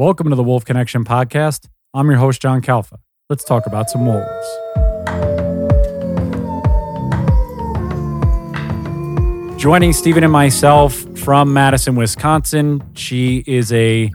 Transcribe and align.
Welcome 0.00 0.30
to 0.30 0.34
the 0.34 0.42
Wolf 0.42 0.64
Connection 0.64 1.04
podcast. 1.04 1.68
I'm 1.92 2.08
your 2.08 2.18
host, 2.18 2.40
John 2.40 2.62
Kalfa. 2.62 3.00
Let's 3.28 3.44
talk 3.44 3.66
about 3.66 3.90
some 3.90 4.06
wolves. 4.06 4.46
Joining 9.60 9.92
Stephen 9.92 10.24
and 10.24 10.32
myself 10.32 10.94
from 11.18 11.52
Madison, 11.52 11.96
Wisconsin. 11.96 12.82
She 12.94 13.44
is 13.46 13.74
a 13.74 14.10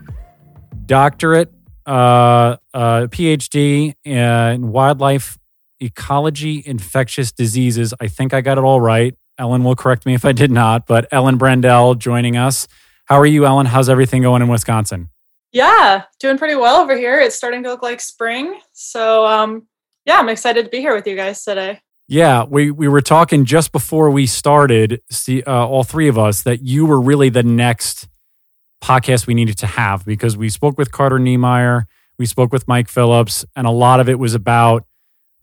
doctorate, 0.86 1.52
uh, 1.86 2.56
uh, 2.74 3.06
PhD 3.06 3.94
in 4.04 4.72
wildlife 4.72 5.38
ecology, 5.78 6.64
infectious 6.66 7.30
diseases. 7.30 7.94
I 8.00 8.08
think 8.08 8.34
I 8.34 8.40
got 8.40 8.58
it 8.58 8.64
all 8.64 8.80
right. 8.80 9.14
Ellen 9.38 9.62
will 9.62 9.76
correct 9.76 10.04
me 10.04 10.14
if 10.14 10.24
I 10.24 10.32
did 10.32 10.50
not, 10.50 10.88
but 10.88 11.06
Ellen 11.12 11.38
Brandell 11.38 11.96
joining 11.96 12.36
us. 12.36 12.66
How 13.04 13.20
are 13.20 13.26
you, 13.26 13.46
Ellen? 13.46 13.66
How's 13.66 13.88
everything 13.88 14.22
going 14.22 14.42
in 14.42 14.48
Wisconsin? 14.48 15.10
Yeah, 15.56 16.02
doing 16.20 16.36
pretty 16.36 16.54
well 16.54 16.82
over 16.82 16.94
here. 16.94 17.18
It's 17.18 17.34
starting 17.34 17.62
to 17.62 17.70
look 17.70 17.80
like 17.80 18.02
spring. 18.02 18.60
So, 18.74 19.24
um, 19.24 19.66
yeah, 20.04 20.18
I'm 20.18 20.28
excited 20.28 20.66
to 20.66 20.70
be 20.70 20.80
here 20.80 20.94
with 20.94 21.06
you 21.06 21.16
guys 21.16 21.42
today. 21.44 21.80
Yeah, 22.06 22.44
we, 22.44 22.70
we 22.70 22.88
were 22.88 23.00
talking 23.00 23.46
just 23.46 23.72
before 23.72 24.10
we 24.10 24.26
started, 24.26 25.00
see, 25.10 25.42
uh, 25.44 25.66
all 25.66 25.82
three 25.82 26.08
of 26.08 26.18
us, 26.18 26.42
that 26.42 26.60
you 26.60 26.84
were 26.84 27.00
really 27.00 27.30
the 27.30 27.42
next 27.42 28.06
podcast 28.82 29.26
we 29.26 29.32
needed 29.32 29.56
to 29.56 29.66
have 29.66 30.04
because 30.04 30.36
we 30.36 30.50
spoke 30.50 30.76
with 30.76 30.92
Carter 30.92 31.18
Niemeyer, 31.18 31.86
we 32.18 32.26
spoke 32.26 32.52
with 32.52 32.68
Mike 32.68 32.90
Phillips, 32.90 33.42
and 33.56 33.66
a 33.66 33.70
lot 33.70 33.98
of 33.98 34.10
it 34.10 34.18
was 34.18 34.34
about 34.34 34.84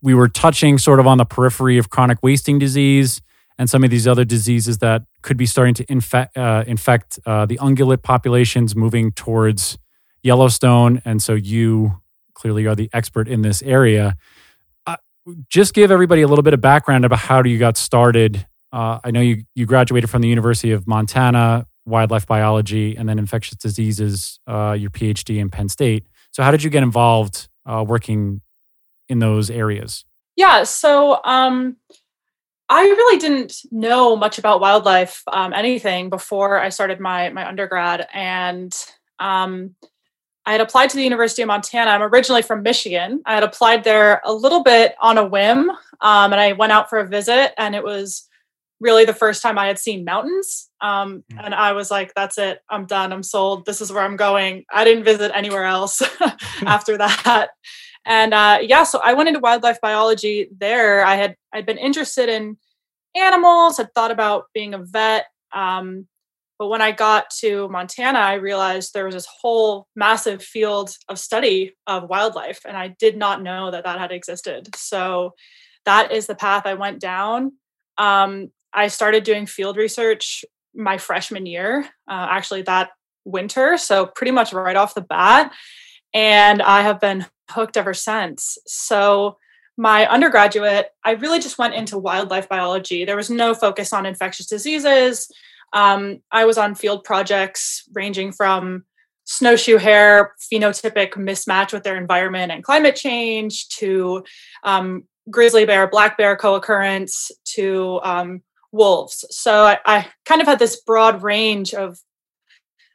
we 0.04 0.13
were 0.13 0.27
touching 0.30 0.77
sort 0.77 0.99
of 0.99 1.07
on 1.07 1.18
the 1.18 1.26
periphery 1.26 1.80
of 1.80 1.90
chronic 1.90 2.20
wasting 2.21 2.59
disease 2.59 3.20
and 3.57 3.68
some 3.68 3.84
of 3.84 3.90
these 3.90 4.07
other 4.07 4.26
diseases 4.26 4.77
that 4.77 5.05
could 5.23 5.38
be 5.38 5.48
starting 5.48 5.73
to 5.73 5.91
infect, 5.91 6.38
uh, 6.38 6.63
infect 6.68 7.18
uh, 7.26 7.48
the 7.48 7.57
ungulate 7.57 8.04
populations 8.04 8.76
moving 8.76 9.12
towards 9.12 9.80
Yellowstone. 10.23 11.02
And 11.05 11.22
so 11.22 11.34
you 11.34 12.02
clearly 12.34 12.66
are 12.66 12.76
the 12.76 12.90
expert 12.94 13.27
in 13.27 13.41
this 13.41 13.62
area. 13.62 14.16
Uh, 14.88 14.98
just 15.49 15.74
give 15.74 15.91
everybody 15.91 16.21
a 16.21 16.27
little 16.27 16.43
bit 16.43 16.54
of 16.54 16.62
background 16.62 17.05
about 17.05 17.20
how 17.20 17.43
you 17.43 17.60
got 17.60 17.77
started. 17.77 18.46
Uh, 18.71 18.99
I 19.04 19.12
know 19.12 19.21
you, 19.21 19.44
you 19.54 19.66
graduated 19.66 20.10
from 20.10 20.21
the 20.21 20.27
University 20.27 20.71
of 20.71 20.88
Montana, 20.88 21.68
wildlife 21.85 22.26
biology, 22.26 22.96
and 22.96 23.07
then 23.07 23.20
infectious 23.20 23.57
diseases, 23.57 24.40
uh, 24.48 24.76
your 24.77 24.90
PhD 24.90 25.40
in 25.40 25.49
Penn 25.49 25.70
State. 25.70 26.07
So, 26.32 26.41
how 26.41 26.51
did 26.51 26.63
you 26.63 26.70
get 26.70 26.82
involved 26.82 27.48
uh, 27.66 27.85
working 27.88 28.41
in 29.10 29.20
those 29.20 29.51
areas? 29.51 30.05
Yeah, 30.35 30.63
so 30.63 31.20
um, 31.24 31.77
I 32.70 32.82
really 32.82 33.20
didn't 33.20 33.57
know 33.71 34.16
much 34.16 34.40
about 34.40 34.60
wildlife, 34.60 35.21
um, 35.32 35.54
anything 35.54 36.10
before 36.10 36.60
I 36.60 36.70
started 36.70 36.99
my 36.99 37.29
my 37.29 37.48
undergrad, 37.48 38.07
and 38.13 38.74
um, 39.20 39.76
I 40.46 40.52
had 40.52 40.62
applied 40.62 40.90
to 40.90 40.98
the 40.98 41.04
University 41.04 41.41
of 41.41 41.48
Montana. 41.48 41.91
I'm 41.91 42.02
originally 42.02 42.41
from 42.41 42.63
Michigan. 42.63 43.22
I 43.26 43.36
had 43.36 43.44
applied 43.44 43.84
there 43.84 44.22
a 44.26 44.34
little 44.34 44.62
bit 44.62 44.96
on 45.00 45.18
a 45.18 45.26
whim, 45.26 45.70
um, 46.02 46.34
and 46.34 46.35
I 46.35 46.54
went 46.54 46.72
out 46.72 46.90
for 46.90 47.00
a 47.00 47.08
visit, 47.08 47.54
and 47.58 47.76
it 47.76 47.84
was 47.84 48.27
really 48.80 49.05
the 49.05 49.13
first 49.13 49.41
time 49.41 49.58
I 49.58 49.68
had 49.68 49.80
seen 49.80 50.04
mountains. 50.04 50.70
Um, 50.82 51.24
mm. 51.32 51.41
and 51.44 51.55
I 51.55 51.72
was 51.72 51.90
like, 51.90 52.13
that's 52.13 52.38
it. 52.38 52.60
I'm 52.70 52.85
done. 52.85 53.13
I'm 53.13 53.24
sold. 53.24 53.66
This 53.66 53.80
is 53.80 53.91
where 53.91 54.04
I'm 54.04 54.18
going. 54.18 54.66
I 54.72 54.84
didn't 54.84 55.05
visit 55.05 55.32
anywhere 55.34 55.63
else 55.63 56.02
after 56.66 56.98
that. 56.98 57.50
And 58.05 58.34
uh, 58.34 58.60
yeah, 58.62 58.84
so 58.84 59.00
I 59.04 59.13
went 59.13 59.30
into 59.30 59.40
wildlife 59.40 59.80
biology 59.80 60.50
there. 60.57 61.05
I 61.05 61.16
had 61.16 61.38
I'd 61.54 61.66
been 61.66 61.78
interested 61.78 62.28
in 62.28 62.57
animals, 63.16 63.78
had 63.78 63.94
thought 63.94 64.12
about 64.12 64.46
being 64.53 64.74
a 64.74 64.80
vet. 64.80 65.25
Um, 65.53 66.07
but 66.64 66.69
when 66.69 66.81
I 66.81 66.94
got 66.94 67.30
to 67.42 67.68
Montana, 67.68 68.19
I 68.19 68.36
realized 68.36 68.94
there 68.94 69.03
was 69.03 69.16
this 69.16 69.28
whole 69.42 69.86
massive 69.97 70.42
field 70.42 70.96
of 71.09 71.19
study 71.19 71.75
of 71.88 72.08
wildlife, 72.08 72.62
and 72.66 72.78
I 72.78 72.96
did 73.00 73.18
not 73.18 73.44
know 73.44 73.69
that 73.69 73.84
that 73.84 74.00
had 74.00 74.14
existed. 74.14 74.74
So 74.78 75.34
that 75.84 76.14
is 76.14 76.25
the 76.25 76.36
path 76.36 76.66
I 76.66 76.75
went 76.75 77.02
down. 77.02 77.52
Um, 77.97 78.50
I 78.72 78.88
started 78.88 79.25
doing 79.25 79.46
field 79.46 79.75
research 79.75 80.46
my 80.73 80.97
freshman 80.97 81.46
year, 81.46 81.81
uh, 82.07 82.28
actually 82.29 82.62
that 82.62 82.91
winter. 83.25 83.75
So 83.75 84.06
pretty 84.06 84.31
much 84.31 84.53
right 84.53 84.78
off 84.78 84.96
the 84.96 85.02
bat. 85.02 85.52
And 86.13 86.62
I 86.62 86.84
have 86.84 87.02
been 87.02 87.25
hooked 87.50 87.75
ever 87.75 87.94
since. 87.94 88.57
So, 88.66 89.35
my 89.75 90.07
undergraduate, 90.07 90.91
I 91.03 91.12
really 91.12 91.40
just 91.40 91.57
went 91.57 91.73
into 91.73 91.97
wildlife 91.97 92.47
biology. 92.47 93.03
There 93.03 93.18
was 93.18 93.29
no 93.29 93.53
focus 93.53 93.91
on 93.91 94.06
infectious 94.06 94.46
diseases. 94.46 95.29
Um, 95.73 96.22
I 96.31 96.45
was 96.45 96.57
on 96.57 96.75
field 96.75 97.03
projects 97.03 97.84
ranging 97.94 98.31
from 98.31 98.85
snowshoe 99.25 99.78
hare 99.78 100.34
phenotypic 100.51 101.13
mismatch 101.13 101.73
with 101.73 101.84
their 101.84 101.97
environment 101.97 102.51
and 102.51 102.63
climate 102.63 102.95
change 102.95 103.69
to 103.69 104.23
um, 104.63 105.03
grizzly 105.29 105.66
bear, 105.66 105.88
black 105.88 106.17
bear 106.17 106.35
co 106.35 106.56
occurrence 106.56 107.31
to 107.45 108.00
um, 108.03 108.41
wolves. 108.72 109.25
So 109.29 109.63
I, 109.63 109.78
I, 109.85 110.07
kind 110.25 110.41
of 110.41 110.47
had 110.47 110.59
this 110.59 110.81
broad 110.81 111.23
range 111.23 111.73
of 111.73 112.00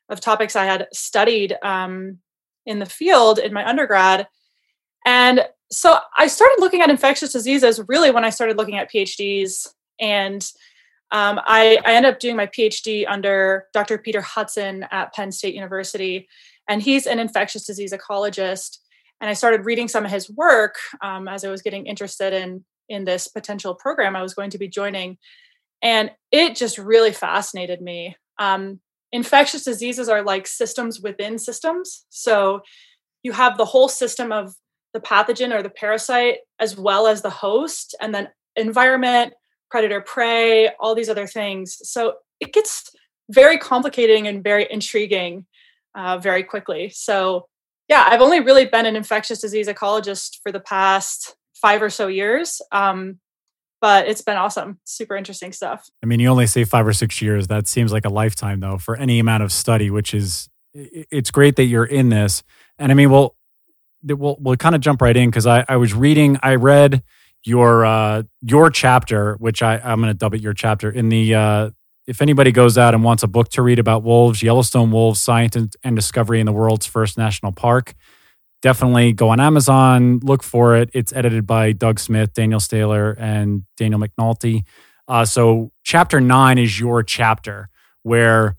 of 0.09 0.21
topics 0.21 0.57
I 0.57 0.65
had 0.65 0.89
studied 0.93 1.57
um, 1.63 2.19
in 2.65 2.79
the 2.79 2.87
field 2.87 3.39
in 3.39 3.53
my 3.53 3.67
undergrad. 3.67 4.27
And 5.05 5.47
so 5.71 5.99
I 6.17 6.29
started 6.29 6.57
looking 6.61 6.81
at 6.81 6.91
infectious 6.91 7.33
diseases 7.33 7.81
really 7.89 8.11
when 8.11 8.25
I 8.25 8.31
started 8.31 8.57
looking 8.57 8.77
at 8.77 8.91
PhDs. 8.91 9.69
And 10.01 10.47
um, 11.11 11.41
I, 11.47 11.79
I 11.85 11.95
ended 11.95 12.13
up 12.13 12.21
doing 12.21 12.37
my 12.37 12.47
PhD 12.47 13.05
under 13.09 13.67
Dr. 13.73 13.99
Peter 13.99 14.21
Hudson 14.21 14.87
at 14.91 15.15
Penn 15.15 15.33
State 15.33 15.55
University. 15.55 16.29
And 16.69 16.83
he's 16.83 17.07
an 17.07 17.19
infectious 17.19 17.67
disease 17.67 17.93
ecologist. 17.93 18.79
And 19.21 19.31
I 19.31 19.33
started 19.33 19.65
reading 19.65 19.89
some 19.89 20.05
of 20.05 20.11
his 20.11 20.31
work 20.31 20.77
um, 21.01 21.27
as 21.27 21.45
I 21.45 21.51
was 21.51 21.63
getting 21.63 21.87
interested 21.87 22.33
in, 22.33 22.65
in 22.89 23.05
this 23.05 23.29
potential 23.29 23.75
program 23.75 24.17
I 24.17 24.23
was 24.23 24.35
going 24.35 24.51
to 24.51 24.59
be 24.59 24.69
joining. 24.69 25.17
And 25.83 26.11
it 26.31 26.57
just 26.57 26.77
really 26.77 27.13
fascinated 27.13 27.81
me. 27.81 28.17
Um, 28.39 28.81
infectious 29.11 29.65
diseases 29.65 30.09
are 30.09 30.23
like 30.23 30.47
systems 30.47 31.01
within 31.01 31.39
systems. 31.39 32.05
So 32.11 32.61
you 33.23 33.33
have 33.33 33.57
the 33.57 33.65
whole 33.65 33.89
system 33.89 34.31
of 34.31 34.55
the 34.93 35.01
pathogen 35.01 35.55
or 35.55 35.63
the 35.63 35.71
parasite 35.71 36.39
as 36.61 36.77
well 36.77 37.07
as 37.07 37.23
the 37.23 37.31
host 37.31 37.95
and 38.01 38.15
then 38.15 38.29
environment 38.57 39.35
predator 39.71 40.01
prey 40.01 40.69
all 40.81 40.95
these 40.95 41.09
other 41.09 41.27
things. 41.27 41.79
So 41.83 42.15
it 42.41 42.53
gets 42.53 42.91
very 43.31 43.59
complicating 43.59 44.27
and 44.27 44.43
very 44.43 44.67
intriguing 44.71 45.47
uh, 45.95 46.19
very 46.19 46.43
quickly. 46.43 46.91
So 46.91 47.47
yeah 47.89 48.05
i've 48.09 48.21
only 48.21 48.41
really 48.41 48.67
been 48.67 48.87
an 48.87 48.97
infectious 48.97 49.41
disease 49.41 49.67
ecologist 49.67 50.39
for 50.43 50.53
the 50.53 50.61
past 50.61 51.35
five 51.55 51.83
or 51.83 51.91
so 51.91 52.07
years 52.07 52.63
um, 52.71 53.19
but 53.81 54.09
it's 54.09 54.23
been 54.23 54.37
awesome. 54.37 54.81
Super 54.83 55.17
interesting 55.17 55.53
stuff. 55.53 55.89
I 56.03 56.07
mean 56.07 56.19
you 56.19 56.29
only 56.29 56.49
say 56.49 56.65
five 56.65 56.85
or 56.85 56.93
six 56.93 57.23
years. 57.23 57.47
That 57.47 57.69
seems 57.69 57.93
like 57.93 58.05
a 58.05 58.09
lifetime 58.09 58.59
though 58.59 58.77
for 58.77 58.97
any 58.97 59.21
amount 59.21 59.45
of 59.45 59.53
study 59.53 59.91
which 59.91 60.15
is 60.15 60.49
it's 60.75 61.31
great 61.31 61.57
that 61.57 61.65
you're 61.65 61.85
in 61.85 62.09
this. 62.09 62.43
And 62.79 62.91
i 62.93 62.95
mean 62.95 63.11
well 63.11 63.37
we'll 64.05 64.37
we'll 64.41 64.57
kind 64.57 64.75
of 64.75 64.81
jump 64.81 65.01
right 65.01 65.17
in 65.17 65.31
because 65.31 65.47
I, 65.47 65.65
I 65.69 65.77
was 65.77 65.95
reading 65.95 66.39
I 66.43 66.57
read 66.57 67.03
your 67.45 67.87
uh 67.87 68.23
your 68.43 68.71
chapter 68.71 69.35
which 69.37 69.63
I 69.63 69.79
I'm 69.79 70.01
going 70.01 70.13
to 70.13 70.19
dub 70.19 70.35
it 70.35 70.41
your 70.41 70.55
chapter 70.55 70.91
in 70.91 71.09
the 71.09 71.35
uh 71.35 71.71
if 72.07 72.23
anybody 72.23 72.53
goes 72.53 72.79
out 72.79 72.95
and 72.95 73.05
wants 73.05 73.23
a 73.23 73.29
book 73.29 73.49
to 73.51 73.63
read 73.63 73.79
about 73.79 74.03
wolves 74.03 74.43
Yellowstone 74.43 74.91
wolves 74.91 75.21
science 75.21 75.57
and, 75.57 75.75
and 75.85 75.95
discovery 75.95 76.41
in 76.41 76.47
the 76.47 76.53
world's 76.53 76.87
first 76.87 77.17
national 77.17 77.53
park 77.53 77.95
definitely 78.61 79.13
go 79.13 79.29
on 79.29 79.39
Amazon 79.41 80.19
look 80.23 80.43
for 80.43 80.75
it. 80.77 80.91
It's 80.93 81.13
edited 81.13 81.47
by 81.47 81.73
Doug 81.73 82.01
Smith 82.01 82.35
Daniel 82.35 82.61
Stahler 82.61 83.15
and 83.19 83.65
Daniel 83.77 84.01
MacNulty. 84.01 84.65
Uh 85.07 85.25
so 85.25 85.71
chapter 85.85 86.21
9 86.21 86.59
is 86.59 86.79
your 86.81 87.03
chapter 87.03 87.69
where 88.03 88.57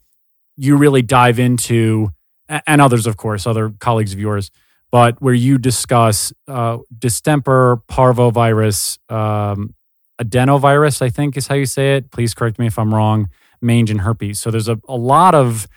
you 0.55 0.77
really 0.77 1.01
dive 1.01 1.37
into 1.39 2.11
and 2.47 2.81
others 2.81 3.05
of 3.05 3.17
course 3.17 3.45
other 3.45 3.71
colleagues 3.79 4.13
of 4.13 4.19
yours 4.19 4.51
but 4.91 5.21
where 5.21 5.33
you 5.33 5.57
discuss 5.57 6.33
uh, 6.47 6.77
distemper, 6.97 7.81
parvovirus, 7.89 8.97
um, 9.11 9.75
adenovirus, 10.19 11.01
I 11.01 11.09
think 11.09 11.37
is 11.37 11.47
how 11.47 11.55
you 11.55 11.65
say 11.65 11.95
it. 11.95 12.11
Please 12.11 12.33
correct 12.33 12.59
me 12.59 12.67
if 12.67 12.77
I'm 12.79 12.93
wrong, 12.93 13.29
mange 13.61 13.91
and 13.91 14.01
herpes. 14.01 14.39
So 14.39 14.51
there's 14.51 14.67
a, 14.67 14.79
a 14.87 14.95
lot 14.95 15.35
of 15.35 15.67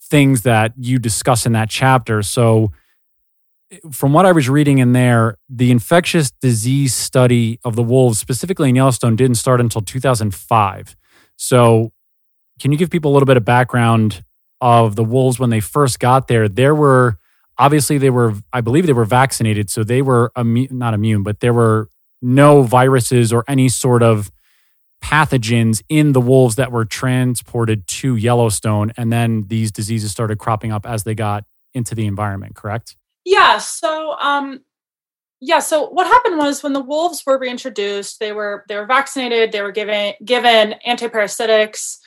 things 0.00 0.42
that 0.42 0.72
you 0.76 0.98
discuss 0.98 1.46
in 1.46 1.52
that 1.52 1.70
chapter. 1.70 2.22
So, 2.22 2.72
from 3.90 4.12
what 4.12 4.24
I 4.26 4.30
was 4.30 4.48
reading 4.48 4.78
in 4.78 4.92
there, 4.92 5.36
the 5.48 5.72
infectious 5.72 6.30
disease 6.30 6.94
study 6.94 7.58
of 7.64 7.74
the 7.74 7.82
wolves, 7.82 8.20
specifically 8.20 8.68
in 8.68 8.76
Yellowstone, 8.76 9.16
didn't 9.16 9.36
start 9.36 9.60
until 9.60 9.80
2005. 9.80 10.94
So, 11.36 11.92
can 12.60 12.70
you 12.70 12.78
give 12.78 12.90
people 12.90 13.10
a 13.10 13.14
little 13.14 13.26
bit 13.26 13.36
of 13.36 13.44
background 13.44 14.22
of 14.60 14.94
the 14.94 15.02
wolves 15.02 15.40
when 15.40 15.50
they 15.50 15.60
first 15.60 15.98
got 15.98 16.28
there? 16.28 16.48
There 16.48 16.74
were 16.74 17.18
obviously 17.58 17.98
they 17.98 18.10
were 18.10 18.34
i 18.52 18.60
believe 18.60 18.86
they 18.86 18.92
were 18.92 19.04
vaccinated 19.04 19.70
so 19.70 19.84
they 19.84 20.02
were 20.02 20.32
immune, 20.36 20.68
not 20.70 20.94
immune 20.94 21.22
but 21.22 21.40
there 21.40 21.54
were 21.54 21.88
no 22.22 22.62
viruses 22.62 23.32
or 23.32 23.44
any 23.48 23.68
sort 23.68 24.02
of 24.02 24.30
pathogens 25.02 25.82
in 25.88 26.12
the 26.12 26.20
wolves 26.20 26.56
that 26.56 26.72
were 26.72 26.84
transported 26.84 27.86
to 27.86 28.16
yellowstone 28.16 28.92
and 28.96 29.12
then 29.12 29.44
these 29.48 29.70
diseases 29.70 30.10
started 30.10 30.38
cropping 30.38 30.72
up 30.72 30.86
as 30.86 31.04
they 31.04 31.14
got 31.14 31.44
into 31.74 31.94
the 31.94 32.06
environment, 32.06 32.54
correct? 32.54 32.96
Yeah. 33.24 33.58
So, 33.58 34.16
um, 34.18 34.60
yeah. 35.40 35.58
So 35.58 35.88
what 35.88 36.06
happened 36.06 36.38
was 36.38 36.62
when 36.62 36.72
the 36.72 36.80
wolves 36.82 37.22
were 37.26 37.38
reintroduced, 37.38 38.20
they 38.20 38.32
were 38.32 38.64
they 38.68 38.76
were 38.76 38.86
vaccinated, 38.86 39.52
they 39.52 39.60
were 39.60 39.72
given 39.72 40.14
given 40.24 40.76
antiparasitics. 40.86 41.98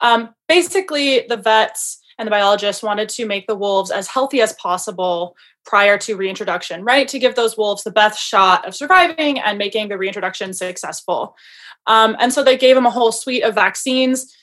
Um, 0.00 0.34
basically, 0.48 1.26
the 1.28 1.36
vets 1.36 1.98
and 2.18 2.26
the 2.26 2.30
biologists 2.30 2.82
wanted 2.82 3.08
to 3.10 3.26
make 3.26 3.46
the 3.46 3.56
wolves 3.56 3.90
as 3.90 4.08
healthy 4.08 4.40
as 4.40 4.52
possible 4.54 5.36
prior 5.64 5.98
to 5.98 6.16
reintroduction, 6.16 6.82
right? 6.84 7.08
To 7.08 7.18
give 7.18 7.34
those 7.34 7.56
wolves 7.56 7.82
the 7.82 7.90
best 7.90 8.20
shot 8.20 8.66
of 8.66 8.74
surviving 8.74 9.38
and 9.38 9.58
making 9.58 9.88
the 9.88 9.98
reintroduction 9.98 10.54
successful. 10.54 11.36
Um, 11.86 12.16
and 12.18 12.32
so 12.32 12.42
they 12.42 12.56
gave 12.56 12.74
them 12.74 12.86
a 12.86 12.90
whole 12.90 13.12
suite 13.12 13.42
of 13.42 13.54
vaccines. 13.54 14.34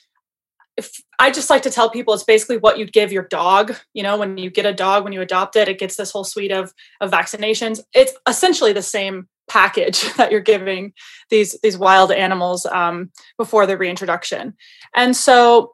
If 0.76 1.00
I 1.18 1.30
just 1.30 1.50
like 1.50 1.62
to 1.62 1.70
tell 1.70 1.90
people 1.90 2.14
it's 2.14 2.24
basically 2.24 2.58
what 2.58 2.78
you'd 2.78 2.92
give 2.92 3.12
your 3.12 3.26
dog. 3.28 3.74
You 3.92 4.02
know, 4.02 4.16
when 4.16 4.38
you 4.38 4.50
get 4.50 4.66
a 4.66 4.72
dog, 4.72 5.04
when 5.04 5.12
you 5.12 5.20
adopt 5.20 5.56
it, 5.56 5.68
it 5.68 5.78
gets 5.78 5.96
this 5.96 6.10
whole 6.10 6.24
suite 6.24 6.52
of, 6.52 6.72
of 7.00 7.10
vaccinations. 7.10 7.80
It's 7.92 8.12
essentially 8.28 8.72
the 8.72 8.82
same 8.82 9.28
package 9.48 10.12
that 10.16 10.30
you're 10.30 10.40
giving 10.40 10.92
these 11.30 11.58
these 11.62 11.78
wild 11.78 12.10
animals 12.10 12.66
um, 12.66 13.10
before 13.38 13.66
the 13.66 13.76
reintroduction. 13.76 14.54
And 14.94 15.16
so 15.16 15.73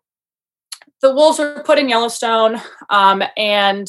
the 1.03 1.15
wolves 1.15 1.39
were 1.39 1.63
put 1.65 1.79
in 1.79 1.89
Yellowstone, 1.89 2.61
um, 2.91 3.23
and 3.37 3.89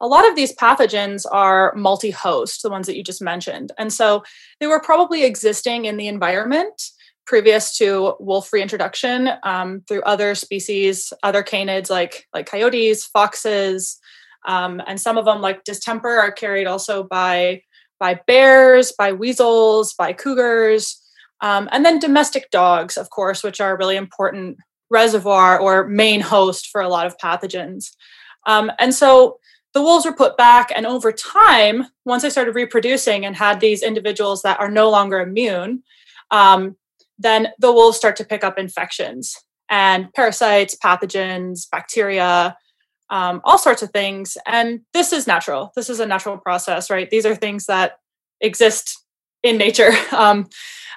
a 0.00 0.06
lot 0.06 0.28
of 0.28 0.36
these 0.36 0.54
pathogens 0.54 1.24
are 1.30 1.74
multi 1.74 2.10
host, 2.10 2.62
the 2.62 2.70
ones 2.70 2.86
that 2.86 2.96
you 2.96 3.02
just 3.02 3.22
mentioned. 3.22 3.72
And 3.78 3.92
so 3.92 4.22
they 4.60 4.66
were 4.66 4.80
probably 4.80 5.24
existing 5.24 5.86
in 5.86 5.96
the 5.96 6.08
environment 6.08 6.90
previous 7.26 7.76
to 7.76 8.14
wolf 8.20 8.52
reintroduction 8.52 9.28
um, 9.42 9.82
through 9.86 10.02
other 10.02 10.34
species, 10.34 11.12
other 11.22 11.42
canids 11.42 11.90
like, 11.90 12.26
like 12.32 12.46
coyotes, 12.46 13.04
foxes, 13.04 13.98
um, 14.46 14.80
and 14.86 14.98
some 14.98 15.18
of 15.18 15.26
them, 15.26 15.42
like 15.42 15.62
distemper, 15.64 16.18
are 16.18 16.32
carried 16.32 16.66
also 16.66 17.02
by, 17.02 17.60
by 18.00 18.18
bears, 18.26 18.92
by 18.92 19.12
weasels, 19.12 19.92
by 19.94 20.12
cougars. 20.14 21.02
Um, 21.40 21.68
and 21.70 21.84
then 21.84 21.98
domestic 21.98 22.50
dogs, 22.50 22.96
of 22.96 23.10
course, 23.10 23.42
which 23.42 23.60
are 23.60 23.76
really 23.76 23.96
important 23.96 24.56
reservoir 24.90 25.58
or 25.58 25.86
main 25.86 26.20
host 26.20 26.68
for 26.68 26.80
a 26.80 26.88
lot 26.88 27.06
of 27.06 27.18
pathogens. 27.18 27.90
Um, 28.46 28.70
and 28.78 28.94
so 28.94 29.38
the 29.74 29.82
wolves 29.82 30.06
were 30.06 30.14
put 30.14 30.36
back, 30.36 30.72
and 30.74 30.86
over 30.86 31.12
time, 31.12 31.86
once 32.04 32.22
they 32.22 32.30
started 32.30 32.54
reproducing 32.54 33.24
and 33.24 33.36
had 33.36 33.60
these 33.60 33.82
individuals 33.82 34.42
that 34.42 34.58
are 34.58 34.70
no 34.70 34.90
longer 34.90 35.20
immune, 35.20 35.82
um, 36.30 36.76
then 37.18 37.48
the 37.58 37.72
wolves 37.72 37.96
start 37.96 38.16
to 38.16 38.24
pick 38.24 38.44
up 38.44 38.58
infections 38.58 39.36
and 39.70 40.12
parasites, 40.14 40.76
pathogens, 40.82 41.68
bacteria, 41.70 42.56
um, 43.10 43.40
all 43.44 43.58
sorts 43.58 43.82
of 43.82 43.90
things. 43.90 44.36
And 44.46 44.80
this 44.92 45.12
is 45.12 45.26
natural. 45.26 45.72
This 45.76 45.90
is 45.90 46.00
a 46.00 46.06
natural 46.06 46.38
process, 46.38 46.90
right? 46.90 47.08
These 47.08 47.26
are 47.26 47.34
things 47.34 47.66
that 47.66 47.98
exist 48.40 49.04
in 49.42 49.58
nature, 49.58 49.92
um, 50.12 50.48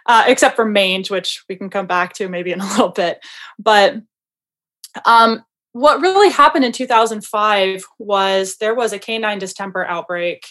uh, 0.06 0.24
except 0.27 0.56
for 0.56 0.65
mange, 0.65 1.09
which 1.09 1.44
we 1.50 1.56
can 1.56 1.69
come 1.69 1.88
back 1.88 2.13
to 2.13 2.30
maybe 2.30 2.51
in 2.51 2.62
a 2.62 2.68
little 2.69 2.89
bit. 2.89 3.19
But 3.59 3.95
um, 5.06 5.44
what 5.74 6.01
really 6.01 6.30
happened 6.30 6.65
in 6.65 6.71
2005 6.71 7.83
was 7.98 8.57
there 8.57 8.75
was 8.75 8.94
a 8.94 9.00
canine 9.00 9.39
distemper 9.39 9.86
outbreak, 9.86 10.45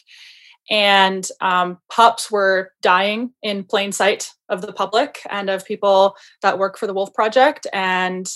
and 0.71 1.27
um, 1.41 1.79
pups 1.91 2.31
were 2.31 2.73
dying 2.81 3.33
in 3.43 3.65
plain 3.65 3.93
sight 3.93 4.31
of 4.49 4.63
the 4.63 4.73
public 4.73 5.21
and 5.29 5.51
of 5.51 5.65
people 5.65 6.17
that 6.43 6.59
work 6.59 6.79
for 6.79 6.87
the 6.87 6.95
Wolf 6.95 7.13
Project. 7.13 7.67
And 7.73 8.27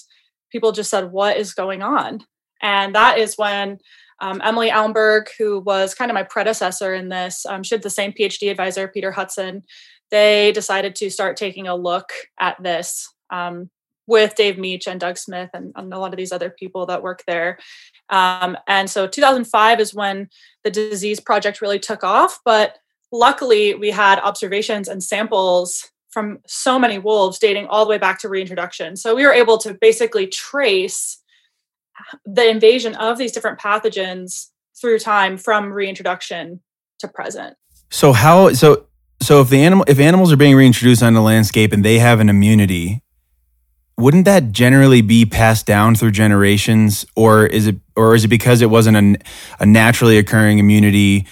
people 0.50 0.72
just 0.72 0.90
said, 0.90 1.12
What 1.12 1.36
is 1.36 1.54
going 1.54 1.82
on? 1.82 2.24
And 2.60 2.94
that 2.94 3.18
is 3.18 3.36
when 3.36 3.78
um, 4.20 4.40
Emily 4.42 4.70
Almberg, 4.70 5.28
who 5.38 5.60
was 5.60 5.94
kind 5.94 6.10
of 6.10 6.14
my 6.14 6.22
predecessor 6.22 6.94
in 6.94 7.08
this, 7.08 7.44
um, 7.46 7.62
she 7.62 7.74
had 7.74 7.82
the 7.82 7.90
same 7.90 8.12
PhD 8.12 8.50
advisor, 8.50 8.88
Peter 8.88 9.12
Hudson. 9.12 9.62
They 10.10 10.52
decided 10.52 10.94
to 10.96 11.10
start 11.10 11.36
taking 11.36 11.66
a 11.66 11.74
look 11.74 12.10
at 12.38 12.62
this 12.62 13.12
um, 13.30 13.70
with 14.06 14.34
Dave 14.34 14.58
Mech 14.58 14.86
and 14.86 15.00
Doug 15.00 15.16
Smith 15.16 15.50
and, 15.54 15.72
and, 15.76 15.92
a 15.92 15.98
lot 15.98 16.12
of 16.12 16.18
these 16.18 16.32
other 16.32 16.50
people 16.50 16.86
that 16.86 17.02
work 17.02 17.22
there. 17.26 17.58
Um, 18.10 18.56
and 18.68 18.88
so 18.88 19.06
2005 19.06 19.80
is 19.80 19.94
when 19.94 20.28
the 20.62 20.70
disease 20.70 21.20
project 21.20 21.60
really 21.60 21.78
took 21.78 22.04
off. 22.04 22.38
But 22.44 22.76
luckily, 23.10 23.74
we 23.74 23.90
had 23.90 24.20
observations 24.20 24.88
and 24.88 25.02
samples 25.02 25.90
from 26.10 26.38
so 26.46 26.78
many 26.78 26.98
wolves 26.98 27.38
dating 27.38 27.66
all 27.66 27.84
the 27.84 27.90
way 27.90 27.98
back 27.98 28.20
to 28.20 28.28
reintroduction. 28.28 28.96
So 28.96 29.14
we 29.14 29.26
were 29.26 29.32
able 29.32 29.58
to 29.58 29.74
basically 29.74 30.26
trace 30.26 31.18
the 32.24 32.48
invasion 32.48 32.94
of 32.96 33.18
these 33.18 33.32
different 33.32 33.58
pathogens 33.58 34.50
through 34.80 34.98
time 34.98 35.36
from 35.36 35.72
reintroduction 35.72 36.60
to 36.98 37.08
present. 37.08 37.56
So 37.90 38.12
how 38.12 38.52
so 38.52 38.86
so 39.24 39.40
if 39.40 39.48
the 39.48 39.62
animal 39.62 39.84
if 39.88 39.98
animals 39.98 40.32
are 40.32 40.36
being 40.36 40.56
reintroduced 40.56 41.02
on 41.02 41.14
the 41.14 41.20
landscape 41.20 41.72
and 41.72 41.84
they 41.84 41.98
have 41.98 42.20
an 42.20 42.28
immunity, 42.28 43.02
wouldn't 43.96 44.24
that 44.24 44.52
generally 44.52 45.02
be 45.02 45.24
passed 45.24 45.66
down 45.66 45.94
through 45.94 46.10
generations? 46.10 47.06
Or 47.16 47.46
is 47.46 47.66
it 47.66 47.76
or 47.96 48.14
is 48.14 48.24
it 48.24 48.28
because 48.28 48.62
it 48.62 48.70
wasn't 48.70 48.96
a, 48.96 49.24
a 49.60 49.66
naturally 49.66 50.18
occurring 50.18 50.58
immunity 50.58 51.26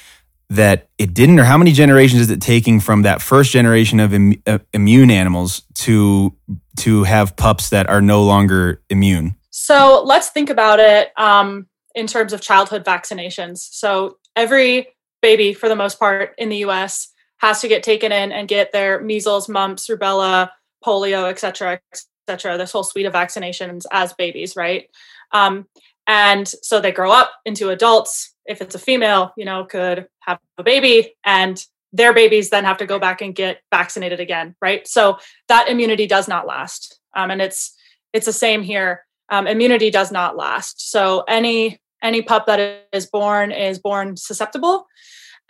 that 0.51 0.89
it 0.99 1.15
didn't? 1.15 1.39
Or 1.41 1.45
how 1.45 1.59
many 1.59 1.73
generations 1.73 2.23
is 2.23 2.31
it 2.31 2.41
taking 2.41 2.81
from 2.81 3.03
that 3.03 3.21
first 3.21 3.51
generation 3.51 4.01
of 4.01 4.15
Im, 4.15 4.41
uh, 4.47 4.59
immune 4.73 5.11
animals 5.11 5.63
to 5.75 6.35
to 6.79 7.05
have 7.05 7.37
pups 7.37 7.71
that 7.71 7.89
are 7.89 8.01
no 8.01 8.25
longer 8.25 8.83
immune? 8.91 9.37
So 9.51 10.03
let's 10.05 10.31
think 10.31 10.49
about 10.49 10.81
it 10.81 11.11
um, 11.19 11.67
in 11.95 12.07
terms 12.07 12.33
of 12.33 12.41
childhood 12.41 12.85
vaccinations. 12.85 13.59
So 13.59 14.17
every 14.35 14.89
baby 15.21 15.53
for 15.53 15.69
the 15.69 15.77
most 15.77 15.99
part 15.99 16.35
in 16.39 16.49
the 16.49 16.59
us 16.59 17.12
has 17.43 17.61
to 17.61 17.69
get 17.69 17.83
taken 17.83 18.13
in 18.13 18.33
and 18.33 18.49
get 18.49 18.73
their 18.73 19.03
measles 19.03 19.49
mumps 19.49 19.89
rubella 19.89 20.49
polio 20.85 21.29
et 21.29 21.39
cetera 21.39 21.81
etc. 22.29 22.57
This 22.57 22.73
whole 22.73 22.85
suite 22.85 23.07
of 23.07 23.13
vaccinations 23.13 23.85
as 23.93 24.15
babies, 24.15 24.57
right? 24.57 24.89
Um, 25.33 25.67
and 26.07 26.49
so 26.49 26.81
they 26.81 26.93
grow 26.93 27.11
up 27.11 27.33
into 27.45 27.71
adults. 27.71 28.35
If 28.47 28.61
it's 28.61 28.75
a 28.75 28.79
female, 28.79 29.33
you 29.37 29.45
know, 29.45 29.65
could 29.65 30.07
have 30.21 30.39
a 30.59 30.63
baby, 30.63 31.15
and 31.25 31.65
their 31.93 32.13
babies 32.13 32.51
then 32.51 32.65
have 32.65 32.79
to 32.79 32.87
go 32.87 32.99
back 32.99 33.21
and 33.21 33.35
get 33.35 33.61
vaccinated 33.71 34.19
again, 34.19 34.57
right? 34.63 34.87
So 34.89 35.19
that 35.49 35.69
immunity 35.69 36.07
does 36.07 36.27
not 36.27 36.47
last, 36.47 36.99
um, 37.15 37.31
and 37.31 37.43
it's 37.43 37.77
it's 38.13 38.27
the 38.27 38.33
same 38.33 38.63
here. 38.63 39.05
Um, 39.29 39.47
immunity 39.47 39.91
does 39.91 40.11
not 40.11 40.37
last. 40.37 40.91
So 40.91 41.25
any 41.29 41.81
any 42.03 42.23
pup 42.23 42.47
that 42.47 42.89
is 42.93 43.07
born 43.07 43.53
is 43.53 43.79
born 43.79 44.17
susceptible, 44.17 44.87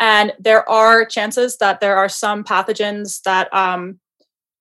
and 0.03 0.33
there 0.39 0.69
are 0.69 1.05
chances 1.05 1.59
that 1.59 1.79
there 1.81 1.97
are 1.97 2.09
some 2.09 2.43
pathogens 2.43 3.23
that 3.23 3.53
um, 3.55 4.01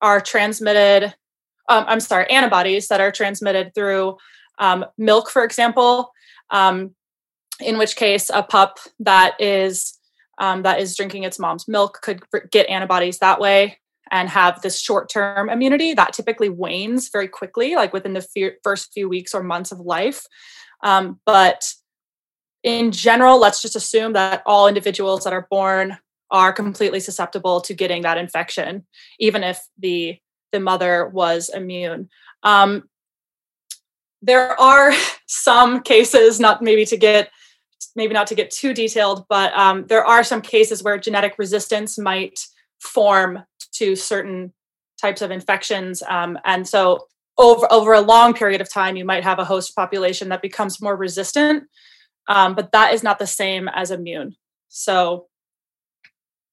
are 0.00 0.20
transmitted 0.20 1.12
um, 1.68 1.84
I'm 1.88 2.00
sorry, 2.00 2.28
antibodies 2.30 2.88
that 2.88 3.00
are 3.00 3.12
transmitted 3.12 3.74
through 3.74 4.18
um, 4.58 4.84
milk, 4.98 5.30
for 5.30 5.44
example. 5.44 6.12
Um, 6.50 6.94
in 7.60 7.78
which 7.78 7.96
case, 7.96 8.30
a 8.32 8.42
pup 8.42 8.78
that 9.00 9.40
is 9.40 9.98
um, 10.38 10.62
that 10.62 10.80
is 10.80 10.96
drinking 10.96 11.22
its 11.22 11.38
mom's 11.38 11.68
milk 11.68 12.00
could 12.02 12.22
get 12.50 12.68
antibodies 12.68 13.18
that 13.18 13.40
way 13.40 13.78
and 14.10 14.28
have 14.28 14.60
this 14.60 14.80
short-term 14.80 15.48
immunity 15.48 15.94
that 15.94 16.12
typically 16.12 16.48
wanes 16.48 17.08
very 17.10 17.28
quickly, 17.28 17.74
like 17.76 17.92
within 17.92 18.14
the 18.14 18.56
first 18.62 18.92
few 18.92 19.08
weeks 19.08 19.34
or 19.34 19.42
months 19.42 19.72
of 19.72 19.80
life. 19.80 20.26
Um, 20.82 21.20
but 21.24 21.72
in 22.62 22.92
general, 22.92 23.40
let's 23.40 23.60
just 23.60 23.76
assume 23.76 24.12
that 24.12 24.42
all 24.46 24.68
individuals 24.68 25.24
that 25.24 25.32
are 25.32 25.46
born 25.50 25.98
are 26.30 26.52
completely 26.52 27.00
susceptible 27.00 27.60
to 27.60 27.74
getting 27.74 28.02
that 28.02 28.18
infection, 28.18 28.86
even 29.18 29.42
if 29.42 29.60
the 29.78 30.18
the 30.52 30.60
mother 30.60 31.08
was 31.08 31.48
immune. 31.48 32.08
Um, 32.42 32.88
there 34.20 34.58
are 34.60 34.92
some 35.26 35.82
cases, 35.82 36.40
not 36.40 36.62
maybe 36.62 36.84
to 36.86 36.96
get 36.96 37.30
maybe 37.96 38.14
not 38.14 38.26
to 38.28 38.34
get 38.34 38.50
too 38.50 38.72
detailed, 38.72 39.26
but 39.28 39.52
um, 39.54 39.86
there 39.88 40.04
are 40.04 40.24
some 40.24 40.40
cases 40.40 40.82
where 40.82 40.96
genetic 40.98 41.34
resistance 41.38 41.98
might 41.98 42.38
form 42.80 43.40
to 43.72 43.94
certain 43.94 44.52
types 45.00 45.20
of 45.20 45.30
infections, 45.30 46.02
um, 46.08 46.38
and 46.44 46.66
so 46.66 47.06
over 47.38 47.66
over 47.70 47.92
a 47.92 48.00
long 48.00 48.32
period 48.32 48.60
of 48.60 48.72
time, 48.72 48.96
you 48.96 49.04
might 49.04 49.24
have 49.24 49.38
a 49.38 49.44
host 49.44 49.74
population 49.74 50.28
that 50.28 50.42
becomes 50.42 50.80
more 50.80 50.96
resistant, 50.96 51.64
um, 52.28 52.54
but 52.54 52.72
that 52.72 52.94
is 52.94 53.02
not 53.02 53.18
the 53.18 53.26
same 53.26 53.68
as 53.68 53.90
immune. 53.90 54.36
So, 54.68 55.26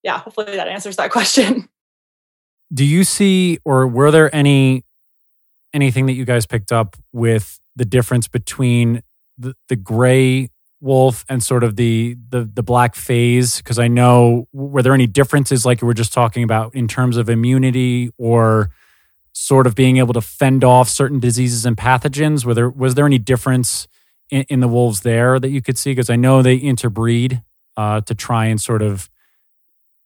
yeah, 0.03 0.19
hopefully 0.19 0.55
that 0.55 0.67
answers 0.67 0.95
that 0.97 1.11
question. 1.17 1.69
do 2.73 2.85
you 2.85 3.03
see 3.03 3.59
or 3.65 3.87
were 3.87 4.11
there 4.11 4.33
any 4.35 4.83
anything 5.73 6.05
that 6.07 6.13
you 6.13 6.25
guys 6.25 6.45
picked 6.45 6.71
up 6.71 6.95
with 7.11 7.59
the 7.75 7.85
difference 7.85 8.27
between 8.27 9.01
the, 9.37 9.55
the 9.69 9.75
gray 9.75 10.49
wolf 10.81 11.25
and 11.27 11.43
sort 11.43 11.63
of 11.63 11.75
the 11.75 12.15
the 12.29 12.49
the 12.53 12.63
black 12.63 12.95
phase 12.95 13.57
because 13.57 13.77
i 13.77 13.87
know 13.87 14.47
were 14.53 14.81
there 14.81 14.93
any 14.93 15.07
differences 15.07 15.65
like 15.65 15.81
you 15.81 15.87
were 15.87 15.93
just 15.93 16.13
talking 16.13 16.43
about 16.43 16.73
in 16.73 16.87
terms 16.87 17.17
of 17.17 17.29
immunity 17.29 18.09
or 18.17 18.69
sort 19.33 19.67
of 19.67 19.75
being 19.75 19.97
able 19.97 20.13
to 20.13 20.21
fend 20.21 20.63
off 20.63 20.87
certain 20.87 21.19
diseases 21.19 21.65
and 21.65 21.75
pathogens 21.75 22.45
were 22.45 22.53
there 22.53 22.69
was 22.69 22.95
there 22.95 23.05
any 23.05 23.19
difference 23.19 23.87
in, 24.29 24.45
in 24.49 24.59
the 24.59 24.67
wolves 24.67 25.01
there 25.01 25.39
that 25.39 25.49
you 25.49 25.61
could 25.61 25.77
see? 25.77 25.91
Because 25.91 26.09
I 26.09 26.15
know 26.15 26.41
they 26.41 26.55
interbreed 26.55 27.41
uh, 27.77 28.01
to 28.01 28.15
try 28.15 28.45
and 28.45 28.59
sort 28.59 28.81
of, 28.81 29.09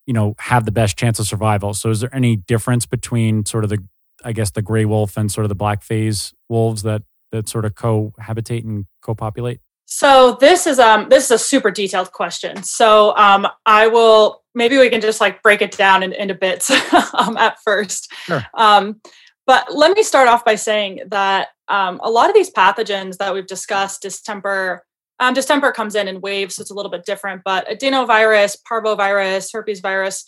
you 0.05 0.13
know, 0.13 0.35
have 0.39 0.65
the 0.65 0.71
best 0.71 0.97
chance 0.97 1.19
of 1.19 1.27
survival. 1.27 1.73
So 1.73 1.89
is 1.89 1.99
there 2.01 2.13
any 2.13 2.35
difference 2.35 2.85
between 2.85 3.45
sort 3.45 3.63
of 3.63 3.69
the, 3.69 3.83
I 4.23 4.31
guess, 4.33 4.51
the 4.51 4.61
gray 4.61 4.85
wolf 4.85 5.17
and 5.17 5.31
sort 5.31 5.45
of 5.45 5.49
the 5.49 5.55
black 5.55 5.81
phase 5.81 6.33
wolves 6.49 6.83
that 6.83 7.03
that 7.31 7.49
sort 7.49 7.65
of 7.65 7.73
cohabitate 7.73 8.63
and 8.63 8.85
co-populate? 9.01 9.59
So 9.85 10.37
this 10.39 10.65
is 10.65 10.79
um 10.79 11.09
this 11.09 11.25
is 11.25 11.31
a 11.31 11.37
super 11.37 11.71
detailed 11.71 12.11
question. 12.11 12.63
So 12.63 13.15
um 13.17 13.47
I 13.65 13.87
will 13.87 14.43
maybe 14.55 14.77
we 14.77 14.89
can 14.89 15.01
just 15.01 15.19
like 15.19 15.43
break 15.43 15.61
it 15.61 15.71
down 15.71 16.03
in, 16.03 16.13
into 16.13 16.33
bits 16.33 16.69
um, 17.13 17.37
at 17.37 17.57
first. 17.63 18.11
Sure. 18.25 18.45
Um, 18.53 19.01
but 19.45 19.73
let 19.73 19.95
me 19.95 20.03
start 20.03 20.27
off 20.27 20.45
by 20.45 20.55
saying 20.55 21.01
that 21.07 21.49
um, 21.73 21.99
a 22.03 22.11
lot 22.11 22.29
of 22.29 22.35
these 22.35 22.51
pathogens 22.51 23.17
that 23.17 23.33
we've 23.33 23.47
discussed, 23.47 24.03
distemper, 24.03 24.83
um, 25.19 25.33
distemper 25.33 25.71
comes 25.71 25.95
in 25.95 26.07
in 26.07 26.21
waves, 26.21 26.55
so 26.55 26.61
it's 26.61 26.69
a 26.69 26.75
little 26.75 26.91
bit 26.91 27.03
different. 27.03 27.41
But 27.43 27.67
adenovirus, 27.67 28.57
parvovirus, 28.69 29.49
herpes 29.51 29.79
virus, 29.79 30.23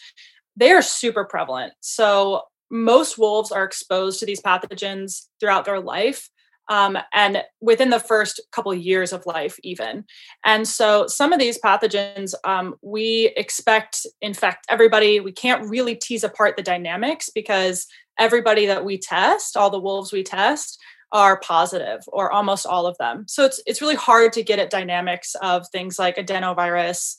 they 0.55 0.71
are 0.71 0.81
super 0.81 1.23
prevalent. 1.23 1.73
So 1.81 2.41
most 2.71 3.19
wolves 3.19 3.51
are 3.51 3.63
exposed 3.63 4.19
to 4.19 4.25
these 4.25 4.41
pathogens 4.41 5.27
throughout 5.39 5.65
their 5.65 5.79
life 5.79 6.29
um, 6.67 6.97
and 7.13 7.43
within 7.61 7.91
the 7.91 7.99
first 7.99 8.41
couple 8.51 8.71
of 8.71 8.79
years 8.79 9.13
of 9.13 9.25
life 9.27 9.57
even 9.63 10.03
and 10.43 10.67
so 10.67 11.05
some 11.05 11.31
of 11.31 11.39
these 11.39 11.59
pathogens 11.59 12.33
um, 12.43 12.73
we 12.81 13.31
expect 13.37 14.05
infect 14.21 14.65
everybody 14.67 15.19
we 15.19 15.31
can't 15.31 15.69
really 15.69 15.95
tease 15.95 16.23
apart 16.23 16.57
the 16.57 16.63
dynamics 16.63 17.29
because 17.33 17.85
everybody 18.17 18.65
that 18.65 18.83
we 18.83 18.97
test 18.97 19.55
all 19.55 19.69
the 19.69 19.79
wolves 19.79 20.11
we 20.11 20.23
test 20.23 20.81
are 21.11 21.39
positive 21.39 22.01
or 22.07 22.31
almost 22.31 22.65
all 22.65 22.85
of 22.85 22.97
them 22.97 23.25
so 23.27 23.45
it's 23.45 23.61
it's 23.65 23.81
really 23.81 23.95
hard 23.95 24.33
to 24.33 24.43
get 24.43 24.59
at 24.59 24.69
dynamics 24.69 25.35
of 25.41 25.67
things 25.69 25.97
like 25.99 26.17
adenovirus 26.17 27.15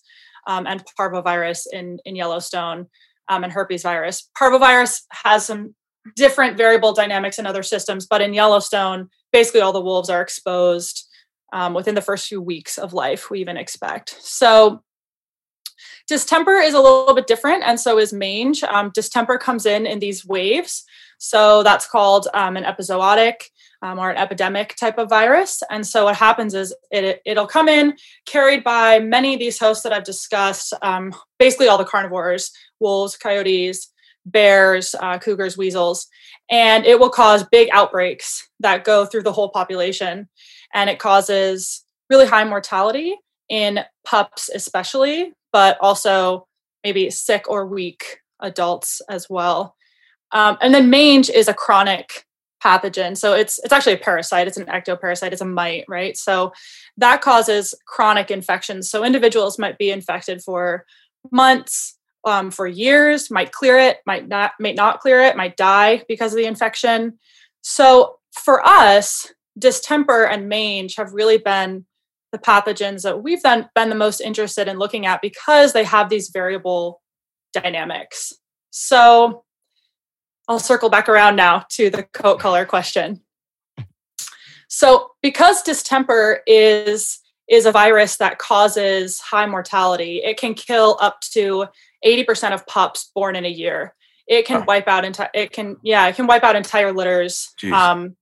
um, 0.47 0.67
and 0.67 0.85
parvovirus 0.99 1.67
in 1.73 1.99
in 2.05 2.17
yellowstone 2.17 2.87
um, 3.29 3.45
and 3.45 3.53
herpes 3.53 3.83
virus 3.83 4.29
parvovirus 4.39 5.03
has 5.13 5.47
some 5.47 5.75
different 6.15 6.57
variable 6.57 6.93
dynamics 6.93 7.39
in 7.39 7.47
other 7.47 7.63
systems 7.63 8.07
but 8.07 8.21
in 8.21 8.35
yellowstone 8.35 9.09
basically 9.33 9.61
all 9.61 9.73
the 9.73 9.81
wolves 9.81 10.11
are 10.11 10.23
exposed 10.23 11.07
um, 11.53 11.75
within 11.75 11.95
the 11.95 12.03
first 12.03 12.27
few 12.27 12.43
weeks 12.43 12.79
of 12.79 12.93
life, 12.93 13.31
we 13.31 13.41
even 13.41 13.57
expect. 13.57 14.17
So 14.21 14.83
distemper 16.09 16.57
is 16.57 16.75
a 16.75 16.81
little 16.81 17.15
bit 17.15 17.27
different, 17.27 17.63
and 17.65 17.79
so 17.79 17.99
is 17.99 18.13
mange. 18.13 18.63
Um, 18.65 18.91
distemper 18.95 19.39
comes 19.39 19.67
in 19.67 19.87
in 19.87 19.99
these 19.99 20.27
waves. 20.27 20.85
So 21.19 21.63
that's 21.63 21.89
called 21.89 22.29
um, 22.35 22.57
an 22.57 22.65
epizootic 22.65 23.45
um, 23.83 23.99
or 23.99 24.11
an 24.11 24.17
epidemic 24.17 24.75
type 24.77 24.99
of 24.99 25.09
virus. 25.09 25.63
And 25.71 25.87
so 25.87 26.05
what 26.05 26.17
happens 26.17 26.55
is 26.55 26.75
it, 26.91 27.21
it'll 27.25 27.47
come 27.47 27.69
in 27.69 27.95
carried 28.27 28.65
by 28.65 28.99
many 28.99 29.35
of 29.35 29.41
these 29.41 29.59
hosts 29.59 29.83
that 29.83 29.93
I've 29.93 30.05
discussed, 30.05 30.73
um, 30.83 31.15
basically 31.39 31.69
all 31.69 31.79
the 31.79 31.85
carnivores, 31.85 32.51
wolves, 32.81 33.17
coyotes, 33.17 33.93
bears, 34.25 34.95
uh, 35.01 35.19
cougars, 35.19 35.57
weasels, 35.57 36.09
and 36.51 36.85
it 36.85 36.99
will 36.99 37.11
cause 37.11 37.45
big 37.45 37.69
outbreaks 37.73 38.49
that 38.61 38.85
go 38.85 39.07
through 39.07 39.23
the 39.23 39.33
whole 39.33 39.51
population. 39.51 40.29
And 40.75 40.91
it 40.91 40.99
causes 40.99 41.85
really 42.11 42.27
high 42.27 42.45
mortality 42.45 43.17
in 43.49 43.81
pups, 44.05 44.51
especially, 44.53 45.33
but 45.53 45.79
also 45.81 46.47
maybe 46.85 47.11
sick 47.11 47.49
or 47.49 47.67
weak 47.67 48.21
adults 48.41 49.01
as 49.09 49.29
well. 49.31 49.75
Um, 50.33 50.59
and 50.61 50.75
then 50.75 50.91
mange 50.91 51.31
is 51.31 51.49
a 51.49 51.55
chronic 51.55 52.26
pathogen. 52.65 53.17
So 53.17 53.35
it's 53.35 53.59
it's 53.61 53.73
actually 53.73 53.95
a 53.95 53.99
parasite. 53.99 54.47
It's 54.47 54.57
an 54.57 54.67
ectoparasite. 54.67 55.33
It's 55.33 55.41
a 55.41 55.47
mite, 55.47 55.85
right? 55.89 56.17
So 56.17 56.53
that 56.97 57.21
causes 57.21 57.75
chronic 57.87 58.31
infections. 58.31 58.91
So 58.91 59.05
individuals 59.05 59.59
might 59.59 59.79
be 59.79 59.91
infected 59.91 60.43
for 60.43 60.85
months, 61.31 61.99
um, 62.25 62.51
for 62.51 62.67
years, 62.67 63.31
might 63.31 63.53
clear 63.53 63.79
it, 63.79 63.99
might 64.07 64.29
not, 64.29 64.53
might 64.59 64.77
not 64.77 65.01
clear 65.01 65.23
it, 65.23 65.37
might 65.37 65.57
die 65.57 66.03
because 66.09 66.33
of 66.33 66.39
the 66.39 66.47
infection. 66.47 67.19
So 67.63 68.19
for 68.33 68.67
us, 68.67 69.33
distemper 69.59 70.25
and 70.25 70.49
mange 70.49 70.97
have 70.97 71.13
really 71.13 71.39
been 71.39 71.87
the 72.33 72.39
pathogens 72.39 73.03
that 73.03 73.23
we've 73.23 73.43
then 73.43 73.69
been 73.75 73.89
the 73.89 73.95
most 73.95 74.21
interested 74.21 74.69
in 74.69 74.79
looking 74.79 75.07
at 75.07 75.23
because 75.23 75.73
they 75.73 75.85
have 75.85 76.09
these 76.09 76.31
variable 76.31 77.01
dynamics. 77.53 78.33
So 78.71 79.45
I'll 80.49 80.59
circle 80.59 80.89
back 80.89 81.09
around 81.09 81.37
now 81.37 81.65
to 81.71 81.91
the 81.91 82.05
coat 82.05 82.39
color 82.39 82.65
question. 82.65 83.21
So 84.69 85.13
because 85.23 85.63
distemper 85.63 86.41
is 86.47 87.21
is 87.49 87.67
a 87.67 87.73
virus 87.73 88.17
that 88.17 88.39
causes 88.39 89.21
high 89.21 89.47
mortality, 89.47 90.21
it 90.25 90.37
can 90.37 90.55
kill 90.55 90.99
up 91.01 91.21
to 91.21 91.67
80% 92.05 92.53
of 92.53 92.67
pups 92.67 93.13
born 93.15 93.37
in 93.37 93.45
a 93.45 93.49
year. 93.49 93.95
It 94.27 94.47
can 94.47 94.63
oh. 94.63 94.65
wipe 94.67 94.89
out 94.89 95.05
entire 95.05 95.31
it 95.35 95.53
can 95.53 95.77
yeah, 95.83 96.07
it 96.09 96.17
can 96.17 96.27
wipe 96.27 96.45
out 96.45 96.57
entire 96.57 96.93
litters. 96.93 97.53
Jeez. 97.61 97.73
Um 97.73 98.17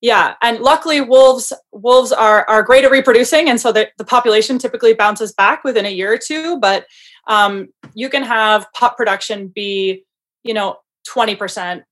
yeah, 0.00 0.34
and 0.42 0.58
luckily 0.58 1.00
wolves 1.00 1.52
wolves 1.70 2.12
are 2.12 2.48
are 2.48 2.62
great 2.62 2.84
at 2.84 2.90
reproducing 2.90 3.48
and 3.48 3.60
so 3.60 3.72
the, 3.72 3.88
the 3.98 4.04
population 4.04 4.58
typically 4.58 4.94
bounces 4.94 5.32
back 5.32 5.64
within 5.64 5.86
a 5.86 5.90
year 5.90 6.12
or 6.12 6.18
two, 6.18 6.58
but 6.60 6.86
um 7.28 7.68
you 7.94 8.10
can 8.10 8.22
have 8.22 8.70
pup 8.74 8.96
production 8.96 9.48
be, 9.48 10.04
you 10.42 10.52
know, 10.52 10.76
20% 11.08 11.82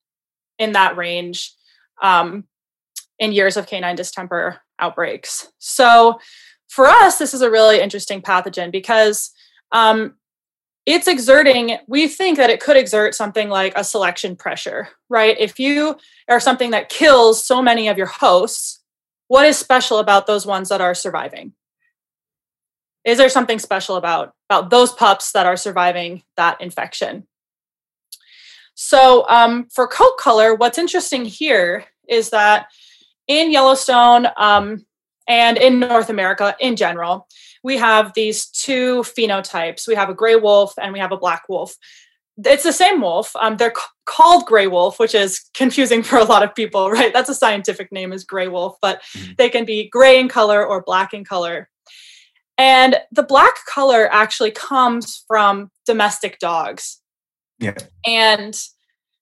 in 0.58 0.72
that 0.72 0.96
range 0.96 1.52
um 2.02 2.44
in 3.18 3.32
years 3.32 3.56
of 3.56 3.66
canine 3.66 3.96
distemper 3.96 4.60
outbreaks. 4.78 5.52
So 5.58 6.18
for 6.68 6.86
us, 6.86 7.18
this 7.18 7.34
is 7.34 7.42
a 7.42 7.50
really 7.50 7.80
interesting 7.80 8.22
pathogen 8.22 8.72
because 8.72 9.30
um, 9.72 10.14
it's 10.86 11.06
exerting 11.06 11.76
we 11.86 12.08
think 12.08 12.38
that 12.38 12.50
it 12.50 12.60
could 12.60 12.76
exert 12.76 13.14
something 13.14 13.48
like 13.48 13.74
a 13.76 13.84
selection 13.84 14.34
pressure 14.34 14.88
right? 15.08 15.36
If 15.38 15.60
you 15.60 15.96
are 16.28 16.40
something 16.40 16.70
that 16.70 16.88
kills 16.88 17.44
so 17.44 17.60
many 17.60 17.88
of 17.88 17.98
your 17.98 18.06
hosts 18.06 18.78
what 19.28 19.46
is 19.46 19.56
special 19.56 19.98
about 19.98 20.26
those 20.26 20.44
ones 20.44 20.70
that 20.70 20.80
are 20.80 20.94
surviving? 20.94 21.52
Is 23.04 23.18
there 23.18 23.28
something 23.28 23.60
special 23.60 23.96
about 23.96 24.32
about 24.48 24.70
those 24.70 24.92
pups 24.92 25.32
that 25.32 25.46
are 25.46 25.56
surviving 25.56 26.22
that 26.36 26.60
infection 26.60 27.26
so 28.74 29.28
um, 29.28 29.66
for 29.74 29.86
coat 29.86 30.16
color 30.18 30.54
what's 30.54 30.78
interesting 30.78 31.24
here 31.24 31.84
is 32.08 32.30
that 32.30 32.66
in 33.28 33.50
yellowstone 33.50 34.26
um, 34.36 34.84
and 35.28 35.56
in 35.58 35.78
north 35.78 36.10
america 36.10 36.54
in 36.60 36.76
general 36.76 37.26
we 37.62 37.76
have 37.76 38.12
these 38.14 38.46
two 38.46 39.02
phenotypes. 39.02 39.86
We 39.86 39.94
have 39.94 40.08
a 40.08 40.14
gray 40.14 40.36
wolf 40.36 40.74
and 40.80 40.92
we 40.92 40.98
have 40.98 41.12
a 41.12 41.16
black 41.16 41.48
wolf. 41.48 41.76
It's 42.42 42.62
the 42.62 42.72
same 42.72 43.02
wolf. 43.02 43.32
Um, 43.36 43.56
they're 43.56 43.74
c- 43.76 43.82
called 44.06 44.46
gray 44.46 44.66
wolf, 44.66 44.98
which 44.98 45.14
is 45.14 45.50
confusing 45.52 46.02
for 46.02 46.18
a 46.18 46.24
lot 46.24 46.42
of 46.42 46.54
people, 46.54 46.90
right? 46.90 47.12
That's 47.12 47.28
a 47.28 47.34
scientific 47.34 47.92
name 47.92 48.12
is 48.12 48.24
gray 48.24 48.48
wolf, 48.48 48.76
but 48.80 49.02
mm-hmm. 49.02 49.32
they 49.36 49.50
can 49.50 49.64
be 49.64 49.88
gray 49.88 50.18
in 50.18 50.28
color 50.28 50.64
or 50.64 50.82
black 50.82 51.12
in 51.12 51.24
color. 51.24 51.68
And 52.56 52.96
the 53.10 53.22
black 53.22 53.54
color 53.66 54.08
actually 54.12 54.50
comes 54.50 55.24
from 55.26 55.70
domestic 55.86 56.38
dogs. 56.38 56.99
Yeah. 57.60 57.74
And 58.06 58.58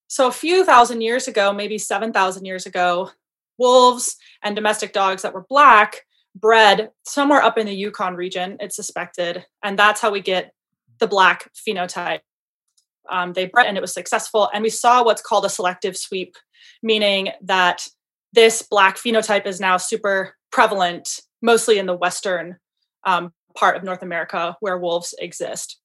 so 0.07 0.28
a 0.28 0.33
few 0.33 0.64
thousand 0.64 1.02
years 1.02 1.28
ago, 1.28 1.52
maybe 1.52 1.76
7,000 1.76 2.45
years 2.45 2.66
ago, 2.66 3.11
wolves 3.59 4.16
and 4.42 4.54
domestic 4.57 4.92
dogs 4.92 5.23
that 5.23 5.35
were 5.35 5.45
black 5.49 6.07
bred 6.35 6.90
somewhere 7.04 7.42
up 7.42 7.59
in 7.59 7.66
the 7.66 7.75
Yukon 7.75 8.14
region, 8.14 8.57
it's 8.61 8.76
suspected. 8.76 9.45
And 9.62 9.78
that's 9.78 10.00
how 10.00 10.11
we 10.11 10.21
get 10.21 10.52
the 10.99 11.07
black 11.07 11.50
phenotype. 11.54 12.21
Um, 13.11 13.33
they 13.33 13.47
bred 13.47 13.66
and 13.66 13.76
it 13.76 13.80
was 13.80 13.92
successful. 13.92 14.49
And 14.52 14.62
we 14.62 14.71
saw 14.71 15.04
what's 15.04 15.23
called 15.23 15.45
a 15.45 15.50
selective 15.50 15.97
sweep, 15.97 16.37
meaning 16.83 17.30
that 17.42 17.87
this 18.33 18.62
black 18.62 18.97
phenotype 18.97 19.47
is 19.47 19.61
now 19.61 19.76
super 19.78 20.37
prevalent, 20.52 21.21
mostly 21.42 21.78
in 21.78 21.87
the 21.87 21.97
Western 21.97 22.57
um, 23.04 23.33
part 23.57 23.76
of 23.76 23.85
North 23.85 24.02
America 24.02 24.57
where 24.61 24.78
wolves 24.78 25.14
exist. 25.18 25.80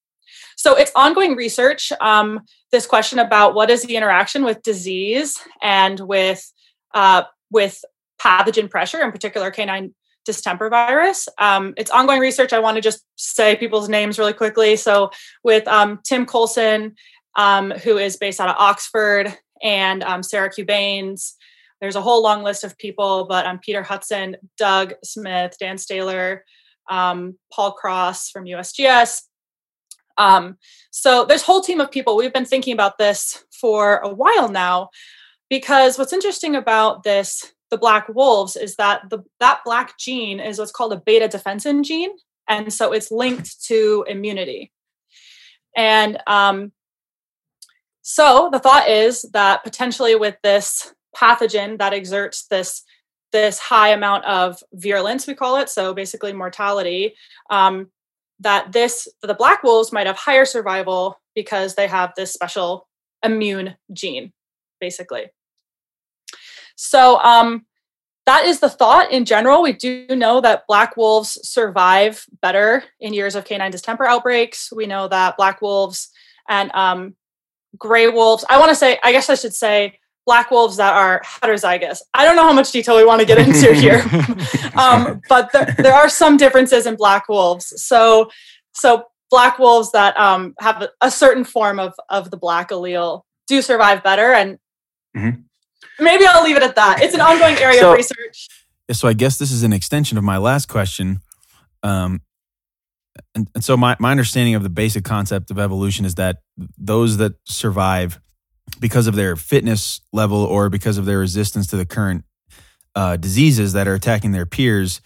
So 0.55 0.75
it's 0.75 0.91
ongoing 0.95 1.35
research. 1.35 1.91
Um, 2.01 2.41
this 2.71 2.85
question 2.85 3.19
about 3.19 3.55
what 3.55 3.69
is 3.69 3.83
the 3.83 3.95
interaction 3.95 4.43
with 4.43 4.61
disease 4.63 5.39
and 5.61 5.99
with 5.99 6.51
uh, 6.93 7.23
with 7.51 7.83
pathogen 8.19 8.69
pressure, 8.69 9.01
in 9.01 9.11
particular 9.11 9.51
canine 9.51 9.93
distemper 10.25 10.69
virus. 10.69 11.27
Um, 11.37 11.73
it's 11.77 11.91
ongoing 11.91 12.19
research. 12.19 12.53
I 12.53 12.59
want 12.59 12.75
to 12.75 12.81
just 12.81 13.05
say 13.15 13.55
people's 13.55 13.89
names 13.89 14.17
really 14.17 14.33
quickly. 14.33 14.75
So, 14.75 15.11
with 15.43 15.67
um, 15.67 15.99
Tim 16.03 16.25
Coulson, 16.25 16.95
um, 17.35 17.71
who 17.71 17.97
is 17.97 18.17
based 18.17 18.39
out 18.39 18.49
of 18.49 18.55
Oxford, 18.57 19.37
and 19.61 20.03
um, 20.03 20.23
Sarah 20.23 20.49
Cubaynes, 20.49 21.33
there's 21.81 21.95
a 21.95 22.01
whole 22.01 22.23
long 22.23 22.43
list 22.43 22.63
of 22.63 22.77
people, 22.77 23.25
but 23.27 23.45
um, 23.45 23.59
Peter 23.59 23.83
Hudson, 23.83 24.37
Doug 24.57 24.93
Smith, 25.03 25.57
Dan 25.59 25.75
Stahler, 25.77 26.39
um, 26.89 27.37
Paul 27.51 27.73
Cross 27.73 28.29
from 28.29 28.45
USGS. 28.45 29.21
So, 30.91 31.25
there's 31.25 31.41
a 31.43 31.45
whole 31.45 31.61
team 31.61 31.81
of 31.81 31.91
people. 31.91 32.15
We've 32.15 32.33
been 32.33 32.45
thinking 32.45 32.73
about 32.73 32.97
this 32.97 33.43
for 33.51 33.97
a 33.97 34.13
while 34.13 34.49
now 34.49 34.89
because 35.49 35.97
what's 35.97 36.13
interesting 36.13 36.55
about 36.55 37.03
this 37.03 37.53
the 37.73 37.77
black 37.79 38.07
wolves 38.07 38.55
is 38.55 38.75
that 38.75 39.01
the 39.09 39.23
that 39.39 39.61
black 39.65 39.97
gene 39.97 40.39
is 40.39 40.59
what's 40.59 40.71
called 40.71 40.93
a 40.93 41.01
beta 41.03 41.27
defensin 41.27 41.83
gene, 41.83 42.11
and 42.47 42.71
so 42.71 42.93
it's 42.93 43.09
linked 43.09 43.63
to 43.65 44.05
immunity. 44.07 44.71
And 45.75 46.19
um, 46.27 46.71
so 48.03 48.49
the 48.51 48.59
thought 48.59 48.87
is 48.87 49.23
that 49.33 49.63
potentially 49.63 50.13
with 50.15 50.35
this 50.43 50.93
pathogen 51.15 51.79
that 51.79 51.93
exerts 51.93 52.45
this 52.47 52.83
this 53.31 53.57
high 53.57 53.89
amount 53.89 54.23
of 54.25 54.61
virulence, 54.73 55.25
we 55.25 55.33
call 55.33 55.57
it, 55.57 55.67
so 55.67 55.95
basically 55.95 56.31
mortality, 56.31 57.15
um, 57.49 57.87
that 58.43 58.71
this 58.71 59.07
the 59.21 59.33
black 59.33 59.63
wolves 59.63 59.91
might 59.91 60.07
have 60.07 60.17
higher 60.17 60.45
survival 60.45 61.19
because 61.35 61.75
they 61.75 61.87
have 61.87 62.13
this 62.15 62.33
special 62.33 62.87
immune 63.23 63.75
gene, 63.91 64.31
basically. 64.79 65.25
So 66.75 67.19
um, 67.19 67.65
that 68.25 68.45
is 68.45 68.59
the 68.59 68.69
thought 68.69 69.11
in 69.11 69.25
general. 69.25 69.61
We 69.61 69.73
do 69.73 70.07
know 70.09 70.41
that 70.41 70.65
black 70.67 70.95
wolves 70.95 71.39
survive 71.47 72.25
better 72.41 72.83
in 72.99 73.13
years 73.13 73.35
of 73.35 73.45
canine 73.45 73.71
distemper 73.71 74.05
outbreaks. 74.05 74.71
We 74.71 74.87
know 74.87 75.07
that 75.07 75.37
black 75.37 75.61
wolves 75.61 76.09
and 76.47 76.71
um, 76.73 77.15
gray 77.77 78.07
wolves, 78.07 78.45
I 78.49 78.59
want 78.59 78.69
to 78.69 78.75
say, 78.75 78.99
I 79.03 79.11
guess 79.11 79.29
I 79.29 79.35
should 79.35 79.53
say, 79.53 79.99
black 80.25 80.51
wolves 80.51 80.77
that 80.77 80.93
are 80.93 81.21
heterozygous. 81.23 82.01
I 82.13 82.25
don't 82.25 82.35
know 82.35 82.43
how 82.43 82.53
much 82.53 82.71
detail 82.71 82.95
we 82.95 83.05
want 83.05 83.21
to 83.21 83.25
get 83.25 83.37
into 83.37 83.73
here, 83.73 84.03
um, 84.77 85.21
but 85.29 85.51
there, 85.51 85.75
there, 85.77 85.93
are 85.93 86.09
some 86.09 86.37
differences 86.37 86.85
in 86.85 86.95
black 86.95 87.27
wolves. 87.29 87.73
So, 87.81 88.29
so 88.73 89.05
black 89.29 89.59
wolves 89.59 89.91
that 89.91 90.17
um, 90.17 90.55
have 90.59 90.81
a, 90.81 90.89
a, 91.01 91.11
certain 91.11 91.43
form 91.43 91.79
of 91.79 91.93
of 92.09 92.31
the 92.31 92.37
black 92.37 92.69
allele 92.69 93.23
do 93.47 93.61
survive 93.61 94.03
better, 94.03 94.33
and 94.33 94.57
mm-hmm. 95.15 95.41
maybe 96.03 96.25
I'll 96.25 96.43
leave 96.43 96.57
it 96.57 96.63
at 96.63 96.75
that. 96.75 97.01
It's 97.01 97.13
an 97.13 97.21
ongoing 97.21 97.57
area 97.57 97.79
so, 97.79 97.91
of 97.91 97.97
research. 97.97 98.47
So, 98.91 99.07
I 99.07 99.13
guess 99.13 99.37
this 99.37 99.51
is 99.51 99.63
an 99.63 99.73
extension 99.73 100.17
of 100.17 100.23
my 100.23 100.37
last 100.37 100.67
question. 100.67 101.19
Um, 101.81 102.21
and, 103.35 103.49
and 103.53 103.63
so 103.63 103.77
my, 103.77 103.95
my 103.99 104.11
understanding 104.11 104.55
of 104.55 104.63
the 104.63 104.69
basic 104.69 105.03
concept 105.03 105.51
of 105.51 105.59
evolution 105.59 106.05
is 106.05 106.15
that 106.15 106.37
those 106.77 107.17
that 107.17 107.33
survive 107.45 108.19
because 108.83 109.07
of 109.07 109.15
their 109.15 109.37
fitness 109.37 110.01
level 110.11 110.43
or 110.43 110.69
because 110.69 110.97
of 110.97 111.05
their 111.05 111.19
resistance 111.19 111.67
to 111.67 111.77
the 111.77 111.85
current 111.85 112.25
uh, 112.95 113.15
diseases 113.15 113.71
that 113.71 113.87
are 113.87 113.93
attacking 113.93 114.33
their 114.33 114.45
peers, 114.45 114.99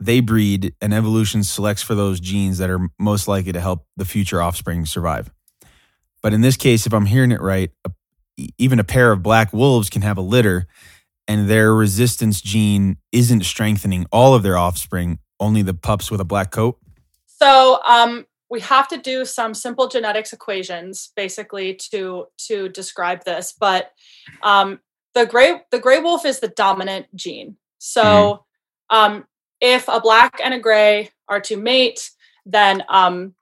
they 0.00 0.20
breed 0.20 0.74
and 0.80 0.94
evolution 0.94 1.44
selects 1.44 1.82
for 1.82 1.94
those 1.94 2.20
genes 2.20 2.56
that 2.56 2.70
are 2.70 2.88
most 2.98 3.28
likely 3.28 3.52
to 3.52 3.60
help 3.60 3.84
the 3.98 4.06
future 4.06 4.40
offspring 4.40 4.86
survive. 4.86 5.30
But 6.22 6.32
in 6.32 6.40
this 6.40 6.56
case, 6.56 6.86
if 6.86 6.94
I'm 6.94 7.04
hearing 7.04 7.30
it 7.30 7.42
right, 7.42 7.70
a, 7.84 7.90
even 8.56 8.80
a 8.80 8.84
pair 8.84 9.12
of 9.12 9.22
black 9.22 9.52
wolves 9.52 9.90
can 9.90 10.00
have 10.00 10.16
a 10.16 10.22
litter 10.22 10.66
and 11.28 11.50
their 11.50 11.74
resistance 11.74 12.40
gene 12.40 12.96
isn't 13.12 13.44
strengthening 13.44 14.06
all 14.10 14.34
of 14.34 14.42
their 14.42 14.56
offspring, 14.56 15.18
only 15.38 15.60
the 15.60 15.74
pups 15.74 16.10
with 16.10 16.22
a 16.22 16.24
black 16.24 16.50
coat. 16.50 16.78
So 17.26 17.78
um, 17.86 18.24
we 18.50 18.60
have 18.60 18.88
to 18.88 18.96
do 18.96 19.24
some 19.24 19.54
simple 19.54 19.88
genetics 19.88 20.32
equations 20.32 21.12
basically 21.16 21.74
to 21.90 22.26
to 22.46 22.68
describe 22.68 23.24
this. 23.24 23.54
But 23.58 23.92
um, 24.42 24.80
the 25.14 25.26
gray 25.26 25.62
the 25.70 25.78
gray 25.78 26.00
wolf 26.00 26.24
is 26.24 26.40
the 26.40 26.48
dominant 26.48 27.06
gene. 27.14 27.56
So 27.78 28.02
mm-hmm. 28.90 28.96
um, 28.96 29.26
if 29.60 29.88
a 29.88 30.00
black 30.00 30.40
and 30.42 30.54
a 30.54 30.58
gray 30.58 31.10
are 31.28 31.40
to 31.42 31.56
mate, 31.56 32.10
then 32.46 32.82
um, 32.88 33.34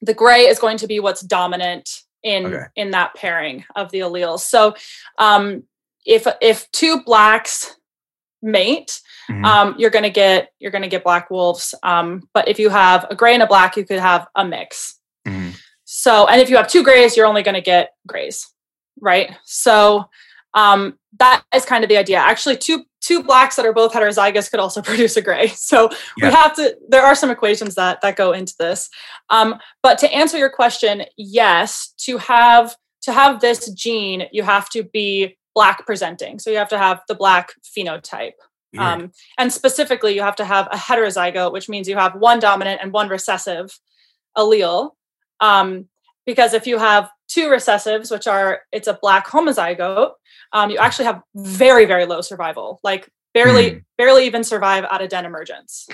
the 0.00 0.14
gray 0.14 0.42
is 0.42 0.58
going 0.58 0.78
to 0.78 0.86
be 0.86 1.00
what's 1.00 1.22
dominant 1.22 2.02
in 2.22 2.46
okay. 2.46 2.64
in 2.76 2.90
that 2.92 3.14
pairing 3.14 3.64
of 3.74 3.90
the 3.90 4.00
alleles. 4.00 4.40
So 4.40 4.74
um, 5.18 5.64
if 6.06 6.26
if 6.40 6.70
two 6.70 7.02
blacks 7.02 7.76
mate, 8.40 9.00
mm-hmm. 9.30 9.44
um, 9.44 9.74
you're 9.78 9.90
going 9.90 10.04
to 10.04 10.10
get 10.10 10.52
you're 10.58 10.70
going 10.70 10.82
to 10.82 10.88
get 10.88 11.04
black 11.04 11.30
wolves. 11.30 11.74
Um, 11.82 12.28
but 12.34 12.48
if 12.48 12.58
you 12.58 12.68
have 12.70 13.06
a 13.10 13.14
gray 13.14 13.34
and 13.34 13.42
a 13.42 13.46
black, 13.46 13.76
you 13.76 13.84
could 13.84 13.98
have 13.98 14.26
a 14.34 14.44
mix. 14.44 14.98
Mm-hmm. 15.26 15.50
So, 15.84 16.26
and 16.26 16.40
if 16.40 16.50
you 16.50 16.56
have 16.56 16.68
two 16.68 16.82
grays, 16.82 17.16
you're 17.16 17.26
only 17.26 17.42
going 17.42 17.54
to 17.54 17.60
get 17.62 17.92
grays, 18.06 18.46
right? 19.00 19.34
So 19.44 20.08
um, 20.54 20.98
that 21.18 21.42
is 21.54 21.64
kind 21.64 21.84
of 21.84 21.88
the 21.88 21.96
idea. 21.96 22.18
Actually, 22.18 22.56
two 22.56 22.84
two 23.00 23.22
blacks 23.22 23.56
that 23.56 23.64
are 23.64 23.72
both 23.72 23.92
heterozygous 23.92 24.50
could 24.50 24.60
also 24.60 24.82
produce 24.90 25.16
a 25.16 25.22
gray. 25.22 25.48
So 25.48 25.88
yeah. 26.16 26.28
we 26.28 26.34
have 26.34 26.54
to. 26.56 26.76
There 26.88 27.02
are 27.02 27.14
some 27.14 27.30
equations 27.30 27.74
that 27.76 28.00
that 28.02 28.16
go 28.16 28.32
into 28.32 28.54
this. 28.58 28.90
Um, 29.30 29.56
but 29.82 29.98
to 29.98 30.12
answer 30.12 30.36
your 30.36 30.50
question, 30.50 31.04
yes, 31.16 31.94
to 31.98 32.18
have 32.18 32.76
to 33.02 33.12
have 33.12 33.40
this 33.40 33.70
gene, 33.72 34.24
you 34.32 34.42
have 34.42 34.68
to 34.70 34.82
be 34.82 35.38
black 35.54 35.86
presenting. 35.86 36.38
So 36.38 36.50
you 36.50 36.56
have 36.56 36.68
to 36.68 36.78
have 36.78 37.00
the 37.08 37.14
black 37.14 37.52
phenotype. 37.64 38.32
Um, 38.80 39.12
and 39.36 39.52
specifically, 39.52 40.14
you 40.14 40.22
have 40.22 40.36
to 40.36 40.44
have 40.44 40.68
a 40.70 40.76
heterozygote, 40.76 41.52
which 41.52 41.68
means 41.68 41.88
you 41.88 41.96
have 41.96 42.14
one 42.14 42.38
dominant 42.38 42.80
and 42.82 42.92
one 42.92 43.08
recessive 43.08 43.78
allele. 44.36 44.92
Um, 45.40 45.88
because 46.26 46.52
if 46.52 46.66
you 46.66 46.78
have 46.78 47.10
two 47.28 47.48
recessives, 47.48 48.10
which 48.10 48.26
are 48.26 48.60
it's 48.72 48.88
a 48.88 48.98
black 49.00 49.26
homozygote, 49.26 50.12
um, 50.52 50.70
you 50.70 50.78
actually 50.78 51.06
have 51.06 51.22
very 51.34 51.84
very 51.84 52.06
low 52.06 52.20
survival, 52.20 52.80
like 52.82 53.08
barely 53.34 53.70
mm. 53.70 53.84
barely 53.96 54.26
even 54.26 54.44
survive 54.44 54.84
out 54.90 55.02
of 55.02 55.08
den 55.08 55.24
emergence. 55.24 55.88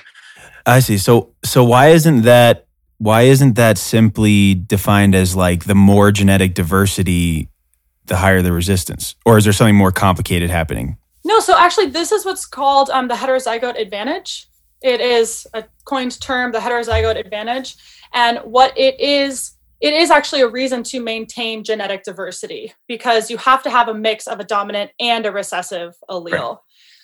I 0.67 0.81
see. 0.81 0.99
So 0.99 1.35
so 1.45 1.65
why 1.65 1.89
isn't 1.89 2.23
that 2.23 2.67
why 2.99 3.23
isn't 3.23 3.55
that 3.55 3.79
simply 3.79 4.55
defined 4.55 5.15
as 5.15 5.37
like 5.37 5.65
the 5.65 5.75
more 5.75 6.11
genetic 6.11 6.55
diversity 6.55 7.49
the 8.07 8.17
higher 8.17 8.43
the 8.43 8.53
resistance? 8.53 9.15
Or 9.25 9.39
is 9.39 9.45
there 9.45 9.53
something 9.53 9.77
more 9.77 9.93
complicated 9.93 10.51
happening? 10.51 10.99
No, 11.25 11.41
so 11.41 11.57
actually, 11.57 11.87
this 11.87 12.13
is 12.13 12.25
what's 12.25 12.47
called 12.47 12.91
um, 12.91 13.09
the 13.09 13.15
heterozygote 13.15 13.81
advantage. 13.81 14.47
It 14.83 15.01
is 15.01 15.47
a 15.55 15.65
coined 15.87 16.21
term, 16.21 16.53
the 16.53 16.59
heterozygote 16.59 17.19
advantage. 17.19 17.77
And 18.13 18.39
what 18.39 18.77
it 18.77 19.01
is, 19.01 19.53
it 19.81 19.95
is 19.95 20.11
actually 20.11 20.43
a 20.43 20.49
reason 20.49 20.83
to 20.85 21.01
maintain 21.01 21.65
genetic 21.65 22.03
diversity 22.03 22.75
because 22.87 23.31
you 23.31 23.39
have 23.39 23.63
to 23.63 23.71
have 23.71 23.89
a 23.89 23.95
mix 23.95 24.27
of 24.27 24.41
a 24.41 24.45
dominant 24.45 24.91
and 25.01 25.25
a 25.25 25.33
recessive 25.33 25.95
allele. 26.11 26.33
Right. 26.33 26.57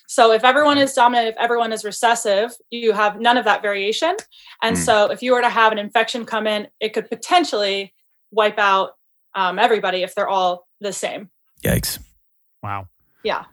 So 0.06 0.32
if 0.32 0.44
everyone 0.44 0.76
is 0.76 0.92
dominant, 0.92 1.28
if 1.28 1.36
everyone 1.38 1.72
is 1.72 1.84
recessive, 1.84 2.50
you 2.70 2.92
have 2.92 3.20
none 3.20 3.38
of 3.38 3.44
that 3.44 3.62
variation. 3.62 4.16
And 4.60 4.76
mm. 4.76 4.80
so 4.80 5.10
if 5.10 5.22
you 5.22 5.32
were 5.32 5.40
to 5.40 5.48
have 5.48 5.72
an 5.72 5.78
infection 5.78 6.26
come 6.26 6.46
in, 6.46 6.66
it 6.80 6.92
could 6.92 7.08
potentially 7.08 7.94
wipe 8.32 8.58
out 8.58 8.96
um, 9.34 9.58
everybody 9.58 10.02
if 10.02 10.14
they're 10.14 10.28
all 10.28 10.66
the 10.80 10.92
same. 10.92 11.30
Yikes. 11.62 12.00
Wow. 12.62 12.88
Yeah. 13.22 13.44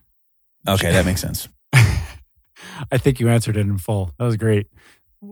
Okay, 0.67 0.91
that 0.91 1.05
makes 1.05 1.21
sense. 1.21 1.49
I 1.73 2.97
think 2.97 3.19
you 3.19 3.29
answered 3.29 3.57
it 3.57 3.61
in 3.61 3.77
full. 3.77 4.11
That 4.17 4.25
was 4.25 4.37
great. 4.37 4.67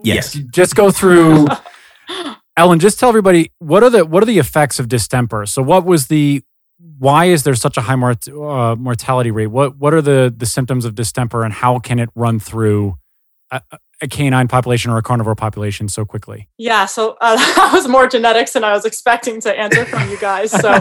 Yes. 0.03 0.33
Just 0.33 0.75
go 0.75 0.91
through 0.91 1.47
Ellen, 2.57 2.79
just 2.79 2.99
tell 2.99 3.09
everybody 3.09 3.51
what 3.59 3.83
are 3.83 3.89
the 3.89 4.05
what 4.05 4.23
are 4.23 4.25
the 4.25 4.39
effects 4.39 4.79
of 4.79 4.87
distemper? 4.87 5.45
So 5.45 5.61
what 5.61 5.85
was 5.85 6.07
the 6.07 6.41
why 6.97 7.25
is 7.25 7.43
there 7.43 7.55
such 7.55 7.77
a 7.77 7.81
high 7.81 7.95
mort, 7.95 8.27
uh, 8.27 8.75
mortality 8.77 9.31
rate? 9.31 9.47
What 9.47 9.77
what 9.77 9.93
are 9.93 10.01
the 10.01 10.33
the 10.35 10.45
symptoms 10.45 10.85
of 10.85 10.95
distemper 10.95 11.43
and 11.43 11.53
how 11.53 11.79
can 11.79 11.99
it 11.99 12.09
run 12.15 12.39
through 12.39 12.97
a, 13.51 13.61
a 14.01 14.07
canine 14.07 14.47
population 14.47 14.89
or 14.89 14.97
a 14.97 15.01
carnivore 15.01 15.35
population 15.35 15.89
so 15.89 16.05
quickly? 16.05 16.47
Yeah, 16.57 16.85
so 16.85 17.17
uh, 17.19 17.35
that 17.55 17.71
was 17.73 17.89
more 17.89 18.07
genetics 18.07 18.53
than 18.53 18.63
I 18.63 18.71
was 18.71 18.85
expecting 18.85 19.41
to 19.41 19.53
answer 19.57 19.83
from 19.85 20.09
you 20.09 20.17
guys. 20.17 20.51
So 20.51 20.73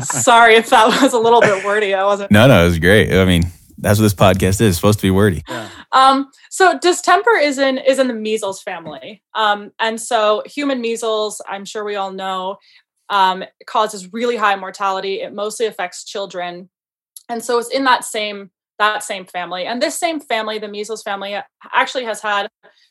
sorry 0.00 0.54
if 0.54 0.70
that 0.70 0.98
was 1.02 1.12
a 1.12 1.18
little 1.18 1.42
bit 1.42 1.62
wordy. 1.62 1.92
I 1.92 2.04
wasn't. 2.04 2.30
No, 2.30 2.46
no, 2.46 2.62
it 2.62 2.68
was 2.68 2.78
great. 2.78 3.12
I 3.12 3.26
mean, 3.26 3.42
that's 3.82 3.98
what 3.98 4.04
this 4.04 4.14
podcast 4.14 4.60
is. 4.60 4.60
It's 4.60 4.76
supposed 4.76 5.00
to 5.00 5.06
be 5.06 5.10
wordy. 5.10 5.42
Yeah. 5.48 5.68
Um, 5.92 6.30
so 6.50 6.78
distemper 6.78 7.36
is 7.36 7.58
in 7.58 7.78
is 7.78 7.98
in 7.98 8.08
the 8.08 8.14
measles 8.14 8.62
family, 8.62 9.22
um, 9.34 9.72
and 9.78 10.00
so 10.00 10.42
human 10.46 10.80
measles, 10.80 11.42
I'm 11.48 11.64
sure 11.64 11.84
we 11.84 11.96
all 11.96 12.12
know, 12.12 12.56
um, 13.10 13.44
causes 13.66 14.12
really 14.12 14.36
high 14.36 14.56
mortality. 14.56 15.20
It 15.20 15.34
mostly 15.34 15.66
affects 15.66 16.04
children, 16.04 16.70
and 17.28 17.44
so 17.44 17.58
it's 17.58 17.70
in 17.70 17.84
that 17.84 18.04
same 18.04 18.50
that 18.78 19.02
same 19.02 19.26
family. 19.26 19.66
And 19.66 19.82
this 19.82 19.98
same 19.98 20.20
family, 20.20 20.58
the 20.58 20.68
measles 20.68 21.02
family, 21.02 21.36
actually 21.72 22.04
has 22.04 22.22
had 22.22 22.48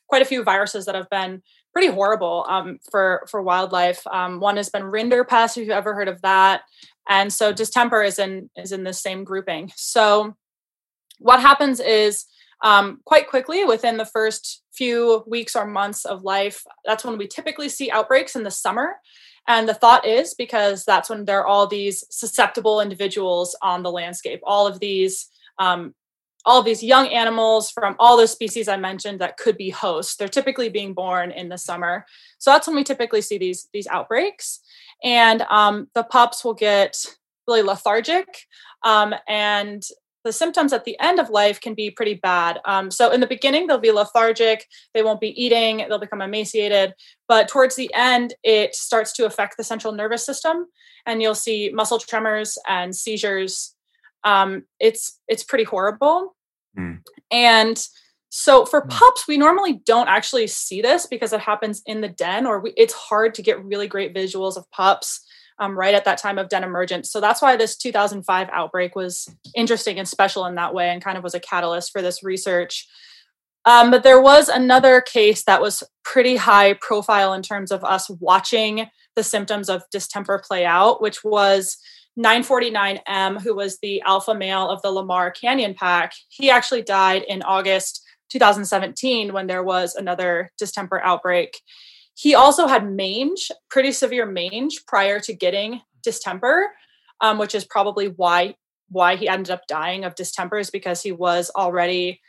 quite 0.08 0.22
a 0.22 0.26
few 0.26 0.44
viruses 0.44 0.86
that 0.86 0.96
have 0.96 1.10
been 1.10 1.42
pretty 1.74 1.88
horrible 1.88 2.46
um, 2.50 2.80
for 2.92 3.26
for 3.30 3.42
wildlife. 3.42 4.06
Um, 4.08 4.40
one 4.40 4.58
has 4.58 4.70
been 4.70 4.84
rinderpest, 4.84 5.58
if 5.58 5.58
you've 5.58 5.70
ever 5.70 5.94
heard 5.94 6.08
of 6.08 6.22
that, 6.22 6.62
and 7.10 7.32
so 7.32 7.52
distemper 7.52 8.04
is 8.04 8.20
in 8.20 8.50
is 8.56 8.72
in 8.72 8.84
the 8.84 8.94
same 8.94 9.24
grouping. 9.24 9.72
So 9.76 10.36
what 11.22 11.40
happens 11.40 11.80
is 11.80 12.26
um, 12.64 13.00
quite 13.06 13.28
quickly 13.28 13.64
within 13.66 13.98
the 13.98 14.06
first 14.06 14.64
few 14.74 15.24
weeks 15.28 15.56
or 15.56 15.66
months 15.66 16.06
of 16.06 16.24
life, 16.24 16.64
that's 16.86 17.04
when 17.04 17.18
we 17.18 17.28
typically 17.28 17.70
see 17.70 17.90
outbreaks 17.92 18.36
in 18.36 18.44
the 18.44 18.52
summer. 18.52 18.96
And 19.48 19.68
the 19.68 19.74
thought 19.74 20.06
is 20.06 20.34
because 20.36 20.86
that's 20.86 21.10
when 21.10 21.26
there 21.26 21.40
are 21.40 21.48
all 21.48 21.68
these 21.68 22.04
susceptible 22.10 22.80
individuals 22.80 23.56
on 23.62 23.84
the 23.84 23.92
landscape, 23.92 24.40
all 24.44 24.68
of 24.68 24.80
these 24.80 25.28
um, 25.60 25.94
all 26.44 26.60
of 26.60 26.66
these 26.66 26.82
young 26.82 27.08
animals 27.10 27.70
from 27.70 27.96
all 28.00 28.18
those 28.18 28.32
species 28.32 28.68
I 28.68 28.76
mentioned 28.76 29.22
that 29.22 29.38
could 29.38 29.58
be 29.58 29.70
hosts. 29.70 30.16
They're 30.16 30.28
typically 30.28 30.70
being 30.70 30.96
born 30.96 31.30
in 31.30 31.50
the 31.50 31.58
summer, 31.58 32.06
so 32.40 32.52
that's 32.52 32.68
when 32.68 32.76
we 32.76 32.84
typically 32.84 33.22
see 33.22 33.38
these 33.38 33.68
these 33.74 33.88
outbreaks. 33.88 34.60
And 35.04 35.42
um, 35.50 35.88
the 35.94 36.04
pups 36.04 36.44
will 36.44 36.54
get 36.54 36.98
really 37.48 37.62
lethargic, 37.62 38.28
um, 38.84 39.14
and 39.28 39.84
the 40.24 40.34
symptoms 40.34 40.74
at 40.74 40.86
the 40.86 41.00
end 41.00 41.20
of 41.20 41.30
life 41.30 41.60
can 41.60 41.74
be 41.74 41.90
pretty 41.90 42.16
bad. 42.16 42.60
Um, 42.66 42.92
so 42.92 43.12
in 43.12 43.20
the 43.20 43.28
beginning, 43.28 43.68
they'll 43.68 43.80
be 43.80 43.92
lethargic, 43.92 44.68
they 44.94 45.04
won't 45.04 45.22
be 45.22 45.42
eating, 45.42 45.78
they'll 45.78 46.00
become 46.00 46.22
emaciated. 46.22 46.94
But 47.28 47.48
towards 47.48 47.76
the 47.76 47.92
end, 47.94 48.34
it 48.44 48.76
starts 48.76 49.14
to 49.14 49.26
affect 49.26 49.58
the 49.58 49.64
central 49.64 49.94
nervous 49.94 50.26
system, 50.26 50.68
and 51.06 51.22
you'll 51.22 51.36
see 51.36 51.72
muscle 51.74 52.00
tremors 52.00 52.58
and 52.68 52.96
seizures. 52.96 53.76
Um, 54.24 54.64
it's 54.80 55.20
it's 55.28 55.44
pretty 55.44 55.64
horrible. 55.64 56.36
Mm. 56.78 57.00
And 57.32 57.84
so 58.30 58.66
for 58.66 58.82
hmm. 58.82 58.90
pups, 58.90 59.28
we 59.28 59.38
normally 59.38 59.82
don't 59.86 60.08
actually 60.08 60.48
see 60.48 60.82
this 60.82 61.06
because 61.06 61.34
it 61.34 61.42
happens 61.42 61.82
in 61.86 62.02
the 62.02 62.08
den, 62.08 62.46
or 62.46 62.62
we, 62.62 62.74
it's 62.78 62.94
hard 62.94 63.34
to 63.36 63.42
get 63.42 63.64
really 63.64 63.88
great 63.88 64.16
visuals 64.16 64.56
of 64.56 64.70
pups 64.72 65.26
um, 65.62 65.78
right 65.78 65.94
at 65.94 66.06
that 66.06 66.18
time 66.18 66.38
of 66.40 66.50
den 66.50 66.64
emergence. 66.64 67.12
So 67.12 67.22
that's 67.22 67.42
why 67.42 67.56
this 67.56 67.78
2005 67.78 68.50
outbreak 68.52 68.96
was 68.96 69.30
interesting 69.56 70.00
and 70.00 70.08
special 70.08 70.46
in 70.48 70.56
that 70.56 70.74
way, 70.74 70.90
and 70.90 71.04
kind 71.04 71.18
of 71.18 71.24
was 71.24 71.36
a 71.36 71.40
catalyst 71.40 71.92
for 71.92 72.02
this 72.02 72.24
research. 72.24 72.88
Um, 73.64 73.92
but 73.92 74.02
there 74.02 74.20
was 74.20 74.50
another 74.50 75.02
case 75.02 75.44
that 75.44 75.62
was 75.62 75.84
pretty 76.04 76.36
high 76.36 76.74
profile 76.74 77.32
in 77.34 77.44
terms 77.44 77.72
of 77.72 77.84
us 77.84 78.10
watching 78.10 78.88
the 79.16 79.24
symptoms 79.24 79.70
of 79.70 79.84
distemper 79.92 80.42
play 80.44 80.66
out, 80.66 81.00
which 81.00 81.24
was 81.24 81.78
949M, 82.20 83.42
who 83.42 83.56
was 83.56 83.78
the 83.82 84.02
alpha 84.02 84.34
male 84.34 84.68
of 84.68 84.82
the 84.82 84.92
Lamar 84.92 85.30
Canyon 85.30 85.76
pack. 85.76 86.14
He 86.30 86.50
actually 86.50 86.82
died 86.82 87.24
in 87.28 87.44
August 87.44 88.02
2017 88.32 89.32
when 89.32 89.46
there 89.46 89.64
was 89.64 89.94
another 89.94 90.50
distemper 90.58 91.00
outbreak. 91.04 91.60
He 92.16 92.36
also 92.36 92.68
had 92.68 92.92
mange, 92.92 93.52
pretty 93.70 93.92
severe 93.92 94.26
mange 94.26 94.86
prior 94.86 95.20
to 95.22 95.34
getting 95.34 95.82
distemper, 96.04 96.72
um, 97.20 97.38
which 97.38 97.56
is 97.56 97.66
probably 97.66 98.08
why 98.08 98.56
why 98.90 99.16
he 99.16 99.28
ended 99.28 99.52
up 99.52 99.66
dying 99.68 100.04
of 100.04 100.16
distemper 100.16 100.58
is 100.58 100.70
because 100.70 101.02
he 101.02 101.14
was 101.14 101.50
already 101.56 102.20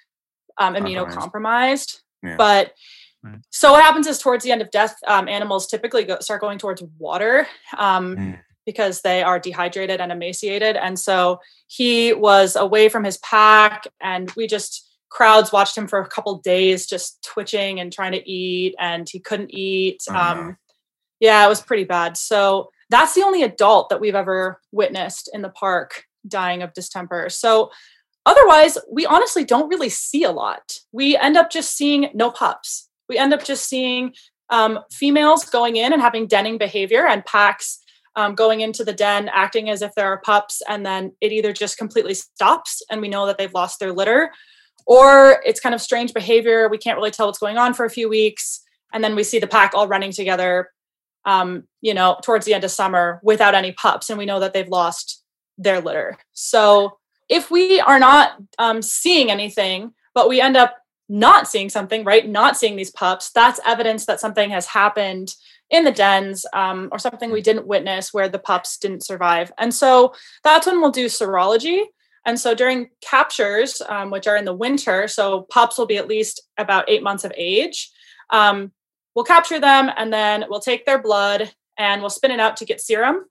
um, 0.58 0.74
immunocompromised. 0.74 2.00
Yeah. 2.22 2.36
But 2.36 2.72
right. 3.24 3.40
so 3.50 3.72
what 3.72 3.82
happens 3.82 4.06
is 4.06 4.20
towards 4.20 4.44
the 4.44 4.52
end 4.52 4.62
of 4.62 4.70
death, 4.70 4.96
um, 5.08 5.26
animals 5.26 5.66
typically 5.66 6.04
go, 6.04 6.18
start 6.20 6.40
going 6.40 6.58
towards 6.58 6.80
water. 6.98 7.48
Um, 7.76 8.16
mm 8.16 8.38
because 8.64 9.00
they 9.00 9.22
are 9.22 9.38
dehydrated 9.38 10.00
and 10.00 10.12
emaciated. 10.12 10.76
And 10.76 10.98
so 10.98 11.40
he 11.66 12.12
was 12.12 12.56
away 12.56 12.88
from 12.88 13.04
his 13.04 13.18
pack, 13.18 13.84
and 14.00 14.30
we 14.32 14.46
just 14.46 14.88
crowds 15.12 15.52
watched 15.52 15.76
him 15.76 15.86
for 15.86 16.00
a 16.00 16.08
couple 16.08 16.38
days, 16.38 16.86
just 16.86 17.22
twitching 17.22 17.78
and 17.78 17.92
trying 17.92 18.12
to 18.12 18.28
eat, 18.28 18.74
and 18.80 19.06
he 19.08 19.20
couldn't 19.20 19.54
eat. 19.54 20.02
Uh-huh. 20.08 20.40
Um, 20.40 20.56
yeah, 21.20 21.44
it 21.44 21.48
was 21.48 21.60
pretty 21.60 21.84
bad. 21.84 22.16
So 22.16 22.70
that's 22.88 23.14
the 23.14 23.22
only 23.22 23.42
adult 23.42 23.90
that 23.90 24.00
we've 24.00 24.14
ever 24.14 24.60
witnessed 24.72 25.30
in 25.32 25.42
the 25.42 25.50
park 25.50 26.04
dying 26.26 26.62
of 26.62 26.72
distemper. 26.72 27.28
So 27.30 27.70
otherwise, 28.24 28.78
we 28.90 29.04
honestly 29.04 29.44
don't 29.44 29.68
really 29.68 29.90
see 29.90 30.24
a 30.24 30.32
lot. 30.32 30.78
We 30.92 31.16
end 31.16 31.36
up 31.36 31.50
just 31.50 31.76
seeing 31.76 32.08
no 32.14 32.30
pups. 32.30 32.88
We 33.08 33.18
end 33.18 33.34
up 33.34 33.44
just 33.44 33.68
seeing 33.68 34.14
um, 34.48 34.80
females 34.90 35.44
going 35.44 35.76
in 35.76 35.92
and 35.92 36.00
having 36.00 36.26
denning 36.26 36.56
behavior 36.56 37.06
and 37.06 37.24
packs 37.24 37.80
um, 38.16 38.34
going 38.34 38.60
into 38.60 38.84
the 38.84 38.92
den 38.92 39.28
acting 39.28 39.70
as 39.70 39.82
if 39.82 39.94
there 39.94 40.06
are 40.06 40.20
pups 40.20 40.60
and 40.68 40.84
then 40.84 41.12
it 41.20 41.32
either 41.32 41.52
just 41.52 41.78
completely 41.78 42.14
stops 42.14 42.82
and 42.90 43.00
we 43.00 43.08
know 43.08 43.26
that 43.26 43.38
they've 43.38 43.54
lost 43.54 43.80
their 43.80 43.92
litter 43.92 44.30
or 44.86 45.42
it's 45.44 45.60
kind 45.60 45.74
of 45.74 45.80
strange 45.80 46.12
behavior 46.14 46.68
we 46.68 46.78
can't 46.78 46.96
really 46.96 47.10
tell 47.10 47.26
what's 47.26 47.38
going 47.38 47.58
on 47.58 47.74
for 47.74 47.84
a 47.84 47.90
few 47.90 48.08
weeks 48.08 48.62
and 48.92 49.02
then 49.02 49.14
we 49.14 49.22
see 49.22 49.38
the 49.38 49.46
pack 49.46 49.72
all 49.74 49.88
running 49.88 50.12
together 50.12 50.70
um, 51.24 51.64
you 51.80 51.94
know 51.94 52.18
towards 52.22 52.46
the 52.46 52.54
end 52.54 52.64
of 52.64 52.70
summer 52.70 53.20
without 53.22 53.54
any 53.54 53.72
pups 53.72 54.10
and 54.10 54.18
we 54.18 54.26
know 54.26 54.40
that 54.40 54.52
they've 54.52 54.68
lost 54.68 55.22
their 55.58 55.80
litter 55.80 56.16
so 56.32 56.98
if 57.28 57.50
we 57.50 57.80
are 57.80 57.98
not 57.98 58.32
um, 58.58 58.82
seeing 58.82 59.30
anything 59.30 59.92
but 60.14 60.28
we 60.28 60.40
end 60.40 60.56
up 60.56 60.76
not 61.08 61.46
seeing 61.46 61.68
something 61.68 62.04
right 62.04 62.28
not 62.28 62.56
seeing 62.56 62.76
these 62.76 62.90
pups 62.90 63.30
that's 63.30 63.60
evidence 63.66 64.06
that 64.06 64.20
something 64.20 64.50
has 64.50 64.66
happened 64.66 65.34
in 65.72 65.84
the 65.84 65.90
dens 65.90 66.44
um, 66.52 66.90
or 66.92 66.98
something 66.98 67.32
we 67.32 67.40
didn't 67.40 67.66
witness 67.66 68.12
where 68.12 68.28
the 68.28 68.38
pups 68.38 68.76
didn't 68.76 69.02
survive. 69.02 69.50
And 69.58 69.74
so 69.74 70.14
that's 70.44 70.66
when 70.66 70.80
we'll 70.80 70.90
do 70.90 71.06
serology. 71.06 71.84
And 72.24 72.38
so 72.38 72.54
during 72.54 72.90
captures, 73.00 73.82
um, 73.88 74.10
which 74.10 74.26
are 74.26 74.36
in 74.36 74.44
the 74.44 74.54
winter, 74.54 75.08
so 75.08 75.42
pups 75.50 75.76
will 75.76 75.86
be 75.86 75.96
at 75.96 76.08
least 76.08 76.40
about 76.56 76.88
eight 76.88 77.02
months 77.02 77.24
of 77.24 77.32
age, 77.36 77.90
um, 78.30 78.72
we'll 79.14 79.24
capture 79.24 79.60
them 79.60 79.90
and 79.96 80.12
then 80.12 80.44
we'll 80.48 80.60
take 80.60 80.86
their 80.86 81.02
blood 81.02 81.52
and 81.78 82.00
we'll 82.00 82.10
spin 82.10 82.30
it 82.30 82.40
out 82.40 82.56
to 82.58 82.64
get 82.64 82.80
serum. 82.80 83.24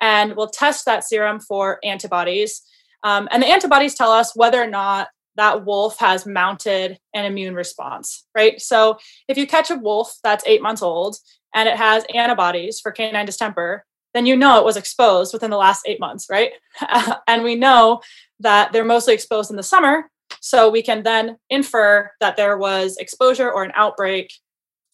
And 0.00 0.34
we'll 0.34 0.48
test 0.48 0.84
that 0.86 1.04
serum 1.04 1.38
for 1.38 1.78
antibodies. 1.84 2.62
Um, 3.04 3.28
and 3.30 3.42
the 3.42 3.46
antibodies 3.46 3.94
tell 3.94 4.10
us 4.10 4.34
whether 4.34 4.60
or 4.60 4.66
not 4.66 5.08
that 5.36 5.64
wolf 5.64 5.98
has 5.98 6.26
mounted 6.26 6.98
an 7.14 7.24
immune 7.24 7.54
response, 7.54 8.26
right? 8.34 8.60
So 8.60 8.98
if 9.28 9.38
you 9.38 9.46
catch 9.46 9.70
a 9.70 9.76
wolf 9.76 10.16
that's 10.22 10.44
eight 10.46 10.62
months 10.62 10.82
old 10.82 11.16
and 11.54 11.68
it 11.68 11.76
has 11.76 12.04
antibodies 12.14 12.80
for 12.80 12.92
canine 12.92 13.26
distemper, 13.26 13.84
then 14.14 14.26
you 14.26 14.36
know 14.36 14.58
it 14.58 14.64
was 14.64 14.76
exposed 14.76 15.32
within 15.32 15.50
the 15.50 15.56
last 15.56 15.82
eight 15.86 16.00
months, 16.00 16.26
right? 16.30 16.52
and 17.26 17.42
we 17.42 17.54
know 17.54 18.00
that 18.40 18.72
they're 18.72 18.84
mostly 18.84 19.14
exposed 19.14 19.50
in 19.50 19.56
the 19.56 19.62
summer. 19.62 20.10
So 20.40 20.70
we 20.70 20.82
can 20.82 21.02
then 21.02 21.36
infer 21.50 22.10
that 22.20 22.36
there 22.36 22.56
was 22.56 22.96
exposure 22.96 23.50
or 23.50 23.64
an 23.64 23.72
outbreak 23.74 24.32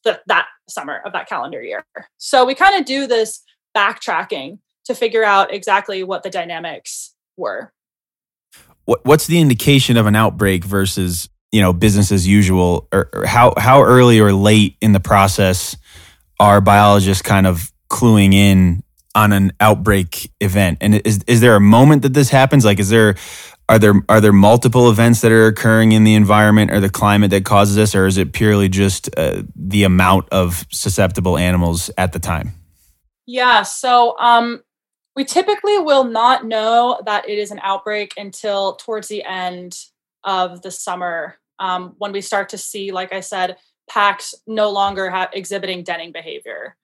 th- 0.05 0.19
that 0.27 0.47
summer 0.69 1.01
of 1.05 1.13
that 1.13 1.29
calendar 1.29 1.63
year. 1.63 1.85
So 2.19 2.45
we 2.45 2.55
kind 2.55 2.79
of 2.79 2.85
do 2.85 3.07
this 3.07 3.43
backtracking 3.77 4.59
to 4.85 4.95
figure 4.95 5.25
out 5.25 5.53
exactly 5.53 6.03
what 6.03 6.23
the 6.23 6.31
dynamics 6.31 7.15
were. 7.37 7.73
What's 8.85 9.27
the 9.27 9.39
indication 9.39 9.97
of 9.99 10.07
an 10.07 10.17
outbreak 10.17 10.65
versus 10.65 11.29
you 11.53 11.61
know 11.61 11.75
business 11.75 12.11
as 12.11 12.27
usual, 12.27 12.89
or, 12.91 13.11
or 13.13 13.27
how 13.27 13.53
how 13.59 13.83
early 13.83 14.19
or 14.19 14.33
late 14.33 14.77
in 14.81 14.93
the 14.93 15.01
process 15.01 15.77
are 16.41 16.63
biologists 16.63 17.23
kind 17.23 17.47
of 17.47 17.71
cluing 17.91 18.33
in 18.33 18.83
on 19.15 19.33
an 19.33 19.53
outbreak 19.61 20.31
event? 20.41 20.79
And 20.81 20.95
is 21.07 21.25
is 21.27 21.41
there 21.41 21.57
a 21.57 21.61
moment 21.61 22.03
that 22.03 22.15
this 22.15 22.31
happens? 22.31 22.65
Like, 22.65 22.79
is 22.79 22.89
there 22.89 23.17
are 23.69 23.79
there 23.79 23.95
are 24.09 24.21
there 24.21 24.33
multiple 24.33 24.91
events 24.91 25.21
that 25.21 25.33
are 25.33 25.47
occurring 25.47 25.93
in 25.93 26.05
the 26.05 26.15
environment 26.15 26.71
or 26.71 26.81
the 26.81 26.91
climate 26.91 27.31
that 27.31 27.45
causes 27.45 27.77
this, 27.77 27.95
or 27.95 28.07
is 28.07 28.17
it 28.17 28.33
purely 28.33 28.69
just 28.69 29.11
uh, 29.17 29.43
the 29.55 29.85
amount 29.85 30.29
of 30.31 30.67
susceptible 30.71 31.37
animals 31.37 31.91
at 31.99 32.13
the 32.13 32.19
time? 32.19 32.53
Yeah. 33.27 33.63
So 33.63 34.19
um, 34.19 34.63
we 35.15 35.25
typically 35.25 35.79
will 35.79 36.05
not 36.05 36.47
know 36.47 37.01
that 37.05 37.29
it 37.29 37.39
is 37.39 37.51
an 37.51 37.61
outbreak 37.63 38.15
until 38.17 38.77
towards 38.77 39.09
the 39.09 39.23
end 39.25 39.77
of 40.25 40.63
the 40.63 40.71
summer 40.71 41.37
um, 41.59 41.95
when 41.99 42.13
we 42.13 42.21
start 42.21 42.49
to 42.51 42.59
see, 42.59 42.93
like 42.93 43.13
I 43.13 43.21
said, 43.21 43.57
packs 43.91 44.35
no 44.47 44.71
longer 44.71 45.11
have 45.11 45.31
exhibiting 45.33 45.83
denning 45.83 46.13
behavior. 46.13 46.77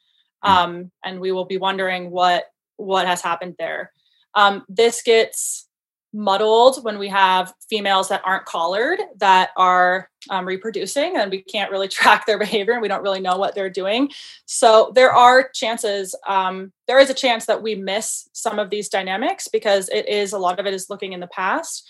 Hmm. 0.44 0.50
Um, 0.50 0.90
and 1.04 1.20
we 1.20 1.32
will 1.32 1.44
be 1.44 1.58
wondering 1.58 2.10
what 2.10 2.44
what 2.76 3.06
has 3.06 3.20
happened 3.20 3.54
there. 3.58 3.92
Um, 4.34 4.64
this 4.68 5.02
gets 5.02 5.68
muddled 6.12 6.84
when 6.84 6.98
we 6.98 7.08
have 7.08 7.52
females 7.68 8.08
that 8.08 8.22
aren't 8.24 8.44
collared 8.44 9.00
that 9.16 9.50
are 9.56 10.08
um, 10.30 10.46
reproducing 10.46 11.16
and 11.16 11.30
we 11.30 11.42
can't 11.42 11.72
really 11.72 11.88
track 11.98 12.24
their 12.24 12.38
behavior 12.38 12.72
and 12.72 12.82
we 12.82 12.86
don't 12.86 13.02
really 13.02 13.20
know 13.20 13.36
what 13.36 13.52
they're 13.56 13.68
doing 13.68 14.08
so 14.46 14.92
there 14.94 15.12
are 15.12 15.50
chances 15.52 16.14
um, 16.28 16.72
there 16.86 17.00
is 17.00 17.10
a 17.10 17.14
chance 17.14 17.46
that 17.46 17.60
we 17.60 17.74
miss 17.74 18.28
some 18.32 18.60
of 18.60 18.70
these 18.70 18.88
dynamics 18.88 19.48
because 19.48 19.88
it 19.88 20.08
is 20.08 20.32
a 20.32 20.38
lot 20.38 20.60
of 20.60 20.66
it 20.66 20.74
is 20.74 20.88
looking 20.88 21.14
in 21.14 21.18
the 21.18 21.26
past 21.26 21.84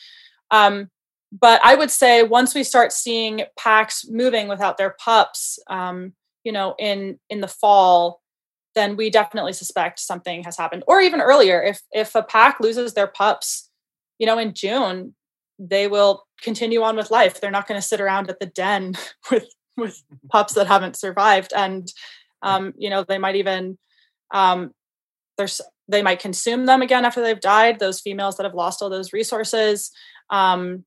um, 0.51 0.89
but 1.39 1.61
I 1.65 1.75
would 1.75 1.91
say 1.91 2.23
once 2.23 2.55
we 2.55 2.63
start 2.63 2.93
seeing 2.93 3.43
packs 3.59 4.07
moving 4.09 4.47
without 4.47 4.79
their 4.79 4.95
pups, 4.99 5.59
um, 5.69 6.13
you 6.45 6.53
know, 6.53 6.75
in 6.79 7.19
in 7.29 7.41
the 7.41 7.49
fall, 7.49 8.21
then 8.75 8.97
we 8.97 9.11
definitely 9.11 9.53
suspect 9.53 10.01
something 10.01 10.45
has 10.45 10.57
happened. 10.57 10.85
Or 10.87 11.01
even 11.01 11.21
earlier, 11.21 11.63
if 11.63 11.81
if 11.93 12.15
a 12.15 12.23
pack 12.23 12.61
loses 12.61 12.95
their 12.95 13.07
pups, 13.07 13.71
you 14.19 14.27
know, 14.27 14.39
in 14.39 14.55
June, 14.55 15.15
they 15.59 15.87
will 15.87 16.27
continue 16.43 16.83
on 16.83 16.97
with 16.97 17.11
life. 17.11 17.41
They're 17.41 17.51
not 17.51 17.69
going 17.69 17.81
to 17.81 17.87
sit 17.87 18.01
around 18.01 18.31
at 18.31 18.41
the 18.41 18.47
den 18.47 18.95
with 19.31 19.49
with 19.77 20.03
pups 20.31 20.55
that 20.55 20.67
haven't 20.67 20.97
survived, 20.97 21.53
and 21.55 21.91
um, 22.43 22.73
you 22.77 22.91
know, 22.91 23.05
they 23.05 23.19
might 23.19 23.37
even 23.37 23.79
um, 24.33 24.73
there's 25.39 25.61
they 25.89 26.03
might 26.03 26.21
consume 26.21 26.67
them 26.67 26.83
again 26.83 27.05
after 27.05 27.21
they've 27.23 27.41
died. 27.41 27.79
Those 27.79 28.01
females 28.01 28.37
that 28.37 28.45
have 28.45 28.55
lost 28.55 28.83
all 28.83 28.91
those 28.91 29.13
resources. 29.13 29.91
Um, 30.31 30.85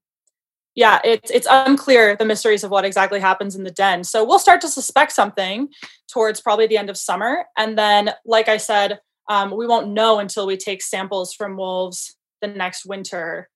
yeah, 0.78 1.00
it's 1.04 1.32
it's 1.32 1.48
unclear 1.50 2.16
the 2.16 2.24
mysteries 2.24 2.64
of 2.64 2.70
what 2.70 2.86
exactly 2.86 3.20
happens 3.20 3.56
in 3.56 3.64
the 3.64 3.72
den. 3.72 4.04
So 4.04 4.24
we'll 4.24 4.38
start 4.38 4.62
to 4.62 4.68
suspect 4.68 5.12
something 5.12 5.70
towards 6.08 6.40
probably 6.40 6.68
the 6.68 6.78
end 6.78 6.92
of 6.92 6.98
summer, 6.98 7.46
and 7.58 7.76
then, 7.76 8.12
like 8.28 8.48
I 8.48 8.58
said, 8.58 9.00
um, 9.28 9.58
we 9.58 9.66
won't 9.66 9.90
know 9.90 10.20
until 10.20 10.46
we 10.46 10.56
take 10.56 10.84
samples 10.84 11.34
from 11.34 11.58
wolves 11.58 12.16
the 12.42 12.48
next 12.48 12.86
winter, 12.86 13.50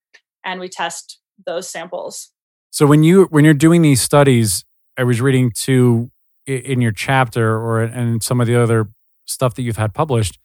and 0.43 0.59
we 0.59 0.67
test 0.67 1.19
those 1.45 1.69
samples. 1.69 2.31
So 2.71 2.87
when 2.87 3.03
you 3.03 3.25
when 3.25 3.45
you're 3.45 3.53
doing 3.53 3.83
these 3.83 4.01
studies, 4.01 4.65
I 4.97 5.03
was 5.03 5.21
reading 5.21 5.51
too 5.55 6.09
in 6.47 6.81
your 6.81 6.91
chapter 6.91 7.55
or 7.55 7.83
and 7.83 8.23
some 8.23 8.41
of 8.41 8.47
the 8.47 8.55
other 8.55 8.89
stuff 9.27 9.53
that 9.53 9.61
you've 9.61 9.77
had 9.77 9.93
published. 9.93 10.39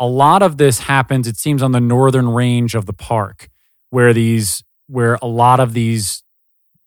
A 0.00 0.06
lot 0.06 0.42
of 0.42 0.56
this 0.56 0.80
happens, 0.80 1.28
it 1.28 1.36
seems, 1.36 1.62
on 1.62 1.70
the 1.70 1.80
northern 1.80 2.28
range 2.28 2.74
of 2.74 2.86
the 2.86 2.92
park, 2.92 3.48
where 3.90 4.12
these 4.12 4.64
where 4.88 5.18
a 5.22 5.26
lot 5.26 5.60
of 5.60 5.72
these 5.72 6.22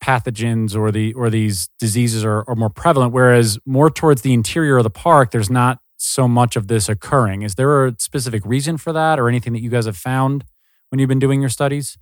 pathogens 0.04 0.76
or 0.76 0.92
the 0.92 1.14
or 1.14 1.30
these 1.30 1.70
diseases 1.78 2.24
are, 2.24 2.48
are 2.48 2.56
more 2.56 2.70
prevalent 2.70 3.12
whereas 3.12 3.60
more 3.66 3.90
towards 3.90 4.22
the 4.22 4.34
interior 4.34 4.78
of 4.78 4.84
the 4.84 4.90
park 4.90 5.32
there's 5.32 5.50
not 5.50 5.80
so 5.98 6.26
much 6.26 6.56
of 6.56 6.68
this 6.68 6.88
occurring 6.88 7.42
is 7.42 7.56
there 7.56 7.86
a 7.86 7.96
specific 8.00 8.42
reason 8.46 8.78
for 8.78 8.94
that 8.94 9.20
or 9.20 9.28
anything 9.28 9.52
that 9.52 9.62
you 9.62 9.70
guys 9.70 9.86
have 9.86 9.98
found 9.98 10.46
when 10.88 11.00
you've 11.00 11.10
been 11.10 11.20
doing 11.20 11.42
your 11.42 11.50
studies 11.50 11.98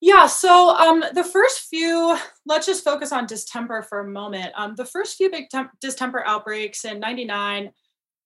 yeah, 0.00 0.26
so 0.26 0.70
um, 0.76 1.04
the 1.12 1.24
first 1.24 1.68
few, 1.68 2.16
let's 2.46 2.66
just 2.66 2.82
focus 2.82 3.12
on 3.12 3.26
distemper 3.26 3.82
for 3.82 4.00
a 4.00 4.08
moment. 4.08 4.52
Um, 4.56 4.74
the 4.74 4.86
first 4.86 5.16
few 5.16 5.30
big 5.30 5.50
temp- 5.50 5.78
distemper 5.80 6.24
outbreaks 6.26 6.86
in 6.86 7.00
99, 7.00 7.70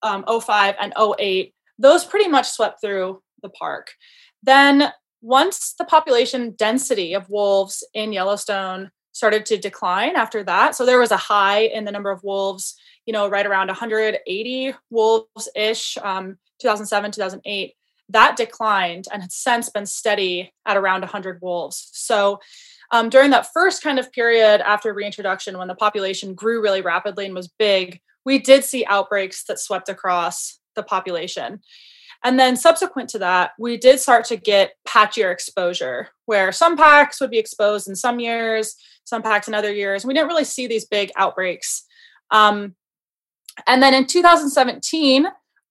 um, 0.02 0.24
05, 0.24 0.76
and 0.80 0.92
08, 1.18 1.52
those 1.78 2.04
pretty 2.04 2.28
much 2.28 2.48
swept 2.48 2.80
through 2.80 3.22
the 3.42 3.48
park. 3.48 3.90
Then, 4.44 4.92
once 5.24 5.74
the 5.78 5.84
population 5.84 6.54
density 6.58 7.14
of 7.14 7.30
wolves 7.30 7.82
in 7.94 8.12
Yellowstone 8.12 8.90
started 9.12 9.46
to 9.46 9.56
decline 9.56 10.16
after 10.16 10.44
that, 10.44 10.74
so 10.74 10.84
there 10.84 11.00
was 11.00 11.10
a 11.10 11.16
high 11.16 11.60
in 11.60 11.84
the 11.84 11.92
number 11.92 12.10
of 12.10 12.22
wolves, 12.22 12.76
you 13.06 13.12
know, 13.12 13.26
right 13.26 13.46
around 13.46 13.68
180 13.68 14.74
wolves 14.90 15.48
ish, 15.56 15.96
um, 16.02 16.36
2007, 16.60 17.10
2008 17.12 17.74
that 18.10 18.36
declined 18.36 19.06
and 19.12 19.22
has 19.22 19.34
since 19.34 19.70
been 19.70 19.86
steady 19.86 20.52
at 20.66 20.76
around 20.76 21.00
100 21.00 21.40
wolves. 21.40 21.88
So 21.92 22.40
um, 22.90 23.08
during 23.08 23.30
that 23.30 23.48
first 23.52 23.82
kind 23.82 23.98
of 23.98 24.12
period 24.12 24.60
after 24.60 24.92
reintroduction, 24.92 25.56
when 25.58 25.68
the 25.68 25.74
population 25.74 26.34
grew 26.34 26.62
really 26.62 26.82
rapidly 26.82 27.24
and 27.24 27.34
was 27.34 27.48
big, 27.58 28.00
we 28.24 28.38
did 28.38 28.64
see 28.64 28.84
outbreaks 28.84 29.44
that 29.44 29.58
swept 29.58 29.88
across 29.88 30.58
the 30.76 30.82
population. 30.82 31.60
And 32.22 32.38
then 32.38 32.56
subsequent 32.56 33.08
to 33.10 33.18
that, 33.18 33.52
we 33.58 33.76
did 33.76 34.00
start 34.00 34.24
to 34.26 34.36
get 34.36 34.74
patchier 34.86 35.32
exposure 35.32 36.08
where 36.26 36.52
some 36.52 36.76
packs 36.76 37.20
would 37.20 37.30
be 37.30 37.38
exposed 37.38 37.88
in 37.88 37.96
some 37.96 38.20
years, 38.20 38.76
some 39.04 39.22
packs 39.22 39.48
in 39.48 39.54
other 39.54 39.72
years. 39.72 40.04
We 40.04 40.14
didn't 40.14 40.28
really 40.28 40.44
see 40.44 40.66
these 40.66 40.86
big 40.86 41.10
outbreaks. 41.16 41.84
Um, 42.30 42.74
and 43.66 43.82
then 43.82 43.94
in 43.94 44.06
2017, 44.06 45.26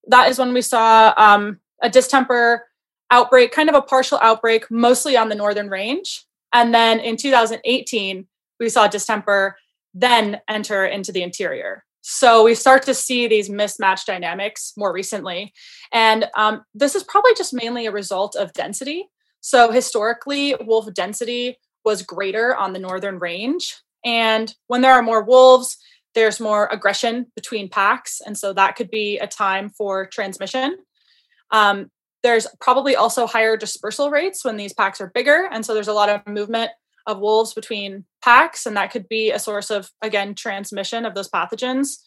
that 0.08 0.30
is 0.30 0.40
when 0.40 0.54
we 0.54 0.62
saw 0.62 1.14
um, 1.18 1.60
a 1.82 1.90
distemper 1.90 2.68
outbreak, 3.12 3.52
kind 3.52 3.70
of 3.70 3.76
a 3.76 3.82
partial 3.82 4.20
outbreak, 4.22 4.70
mostly 4.72 5.18
on 5.18 5.30
the 5.30 5.36
northern 5.36 5.70
range. 5.70 6.26
And 6.54 6.74
then 6.74 7.00
in 7.00 7.18
2018, 7.18 8.28
we 8.60 8.70
saw 8.70 8.88
distemper 8.88 9.58
then 9.94 10.42
enter 10.48 10.86
into 10.86 11.12
the 11.12 11.22
interior. 11.22 11.86
So 12.06 12.44
we 12.44 12.54
start 12.54 12.84
to 12.84 12.94
see 12.94 13.28
these 13.28 13.50
mismatched 13.50 14.08
dynamics 14.08 14.74
more 14.76 14.92
recently. 14.92 15.54
And 15.94 16.30
um, 16.36 16.64
this 16.76 16.96
is 16.96 17.04
probably 17.04 17.34
just 17.34 17.54
mainly 17.54 17.86
a 17.86 17.92
result 17.92 18.36
of 18.36 18.52
density. 18.52 19.08
So 19.40 19.72
historically, 19.72 20.54
wolf 20.60 20.94
density 20.94 21.58
was 21.86 22.02
greater 22.02 22.56
on 22.58 22.74
the 22.74 22.80
northern 22.80 23.20
range. 23.20 23.78
And 24.04 24.54
when 24.68 24.82
there 24.82 24.92
are 24.92 25.02
more 25.02 25.24
wolves, 25.24 25.78
there's 26.14 26.42
more 26.42 26.68
aggression 26.68 27.28
between 27.38 27.70
packs. 27.70 28.20
And 28.26 28.38
so 28.38 28.52
that 28.52 28.76
could 28.76 28.90
be 28.90 29.18
a 29.20 29.28
time 29.28 29.70
for 29.70 30.06
transmission. 30.06 30.80
Um, 31.52 31.90
there's 32.22 32.48
probably 32.60 32.98
also 32.98 33.28
higher 33.28 33.56
dispersal 33.56 34.10
rates 34.10 34.44
when 34.44 34.58
these 34.58 34.74
packs 34.74 35.00
are 35.00 35.12
bigger. 35.14 35.48
And 35.50 35.66
so 35.66 35.74
there's 35.74 35.88
a 35.88 35.94
lot 35.94 36.10
of 36.10 36.28
movement 36.28 36.72
of 37.06 37.20
wolves 37.20 37.54
between 37.54 38.06
packs, 38.22 38.66
and 38.66 38.78
that 38.78 38.92
could 38.92 39.08
be 39.10 39.32
a 39.32 39.40
source 39.40 39.70
of, 39.70 39.92
again, 40.02 40.36
transmission 40.36 41.06
of 41.06 41.16
those 41.16 41.30
pathogens. 41.30 41.98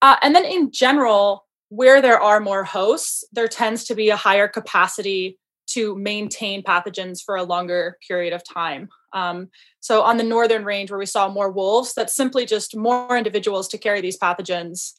Uh, 0.00 0.16
and 0.22 0.34
then 0.34 0.44
in 0.44 0.70
general, 0.72 1.46
where 1.68 2.02
there 2.02 2.20
are 2.20 2.40
more 2.40 2.64
hosts, 2.64 3.24
there 3.32 3.48
tends 3.48 3.84
to 3.84 3.94
be 3.94 4.10
a 4.10 4.16
higher 4.16 4.48
capacity 4.48 5.38
to 5.68 5.96
maintain 5.96 6.62
pathogens 6.62 7.20
for 7.24 7.36
a 7.36 7.44
longer 7.44 7.96
period 8.06 8.32
of 8.32 8.42
time. 8.44 8.88
Um, 9.12 9.48
so 9.80 10.02
on 10.02 10.16
the 10.16 10.24
northern 10.24 10.64
range, 10.64 10.90
where 10.90 10.98
we 10.98 11.06
saw 11.06 11.28
more 11.28 11.50
wolves, 11.50 11.94
that's 11.94 12.14
simply 12.14 12.46
just 12.46 12.76
more 12.76 13.16
individuals 13.16 13.68
to 13.68 13.78
carry 13.78 14.00
these 14.00 14.18
pathogens. 14.18 14.92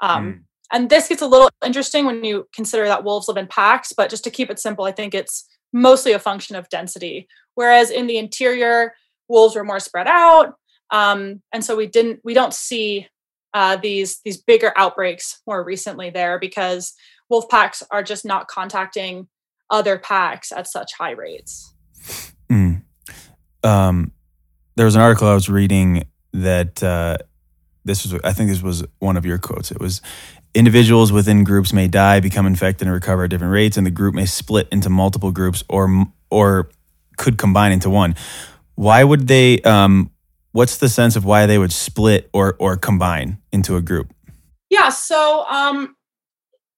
Um, 0.00 0.24
mm. 0.24 0.40
And 0.72 0.88
this 0.88 1.08
gets 1.08 1.22
a 1.22 1.26
little 1.26 1.50
interesting 1.64 2.06
when 2.06 2.24
you 2.24 2.48
consider 2.54 2.86
that 2.86 3.04
wolves 3.04 3.28
live 3.28 3.36
in 3.36 3.46
packs, 3.46 3.92
but 3.92 4.10
just 4.10 4.24
to 4.24 4.30
keep 4.30 4.50
it 4.50 4.58
simple, 4.58 4.84
I 4.84 4.92
think 4.92 5.14
it's 5.14 5.46
mostly 5.72 6.12
a 6.12 6.18
function 6.18 6.56
of 6.56 6.68
density. 6.68 7.28
Whereas 7.54 7.90
in 7.90 8.06
the 8.06 8.18
interior, 8.18 8.94
wolves 9.28 9.54
were 9.54 9.64
more 9.64 9.80
spread 9.80 10.06
out. 10.06 10.54
Um, 10.90 11.42
and 11.52 11.64
so 11.64 11.76
we 11.76 11.86
didn't 11.86 12.20
we 12.24 12.34
don't 12.34 12.54
see 12.54 13.08
uh, 13.52 13.76
these 13.76 14.20
these 14.24 14.36
bigger 14.36 14.72
outbreaks 14.76 15.40
more 15.46 15.64
recently 15.64 16.10
there 16.10 16.38
because 16.38 16.92
wolf 17.28 17.48
packs 17.48 17.82
are 17.90 18.02
just 18.02 18.24
not 18.24 18.48
contacting 18.48 19.28
other 19.70 19.98
packs 19.98 20.52
at 20.52 20.68
such 20.68 20.92
high 20.98 21.12
rates. 21.12 21.74
Mm. 22.50 22.82
Um, 23.62 24.12
there 24.76 24.84
was 24.84 24.94
an 24.94 25.00
article 25.00 25.26
I 25.26 25.34
was 25.34 25.48
reading 25.48 26.04
that 26.32 26.82
uh, 26.82 27.16
this 27.84 28.04
was 28.04 28.20
I 28.22 28.32
think 28.32 28.50
this 28.50 28.62
was 28.62 28.84
one 28.98 29.16
of 29.16 29.24
your 29.24 29.38
quotes. 29.38 29.70
It 29.70 29.80
was 29.80 30.02
Individuals 30.54 31.10
within 31.10 31.42
groups 31.42 31.72
may 31.72 31.88
die, 31.88 32.20
become 32.20 32.46
infected, 32.46 32.86
and 32.86 32.94
recover 32.94 33.24
at 33.24 33.30
different 33.30 33.52
rates, 33.52 33.76
and 33.76 33.84
the 33.84 33.90
group 33.90 34.14
may 34.14 34.24
split 34.24 34.68
into 34.70 34.88
multiple 34.88 35.32
groups 35.32 35.64
or 35.68 36.06
or 36.30 36.68
could 37.16 37.38
combine 37.38 37.72
into 37.72 37.90
one. 37.90 38.14
Why 38.74 39.04
would 39.04 39.28
they? 39.28 39.60
Um, 39.62 40.10
what's 40.52 40.78
the 40.78 40.88
sense 40.88 41.16
of 41.16 41.24
why 41.24 41.46
they 41.46 41.58
would 41.58 41.72
split 41.72 42.28
or 42.32 42.56
or 42.58 42.76
combine 42.76 43.38
into 43.52 43.76
a 43.76 43.82
group? 43.82 44.12
Yeah, 44.70 44.88
so 44.88 45.44
um, 45.48 45.94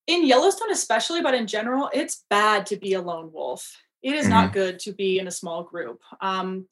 in 0.07 0.27
Yellowstone, 0.27 0.71
especially, 0.71 1.23
but 1.23 1.35
in 1.35 1.47
general, 1.47 1.91
it's 1.93 2.25
bad 2.29 2.67
to 2.67 2.77
be 2.77 2.95
a 2.95 3.01
lone 3.01 3.33
wolf. 3.33 3.81
It 4.03 4.15
is 4.15 4.25
mm-hmm. 4.25 4.31
not 4.31 4.53
good 4.53 4.79
to 4.81 4.93
be 4.93 5.19
in 5.19 5.27
a 5.27 5.31
small 5.31 5.63
group. 5.63 6.01
Um, 6.21 6.67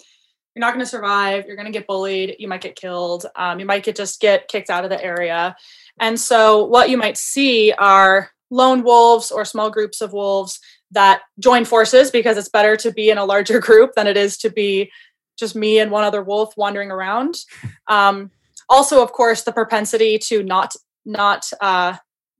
you're 0.55 0.61
not 0.61 0.73
going 0.73 0.85
to 0.85 0.91
survive. 0.91 1.47
You're 1.47 1.57
going 1.57 1.67
to 1.67 1.73
get 1.73 1.87
bullied. 1.87 2.37
You 2.39 2.47
might 2.47 2.61
get 2.61 2.77
killed. 2.77 3.27
Um, 3.35 3.59
you 3.59 3.67
might 3.67 3.83
get 3.83 3.97
just 3.97 4.21
get 4.21 4.47
kicked 4.49 4.71
out 4.71 4.85
of 4.85 4.91
the 4.91 5.03
area. 5.03 5.57
And 5.99 6.19
so, 6.19 6.65
what 6.65 6.91
you 6.91 6.97
might 6.97 7.17
see 7.17 7.73
are 7.73 8.31
lone 8.51 8.85
wolves 8.85 9.31
or 9.31 9.45
small 9.45 9.71
groups 9.71 10.01
of 10.01 10.13
wolves 10.13 10.61
that 10.91 11.23
join 11.39 11.65
forces 11.65 12.11
because 12.11 12.37
it's 12.37 12.49
better 12.49 12.77
to 12.77 12.93
be 12.93 13.11
in 13.11 13.19
a 13.19 13.25
larger 13.25 13.61
group 13.69 13.93
than 13.95 14.07
it 14.07 14.17
is 14.17 14.37
to 14.39 14.51
be 14.51 14.91
just 15.39 15.57
me 15.57 15.79
and 15.79 15.91
one 15.91 16.05
other 16.05 16.23
wolf 16.23 16.55
wandering 16.57 16.91
around. 16.91 17.37
Um, 17.87 18.31
also, 18.71 19.03
of 19.03 19.13
course, 19.13 19.43
the 19.43 19.53
propensity 19.53 20.19
to 20.19 20.43
not 20.43 20.75
not 21.05 21.51
uh, 21.61 21.97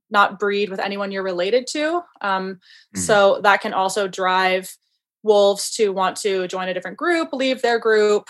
not 0.09 0.39
breed 0.39 0.69
with 0.69 0.79
anyone 0.79 1.11
you're 1.11 1.21
related 1.21 1.67
to. 1.67 2.01
Um, 2.19 2.59
mm. 2.95 2.99
So 2.99 3.41
that 3.43 3.61
can 3.61 3.73
also 3.73 4.07
drive 4.07 4.75
wolves 5.21 5.69
to 5.75 5.89
want 5.89 6.15
to 6.17 6.47
join 6.47 6.67
a 6.67 6.73
different 6.73 6.97
group, 6.97 7.29
leave 7.31 7.61
their 7.61 7.77
group. 7.77 8.27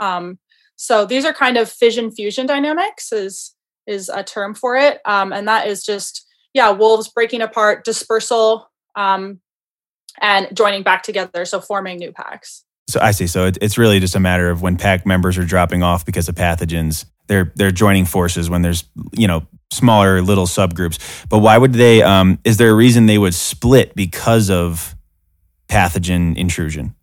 Um, 0.00 0.38
so 0.76 1.04
these 1.04 1.26
are 1.26 1.34
kind 1.34 1.58
of 1.58 1.70
fission 1.70 2.10
fusion 2.10 2.46
dynamics. 2.46 3.12
Is 3.12 3.54
is 3.86 4.08
a 4.08 4.22
term 4.22 4.54
for 4.54 4.76
it, 4.76 5.00
um, 5.04 5.32
and 5.32 5.46
that 5.46 5.66
is 5.66 5.84
just 5.84 6.26
yeah, 6.54 6.70
wolves 6.70 7.08
breaking 7.08 7.42
apart, 7.42 7.84
dispersal, 7.84 8.70
um, 8.96 9.40
and 10.20 10.48
joining 10.54 10.82
back 10.82 11.02
together, 11.02 11.44
so 11.44 11.60
forming 11.60 11.98
new 11.98 12.12
packs. 12.12 12.64
So 12.88 13.00
I 13.00 13.12
see. 13.12 13.26
So 13.26 13.46
it, 13.46 13.58
it's 13.60 13.78
really 13.78 13.98
just 14.00 14.14
a 14.14 14.20
matter 14.20 14.50
of 14.50 14.62
when 14.62 14.76
pack 14.76 15.06
members 15.06 15.38
are 15.38 15.44
dropping 15.44 15.82
off 15.82 16.04
because 16.04 16.28
of 16.28 16.34
pathogens. 16.34 17.06
They're 17.26 17.52
they're 17.54 17.70
joining 17.70 18.04
forces 18.04 18.50
when 18.50 18.62
there's 18.62 18.84
you 19.12 19.26
know 19.26 19.46
smaller 19.72 20.20
little 20.20 20.46
subgroups. 20.46 21.26
But 21.28 21.38
why 21.38 21.56
would 21.56 21.72
they? 21.72 22.02
Um, 22.02 22.38
is 22.44 22.58
there 22.58 22.70
a 22.70 22.74
reason 22.74 23.06
they 23.06 23.18
would 23.18 23.34
split 23.34 23.94
because 23.94 24.50
of 24.50 24.94
pathogen 25.68 26.36
intrusion? 26.36 26.94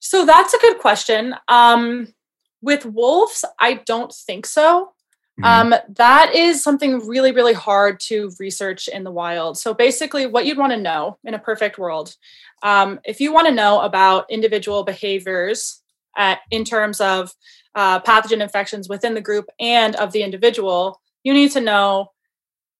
So 0.00 0.24
that's 0.24 0.54
a 0.54 0.58
good 0.58 0.78
question. 0.78 1.34
Um, 1.48 2.14
with 2.62 2.86
wolves, 2.86 3.44
I 3.60 3.74
don't 3.86 4.12
think 4.12 4.46
so. 4.46 4.93
Mm-hmm. 5.40 5.72
Um, 5.72 5.80
that 5.96 6.32
is 6.34 6.62
something 6.62 7.06
really, 7.08 7.32
really 7.32 7.54
hard 7.54 7.98
to 8.00 8.30
research 8.38 8.86
in 8.86 9.02
the 9.02 9.10
wild. 9.10 9.58
So 9.58 9.74
basically, 9.74 10.26
what 10.26 10.46
you'd 10.46 10.58
want 10.58 10.72
to 10.72 10.78
know 10.78 11.18
in 11.24 11.34
a 11.34 11.38
perfect 11.40 11.76
world, 11.76 12.14
um, 12.62 13.00
if 13.04 13.20
you 13.20 13.32
want 13.32 13.48
to 13.48 13.54
know 13.54 13.80
about 13.80 14.30
individual 14.30 14.84
behaviors 14.84 15.82
at, 16.16 16.38
in 16.52 16.64
terms 16.64 17.00
of 17.00 17.32
uh, 17.74 17.98
pathogen 18.00 18.40
infections 18.40 18.88
within 18.88 19.14
the 19.14 19.20
group 19.20 19.46
and 19.58 19.96
of 19.96 20.12
the 20.12 20.22
individual, 20.22 21.00
you 21.24 21.32
need 21.32 21.50
to 21.52 21.60
know 21.60 22.12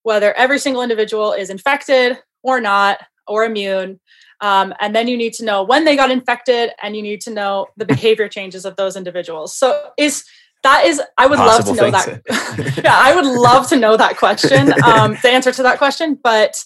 whether 0.04 0.32
every 0.34 0.60
single 0.60 0.82
individual 0.82 1.32
is 1.32 1.50
infected 1.50 2.18
or 2.44 2.60
not 2.60 2.98
or 3.26 3.44
immune. 3.44 3.98
Um, 4.40 4.74
and 4.80 4.94
then 4.94 5.08
you 5.08 5.16
need 5.16 5.32
to 5.34 5.44
know 5.44 5.62
when 5.62 5.84
they 5.84 5.96
got 5.96 6.10
infected 6.10 6.70
and 6.82 6.94
you 6.94 7.02
need 7.02 7.20
to 7.22 7.32
know 7.32 7.66
the 7.76 7.86
behavior 7.86 8.28
changes 8.28 8.64
of 8.64 8.76
those 8.76 8.96
individuals. 8.96 9.56
So 9.56 9.90
is 9.98 10.24
that 10.64 10.84
is 10.84 11.00
i 11.16 11.26
would 11.26 11.38
love 11.38 11.64
to 11.64 11.74
know 11.74 11.90
that 11.90 12.80
yeah 12.84 12.98
i 12.98 13.14
would 13.14 13.24
love 13.24 13.68
to 13.68 13.76
know 13.76 13.96
that 13.96 14.16
question 14.16 14.72
um, 14.84 15.16
the 15.22 15.30
answer 15.30 15.52
to 15.52 15.62
that 15.62 15.78
question 15.78 16.18
but 16.22 16.56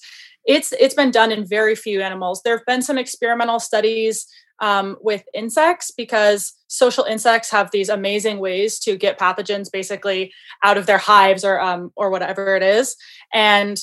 it's 0.48 0.72
it's 0.80 0.94
been 0.94 1.10
done 1.10 1.30
in 1.30 1.46
very 1.46 1.76
few 1.76 2.00
animals. 2.00 2.42
There 2.42 2.56
have 2.56 2.66
been 2.66 2.80
some 2.80 2.96
experimental 2.96 3.60
studies 3.60 4.26
um, 4.60 4.96
with 5.00 5.22
insects 5.34 5.90
because 5.90 6.54
social 6.68 7.04
insects 7.04 7.50
have 7.50 7.70
these 7.70 7.90
amazing 7.90 8.38
ways 8.38 8.78
to 8.80 8.96
get 8.96 9.18
pathogens 9.18 9.70
basically 9.70 10.32
out 10.64 10.78
of 10.78 10.86
their 10.86 10.98
hives 10.98 11.44
or 11.44 11.60
um, 11.60 11.92
or 11.96 12.10
whatever 12.10 12.56
it 12.56 12.62
is. 12.62 12.96
And 13.32 13.78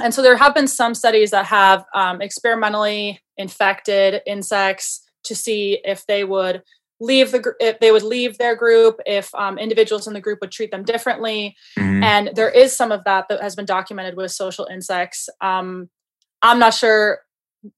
and 0.00 0.14
so 0.14 0.22
there 0.22 0.36
have 0.36 0.54
been 0.54 0.68
some 0.68 0.94
studies 0.94 1.32
that 1.32 1.46
have 1.46 1.84
um, 1.94 2.22
experimentally 2.22 3.20
infected 3.36 4.22
insects 4.24 5.02
to 5.24 5.34
see 5.34 5.80
if 5.84 6.06
they 6.06 6.22
would 6.22 6.62
leave 7.02 7.32
the 7.32 7.54
if 7.58 7.80
they 7.80 7.90
would 7.90 8.04
leave 8.04 8.38
their 8.38 8.54
group 8.54 9.00
if 9.04 9.34
um, 9.34 9.58
individuals 9.58 10.06
in 10.06 10.14
the 10.14 10.20
group 10.20 10.38
would 10.40 10.52
treat 10.52 10.70
them 10.70 10.84
differently 10.84 11.56
mm-hmm. 11.76 12.02
and 12.02 12.30
there 12.34 12.48
is 12.48 12.74
some 12.74 12.92
of 12.92 13.02
that 13.04 13.26
that 13.28 13.42
has 13.42 13.56
been 13.56 13.64
documented 13.64 14.16
with 14.16 14.30
social 14.30 14.66
insects 14.66 15.28
um, 15.40 15.90
i'm 16.42 16.58
not 16.58 16.72
sure 16.72 17.18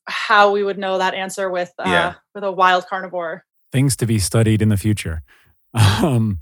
how 0.07 0.51
we 0.53 0.63
would 0.63 0.79
know 0.79 0.99
that 0.99 1.15
answer 1.15 1.51
with 1.51 1.73
uh, 1.79 1.85
yeah. 1.87 2.15
with 2.35 2.45
a 2.45 2.53
wild 2.53 2.87
carnivore 2.87 3.45
things 3.73 3.97
to 3.97 4.07
be 4.07 4.19
studied 4.19 4.61
in 4.61 4.69
the 4.69 4.77
future 4.77 5.23
um, 5.75 6.41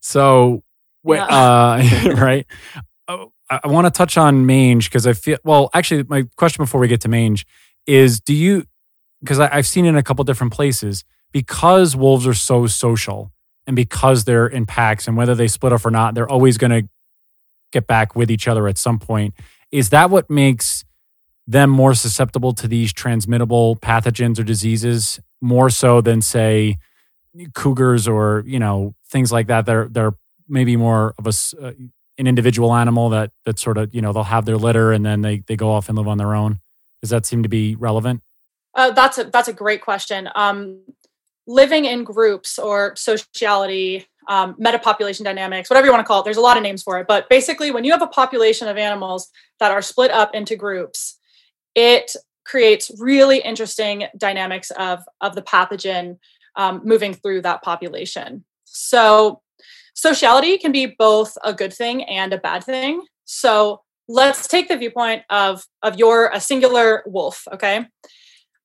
so 0.00 0.62
yeah. 1.04 1.24
uh, 1.26 2.14
right 2.16 2.46
oh, 3.08 3.30
i, 3.50 3.60
I 3.62 3.68
want 3.68 3.86
to 3.86 3.90
touch 3.90 4.16
on 4.16 4.46
mange 4.46 4.88
because 4.88 5.06
i 5.06 5.12
feel 5.12 5.38
well 5.44 5.68
actually 5.74 6.04
my 6.04 6.24
question 6.36 6.62
before 6.62 6.80
we 6.80 6.88
get 6.88 7.02
to 7.02 7.08
mange 7.08 7.46
is 7.86 8.20
do 8.20 8.32
you 8.32 8.64
because 9.20 9.38
i've 9.38 9.66
seen 9.66 9.84
it 9.84 9.90
in 9.90 9.96
a 9.96 10.02
couple 10.02 10.24
different 10.24 10.52
places 10.52 11.04
because 11.32 11.96
wolves 11.96 12.26
are 12.26 12.34
so 12.34 12.66
social 12.66 13.32
and 13.66 13.76
because 13.76 14.24
they're 14.24 14.46
in 14.46 14.66
packs 14.66 15.06
and 15.06 15.16
whether 15.16 15.34
they 15.34 15.48
split 15.48 15.72
off 15.72 15.84
or 15.84 15.90
not, 15.90 16.14
they're 16.14 16.28
always 16.28 16.58
going 16.58 16.70
to 16.70 16.88
get 17.72 17.86
back 17.86 18.14
with 18.14 18.30
each 18.30 18.46
other 18.46 18.68
at 18.68 18.78
some 18.78 18.98
point. 18.98 19.34
Is 19.70 19.90
that 19.90 20.10
what 20.10 20.28
makes 20.28 20.84
them 21.46 21.70
more 21.70 21.94
susceptible 21.94 22.52
to 22.54 22.68
these 22.68 22.92
transmittable 22.92 23.76
pathogens 23.76 24.38
or 24.38 24.44
diseases 24.44 25.20
more 25.40 25.70
so 25.70 26.00
than 26.00 26.22
say 26.22 26.78
cougars 27.54 28.06
or 28.06 28.44
you 28.46 28.58
know 28.58 28.94
things 29.08 29.32
like 29.32 29.46
that? 29.46 29.66
They're 29.66 29.88
they're 29.88 30.14
maybe 30.48 30.76
more 30.76 31.14
of 31.18 31.26
a 31.26 31.64
uh, 31.64 31.72
an 32.18 32.26
individual 32.26 32.74
animal 32.74 33.08
that 33.10 33.30
that 33.44 33.58
sort 33.58 33.78
of 33.78 33.94
you 33.94 34.02
know 34.02 34.12
they'll 34.12 34.24
have 34.24 34.44
their 34.44 34.58
litter 34.58 34.92
and 34.92 35.04
then 35.04 35.22
they 35.22 35.38
they 35.46 35.56
go 35.56 35.70
off 35.70 35.88
and 35.88 35.96
live 35.96 36.08
on 36.08 36.18
their 36.18 36.34
own. 36.34 36.60
Does 37.00 37.10
that 37.10 37.26
seem 37.26 37.42
to 37.42 37.48
be 37.48 37.74
relevant? 37.74 38.22
Uh, 38.74 38.90
that's 38.90 39.18
a 39.18 39.24
that's 39.24 39.48
a 39.48 39.52
great 39.52 39.80
question. 39.80 40.28
Um, 40.34 40.82
living 41.46 41.84
in 41.84 42.04
groups 42.04 42.58
or 42.58 42.94
sociality, 42.96 44.06
um, 44.28 44.54
metapopulation 44.54 45.24
dynamics, 45.24 45.68
whatever 45.68 45.86
you 45.86 45.92
want 45.92 46.04
to 46.04 46.06
call 46.06 46.20
it, 46.20 46.24
there's 46.24 46.36
a 46.36 46.42
lot 46.42 46.56
of 46.56 46.62
names 46.62 46.82
for 46.82 46.98
it. 46.98 47.06
But 47.06 47.28
basically, 47.28 47.70
when 47.70 47.84
you 47.84 47.92
have 47.92 48.02
a 48.02 48.06
population 48.06 48.68
of 48.68 48.76
animals 48.76 49.30
that 49.58 49.72
are 49.72 49.82
split 49.82 50.10
up 50.10 50.34
into 50.34 50.56
groups, 50.56 51.18
it 51.74 52.14
creates 52.44 52.90
really 52.98 53.38
interesting 53.38 54.04
dynamics 54.16 54.70
of, 54.72 55.00
of 55.20 55.34
the 55.34 55.42
pathogen 55.42 56.18
um, 56.56 56.82
moving 56.84 57.14
through 57.14 57.42
that 57.42 57.62
population. 57.62 58.44
So, 58.64 59.40
sociality 59.94 60.58
can 60.58 60.72
be 60.72 60.86
both 60.86 61.36
a 61.44 61.52
good 61.52 61.72
thing 61.72 62.04
and 62.04 62.32
a 62.32 62.38
bad 62.38 62.64
thing. 62.64 63.02
So, 63.24 63.82
let's 64.08 64.46
take 64.46 64.68
the 64.68 64.76
viewpoint 64.76 65.22
of, 65.30 65.64
of 65.82 65.96
your 65.96 66.30
a 66.32 66.40
singular 66.40 67.02
wolf, 67.06 67.46
okay? 67.52 67.86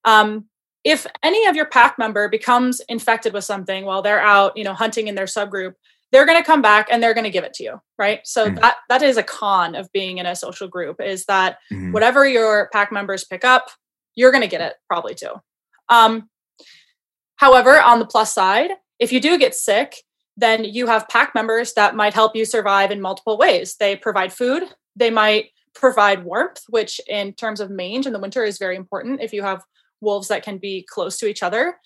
Um, 0.06 0.46
if 0.88 1.06
any 1.22 1.46
of 1.48 1.56
your 1.58 1.66
pack 1.66 2.00
member 2.00 2.30
becomes 2.30 2.80
infected 2.88 3.34
with 3.34 3.44
something 3.44 3.84
while 3.84 4.02
they're 4.02 4.22
out, 4.22 4.56
you 4.56 4.64
know, 4.64 4.74
hunting 4.74 5.10
in 5.10 5.16
their 5.16 5.26
subgroup, 5.26 5.74
they're 6.14 6.26
going 6.26 6.42
to 6.42 6.46
come 6.46 6.62
back 6.62 6.88
and 6.90 7.04
they're 7.04 7.14
going 7.14 7.26
to 7.26 7.30
give 7.30 7.44
it 7.44 7.54
to 7.56 7.64
you, 7.66 7.82
right? 8.00 8.22
So 8.24 8.50
mm 8.50 8.56
that 8.62 8.78
that 8.88 9.02
is 9.02 9.18
a 9.18 9.24
con 9.24 9.76
of 9.76 9.92
being 9.92 10.18
in 10.18 10.26
a 10.26 10.34
social 10.34 10.70
group 10.70 11.02
is 11.02 11.26
that 11.26 11.58
mm 11.72 11.92
whatever 11.92 12.26
your 12.26 12.70
pack 12.72 12.94
members 12.94 13.26
pick 13.26 13.44
up, 13.44 13.70
you're 14.16 14.32
going 14.32 14.44
to 14.44 14.48
get 14.48 14.62
it 14.62 14.76
probably 14.88 15.14
too. 15.14 15.34
Um, 15.90 16.30
however, 17.36 17.82
on 17.82 18.00
the 18.00 18.06
plus 18.06 18.34
side, 18.34 18.72
if 18.98 19.12
you 19.12 19.20
do 19.20 19.38
get 19.38 19.56
sick, 19.56 19.98
then 20.38 20.64
you 20.64 20.88
have 20.88 21.10
pack 21.10 21.36
members 21.36 21.74
that 21.74 21.96
might 21.96 22.14
help 22.14 22.34
you 22.34 22.46
survive 22.46 22.92
in 22.92 23.02
multiple 23.02 23.38
ways. 23.38 23.76
They 23.78 23.98
provide 23.98 24.32
food, 24.32 24.64
they 24.96 25.10
might 25.10 25.48
provide 25.76 26.24
warmth, 26.24 26.64
which 26.70 27.02
in 27.08 27.34
terms 27.34 27.60
of 27.60 27.70
mange 27.70 28.08
in 28.08 28.14
the 28.14 28.20
winter 28.20 28.46
is 28.46 28.58
very 28.58 28.78
important. 28.78 29.22
If 29.22 29.34
you 29.34 29.44
have 29.44 29.62
wolves 30.02 30.28
that 30.28 30.44
can 30.44 30.58
be 30.58 30.86
close 30.90 31.18
to 31.18 31.28
each 31.28 31.44
other. 31.44 31.78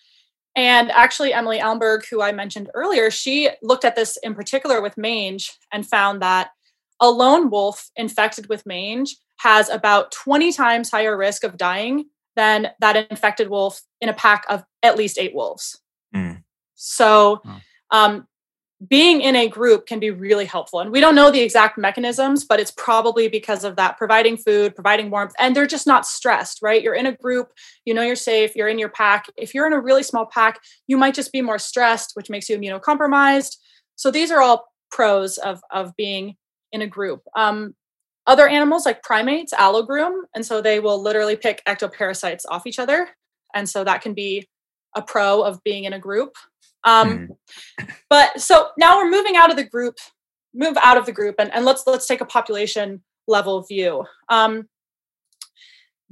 And 0.56 0.91
actually, 0.91 1.34
Emily 1.34 1.60
Almberg, 1.60 2.02
who 2.10 2.21
I 2.21 2.32
mentioned 2.32 2.69
earlier, 2.74 3.10
she 3.10 3.50
looked 3.62 3.86
at 3.86 3.95
this 3.95 4.17
in 4.21 4.36
particular 4.36 4.82
with 4.82 4.97
mange 4.97 5.52
and 5.71 5.88
found 5.88 6.21
that 6.21 6.50
a 7.00 7.10
lone 7.10 7.50
wolf 7.50 7.89
infected 7.95 8.50
with 8.50 8.65
mange 8.65 9.15
has 9.39 9.69
about 9.69 10.12
20 10.12 10.52
times 10.52 10.91
higher 10.91 11.17
risk 11.17 11.43
of 11.43 11.58
dying 11.58 12.06
than 12.36 12.67
that 12.80 13.10
infected 13.10 13.50
wolf 13.50 13.82
in 14.00 14.10
a 14.10 14.13
pack 14.13 14.45
of 14.50 14.63
at 14.84 14.97
least 14.97 15.17
eight 15.17 15.34
wolves. 15.34 15.80
Mm. 16.15 16.43
So, 16.76 17.41
um, 17.89 18.28
being 18.88 19.22
in 19.22 19.36
a 19.36 19.48
group 19.48 19.86
can 19.86 20.00
be 20.00 20.10
really 20.10 20.46
helpful. 20.46 20.80
And 20.80 20.91
we 20.91 21.00
don't 21.00 21.13
know 21.13 21.30
the 21.30 21.41
exact 21.41 21.78
mechanisms, 21.78 22.44
but 22.46 22.60
it's 22.60 22.72
probably 22.72 23.28
because 23.28 23.63
of 23.63 23.76
that 23.76 23.98
providing 23.98 24.38
food, 24.38 24.74
providing 24.74 25.12
warmth, 25.12 25.34
and 25.38 25.56
they're 25.56 25.67
just 25.67 25.86
not 25.86 26.06
stressed, 26.06 26.60
right? 26.63 26.82
You're 26.82 26.96
in 26.96 27.06
a 27.06 27.15
group, 27.15 27.52
you 27.86 27.94
know 27.94 28.02
you're 28.02 28.15
safe, 28.15 28.56
you're 28.56 28.70
in 28.70 28.80
your 28.80 28.89
pack. 28.89 29.28
If 29.38 29.54
you're 29.54 29.67
in 29.67 29.74
a 29.74 29.80
really 29.80 30.04
small 30.04 30.26
pack, 30.26 30.60
you 30.88 30.98
might 30.98 31.13
just 31.13 31.32
be 31.32 31.41
more 31.41 31.60
stressed, 31.60 32.12
which 32.15 32.30
makes 32.30 32.50
you 32.50 32.58
immunocompromised. 32.58 33.58
So 33.98 34.10
these 34.10 34.32
are 34.32 34.41
all 34.41 34.67
pros 34.89 35.38
of, 35.38 35.62
of 35.70 35.96
being 35.96 36.36
in 36.72 36.82
a 36.82 36.88
group. 36.88 37.22
Um, 37.36 37.76
other 38.26 38.48
animals 38.48 38.86
like 38.86 39.04
primates 39.04 39.54
allogroom, 39.54 40.22
and 40.34 40.46
so 40.46 40.60
they 40.62 40.80
will 40.80 41.02
literally 41.02 41.36
pick 41.36 41.62
ectoparasites 41.67 42.46
off 42.50 42.65
each 42.65 42.80
other. 42.80 43.10
And 43.54 43.70
so 43.70 43.84
that 43.84 44.02
can 44.02 44.13
be 44.13 44.48
a 44.96 45.02
pro 45.02 45.44
of 45.44 45.63
being 45.63 45.84
in 45.84 45.94
a 45.94 46.00
group. 46.00 46.36
Um, 46.84 47.30
mm. 47.80 47.88
But 48.10 48.39
so 48.39 48.70
now 48.78 48.98
we're 48.98 49.10
moving 49.10 49.36
out 49.36 49.50
of 49.50 49.56
the 49.56 49.63
group, 49.63 49.98
move 50.54 50.78
out 50.82 50.98
of 50.98 51.06
the 51.06 51.12
group, 51.12 51.36
and, 51.39 51.54
and 51.54 51.65
let's 51.65 51.84
let's 51.86 52.08
take 52.08 52.22
a 52.22 52.26
population 52.26 53.04
level 53.28 53.62
view. 53.63 54.06
Um, 54.30 54.67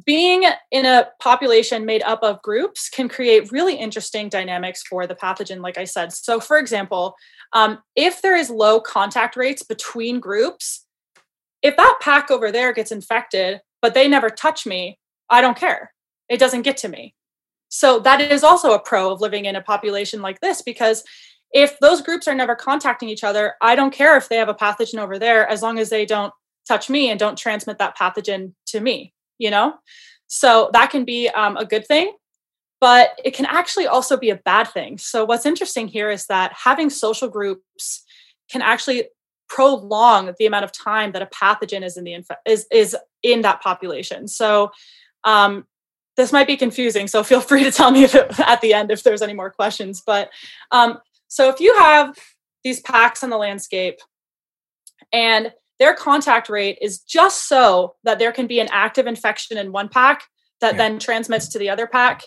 being 0.06 0.46
in 0.72 0.86
a 0.86 1.10
population 1.20 1.86
made 1.86 2.02
up 2.04 2.24
of 2.24 2.42
groups 2.42 2.90
can 2.90 3.10
create 3.10 3.52
really 3.52 3.76
interesting 3.76 4.30
dynamics 4.30 4.82
for 4.84 5.06
the 5.08 5.16
pathogen, 5.16 5.62
like 5.62 5.78
I 5.78 5.84
said. 5.84 6.14
So, 6.14 6.40
for 6.40 6.58
example, 6.58 7.16
um, 7.54 7.80
if 7.96 8.22
there 8.22 8.36
is 8.36 8.50
low 8.50 8.80
contact 8.80 9.36
rates 9.36 9.64
between 9.64 10.20
groups, 10.20 10.86
if 11.62 11.76
that 11.76 11.98
pack 12.02 12.32
over 12.32 12.52
there 12.52 12.74
gets 12.74 12.92
infected, 12.92 13.60
but 13.82 13.94
they 13.94 14.08
never 14.08 14.30
touch 14.30 14.66
me, 14.66 14.98
I 15.30 15.42
don't 15.42 15.58
care. 15.58 15.94
It 16.30 16.40
doesn't 16.40 16.62
get 16.62 16.78
to 16.78 16.90
me. 16.90 17.16
So 17.70 18.00
that 18.00 18.20
is 18.20 18.44
also 18.44 18.74
a 18.74 18.80
pro 18.80 19.12
of 19.12 19.22
living 19.22 19.46
in 19.46 19.56
a 19.56 19.62
population 19.62 20.22
like 20.22 20.42
this 20.42 20.62
because 20.62 21.04
if 21.52 21.80
those 21.80 22.02
groups 22.02 22.28
are 22.28 22.36
never 22.36 22.56
contacting 22.56 23.10
each 23.10 23.24
other, 23.24 23.56
I 23.62 23.76
don't 23.76 23.94
care 23.94 24.18
if 24.18 24.30
they 24.30 24.38
have 24.38 24.50
a 24.50 24.54
pathogen 24.54 25.00
over 25.00 25.18
there 25.18 25.48
as 25.48 25.62
long 25.62 25.80
as 25.80 25.90
they 25.90 26.06
don't 26.06 26.34
touch 26.68 26.90
me 26.90 27.10
and 27.10 27.20
don't 27.20 27.38
transmit 27.38 27.78
that 27.80 27.98
pathogen 27.98 28.54
to 28.68 28.80
me, 28.80 29.14
you 29.38 29.50
know? 29.50 29.76
So 30.28 30.70
that 30.74 30.92
can 30.92 31.06
be 31.06 31.28
um, 31.30 31.58
a 31.58 31.66
good 31.66 31.88
thing, 31.88 32.14
but 32.80 33.20
it 33.24 33.34
can 33.34 33.48
actually 33.48 33.88
also 33.88 34.16
be 34.16 34.30
a 34.30 34.36
bad 34.36 34.66
thing. 34.66 34.98
So 34.98 35.26
what's 35.26 35.46
interesting 35.46 35.88
here 35.88 36.12
is 36.12 36.28
that 36.28 36.54
having 36.54 36.90
social 36.90 37.28
groups 37.28 38.04
can 38.52 38.62
actually 38.62 39.06
prolong 39.48 40.34
the 40.38 40.46
amount 40.46 40.64
of 40.64 40.72
time 40.72 41.12
that 41.12 41.24
a 41.24 41.26
pathogen 41.26 41.84
is 41.84 41.98
in 41.98 42.04
the 42.04 42.14
inf- 42.14 42.28
is 42.46 42.68
is 42.72 42.96
in 43.24 43.42
that 43.42 43.62
population. 43.62 44.28
So 44.28 44.72
um, 45.24 45.66
this 46.20 46.34
might 46.34 46.48
be 46.48 46.58
confusing, 46.58 47.08
so 47.08 47.24
feel 47.24 47.40
free 47.40 47.64
to 47.64 47.72
tell 47.72 47.92
me 47.92 48.04
if 48.04 48.14
it, 48.14 48.40
at 48.46 48.60
the 48.60 48.74
end 48.74 48.92
if 48.92 49.04
there's 49.04 49.22
any 49.22 49.34
more 49.34 49.50
questions. 49.50 50.04
But 50.06 50.30
um, 50.72 51.00
so 51.30 51.50
if 51.50 51.62
you 51.62 51.76
have 51.78 52.18
these 52.64 52.82
packs 52.82 53.24
on 53.24 53.30
the 53.30 53.38
landscape 53.38 54.00
and 55.14 55.54
their 55.80 55.96
contact 55.96 56.50
rate 56.50 56.78
is 56.82 57.00
just 57.00 57.48
so 57.48 57.96
that 58.04 58.20
there 58.20 58.34
can 58.34 58.48
be 58.48 58.60
an 58.60 58.68
active 58.70 59.08
infection 59.08 59.58
in 59.58 59.72
one 59.72 59.88
pack 59.88 60.26
that 60.60 60.74
yeah. 60.74 60.78
then 60.78 61.00
transmits 61.00 61.48
to 61.50 61.60
the 61.60 61.70
other 61.70 61.88
pack. 61.88 62.24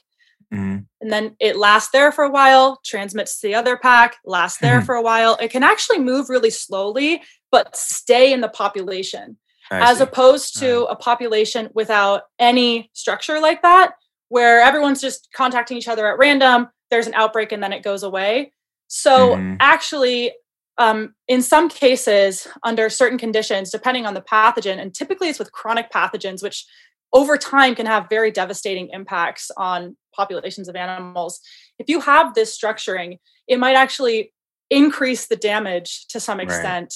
Mm-hmm. 0.53 0.79
And 1.03 1.13
then 1.13 1.37
it 1.39 1.57
lasts 1.57 1.91
there 1.93 2.13
for 2.13 2.25
a 2.25 2.31
while, 2.31 2.81
transmits 2.87 3.41
to 3.41 3.49
the 3.49 3.55
other 3.55 3.77
pack, 3.77 4.17
lasts 4.25 4.59
there 4.59 4.79
mm-hmm. 4.79 4.87
for 4.87 4.95
a 4.95 5.03
while. 5.03 5.37
It 5.39 5.51
can 5.51 5.63
actually 5.63 5.99
move 5.99 6.31
really 6.31 6.51
slowly, 6.51 7.23
but 7.51 7.77
stay 7.77 8.33
in 8.33 8.41
the 8.41 8.49
population 8.49 9.37
as 9.73 9.99
see. 9.99 10.05
opposed 10.05 10.59
to 10.61 10.81
right. 10.81 10.89
a 10.91 10.97
population 10.97 11.69
without 11.75 12.23
any 12.39 12.91
structure 12.93 13.41
like 13.41 13.63
that, 13.63 13.93
where 14.29 14.61
everyone's 14.61 15.01
just 15.01 15.29
contacting 15.35 15.77
each 15.77 15.89
other 15.89 16.07
at 16.07 16.19
random. 16.19 16.69
There's 16.91 17.07
an 17.07 17.15
outbreak 17.15 17.53
and 17.53 17.63
then 17.63 17.73
it 17.73 17.83
goes 17.83 18.03
away. 18.03 18.53
So, 18.89 19.37
mm-hmm. 19.37 19.57
actually, 19.61 20.33
um, 20.79 21.15
in 21.29 21.43
some 21.43 21.69
cases, 21.69 22.49
under 22.63 22.91
certain 22.91 23.19
conditions, 23.19 23.71
depending 23.71 24.07
on 24.07 24.15
the 24.15 24.23
pathogen, 24.23 24.81
and 24.81 24.95
typically 24.95 25.29
it's 25.29 25.39
with 25.39 25.53
chronic 25.53 25.91
pathogens, 25.91 26.43
which 26.43 26.67
over 27.13 27.37
time 27.37 27.75
can 27.75 27.87
have 27.87 28.09
very 28.09 28.31
devastating 28.31 28.89
impacts 28.93 29.51
on 29.57 29.97
populations 30.15 30.69
of 30.69 30.77
animals. 30.77 31.41
If 31.79 31.89
you 31.89 32.01
have 32.01 32.35
this 32.35 32.59
structuring, 32.59 33.19
it 33.49 33.59
might 33.59 33.77
actually 33.77 34.33
increase 34.71 35.27
the 35.27 35.37
damage 35.37 36.07
to 36.09 36.19
some 36.19 36.41
extent 36.41 36.95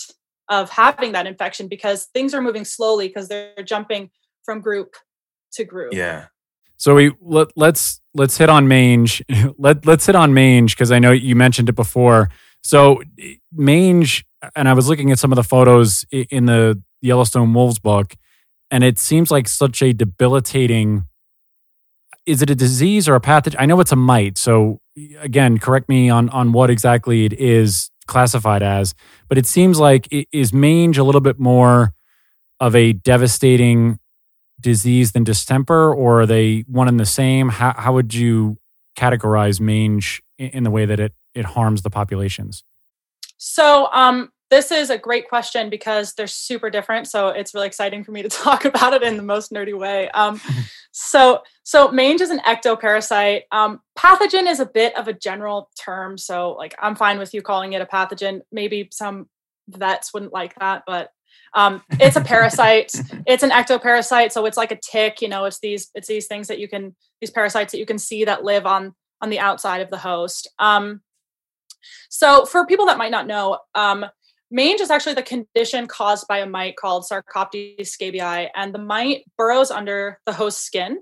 of 0.49 0.71
having 0.71 1.13
that 1.13 1.27
infection 1.27 1.69
because 1.69 2.07
things 2.15 2.35
are 2.35 2.41
moving 2.41 2.65
slowly 2.65 3.09
because 3.09 3.29
they're 3.29 3.55
jumping 3.65 4.11
from 4.45 4.61
group 4.61 4.95
to 5.53 5.65
group. 5.65 5.93
Yeah. 5.93 6.27
So 6.77 6.95
we 6.95 7.13
let, 7.21 7.49
let's 7.57 8.01
let's 8.15 8.37
hit 8.37 8.49
on 8.49 8.69
mange. 8.69 9.23
Let 9.59 9.87
let's 9.87 10.05
hit 10.07 10.15
on 10.15 10.35
mange 10.35 10.75
because 10.75 10.93
I 10.93 10.99
know 10.99 11.13
you 11.13 11.35
mentioned 11.35 11.69
it 11.69 11.75
before. 11.75 12.29
So 12.63 13.03
mange, 13.53 14.27
and 14.55 14.69
I 14.69 14.75
was 14.75 14.89
looking 14.89 15.11
at 15.11 15.19
some 15.19 15.33
of 15.33 15.37
the 15.37 15.45
photos 15.45 16.05
in 16.11 16.47
the 16.47 16.83
Yellowstone 17.01 17.55
Wolves 17.55 17.79
book, 17.79 18.15
and 18.71 18.85
it 18.85 18.99
seems 18.99 19.31
like 19.31 19.49
such 19.49 19.81
a 19.83 19.93
debilitating 19.93 21.07
is 22.27 22.43
it 22.43 22.51
a 22.51 22.57
disease 22.57 23.09
or 23.09 23.15
a 23.15 23.21
pathogen? 23.21 23.55
I 23.59 23.67
know 23.67 23.81
it's 23.81 23.93
a 23.93 23.97
mite. 23.97 24.37
So 24.37 24.81
again, 25.21 25.59
correct 25.59 25.89
me 25.89 26.11
on 26.11 26.29
on 26.31 26.53
what 26.53 26.71
exactly 26.71 27.25
it 27.25 27.33
is 27.35 27.91
classified 28.07 28.63
as, 28.63 28.95
but 29.29 29.39
it 29.39 29.47
seems 29.47 29.79
like 29.79 30.07
it, 30.13 30.29
is 30.33 30.53
mange 30.53 30.99
a 30.99 31.05
little 31.05 31.21
bit 31.21 31.39
more 31.39 31.93
of 32.61 32.75
a 32.75 32.93
devastating 32.93 33.99
disease 34.61 35.13
than 35.13 35.25
distemper, 35.25 35.93
or 35.93 36.23
are 36.23 36.27
they 36.27 36.65
one 36.67 36.89
and 36.89 36.99
the 36.99 37.07
same? 37.07 37.51
How 37.51 37.75
how 37.77 37.93
would 37.95 38.15
you 38.15 38.59
categorize 38.97 39.61
mange 39.61 40.23
in, 40.39 40.49
in 40.49 40.65
the 40.65 40.71
way 40.71 40.87
that 40.87 41.01
it 41.01 41.13
it 41.35 41.45
harms 41.45 41.83
the 41.83 41.91
populations? 41.91 42.65
So, 43.37 43.89
um, 43.93 44.33
this 44.51 44.71
is 44.71 44.91
a 44.91 44.99
great 44.99 45.29
question 45.29 45.71
because 45.71 46.15
they're 46.15 46.27
super 46.27 46.71
different. 46.71 47.09
So 47.09 47.29
it's 47.29 47.53
really 47.55 47.67
exciting 47.67 48.05
for 48.05 48.13
me 48.13 48.23
to 48.23 48.29
talk 48.45 48.65
about 48.65 48.93
it 48.93 49.03
in 49.03 49.17
the 49.17 49.23
most 49.23 49.53
nerdy 49.53 49.77
way. 49.77 50.09
Um, 50.11 50.41
so, 50.93 51.43
so 51.65 51.91
mange 51.91 52.21
is 52.21 52.31
an 52.31 52.41
ectoparasite. 52.41 53.43
Um, 53.51 53.81
pathogen 53.99 54.49
is 54.49 54.61
a 54.61 54.67
bit 54.67 54.97
of 54.97 55.09
a 55.09 55.13
general 55.13 55.71
term. 55.79 56.17
So, 56.17 56.53
like, 56.53 56.75
I'm 56.81 56.95
fine 56.95 57.19
with 57.19 57.35
you 57.35 57.43
calling 57.43 57.73
it 57.73 57.83
a 57.83 57.87
pathogen. 57.87 58.41
Maybe 58.53 58.89
some 58.93 59.29
vets 59.69 60.15
wouldn't 60.15 60.33
like 60.33 60.55
that, 60.61 60.85
but 60.87 61.11
um, 61.55 61.83
it's 61.99 62.17
a 62.17 62.21
parasite. 62.21 62.93
it's 63.27 63.43
an 63.43 63.51
ectoparasite. 63.51 64.31
So 64.31 64.47
it's 64.47 64.57
like 64.57 64.73
a 64.73 64.79
tick. 64.81 65.23
You 65.23 65.29
know, 65.29 65.45
it's 65.47 65.59
these 65.59 65.91
it's 65.95 66.09
these 66.09 66.27
things 66.27 66.49
that 66.49 66.59
you 66.59 66.69
can 66.69 66.95
these 67.21 67.31
parasites 67.31 67.73
that 67.73 67.79
you 67.79 67.87
can 67.87 67.99
see 67.99 68.25
that 68.25 68.45
live 68.45 68.67
on 68.67 68.95
on 69.21 69.31
the 69.31 69.41
outside 69.41 69.81
of 69.81 69.91
the 69.91 69.99
host. 69.99 70.49
Um, 70.59 71.01
so 72.11 72.45
for 72.45 72.67
people 72.67 72.87
that 72.87 72.99
might 72.99 73.11
not 73.11 73.27
know, 73.27 73.59
um, 73.75 74.07
mange 74.51 74.81
is 74.81 74.91
actually 74.91 75.15
the 75.15 75.23
condition 75.23 75.87
caused 75.87 76.27
by 76.29 76.39
a 76.39 76.47
mite 76.47 76.77
called 76.77 77.05
Sarcoptes 77.05 77.81
scabiei, 77.81 78.49
and 78.55 78.75
the 78.75 78.79
mite 78.79 79.25
burrows 79.37 79.71
under 79.71 80.21
the 80.27 80.33
host 80.33 80.65
skin, 80.65 80.99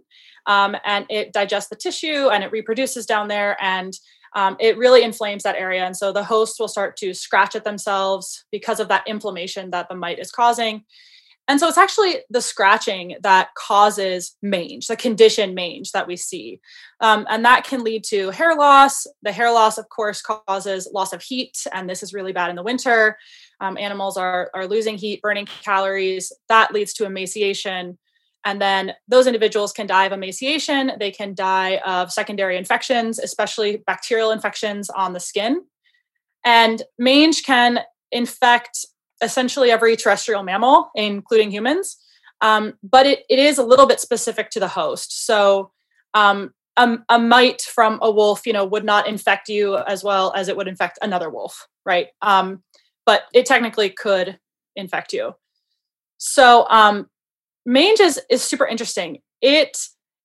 um, 0.47 0.77
and 0.85 1.07
it 1.11 1.33
digests 1.33 1.71
the 1.71 1.77
tissue 1.77 2.29
and 2.29 2.45
it 2.45 2.53
reproduces 2.53 3.07
down 3.07 3.29
there, 3.29 3.57
and 3.63 3.93
um, 4.37 4.57
it 4.59 4.77
really 4.77 5.03
inflames 5.03 5.43
that 5.45 5.57
area, 5.57 5.85
and 5.85 5.97
so 5.97 6.13
the 6.13 6.25
host 6.25 6.59
will 6.59 6.69
start 6.69 6.97
to 6.99 7.15
scratch 7.15 7.55
at 7.55 7.65
themselves 7.65 8.45
because 8.51 8.81
of 8.81 8.89
that 8.89 9.07
inflammation 9.07 9.71
that 9.71 9.89
the 9.89 9.95
mite 9.95 10.19
is 10.19 10.31
causing. 10.31 10.85
And 11.47 11.61
so 11.61 11.69
it's 11.69 11.79
actually 11.79 12.17
the 12.31 12.41
scratching 12.41 13.17
that 13.23 13.55
causes 13.55 14.37
mange, 14.41 14.87
the 14.87 14.97
condition 14.97 15.55
mange 15.55 15.93
that 15.93 16.07
we 16.07 16.17
see. 16.17 16.61
Um, 17.01 17.27
and 17.29 17.45
that 17.45 17.65
can 17.65 17.85
lead 17.85 18.03
to 18.05 18.31
hair 18.31 18.55
loss. 18.55 19.07
The 19.23 19.33
hair 19.33 19.53
loss, 19.53 19.77
of 19.77 19.89
course, 19.91 20.23
causes 20.23 20.89
loss 20.93 21.13
of 21.13 21.23
heat. 21.23 21.67
And 21.73 21.89
this 21.89 22.03
is 22.03 22.15
really 22.15 22.33
bad 22.33 22.49
in 22.49 22.57
the 22.57 22.63
winter. 22.63 23.19
Um, 23.61 23.77
animals 23.77 24.17
are, 24.17 24.51
are 24.55 24.67
losing 24.67 24.97
heat, 24.97 25.21
burning 25.21 25.47
calories. 25.47 26.33
That 26.49 26.73
leads 26.73 26.95
to 26.95 27.05
emaciation. 27.05 27.99
And 28.47 28.61
then 28.61 28.93
those 29.09 29.27
individuals 29.27 29.73
can 29.73 29.87
die 29.87 30.05
of 30.05 30.13
emaciation. 30.13 30.93
They 30.99 31.11
can 31.11 31.35
die 31.35 31.77
of 31.85 32.11
secondary 32.11 32.57
infections, 32.57 33.19
especially 33.19 33.83
bacterial 33.87 34.31
infections 34.31 34.89
on 34.89 35.13
the 35.13 35.21
skin. 35.21 35.63
And 36.45 36.83
mange 36.99 37.43
can 37.43 37.81
infect 38.13 38.87
essentially 39.25 39.71
every 39.71 39.97
terrestrial 39.97 40.43
mammal, 40.43 40.91
including 40.95 41.51
humans. 41.51 41.97
Um, 42.41 42.75
but 42.83 43.07
it, 43.07 43.21
it 43.31 43.39
is 43.39 43.59
a 43.59 43.65
little 43.65 43.87
bit 43.87 44.01
specific 44.01 44.51
to 44.51 44.61
the 44.61 44.69
host. 44.69 45.27
So 45.27 45.73
um, 46.13 46.53
a, 46.77 46.99
a, 47.09 47.19
mite 47.19 47.63
from 47.63 47.99
a 48.03 48.11
wolf, 48.11 48.47
you 48.47 48.53
know, 48.53 48.65
would 48.65 48.85
not 48.85 49.09
infect 49.09 49.49
you 49.49 49.79
as 49.79 50.05
well 50.05 50.33
as 50.37 50.49
it 50.49 50.57
would 50.57 50.69
infect 50.69 50.99
another 51.01 51.31
wolf, 51.31 51.67
right? 51.87 52.09
Um, 52.23 52.63
but 53.07 53.23
it 53.33 53.47
technically 53.47 53.91
could 53.91 54.39
infect 54.77 55.13
you. 55.13 55.35
So 56.19 56.67
um, 56.69 57.09
mange 57.65 58.01
is, 58.01 58.21
is 58.31 58.43
super 58.43 58.67
interesting. 58.67 59.21
It 59.41 59.77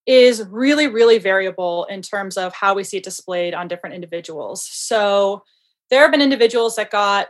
is 0.05 0.43
really, 0.49 0.87
really 0.87 1.19
variable 1.19 1.85
in 1.85 2.01
terms 2.01 2.35
of 2.37 2.53
how 2.53 2.73
we 2.73 2.83
see 2.83 2.97
it 2.97 3.03
displayed 3.03 3.53
on 3.53 3.67
different 3.67 3.95
individuals. 3.95 4.67
So 4.69 5.43
there 5.89 6.01
have 6.01 6.11
been 6.11 6.21
individuals 6.21 6.75
that 6.75 6.89
got 6.89 7.27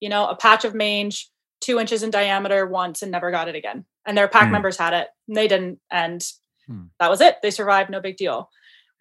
you 0.00 0.08
know, 0.08 0.26
a 0.28 0.36
patch 0.36 0.64
of 0.64 0.74
mange 0.74 1.28
two 1.60 1.78
inches 1.78 2.02
in 2.02 2.10
diameter 2.10 2.66
once 2.66 3.02
and 3.02 3.10
never 3.10 3.30
got 3.30 3.48
it 3.48 3.54
again. 3.54 3.84
And 4.06 4.16
their 4.16 4.28
pack 4.28 4.48
mm. 4.48 4.52
members 4.52 4.76
had 4.76 4.92
it 4.92 5.08
and 5.26 5.36
they 5.36 5.48
didn't. 5.48 5.80
And 5.90 6.20
mm. 6.68 6.88
that 7.00 7.10
was 7.10 7.20
it. 7.20 7.36
They 7.42 7.50
survived, 7.50 7.90
no 7.90 8.00
big 8.00 8.16
deal. 8.16 8.48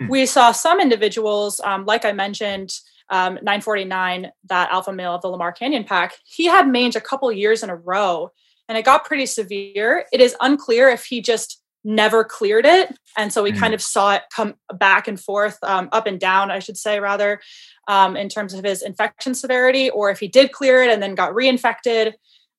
Mm. 0.01 0.09
We 0.09 0.25
saw 0.25 0.51
some 0.51 0.79
individuals, 0.79 1.59
um, 1.63 1.85
like 1.85 2.05
I 2.05 2.11
mentioned, 2.13 2.71
um, 3.09 3.35
949, 3.35 4.31
that 4.49 4.71
alpha 4.71 4.91
male 4.91 5.13
of 5.13 5.21
the 5.21 5.29
Lamar 5.29 5.51
Canyon 5.51 5.83
pack, 5.83 6.15
he 6.25 6.45
had 6.45 6.67
mange 6.67 6.95
a 6.95 7.01
couple 7.01 7.31
years 7.31 7.63
in 7.63 7.69
a 7.69 7.75
row 7.75 8.31
and 8.67 8.77
it 8.77 8.83
got 8.83 9.05
pretty 9.05 9.25
severe. 9.25 10.05
It 10.11 10.19
is 10.19 10.35
unclear 10.41 10.89
if 10.89 11.05
he 11.05 11.21
just 11.21 11.61
never 11.83 12.23
cleared 12.23 12.65
it. 12.65 12.97
And 13.17 13.31
so 13.31 13.43
we 13.43 13.51
kind 13.51 13.71
hmm. 13.71 13.75
of 13.75 13.81
saw 13.81 14.13
it 14.15 14.23
come 14.35 14.55
back 14.73 15.07
and 15.07 15.19
forth, 15.19 15.57
um, 15.63 15.89
up 15.91 16.07
and 16.07 16.19
down, 16.19 16.51
I 16.51 16.59
should 16.59 16.77
say, 16.77 16.99
rather 16.99 17.39
um, 17.87 18.17
in 18.17 18.29
terms 18.29 18.53
of 18.53 18.63
his 18.63 18.81
infection 18.81 19.33
severity, 19.33 19.89
or 19.89 20.09
if 20.09 20.19
he 20.19 20.27
did 20.27 20.51
clear 20.51 20.83
it 20.83 20.91
and 20.91 21.01
then 21.01 21.15
got 21.15 21.33
reinfected. 21.33 22.13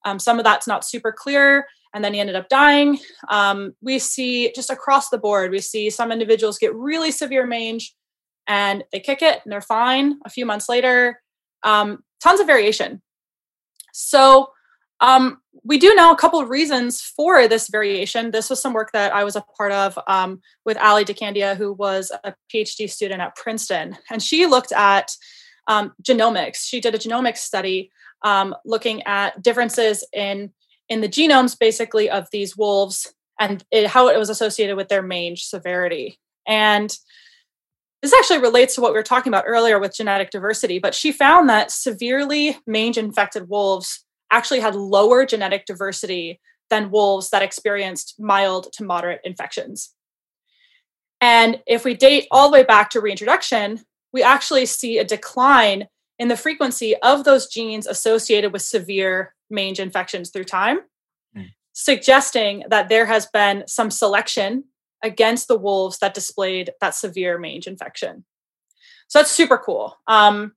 Um, 0.04 0.18
some 0.18 0.38
of 0.38 0.44
that's 0.44 0.66
not 0.66 0.84
super 0.84 1.12
clear, 1.12 1.66
and 1.94 2.04
then 2.04 2.14
he 2.14 2.20
ended 2.20 2.36
up 2.36 2.48
dying. 2.48 2.98
Um, 3.28 3.74
we 3.82 3.98
see 3.98 4.52
just 4.54 4.70
across 4.70 5.08
the 5.08 5.18
board, 5.18 5.50
we 5.50 5.60
see 5.60 5.90
some 5.90 6.12
individuals 6.12 6.58
get 6.58 6.74
really 6.74 7.10
severe 7.10 7.46
mange 7.46 7.94
and 8.46 8.84
they 8.92 9.00
kick 9.00 9.22
it 9.22 9.40
and 9.44 9.52
they're 9.52 9.60
fine 9.60 10.18
a 10.24 10.30
few 10.30 10.46
months 10.46 10.68
later. 10.68 11.20
Um, 11.64 12.02
tons 12.22 12.40
of 12.40 12.46
variation. 12.46 13.02
So, 13.92 14.50
um, 15.01 15.38
we 15.64 15.78
do 15.78 15.94
know 15.94 16.12
a 16.12 16.16
couple 16.16 16.40
of 16.40 16.49
reasons 16.49 17.01
for 17.01 17.46
this 17.46 17.68
variation. 17.68 18.30
This 18.30 18.51
was 18.51 18.61
some 18.61 18.72
work 18.72 18.92
that 18.92 19.14
I 19.14 19.24
was 19.24 19.36
a 19.36 19.44
part 19.57 19.72
of 19.72 19.99
um, 20.07 20.40
with 20.64 20.78
Ali 20.78 21.05
DeCandia, 21.05 21.57
who 21.57 21.72
was 21.72 22.11
a 22.24 22.34
PhD 22.53 22.90
student 22.90 23.20
at 23.20 23.36
Princeton. 23.36 23.96
And 24.11 24.22
she 24.22 24.46
looked 24.46 24.72
at 24.72 25.12
um, 25.66 25.92
genomics. 26.03 26.61
She 26.62 26.80
did 26.80 26.94
a 26.94 26.99
genomics 26.99 27.38
study 27.38 27.90
um, 28.24 28.55
looking 28.64 29.03
at 29.03 29.42
differences 29.42 30.05
in, 30.12 30.53
in 30.88 31.01
the 31.01 31.09
genomes, 31.09 31.59
basically, 31.59 32.09
of 32.09 32.26
these 32.32 32.57
wolves 32.57 33.12
and 33.38 33.64
it, 33.70 33.86
how 33.88 34.09
it 34.09 34.18
was 34.18 34.30
associated 34.30 34.76
with 34.76 34.88
their 34.88 35.03
mange 35.03 35.44
severity. 35.44 36.18
And 36.46 36.96
this 38.03 38.14
actually 38.14 38.38
relates 38.38 38.74
to 38.76 38.80
what 38.80 38.92
we 38.92 38.99
were 38.99 39.03
talking 39.03 39.30
about 39.30 39.44
earlier 39.46 39.78
with 39.78 39.94
genetic 39.94 40.30
diversity, 40.30 40.78
but 40.78 40.94
she 40.94 41.12
found 41.12 41.49
that 41.49 41.70
severely 41.70 42.57
mange 42.66 42.96
infected 42.96 43.49
wolves 43.49 44.05
actually 44.31 44.61
had 44.61 44.74
lower 44.74 45.24
genetic 45.24 45.66
diversity 45.66 46.41
than 46.70 46.91
wolves 46.91 47.31
that 47.31 47.43
experienced 47.43 48.14
mild 48.18 48.72
to 48.74 48.85
moderate 48.85 49.20
infections. 49.24 49.95
And 51.20 51.62
if 51.66 51.85
we 51.85 51.95
date 51.95 52.26
all 52.31 52.49
the 52.49 52.53
way 52.53 52.62
back 52.62 52.91
to 52.91 53.01
reintroduction, 53.01 53.81
we 54.12 54.22
actually 54.22 54.66
see 54.66 54.99
a 54.99 55.05
decline 55.05 55.89
in 56.18 56.29
the 56.29 56.37
frequency 56.37 56.97
of 56.97 57.24
those 57.24 57.49
genes 57.49 57.87
associated 57.87 58.53
with 58.53 58.62
severe 58.62 59.35
mange 59.51 59.81
infections 59.81 60.31
through 60.31 60.45
time, 60.45 60.81
mm. 61.37 61.47
suggesting 61.72 62.64
that 62.68 62.89
there 62.89 63.07
has 63.07 63.26
been 63.26 63.64
some 63.66 63.91
selection 63.91 64.64
against 65.03 65.49
the 65.49 65.59
wolves 65.59 65.99
that 65.99 66.14
displayed 66.14 66.70
that 66.81 66.95
severe 66.95 67.39
mange 67.39 67.66
infection. 67.66 68.24
So 69.09 69.20
that's 69.20 69.31
super 69.31 69.59
cool. 69.59 69.97
Um, 70.07 70.53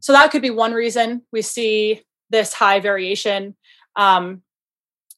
so 0.00 0.12
that 0.12 0.30
could 0.30 0.42
be 0.42 0.50
one 0.50 0.72
reason 0.72 1.22
we 1.32 1.42
see 1.42 2.02
this 2.32 2.54
high 2.54 2.80
variation. 2.80 3.54
Um, 3.94 4.42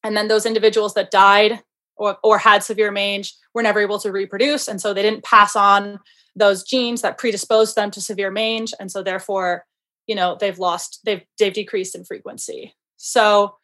and 0.02 0.14
then 0.14 0.28
those 0.28 0.44
individuals 0.44 0.92
that 0.94 1.10
died 1.10 1.62
or, 1.96 2.18
or 2.22 2.38
had 2.38 2.62
severe 2.62 2.90
mange 2.90 3.34
were 3.54 3.62
never 3.62 3.80
able 3.80 3.98
to 4.00 4.12
reproduce. 4.12 4.68
And 4.68 4.80
so 4.80 4.92
they 4.92 5.02
didn't 5.02 5.24
pass 5.24 5.56
on 5.56 6.00
those 6.36 6.64
genes 6.64 7.00
that 7.02 7.16
predisposed 7.16 7.76
them 7.76 7.90
to 7.92 8.00
severe 8.00 8.30
mange. 8.30 8.74
And 8.78 8.90
so 8.90 9.02
therefore, 9.02 9.64
you 10.06 10.14
know, 10.14 10.36
they've 10.38 10.58
lost, 10.58 11.00
they've, 11.04 11.22
they've 11.38 11.52
decreased 11.52 11.94
in 11.94 12.04
frequency. 12.04 12.74
So 12.96 13.56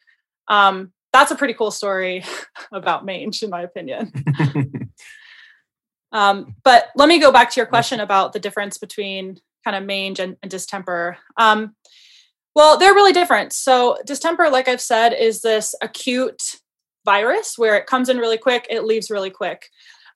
um, 0.47 0.93
that's 1.13 1.31
a 1.31 1.35
pretty 1.35 1.53
cool 1.53 1.71
story 1.71 2.23
about 2.71 3.05
mange, 3.05 3.43
in 3.43 3.49
my 3.49 3.61
opinion. 3.61 4.11
um, 6.11 6.55
but 6.63 6.89
let 6.95 7.09
me 7.09 7.19
go 7.19 7.31
back 7.31 7.51
to 7.51 7.59
your 7.59 7.67
question 7.67 7.99
about 7.99 8.33
the 8.33 8.39
difference 8.39 8.77
between 8.77 9.37
kind 9.63 9.75
of 9.75 9.83
mange 9.83 10.19
and, 10.19 10.37
and 10.41 10.49
distemper. 10.49 11.17
Um, 11.37 11.75
well, 12.55 12.77
they're 12.77 12.93
really 12.93 13.13
different. 13.13 13.53
So, 13.53 13.97
distemper, 14.05 14.49
like 14.49 14.67
I've 14.67 14.81
said, 14.81 15.13
is 15.13 15.41
this 15.41 15.73
acute 15.81 16.41
virus 17.05 17.57
where 17.57 17.75
it 17.77 17.87
comes 17.87 18.09
in 18.09 18.17
really 18.17 18.37
quick, 18.37 18.67
it 18.69 18.83
leaves 18.83 19.09
really 19.09 19.29
quick. 19.29 19.67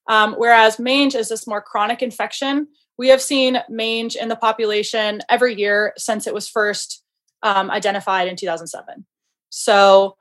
Um, 0.07 0.33
whereas 0.33 0.77
mange 0.77 1.15
is 1.15 1.29
this 1.29 1.47
more 1.47 1.61
chronic 1.61 2.01
infection. 2.01 2.67
We 2.97 3.09
have 3.09 3.21
seen 3.21 3.57
mange 3.69 4.15
in 4.15 4.29
the 4.29 4.35
population 4.35 5.21
every 5.29 5.55
year 5.55 5.93
since 5.97 6.27
it 6.27 6.33
was 6.33 6.47
first 6.47 7.03
um, 7.41 7.71
identified 7.71 8.27
in 8.27 8.35
2007. 8.35 9.05
So, 9.49 10.17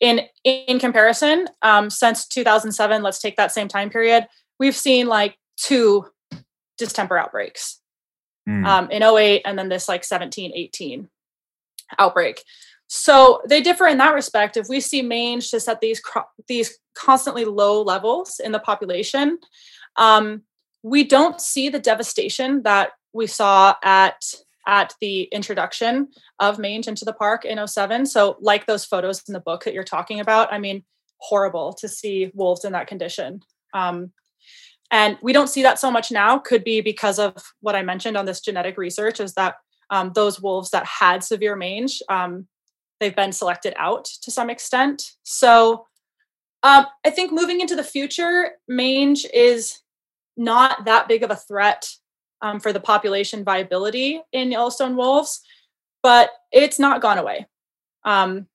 in 0.00 0.22
in 0.42 0.80
comparison, 0.80 1.46
um, 1.62 1.90
since 1.90 2.26
2007, 2.26 3.02
let's 3.02 3.20
take 3.20 3.36
that 3.36 3.52
same 3.52 3.68
time 3.68 3.88
period, 3.88 4.26
we've 4.58 4.76
seen 4.76 5.06
like 5.06 5.36
two 5.56 6.06
distemper 6.76 7.16
outbreaks 7.16 7.80
mm. 8.48 8.66
um, 8.66 8.90
in 8.90 9.02
08 9.02 9.42
and 9.44 9.56
then 9.56 9.68
this 9.68 9.88
like 9.88 10.02
17, 10.02 10.52
18 10.54 11.08
outbreak. 11.98 12.42
So 12.88 13.40
they 13.48 13.62
differ 13.62 13.86
in 13.86 13.98
that 13.98 14.14
respect. 14.14 14.56
If 14.56 14.66
we 14.68 14.80
see 14.80 15.00
mange 15.00 15.50
just 15.50 15.68
at 15.68 15.80
these 15.80 16.02
these 16.46 16.78
constantly 16.94 17.46
low 17.46 17.82
levels 17.82 18.38
in 18.38 18.52
the 18.52 18.58
population, 18.58 19.38
um, 19.96 20.42
we 20.82 21.04
don't 21.04 21.40
see 21.40 21.68
the 21.68 21.78
devastation 21.78 22.62
that 22.64 22.90
we 23.12 23.26
saw 23.26 23.74
at 23.82 24.22
at 24.66 24.94
the 25.00 25.22
introduction 25.24 26.08
of 26.38 26.58
mange 26.58 26.86
into 26.86 27.04
the 27.04 27.12
park 27.12 27.44
in 27.44 27.66
07 27.66 28.06
so 28.06 28.36
like 28.40 28.66
those 28.66 28.84
photos 28.84 29.22
in 29.26 29.32
the 29.32 29.40
book 29.40 29.64
that 29.64 29.74
you're 29.74 29.82
talking 29.82 30.20
about 30.20 30.52
i 30.52 30.58
mean 30.58 30.84
horrible 31.18 31.72
to 31.72 31.88
see 31.88 32.30
wolves 32.34 32.64
in 32.64 32.72
that 32.72 32.86
condition 32.86 33.40
um, 33.74 34.12
and 34.90 35.18
we 35.22 35.32
don't 35.32 35.48
see 35.48 35.62
that 35.62 35.78
so 35.78 35.90
much 35.90 36.12
now 36.12 36.38
could 36.38 36.62
be 36.62 36.80
because 36.80 37.18
of 37.18 37.34
what 37.60 37.74
i 37.74 37.82
mentioned 37.82 38.16
on 38.16 38.24
this 38.24 38.40
genetic 38.40 38.78
research 38.78 39.18
is 39.18 39.34
that 39.34 39.56
um, 39.92 40.10
those 40.14 40.40
wolves 40.40 40.70
that 40.70 40.84
had 40.84 41.22
severe 41.22 41.54
mange 41.54 42.02
um, 42.08 42.48
they've 42.98 43.16
been 43.16 43.32
selected 43.32 43.74
out 43.76 44.06
to 44.22 44.30
some 44.30 44.50
extent 44.50 45.12
so 45.22 45.86
um, 46.64 46.86
i 47.06 47.10
think 47.10 47.32
moving 47.32 47.60
into 47.60 47.76
the 47.76 47.84
future 47.84 48.50
mange 48.66 49.24
is 49.32 49.78
not 50.36 50.84
that 50.86 51.08
big 51.08 51.22
of 51.22 51.30
a 51.30 51.36
threat 51.36 51.88
um, 52.42 52.58
for 52.60 52.72
the 52.72 52.80
population 52.80 53.44
viability 53.44 54.20
in 54.32 54.50
Yellowstone 54.50 54.96
wolves, 54.96 55.40
but 56.02 56.30
it's 56.50 56.78
not 56.78 57.00
gone 57.00 57.18
away. 57.18 57.46
Um, 58.04 58.48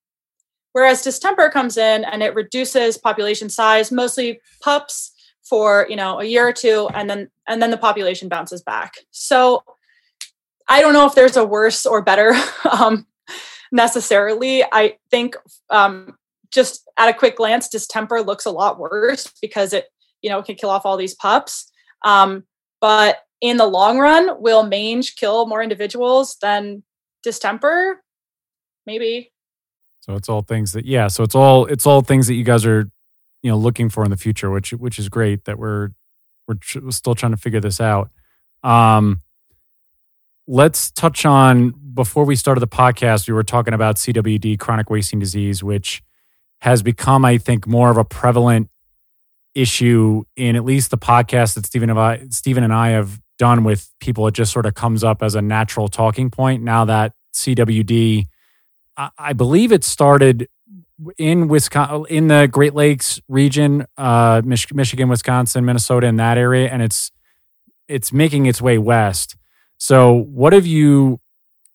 whereas 0.73 1.01
distemper 1.01 1.49
comes 1.49 1.77
in 1.77 2.03
and 2.03 2.21
it 2.21 2.35
reduces 2.35 2.97
population 2.97 3.49
size, 3.49 3.91
mostly 3.91 4.41
pups 4.61 5.13
for 5.43 5.87
you 5.89 5.95
know 5.95 6.19
a 6.19 6.25
year 6.25 6.45
or 6.45 6.53
two, 6.53 6.89
and 6.93 7.09
then 7.09 7.29
and 7.47 7.61
then 7.61 7.71
the 7.71 7.77
population 7.77 8.27
bounces 8.27 8.61
back. 8.61 8.95
So 9.11 9.63
I 10.67 10.81
don't 10.81 10.93
know 10.93 11.05
if 11.05 11.15
there's 11.15 11.37
a 11.37 11.45
worse 11.45 11.85
or 11.85 12.01
better 12.01 12.33
um, 12.71 13.05
necessarily. 13.71 14.63
I 14.63 14.97
think 15.09 15.35
um, 15.69 16.17
just 16.51 16.87
at 16.97 17.09
a 17.09 17.13
quick 17.13 17.37
glance, 17.37 17.69
distemper 17.69 18.21
looks 18.21 18.45
a 18.45 18.51
lot 18.51 18.79
worse 18.79 19.31
because 19.41 19.73
it 19.73 19.85
you 20.21 20.29
know 20.29 20.41
can 20.41 20.55
kill 20.55 20.69
off 20.69 20.85
all 20.85 20.97
these 20.97 21.15
pups. 21.15 21.71
Um, 22.03 22.43
but 22.79 23.19
in 23.41 23.57
the 23.57 23.65
long 23.65 23.99
run, 23.99 24.41
will 24.41 24.63
mange 24.63 25.15
kill 25.15 25.45
more 25.47 25.61
individuals 25.61 26.37
than 26.41 26.83
distemper? 27.23 28.03
Maybe. 28.85 29.31
So 29.99 30.15
it's 30.15 30.29
all 30.29 30.41
things 30.41 30.71
that 30.71 30.85
yeah. 30.85 31.07
So 31.07 31.23
it's 31.23 31.35
all 31.35 31.65
it's 31.65 31.85
all 31.85 32.01
things 32.01 32.27
that 32.27 32.35
you 32.35 32.43
guys 32.43 32.65
are 32.65 32.89
you 33.43 33.51
know 33.51 33.57
looking 33.57 33.89
for 33.89 34.03
in 34.03 34.11
the 34.11 34.17
future, 34.17 34.49
which 34.49 34.71
which 34.71 34.99
is 34.99 35.09
great 35.09 35.45
that 35.45 35.59
we're 35.59 35.89
we're, 36.47 36.55
tr- 36.55 36.79
we're 36.79 36.91
still 36.91 37.15
trying 37.15 37.33
to 37.33 37.37
figure 37.37 37.59
this 37.59 37.81
out. 37.81 38.09
Um, 38.63 39.21
let's 40.47 40.91
touch 40.91 41.25
on 41.25 41.73
before 41.93 42.25
we 42.25 42.35
started 42.35 42.61
the 42.61 42.67
podcast. 42.67 43.27
We 43.27 43.33
were 43.33 43.43
talking 43.43 43.73
about 43.73 43.97
CWD, 43.97 44.59
chronic 44.59 44.89
wasting 44.89 45.19
disease, 45.19 45.63
which 45.63 46.01
has 46.61 46.81
become, 46.81 47.25
I 47.25 47.37
think, 47.37 47.67
more 47.67 47.89
of 47.89 47.97
a 47.97 48.05
prevalent 48.05 48.69
issue 49.53 50.23
in 50.35 50.55
at 50.55 50.63
least 50.63 50.91
the 50.91 50.97
podcast 50.97 51.55
that 51.55 51.65
Stephen 51.65 51.89
and 51.89 51.99
I, 51.99 52.27
Stephen 52.29 52.63
and 52.63 52.73
I 52.73 52.89
have 52.89 53.19
done 53.37 53.63
with 53.63 53.93
people. 53.99 54.27
It 54.27 54.33
just 54.33 54.51
sort 54.51 54.65
of 54.65 54.73
comes 54.73 55.03
up 55.03 55.21
as 55.21 55.35
a 55.35 55.41
natural 55.41 55.87
talking 55.87 56.29
point 56.29 56.63
now 56.63 56.85
that 56.85 57.13
CWD, 57.33 58.27
I, 58.95 59.09
I 59.17 59.33
believe 59.33 59.71
it 59.71 59.83
started 59.83 60.47
in 61.17 61.47
Wisconsin, 61.47 62.05
in 62.09 62.27
the 62.27 62.47
Great 62.51 62.73
Lakes 62.73 63.19
region, 63.27 63.85
uh, 63.97 64.41
Mich- 64.43 64.73
Michigan, 64.73 65.09
Wisconsin, 65.09 65.65
Minnesota, 65.65 66.07
in 66.07 66.15
that 66.15 66.37
area, 66.37 66.69
and 66.69 66.81
it's 66.81 67.11
it's 67.87 68.11
making 68.11 68.47
its 68.47 68.61
way 68.61 68.77
west. 68.77 69.35
So, 69.77 70.13
what 70.13 70.53
have 70.53 70.65
you? 70.65 71.19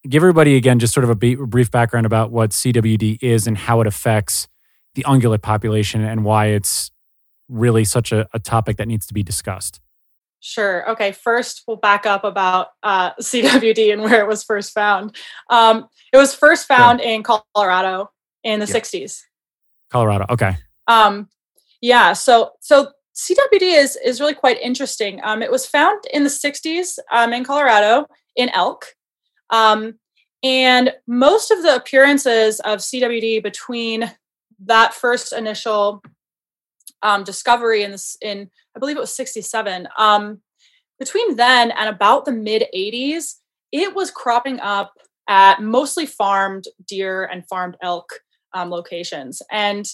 Give 0.09 0.22
everybody 0.22 0.57
again 0.57 0.80
just 0.80 0.92
sort 0.92 1.05
of 1.05 1.11
a 1.11 1.14
brief 1.14 1.70
background 1.70 2.07
about 2.07 2.32
what 2.32 2.50
CWD 2.50 3.18
is 3.22 3.46
and 3.46 3.57
how 3.57 3.80
it 3.80 3.86
affects 3.86 4.48
the 4.94 5.05
ungulate 5.05 5.42
population 5.42 6.03
and 6.03 6.24
why 6.24 6.46
it's 6.46 6.90
really 7.48 7.84
such 7.84 8.11
a, 8.11 8.26
a 8.34 8.40
topic 8.40 8.78
that 8.78 8.88
needs 8.88 9.07
to 9.07 9.14
be 9.14 9.22
discussed. 9.22 9.80
Sure. 10.40 10.90
Okay. 10.90 11.12
First, 11.12 11.62
we'll 11.68 11.76
back 11.76 12.05
up 12.05 12.24
about 12.24 12.68
uh, 12.82 13.12
CWD 13.20 13.92
and 13.92 14.03
where 14.03 14.20
it 14.20 14.26
was 14.26 14.42
first 14.42 14.72
found. 14.72 15.16
Um, 15.48 15.88
it 16.12 16.16
was 16.16 16.34
first 16.34 16.66
found 16.66 17.00
yeah. 17.00 17.11
in 17.11 17.22
Colorado 17.22 18.11
in 18.42 18.59
the 18.59 18.66
yeah. 18.66 18.74
60s. 18.74 19.20
Colorado. 19.90 20.26
Okay. 20.30 20.57
Um, 20.88 21.28
yeah. 21.80 22.12
So, 22.14 22.53
so 22.61 22.90
CWD 23.15 23.63
is 23.63 23.97
is 24.05 24.21
really 24.21 24.35
quite 24.35 24.61
interesting. 24.61 25.21
Um, 25.23 25.43
it 25.43 25.51
was 25.51 25.67
found 25.67 26.03
in 26.13 26.25
the 26.25 26.31
60s 26.31 26.99
um, 27.11 27.33
in 27.33 27.45
Colorado 27.45 28.07
in 28.37 28.49
elk. 28.51 28.87
Um, 29.51 29.99
and 30.43 30.93
most 31.07 31.51
of 31.51 31.63
the 31.63 31.77
appearances 31.77 32.59
of 32.61 32.79
CWD 32.79 33.43
between 33.43 34.11
that 34.65 34.95
first 34.95 35.33
initial 35.33 36.03
um, 37.03 37.25
discovery 37.25 37.83
in 37.83 37.91
this 37.91 38.17
in 38.23 38.51
I 38.75 38.79
believe 38.79 38.97
it 38.97 39.01
was 39.01 39.15
67. 39.15 39.89
Um, 39.99 40.41
between 40.99 41.37
then 41.37 41.71
and 41.73 41.89
about 41.89 42.25
the 42.25 42.33
mid 42.33 42.65
80s, 42.75 43.35
it 43.73 43.95
was 43.95 44.11
cropping 44.11 44.61
up 44.61 44.93
at 45.29 45.63
mostly 45.63 46.07
farmed 46.07 46.65
deer 46.87 47.25
and 47.25 47.47
farmed 47.49 47.77
elk 47.83 48.13
um, 48.55 48.71
locations, 48.71 49.43
and 49.51 49.87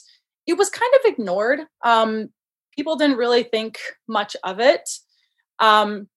it 0.47 0.57
was 0.57 0.71
kind 0.71 0.93
of 0.95 1.13
ignored. 1.13 1.61
Um, 1.85 2.31
people 2.79 2.95
didn't 2.95 3.17
really 3.17 3.43
think 3.43 3.77
much 4.07 4.37
of 4.45 4.61
it. 4.61 4.89
Um, 5.59 6.09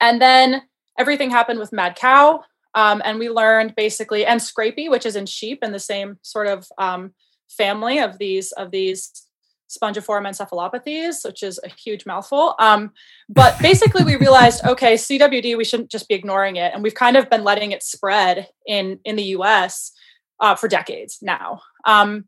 and 0.00 0.18
then 0.18 0.62
everything 0.98 1.30
happened 1.30 1.58
with 1.58 1.70
mad 1.70 1.96
cow, 1.96 2.42
um, 2.74 3.02
and 3.04 3.18
we 3.18 3.28
learned 3.28 3.74
basically 3.76 4.24
and 4.24 4.40
scrapie, 4.40 4.90
which 4.90 5.04
is 5.04 5.16
in 5.16 5.26
sheep 5.26 5.58
in 5.62 5.72
the 5.72 5.78
same 5.78 6.16
sort 6.22 6.46
of 6.46 6.66
um, 6.78 7.12
family 7.50 7.98
of 7.98 8.16
these 8.16 8.52
of 8.52 8.70
these 8.70 9.26
spongiform 9.68 10.26
encephalopathies, 10.26 11.26
which 11.26 11.42
is 11.42 11.60
a 11.62 11.68
huge 11.68 12.06
mouthful. 12.06 12.54
Um, 12.58 12.92
but 13.28 13.58
basically, 13.60 14.02
we 14.02 14.16
realized, 14.16 14.64
okay, 14.72 14.94
CWD, 14.94 15.58
we 15.58 15.64
shouldn't 15.64 15.90
just 15.90 16.08
be 16.08 16.14
ignoring 16.14 16.56
it, 16.56 16.72
and 16.72 16.82
we've 16.82 16.94
kind 16.94 17.18
of 17.18 17.28
been 17.28 17.44
letting 17.44 17.72
it 17.72 17.82
spread 17.82 18.48
in 18.66 18.98
in 19.04 19.16
the 19.16 19.28
U.S. 19.36 19.92
Uh, 20.40 20.54
for 20.54 20.68
decades 20.68 21.18
now. 21.20 21.60
Um, 21.84 22.24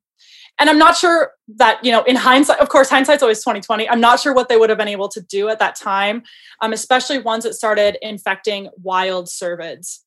and 0.59 0.71
I'm 0.71 0.79
not 0.79 0.97
sure 0.97 1.33
that 1.57 1.85
you 1.85 1.91
know, 1.93 2.03
in 2.05 2.17
hindsight, 2.17 2.61
of 2.61 2.69
course, 2.69 2.89
hindsight's 2.89 3.23
always 3.23 3.41
2020. 3.41 3.89
I'm 3.89 4.01
not 4.01 4.21
sure 4.21 4.35
what 4.35 4.49
they 4.49 4.57
would 4.57 4.71
have 4.71 4.79
been 4.79 4.89
able 4.89 5.09
to 5.09 5.21
do 5.21 5.49
at 5.49 5.59
that 5.59 5.77
time, 5.77 6.23
um, 6.61 6.73
especially 6.73 7.19
ones 7.19 7.45
that 7.45 7.55
started 7.55 7.97
infecting 8.01 8.69
wild 8.83 9.27
cervids. 9.27 10.01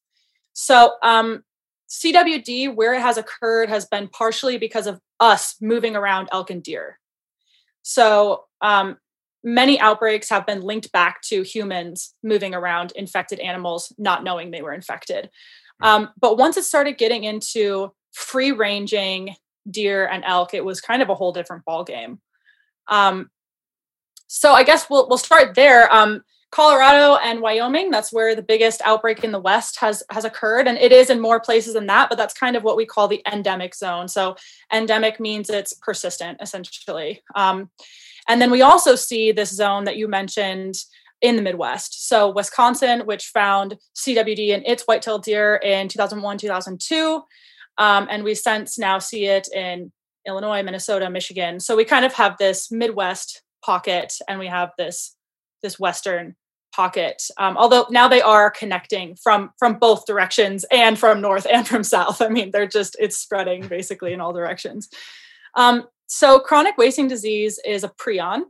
So 0.53 0.93
um, 1.03 1.43
CWD, 1.89 2.73
where 2.75 2.93
it 2.93 3.01
has 3.01 3.17
occurred, 3.17 3.69
has 3.69 3.85
been 3.85 4.07
partially 4.07 4.57
because 4.57 4.87
of 4.87 4.99
us 5.19 5.55
moving 5.61 5.95
around 5.95 6.29
elk 6.31 6.49
and 6.49 6.63
deer. 6.63 6.99
So 7.83 8.45
um, 8.61 8.97
many 9.43 9.79
outbreaks 9.79 10.29
have 10.29 10.45
been 10.45 10.61
linked 10.61 10.91
back 10.91 11.21
to 11.23 11.43
humans 11.43 12.13
moving 12.23 12.55
around 12.55 12.93
infected 12.95 13.39
animals, 13.39 13.93
not 13.97 14.23
knowing 14.23 14.51
they 14.51 14.61
were 14.61 14.73
infected. 14.73 15.29
Hmm. 15.81 15.87
Um, 15.87 16.09
but 16.19 16.37
once 16.37 16.57
it 16.57 16.63
started 16.63 16.97
getting 16.97 17.23
into 17.23 17.93
free 18.13 18.51
ranging 18.51 19.35
deer 19.70 20.07
and 20.07 20.24
elk, 20.26 20.53
it 20.53 20.63
was 20.63 20.82
kind 20.82 21.01
of 21.01 21.09
a 21.09 21.16
whole 21.16 21.32
different 21.32 21.63
ballgame. 21.66 22.20
Um, 22.88 23.30
so 24.28 24.53
I 24.53 24.63
guess 24.63 24.89
we'll 24.89 25.07
we'll 25.07 25.18
start 25.18 25.55
there. 25.55 25.93
Um, 25.93 26.22
Colorado 26.51 27.18
and 27.18 27.41
Wyoming, 27.41 27.91
that's 27.91 28.13
where 28.13 28.34
the 28.34 28.41
biggest 28.41 28.82
outbreak 28.86 29.24
in 29.26 29.32
the 29.32 29.39
West 29.39 29.80
has 29.80 30.03
has 30.09 30.24
occurred. 30.24 30.68
And 30.68 30.78
it 30.78 30.91
is 30.91 31.09
in 31.09 31.20
more 31.20 31.39
places 31.39 31.74
than 31.74 31.88
that, 31.88 32.09
but 32.09 32.18
that's 32.18 32.34
kind 32.34 32.55
of 32.55 32.63
what 32.63 32.78
we 32.78 32.86
call 32.86 33.07
the 33.07 33.22
endemic 33.32 33.76
zone. 33.76 34.07
So 34.07 34.36
endemic 34.72 35.20
means 35.20 35.49
it's 35.49 35.74
persistent, 35.74 36.38
essentially. 36.41 37.24
Um, 37.36 37.70
and 38.28 38.41
then 38.41 38.51
we 38.51 38.61
also 38.61 38.95
see 38.95 39.32
this 39.32 39.51
zone 39.51 39.84
that 39.84 39.97
you 39.97 40.07
mentioned 40.07 40.76
in 41.22 41.36
the 41.36 41.41
Midwest. 41.41 42.07
So 42.07 42.32
Wisconsin, 42.32 43.01
which 43.01 43.28
found 43.28 43.78
CWD 43.95 44.49
in 44.49 44.66
its 44.66 44.84
white-tailed 44.84 45.24
deer 45.24 45.55
in 45.57 45.88
2001, 45.88 46.38
2002. 46.38 47.24
Um, 47.78 48.07
and 48.09 48.23
we 48.23 48.36
since 48.36 48.78
now 48.78 48.99
see 48.99 49.26
it 49.26 49.47
in 49.53 49.91
Illinois, 50.28 50.63
Minnesota, 50.63 51.09
Michigan. 51.09 51.59
So 51.59 51.76
we 51.76 51.86
kind 51.86 52.05
of 52.05 52.13
have 52.13 52.38
this 52.38 52.71
Midwest 52.71 53.41
pocket 53.63 54.13
and 54.28 54.39
we 54.39 54.47
have 54.47 54.71
this 54.78 55.15
this 55.63 55.80
Western 55.80 56.36
pocket 56.76 57.23
um, 57.38 57.55
although 57.57 57.88
now 57.89 58.07
they 58.07 58.21
are 58.21 58.51
connecting 58.51 59.15
from 59.15 59.49
from 59.57 59.80
both 59.80 60.05
directions 60.05 60.65
and 60.71 60.99
from 60.99 61.21
north 61.21 61.47
and 61.51 61.67
from 61.67 61.84
south. 61.84 62.21
I 62.21 62.28
mean 62.28 62.51
they're 62.51 62.67
just 62.67 62.95
it's 62.99 63.17
spreading 63.17 63.67
basically 63.67 64.13
in 64.13 64.21
all 64.21 64.34
directions. 64.34 64.89
Um, 65.55 65.88
so 66.07 66.39
chronic 66.39 66.78
wasting 66.78 67.07
disease 67.07 67.59
is 67.65 67.84
a 67.84 67.89
prion. 67.89 68.43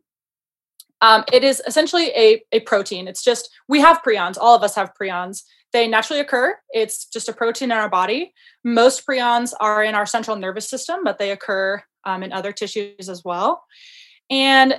Um, 1.02 1.24
it 1.32 1.44
is 1.44 1.62
essentially 1.68 2.08
a, 2.16 2.42
a 2.52 2.62
protein. 2.62 3.08
It's 3.08 3.24
just 3.24 3.50
we 3.68 3.80
have 3.80 4.02
prions. 4.02 4.38
All 4.40 4.56
of 4.56 4.64
us 4.64 4.76
have 4.76 4.94
prions 5.00 5.44
they 5.76 5.88
naturally 5.88 6.22
occur 6.22 6.58
it's 6.72 7.06
just 7.06 7.30
a 7.30 7.34
protein 7.34 7.72
in 7.72 7.78
our 7.78 7.90
body 7.90 8.34
most 8.64 9.06
prions 9.06 9.54
are 9.60 9.84
in 9.84 9.94
our 9.94 10.06
central 10.06 10.36
nervous 10.38 10.68
system 10.68 11.02
but 11.04 11.20
they 11.20 11.32
occur 11.32 11.82
um, 12.06 12.24
in 12.24 12.32
other 12.32 12.52
tissues 12.52 13.10
as 13.10 13.24
well 13.24 13.64
and 14.30 14.74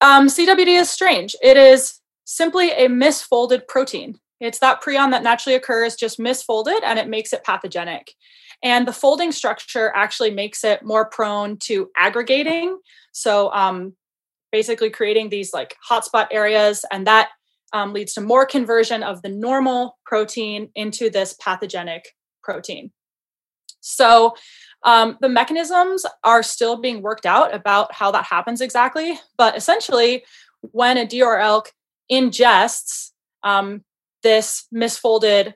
um, 0.00 0.28
cwd 0.28 0.66
is 0.66 0.88
strange 0.88 1.34
it 1.42 1.56
is 1.56 2.00
simply 2.26 2.72
a 2.72 2.88
misfolded 2.88 3.66
protein. 3.66 4.18
It's 4.40 4.58
that 4.58 4.82
prion 4.82 5.12
that 5.12 5.22
naturally 5.22 5.56
occurs 5.56 5.96
just 5.96 6.18
misfolded 6.18 6.80
and 6.84 6.98
it 6.98 7.08
makes 7.08 7.32
it 7.32 7.44
pathogenic. 7.44 8.12
And 8.62 8.86
the 8.86 8.92
folding 8.92 9.32
structure 9.32 9.92
actually 9.94 10.32
makes 10.32 10.64
it 10.64 10.84
more 10.84 11.06
prone 11.06 11.56
to 11.60 11.88
aggregating. 11.96 12.78
So 13.12 13.50
um, 13.52 13.94
basically 14.52 14.90
creating 14.90 15.30
these 15.30 15.54
like 15.54 15.76
hotspot 15.88 16.26
areas, 16.30 16.84
and 16.90 17.06
that 17.06 17.28
um, 17.76 17.92
leads 17.92 18.14
to 18.14 18.22
more 18.22 18.46
conversion 18.46 19.02
of 19.02 19.20
the 19.20 19.28
normal 19.28 19.98
protein 20.06 20.70
into 20.74 21.10
this 21.10 21.34
pathogenic 21.34 22.14
protein. 22.42 22.90
So 23.80 24.34
um, 24.82 25.18
the 25.20 25.28
mechanisms 25.28 26.06
are 26.24 26.42
still 26.42 26.78
being 26.78 27.02
worked 27.02 27.26
out 27.26 27.54
about 27.54 27.92
how 27.92 28.10
that 28.12 28.24
happens 28.24 28.62
exactly, 28.62 29.20
but 29.36 29.56
essentially, 29.56 30.24
when 30.62 30.96
a 30.96 31.06
deer 31.06 31.38
elk 31.38 31.72
ingests 32.10 33.10
um, 33.42 33.84
this 34.22 34.66
misfolded 34.74 35.52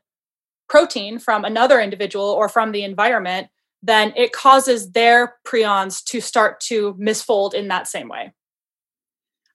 protein 0.68 1.18
from 1.18 1.44
another 1.44 1.80
individual 1.80 2.26
or 2.26 2.50
from 2.50 2.72
the 2.72 2.84
environment, 2.84 3.48
then 3.82 4.12
it 4.14 4.32
causes 4.32 4.92
their 4.92 5.36
prions 5.46 6.04
to 6.04 6.20
start 6.20 6.60
to 6.60 6.94
misfold 6.94 7.54
in 7.54 7.68
that 7.68 7.88
same 7.88 8.08
way. 8.08 8.34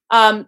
Um, 0.09 0.47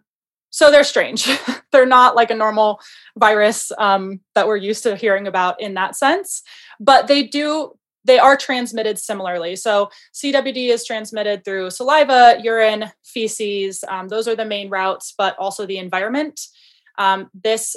so 0.49 0.71
they're 0.71 0.83
strange. 0.83 1.29
they're 1.77 1.85
not 1.85 2.15
like 2.15 2.31
a 2.31 2.35
normal 2.35 2.81
virus 3.15 3.71
um, 3.77 4.19
that 4.33 4.47
we're 4.47 4.57
used 4.57 4.81
to 4.81 4.95
hearing 4.95 5.27
about 5.27 5.61
in 5.61 5.75
that 5.75 5.95
sense, 5.95 6.41
but 6.79 7.07
they 7.07 7.23
do. 7.23 7.73
They 8.03 8.19
are 8.19 8.37
transmitted 8.37 8.97
similarly. 8.97 9.57
So 9.57 9.89
CWD 10.13 10.69
is 10.69 10.85
transmitted 10.85 11.43
through 11.43 11.71
saliva, 11.71 12.39
urine, 12.41 12.89
feces. 13.03 13.83
Um, 13.85 14.07
those 14.07 14.29
are 14.29 14.35
the 14.35 14.45
main 14.45 14.69
routes, 14.69 15.13
but 15.17 15.37
also 15.37 15.65
the 15.65 15.77
environment. 15.77 16.39
Um, 16.97 17.29
this 17.33 17.75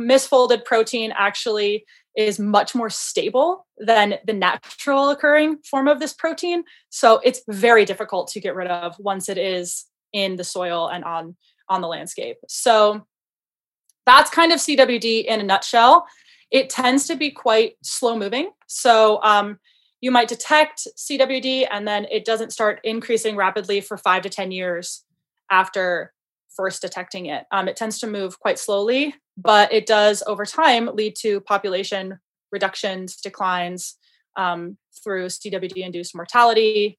misfolded 0.00 0.64
protein 0.64 1.12
actually 1.16 1.84
is 2.16 2.38
much 2.38 2.76
more 2.76 2.90
stable 2.90 3.66
than 3.76 4.14
the 4.24 4.32
natural 4.32 5.10
occurring 5.10 5.58
form 5.68 5.88
of 5.88 5.98
this 5.98 6.12
protein. 6.12 6.62
So 6.90 7.20
it's 7.24 7.42
very 7.48 7.84
difficult 7.84 8.28
to 8.28 8.40
get 8.40 8.54
rid 8.54 8.68
of 8.68 8.94
once 9.00 9.28
it 9.28 9.36
is 9.36 9.84
in 10.12 10.36
the 10.36 10.44
soil 10.44 10.88
and 10.88 11.02
on 11.04 11.36
on 11.68 11.80
the 11.80 11.88
landscape. 11.88 12.36
So 12.48 13.06
that's 14.06 14.30
kind 14.30 14.52
of 14.52 14.58
CWD 14.58 15.24
in 15.24 15.40
a 15.40 15.44
nutshell. 15.44 16.06
It 16.50 16.68
tends 16.68 17.06
to 17.06 17.16
be 17.16 17.30
quite 17.30 17.74
slow 17.82 18.16
moving. 18.16 18.50
So 18.66 19.22
um, 19.22 19.58
you 20.00 20.10
might 20.10 20.28
detect 20.28 20.86
CWD 20.98 21.68
and 21.70 21.86
then 21.86 22.06
it 22.10 22.24
doesn't 22.24 22.52
start 22.52 22.80
increasing 22.84 23.36
rapidly 23.36 23.80
for 23.80 23.96
five 23.96 24.22
to 24.22 24.28
10 24.28 24.50
years 24.50 25.04
after 25.50 26.12
first 26.54 26.82
detecting 26.82 27.26
it. 27.26 27.44
Um, 27.52 27.68
it 27.68 27.76
tends 27.76 27.98
to 28.00 28.06
move 28.06 28.38
quite 28.38 28.58
slowly, 28.58 29.14
but 29.36 29.72
it 29.72 29.86
does 29.86 30.22
over 30.26 30.44
time 30.44 30.90
lead 30.94 31.16
to 31.20 31.40
population 31.40 32.18
reductions, 32.50 33.16
declines 33.16 33.96
um, 34.36 34.76
through 35.02 35.26
CWD 35.26 35.78
induced 35.78 36.14
mortality. 36.14 36.98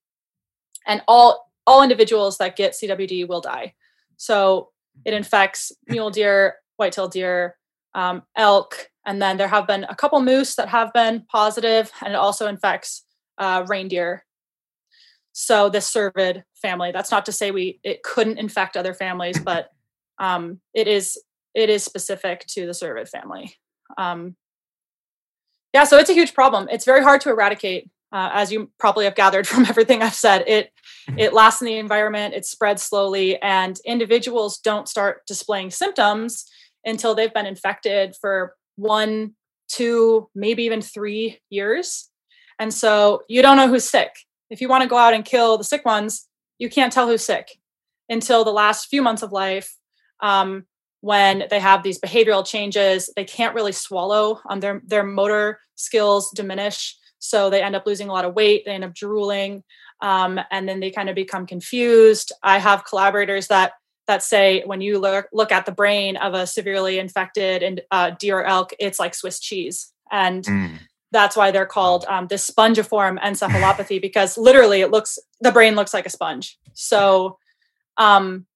And 0.87 1.01
all, 1.07 1.51
all 1.67 1.83
individuals 1.83 2.37
that 2.37 2.55
get 2.55 2.73
CWD 2.73 3.27
will 3.27 3.41
die. 3.41 3.73
So 4.17 4.69
it 5.05 5.13
infects 5.13 5.71
mule 5.87 6.09
deer, 6.09 6.55
white-tailed 6.77 7.11
deer, 7.11 7.57
um, 7.95 8.23
elk, 8.35 8.89
and 9.05 9.21
then 9.21 9.37
there 9.37 9.47
have 9.47 9.67
been 9.67 9.83
a 9.85 9.95
couple 9.95 10.21
moose 10.21 10.55
that 10.55 10.69
have 10.69 10.93
been 10.93 11.25
positive, 11.29 11.91
and 12.03 12.13
it 12.13 12.17
also 12.17 12.47
infects 12.47 13.03
uh, 13.37 13.65
reindeer. 13.67 14.25
So 15.33 15.69
this 15.69 15.91
cervid 15.91 16.43
family. 16.61 16.91
That's 16.91 17.11
not 17.11 17.25
to 17.25 17.31
say 17.31 17.51
we 17.51 17.79
it 17.83 18.03
couldn't 18.03 18.37
infect 18.37 18.77
other 18.77 18.93
families, 18.93 19.39
but 19.43 19.69
um, 20.19 20.59
it 20.73 20.87
is 20.87 21.17
it 21.53 21.69
is 21.69 21.83
specific 21.83 22.45
to 22.47 22.65
the 22.65 22.71
cervid 22.71 23.09
family. 23.09 23.55
Um, 23.97 24.35
yeah, 25.73 25.83
so 25.83 25.97
it's 25.97 26.09
a 26.09 26.13
huge 26.13 26.33
problem. 26.33 26.67
It's 26.71 26.85
very 26.85 27.03
hard 27.03 27.21
to 27.21 27.29
eradicate, 27.29 27.89
uh, 28.13 28.29
as 28.31 28.51
you 28.51 28.71
probably 28.79 29.05
have 29.05 29.15
gathered 29.15 29.47
from 29.49 29.65
everything 29.65 30.01
I've 30.01 30.13
said. 30.13 30.43
It 30.47 30.69
mm-hmm. 31.09 31.19
it 31.19 31.33
lasts 31.33 31.61
in 31.61 31.65
the 31.65 31.77
environment. 31.77 32.33
It 32.33 32.45
spreads 32.45 32.83
slowly, 32.83 33.41
and 33.41 33.77
individuals 33.85 34.59
don't 34.59 34.87
start 34.87 35.25
displaying 35.27 35.71
symptoms 35.71 36.45
until 36.85 37.15
they've 37.15 37.33
been 37.33 37.45
infected 37.45 38.15
for 38.19 38.55
one, 38.75 39.33
two, 39.69 40.29
maybe 40.35 40.63
even 40.63 40.81
three 40.81 41.39
years. 41.49 42.09
And 42.59 42.73
so 42.73 43.23
you 43.27 43.41
don't 43.41 43.57
know 43.57 43.67
who's 43.67 43.89
sick. 43.89 44.11
If 44.49 44.61
you 44.61 44.67
want 44.67 44.83
to 44.83 44.89
go 44.89 44.97
out 44.97 45.13
and 45.13 45.25
kill 45.25 45.57
the 45.57 45.63
sick 45.63 45.85
ones, 45.85 46.27
you 46.59 46.69
can't 46.69 46.93
tell 46.93 47.07
who's 47.07 47.23
sick 47.23 47.57
until 48.09 48.43
the 48.43 48.51
last 48.51 48.87
few 48.89 49.01
months 49.01 49.23
of 49.23 49.31
life 49.31 49.75
um, 50.21 50.65
when 51.01 51.45
they 51.49 51.59
have 51.59 51.83
these 51.83 51.99
behavioral 51.99 52.45
changes. 52.45 53.09
They 53.15 53.23
can't 53.23 53.55
really 53.55 53.71
swallow. 53.71 54.39
Um, 54.49 54.59
their 54.59 54.81
their 54.85 55.03
motor 55.03 55.59
skills 55.75 56.31
diminish, 56.31 56.95
so 57.23 57.49
they 57.49 57.61
end 57.61 57.75
up 57.75 57.85
losing 57.85 58.09
a 58.09 58.11
lot 58.11 58.25
of 58.25 58.35
weight. 58.35 58.63
They 58.65 58.71
end 58.71 58.83
up 58.83 58.93
drooling, 58.93 59.63
um, 60.01 60.39
and 60.51 60.67
then 60.67 60.81
they 60.81 60.91
kind 60.91 61.09
of 61.09 61.15
become 61.15 61.47
confused. 61.47 62.33
I 62.43 62.59
have 62.59 62.85
collaborators 62.85 63.47
that 63.47 63.73
that 64.07 64.21
say 64.21 64.61
when 64.65 64.81
you 64.81 64.99
look 64.99 65.27
look 65.31 65.51
at 65.51 65.65
the 65.65 65.71
brain 65.71 66.17
of 66.17 66.33
a 66.33 66.45
severely 66.45 66.99
infected 66.99 67.63
and 67.63 67.81
uh, 67.91 68.11
deer 68.19 68.43
elk, 68.43 68.73
it's 68.77 68.99
like 68.99 69.15
Swiss 69.15 69.39
cheese, 69.39 69.93
and 70.11 70.43
mm 70.43 70.77
that's 71.13 71.37
why 71.37 71.51
they're 71.51 71.67
called 71.67 72.05
um, 72.09 72.25
this 72.25 72.49
spongiform 72.49 73.21
encephalopathy 73.21 74.01
because 74.01 74.35
literally 74.35 74.81
it 74.81 74.89
looks 74.89 75.19
the 75.41 75.51
brain 75.51 75.75
looks 75.75 75.93
like 75.93 76.07
a 76.07 76.09
sponge 76.09 76.57
so 76.73 77.37
um 77.97 78.47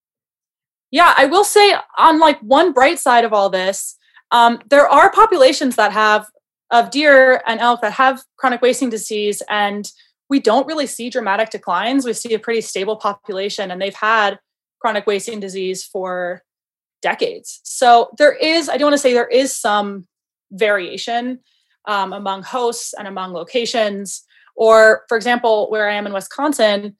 yeah 0.89 1.13
i 1.17 1.27
will 1.27 1.43
say 1.43 1.75
on 1.99 2.19
like 2.19 2.39
one 2.39 2.73
bright 2.73 2.97
side 2.97 3.23
of 3.23 3.31
all 3.31 3.51
this 3.51 3.95
um, 4.31 4.59
there 4.69 4.89
are 4.89 5.11
populations 5.11 5.75
that 5.75 5.91
have 5.91 6.25
of 6.71 6.91
deer 6.91 7.41
and 7.47 7.59
elk 7.59 7.81
that 7.81 7.93
have 7.93 8.23
chronic 8.37 8.61
wasting 8.61 8.89
disease 8.89 9.41
and 9.49 9.91
we 10.29 10.39
don't 10.39 10.67
really 10.67 10.87
see 10.87 11.09
dramatic 11.09 11.49
declines 11.49 12.05
we 12.05 12.13
see 12.13 12.33
a 12.33 12.39
pretty 12.39 12.61
stable 12.61 12.95
population 12.97 13.71
and 13.71 13.81
they've 13.81 13.95
had 13.95 14.39
chronic 14.79 15.07
wasting 15.07 15.39
disease 15.39 15.83
for 15.83 16.43
decades 17.01 17.59
so 17.63 18.09
there 18.17 18.33
is 18.33 18.69
i 18.69 18.77
don't 18.77 18.87
want 18.87 18.93
to 18.93 18.97
say 18.97 19.13
there 19.13 19.27
is 19.27 19.55
some 19.55 20.05
variation 20.51 21.39
um, 21.87 22.13
among 22.13 22.43
hosts 22.43 22.93
and 22.93 23.07
among 23.07 23.33
locations. 23.33 24.23
Or, 24.55 25.05
for 25.07 25.17
example, 25.17 25.69
where 25.69 25.89
I 25.89 25.93
am 25.93 26.05
in 26.05 26.13
Wisconsin, 26.13 26.95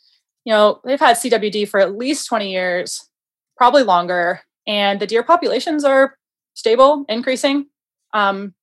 you 0.46 0.54
know, 0.54 0.80
they've 0.86 1.00
had 1.00 1.18
CWD 1.18 1.68
for 1.68 1.80
at 1.80 1.98
least 1.98 2.28
20 2.28 2.52
years, 2.52 3.10
probably 3.58 3.84
longer, 3.84 4.42
and 4.66 5.00
the 5.00 5.08
deer 5.08 5.24
populations 5.24 5.84
are 5.84 6.18
stable, 6.54 7.06
increasing. 7.10 7.68
Um, 8.14 8.54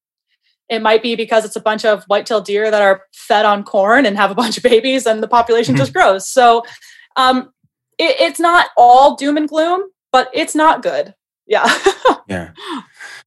it 0.68 0.80
might 0.82 1.02
be 1.02 1.14
because 1.16 1.44
it's 1.44 1.56
a 1.56 1.60
bunch 1.60 1.84
of 1.84 2.04
white-tailed 2.04 2.44
deer 2.44 2.70
that 2.70 2.82
are 2.82 3.02
fed 3.12 3.44
on 3.44 3.64
corn 3.64 4.06
and 4.06 4.16
have 4.16 4.30
a 4.30 4.34
bunch 4.34 4.56
of 4.56 4.62
babies, 4.62 5.06
and 5.06 5.22
the 5.22 5.28
population 5.28 5.76
just 5.76 5.92
grows. 5.92 6.28
So 6.28 6.64
um, 7.16 7.52
it, 7.98 8.16
it's 8.20 8.40
not 8.40 8.68
all 8.76 9.16
doom 9.16 9.36
and 9.36 9.48
gloom, 9.48 9.82
but 10.12 10.30
it's 10.32 10.54
not 10.54 10.82
good. 10.82 11.14
Yeah. 11.46 11.66
yeah. 12.28 12.52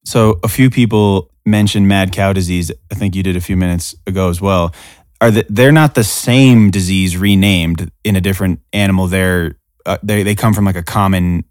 So 0.04 0.40
a 0.42 0.48
few 0.48 0.70
people 0.70 1.30
mentioned 1.46 1.88
mad 1.88 2.12
cow 2.12 2.32
disease. 2.32 2.70
I 2.90 2.94
think 2.94 3.14
you 3.14 3.22
did 3.22 3.36
a 3.36 3.40
few 3.40 3.56
minutes 3.56 3.94
ago 4.06 4.28
as 4.28 4.40
well. 4.40 4.74
Are 5.20 5.30
the, 5.30 5.46
they're 5.48 5.72
not 5.72 5.94
the 5.94 6.04
same 6.04 6.70
disease 6.70 7.16
renamed 7.16 7.90
in 8.04 8.16
a 8.16 8.20
different 8.20 8.60
animal? 8.72 9.06
They're 9.08 9.56
uh, 9.84 9.98
they 10.02 10.22
they 10.22 10.34
come 10.34 10.54
from 10.54 10.64
like 10.64 10.76
a 10.76 10.82
common 10.82 11.44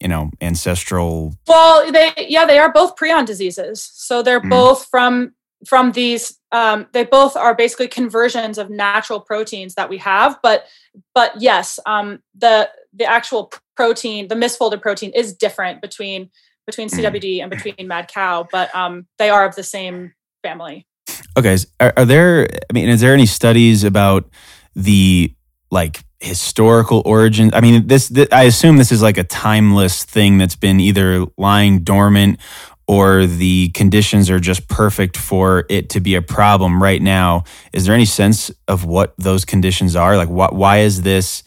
you 0.00 0.08
know 0.08 0.30
ancestral 0.40 1.34
well 1.46 1.90
they 1.92 2.12
yeah 2.28 2.44
they 2.44 2.58
are 2.58 2.72
both 2.72 2.96
prion 2.96 3.24
diseases 3.24 3.90
so 3.94 4.22
they're 4.22 4.40
mm. 4.40 4.50
both 4.50 4.86
from 4.86 5.32
from 5.66 5.92
these 5.92 6.38
um, 6.52 6.86
they 6.92 7.04
both 7.04 7.36
are 7.36 7.54
basically 7.54 7.86
conversions 7.86 8.56
of 8.56 8.70
natural 8.70 9.20
proteins 9.20 9.74
that 9.74 9.90
we 9.90 9.98
have 9.98 10.38
but 10.42 10.64
but 11.14 11.32
yes 11.40 11.78
um, 11.86 12.20
the 12.34 12.68
the 12.94 13.04
actual 13.04 13.52
protein 13.76 14.28
the 14.28 14.34
misfolded 14.34 14.80
protein 14.80 15.10
is 15.14 15.34
different 15.34 15.82
between 15.82 16.30
between 16.70 16.88
CWD 16.88 17.38
mm. 17.38 17.42
and 17.42 17.50
between 17.50 17.88
mad 17.88 18.08
cow, 18.08 18.46
but 18.50 18.74
um, 18.74 19.06
they 19.18 19.30
are 19.30 19.44
of 19.44 19.56
the 19.56 19.62
same 19.62 20.12
family. 20.42 20.86
Okay, 21.36 21.56
are, 21.80 21.92
are 21.96 22.04
there? 22.04 22.48
I 22.68 22.72
mean, 22.72 22.88
is 22.88 23.00
there 23.00 23.14
any 23.14 23.26
studies 23.26 23.84
about 23.84 24.30
the 24.74 25.34
like 25.70 26.04
historical 26.20 27.02
origin? 27.04 27.50
I 27.52 27.60
mean, 27.60 27.86
this, 27.86 28.08
this 28.08 28.28
I 28.30 28.44
assume 28.44 28.76
this 28.76 28.92
is 28.92 29.02
like 29.02 29.18
a 29.18 29.24
timeless 29.24 30.04
thing 30.04 30.38
that's 30.38 30.56
been 30.56 30.80
either 30.80 31.26
lying 31.36 31.80
dormant 31.80 32.38
or 32.86 33.26
the 33.26 33.68
conditions 33.68 34.28
are 34.30 34.40
just 34.40 34.68
perfect 34.68 35.16
for 35.16 35.64
it 35.68 35.90
to 35.90 36.00
be 36.00 36.16
a 36.16 36.22
problem 36.22 36.82
right 36.82 37.00
now. 37.00 37.44
Is 37.72 37.86
there 37.86 37.94
any 37.94 38.04
sense 38.04 38.50
of 38.66 38.84
what 38.84 39.14
those 39.16 39.44
conditions 39.44 39.94
are? 39.94 40.16
Like, 40.16 40.28
wh- 40.28 40.52
why 40.52 40.78
is 40.78 41.02
this 41.02 41.42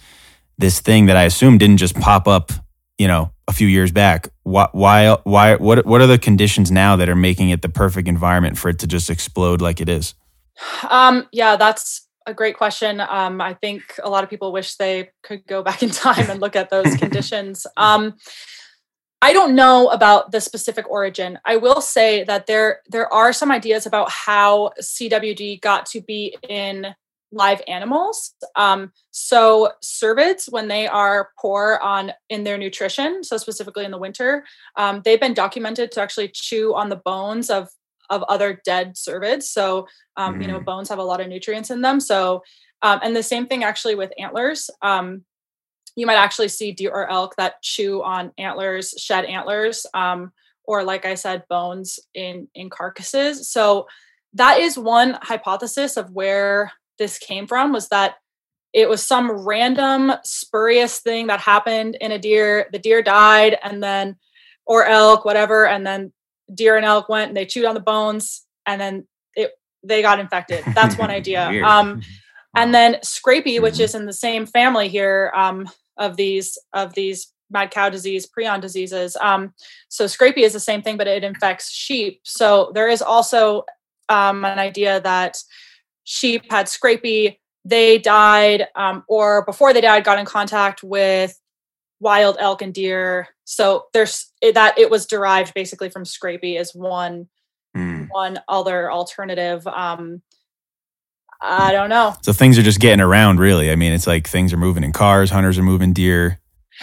this 0.57 0.79
thing 0.79 1.07
that 1.07 1.17
I 1.17 1.23
assume 1.23 1.57
didn't 1.57 1.77
just 1.77 1.95
pop 1.95 2.27
up, 2.27 2.51
you 2.97 3.07
know, 3.07 3.31
a 3.47 3.53
few 3.53 3.67
years 3.67 3.91
back. 3.91 4.29
Why, 4.43 4.67
why, 4.71 5.17
why, 5.23 5.55
what, 5.55 5.85
what 5.85 6.01
are 6.01 6.07
the 6.07 6.17
conditions 6.17 6.71
now 6.71 6.95
that 6.95 7.09
are 7.09 7.15
making 7.15 7.49
it 7.49 7.61
the 7.61 7.69
perfect 7.69 8.07
environment 8.07 8.57
for 8.57 8.69
it 8.69 8.79
to 8.79 8.87
just 8.87 9.09
explode 9.09 9.61
like 9.61 9.81
it 9.81 9.89
is? 9.89 10.13
Um, 10.89 11.27
yeah, 11.31 11.55
that's 11.55 12.07
a 12.25 12.33
great 12.33 12.57
question. 12.57 12.99
Um, 13.01 13.41
I 13.41 13.53
think 13.53 13.83
a 14.03 14.09
lot 14.09 14.23
of 14.23 14.29
people 14.29 14.51
wish 14.51 14.75
they 14.75 15.11
could 15.23 15.45
go 15.47 15.63
back 15.63 15.83
in 15.83 15.89
time 15.89 16.29
and 16.29 16.39
look 16.41 16.55
at 16.55 16.69
those 16.69 16.95
conditions. 16.97 17.67
Um, 17.77 18.15
I 19.21 19.31
don't 19.31 19.55
know 19.55 19.87
about 19.87 20.31
the 20.31 20.41
specific 20.41 20.89
origin. 20.89 21.39
I 21.45 21.55
will 21.55 21.79
say 21.79 22.25
that 22.25 22.45
there 22.45 22.81
there 22.89 23.11
are 23.13 23.31
some 23.31 23.51
ideas 23.51 23.85
about 23.85 24.11
how 24.11 24.71
CWD 24.81 25.61
got 25.61 25.85
to 25.87 26.01
be 26.01 26.37
in 26.49 26.93
live 27.31 27.61
animals. 27.67 28.35
Um, 28.55 28.91
so 29.11 29.71
cervids, 29.83 30.51
when 30.51 30.67
they 30.67 30.87
are 30.87 31.29
poor 31.39 31.79
on 31.81 32.11
in 32.29 32.43
their 32.43 32.57
nutrition, 32.57 33.23
so 33.23 33.37
specifically 33.37 33.85
in 33.85 33.91
the 33.91 33.97
winter, 33.97 34.43
um, 34.75 35.01
they've 35.03 35.19
been 35.19 35.33
documented 35.33 35.91
to 35.93 36.01
actually 36.01 36.27
chew 36.27 36.75
on 36.75 36.89
the 36.89 36.97
bones 36.97 37.49
of 37.49 37.69
of 38.09 38.23
other 38.23 38.61
dead 38.65 38.95
cervids. 38.95 39.43
So 39.43 39.87
um, 40.17 40.35
mm. 40.35 40.41
you 40.41 40.47
know, 40.47 40.59
mm. 40.59 40.65
bones 40.65 40.89
have 40.89 40.99
a 40.99 41.03
lot 41.03 41.21
of 41.21 41.27
nutrients 41.27 41.71
in 41.71 41.81
them. 41.81 41.99
So 41.99 42.43
um, 42.81 42.99
and 43.01 43.15
the 43.15 43.23
same 43.23 43.47
thing 43.47 43.63
actually 43.63 43.95
with 43.95 44.11
antlers. 44.19 44.69
Um, 44.81 45.23
you 45.95 46.05
might 46.05 46.15
actually 46.15 46.49
see 46.49 46.71
deer 46.71 46.91
or 46.91 47.09
elk 47.09 47.35
that 47.37 47.61
chew 47.61 48.03
on 48.03 48.31
antlers, 48.37 48.93
shed 48.97 49.25
antlers, 49.25 49.85
um, 49.93 50.31
or 50.65 50.83
like 50.83 51.05
I 51.05 51.15
said, 51.15 51.43
bones 51.49 51.99
in 52.13 52.47
in 52.55 52.69
carcasses. 52.69 53.49
So 53.49 53.87
that 54.33 54.59
is 54.59 54.77
one 54.77 55.17
hypothesis 55.21 55.97
of 55.97 56.11
where 56.11 56.71
this 56.97 57.17
came 57.17 57.47
from 57.47 57.71
was 57.71 57.89
that 57.89 58.15
it 58.73 58.89
was 58.89 59.03
some 59.03 59.45
random 59.45 60.13
spurious 60.23 60.99
thing 60.99 61.27
that 61.27 61.39
happened 61.39 61.95
in 62.01 62.11
a 62.11 62.19
deer. 62.19 62.69
The 62.71 62.79
deer 62.79 63.03
died, 63.03 63.57
and 63.63 63.83
then 63.83 64.17
or 64.65 64.85
elk, 64.85 65.25
whatever, 65.25 65.67
and 65.67 65.85
then 65.85 66.11
deer 66.53 66.77
and 66.77 66.85
elk 66.85 67.09
went 67.09 67.29
and 67.29 67.37
they 67.37 67.45
chewed 67.45 67.65
on 67.65 67.75
the 67.75 67.81
bones, 67.81 68.45
and 68.65 68.79
then 68.79 69.07
it 69.35 69.51
they 69.83 70.01
got 70.01 70.19
infected. 70.19 70.63
That's 70.73 70.97
one 70.97 71.09
idea. 71.21 71.63
um, 71.63 72.01
and 72.55 72.73
then 72.73 72.95
scrapie, 73.03 73.61
which 73.61 73.75
mm-hmm. 73.75 73.83
is 73.83 73.95
in 73.95 74.05
the 74.05 74.13
same 74.13 74.45
family 74.45 74.87
here 74.87 75.31
um, 75.35 75.69
of 75.97 76.17
these 76.17 76.57
of 76.73 76.93
these 76.93 77.33
mad 77.49 77.71
cow 77.71 77.89
disease, 77.89 78.27
prion 78.27 78.59
diseases. 78.59 79.15
Um, 79.21 79.53
so 79.87 80.05
scrapie 80.05 80.39
is 80.39 80.53
the 80.53 80.59
same 80.59 80.81
thing, 80.81 80.97
but 80.97 81.07
it 81.07 81.23
infects 81.23 81.71
sheep. 81.71 82.21
So 82.23 82.71
there 82.73 82.89
is 82.89 83.01
also 83.01 83.63
um, 84.09 84.43
an 84.43 84.59
idea 84.59 84.99
that 85.01 85.37
sheep 86.03 86.51
had 86.51 86.65
scrapie, 86.65 87.37
they 87.63 87.97
died, 87.97 88.67
um, 88.75 89.03
or 89.07 89.45
before 89.45 89.71
they 89.71 89.81
died, 89.81 90.03
got 90.03 90.19
in 90.19 90.25
contact 90.25 90.83
with 90.83 91.39
wild 92.03 92.37
elk 92.39 92.61
and 92.61 92.73
deer. 92.73 93.29
So 93.45 93.85
there's 93.93 94.31
that 94.41 94.77
it 94.77 94.91
was 94.91 95.07
derived 95.07 95.53
basically 95.53 95.89
from 95.89 96.03
scrapie 96.03 96.59
as 96.59 96.75
one 96.75 97.29
mm. 97.75 98.07
one 98.11 98.39
other 98.47 98.91
alternative. 98.91 99.65
Um, 99.65 100.21
I 101.41 101.71
don't 101.71 101.89
know. 101.89 102.15
So 102.21 102.31
things 102.31 102.57
are 102.57 102.63
just 102.63 102.79
getting 102.79 103.01
around, 103.01 103.39
really. 103.39 103.71
I 103.71 103.75
mean, 103.75 103.91
it's 103.91 104.07
like 104.07 104.27
things 104.27 104.53
are 104.53 104.57
moving 104.57 104.83
in 104.83 104.93
cars, 104.93 105.29
hunters 105.29 105.57
are 105.57 105.63
moving 105.63 105.91
deer. 105.93 106.39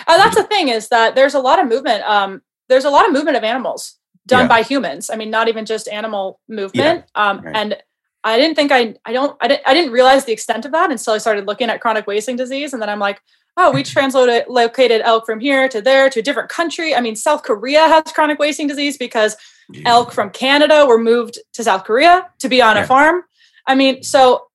Oh, 0.06 0.16
that's 0.16 0.36
the 0.36 0.44
thing 0.44 0.68
is 0.68 0.88
that 0.88 1.14
there's 1.14 1.34
a 1.34 1.40
lot 1.40 1.58
of 1.58 1.68
movement. 1.68 2.02
Um, 2.04 2.42
there's 2.68 2.84
a 2.84 2.90
lot 2.90 3.06
of 3.06 3.12
movement 3.12 3.36
of 3.36 3.44
animals 3.44 3.96
done 4.26 4.44
yeah. 4.44 4.48
by 4.48 4.62
humans. 4.62 5.10
I 5.10 5.16
mean, 5.16 5.30
not 5.30 5.48
even 5.48 5.64
just 5.64 5.88
animal 5.88 6.40
movement. 6.48 7.04
Yeah. 7.16 7.30
Um, 7.30 7.40
right. 7.40 7.56
And 7.56 7.76
I 8.22 8.36
didn't 8.36 8.54
think 8.54 8.70
I, 8.70 8.94
I 9.04 9.12
don't, 9.12 9.36
I 9.40 9.48
didn't, 9.48 9.62
I 9.66 9.74
didn't 9.74 9.92
realize 9.92 10.24
the 10.24 10.32
extent 10.32 10.64
of 10.64 10.72
that 10.72 10.90
until 10.90 11.14
I 11.14 11.18
started 11.18 11.46
looking 11.46 11.70
at 11.70 11.80
chronic 11.80 12.06
wasting 12.06 12.36
disease. 12.36 12.72
And 12.72 12.82
then 12.82 12.88
I'm 12.88 12.98
like, 12.98 13.20
oh, 13.56 13.70
we 13.70 13.82
mm-hmm. 13.82 13.98
translocated 13.98 14.44
located 14.48 15.00
elk 15.02 15.26
from 15.26 15.40
here 15.40 15.68
to 15.68 15.80
there 15.80 16.10
to 16.10 16.20
a 16.20 16.22
different 16.22 16.48
country. 16.48 16.94
I 16.94 17.00
mean, 17.00 17.16
South 17.16 17.42
Korea 17.42 17.80
has 17.80 18.12
chronic 18.12 18.38
wasting 18.38 18.66
disease 18.66 18.98
because 18.98 19.36
yeah. 19.70 19.82
elk 19.86 20.12
from 20.12 20.30
Canada 20.30 20.84
were 20.86 20.98
moved 20.98 21.38
to 21.54 21.64
South 21.64 21.84
Korea 21.84 22.28
to 22.40 22.48
be 22.48 22.60
on 22.60 22.76
a 22.76 22.86
farm. 22.86 23.22
I 23.66 23.74
mean, 23.74 24.02
so 24.02 24.46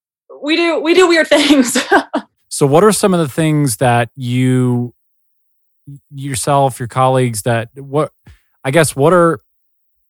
we 0.41 0.55
do, 0.55 0.80
we 0.80 0.93
do 0.93 1.07
weird 1.07 1.28
things. 1.30 1.78
so 2.49 2.68
what 2.68 2.84
are 2.84 2.91
some 2.91 3.13
of 3.13 3.20
the 3.20 3.30
things 3.30 3.78
that 3.78 4.09
you 4.16 4.93
yourself, 6.11 6.80
your 6.80 6.88
colleagues 6.88 7.43
that 7.43 7.70
what 7.76 8.11
I 8.63 8.72
guess 8.72 8.95
what 8.95 9.13
are 9.13 9.39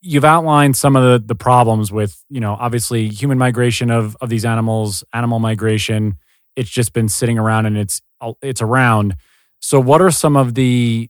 you've 0.05 0.25
outlined 0.25 0.77
some 0.77 0.95
of 0.95 1.03
the 1.03 1.27
the 1.27 1.35
problems 1.35 1.91
with 1.91 2.23
you 2.29 2.39
know 2.39 2.55
obviously 2.59 3.09
human 3.09 3.37
migration 3.37 3.89
of 3.89 4.15
of 4.21 4.29
these 4.29 4.45
animals 4.45 5.03
animal 5.13 5.39
migration. 5.39 6.17
It's 6.55 6.69
just 6.69 6.93
been 6.93 7.09
sitting 7.09 7.37
around 7.37 7.65
and 7.65 7.77
it's 7.77 8.01
uh, 8.21 8.33
it's 8.41 8.61
around. 8.61 9.15
So 9.59 9.79
what 9.79 10.01
are 10.01 10.11
some 10.11 10.37
of 10.37 10.53
the 10.53 11.09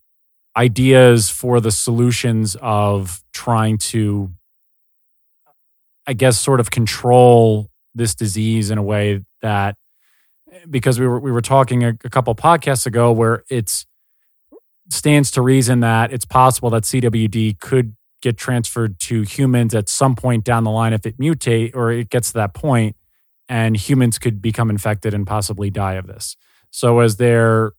ideas 0.58 1.30
for 1.30 1.60
the 1.60 1.72
solutions 1.72 2.56
of 2.62 3.22
trying 3.34 3.78
to 3.78 4.32
i 6.08 6.14
guess 6.14 6.40
sort 6.40 6.62
of 6.62 6.72
control 6.72 7.70
this 7.94 8.16
disease 8.16 8.72
in 8.72 8.78
a 8.78 8.84
way 8.84 9.20
that 9.42 9.76
because 10.70 10.98
we 10.98 11.06
were 11.06 11.20
we 11.20 11.32
were 11.32 11.42
talking 11.42 11.84
a, 11.84 11.90
a 11.90 12.10
couple 12.10 12.34
podcasts 12.36 12.86
ago 12.86 13.12
where 13.12 13.44
it's 13.50 13.86
stands 14.90 15.32
to 15.32 15.42
reason 15.42 15.80
that 15.80 16.14
it's 16.14 16.26
possible 16.26 16.70
that 16.70 16.84
CWD 16.84 17.60
could 17.60 17.96
get 18.22 18.38
transferred 18.38 19.00
to 19.00 19.22
humans 19.22 19.76
at 19.76 19.90
some 19.90 20.16
point 20.16 20.44
down 20.44 20.64
the 20.64 20.72
line 20.72 20.94
if 20.94 21.06
it 21.06 21.18
mutate 21.20 21.76
or 21.76 21.92
it 21.92 22.10
gets 22.10 22.30
to 22.30 22.34
that 22.36 22.54
point 22.54 22.96
and 23.48 23.78
humans 23.78 24.18
could 24.18 24.42
become 24.42 24.70
infected 24.70 25.14
and 25.14 25.28
possibly 25.28 25.70
die 25.70 25.94
of 25.94 26.08
this. 26.08 26.36
So 26.72 27.00
is 27.02 27.18
there 27.18 27.74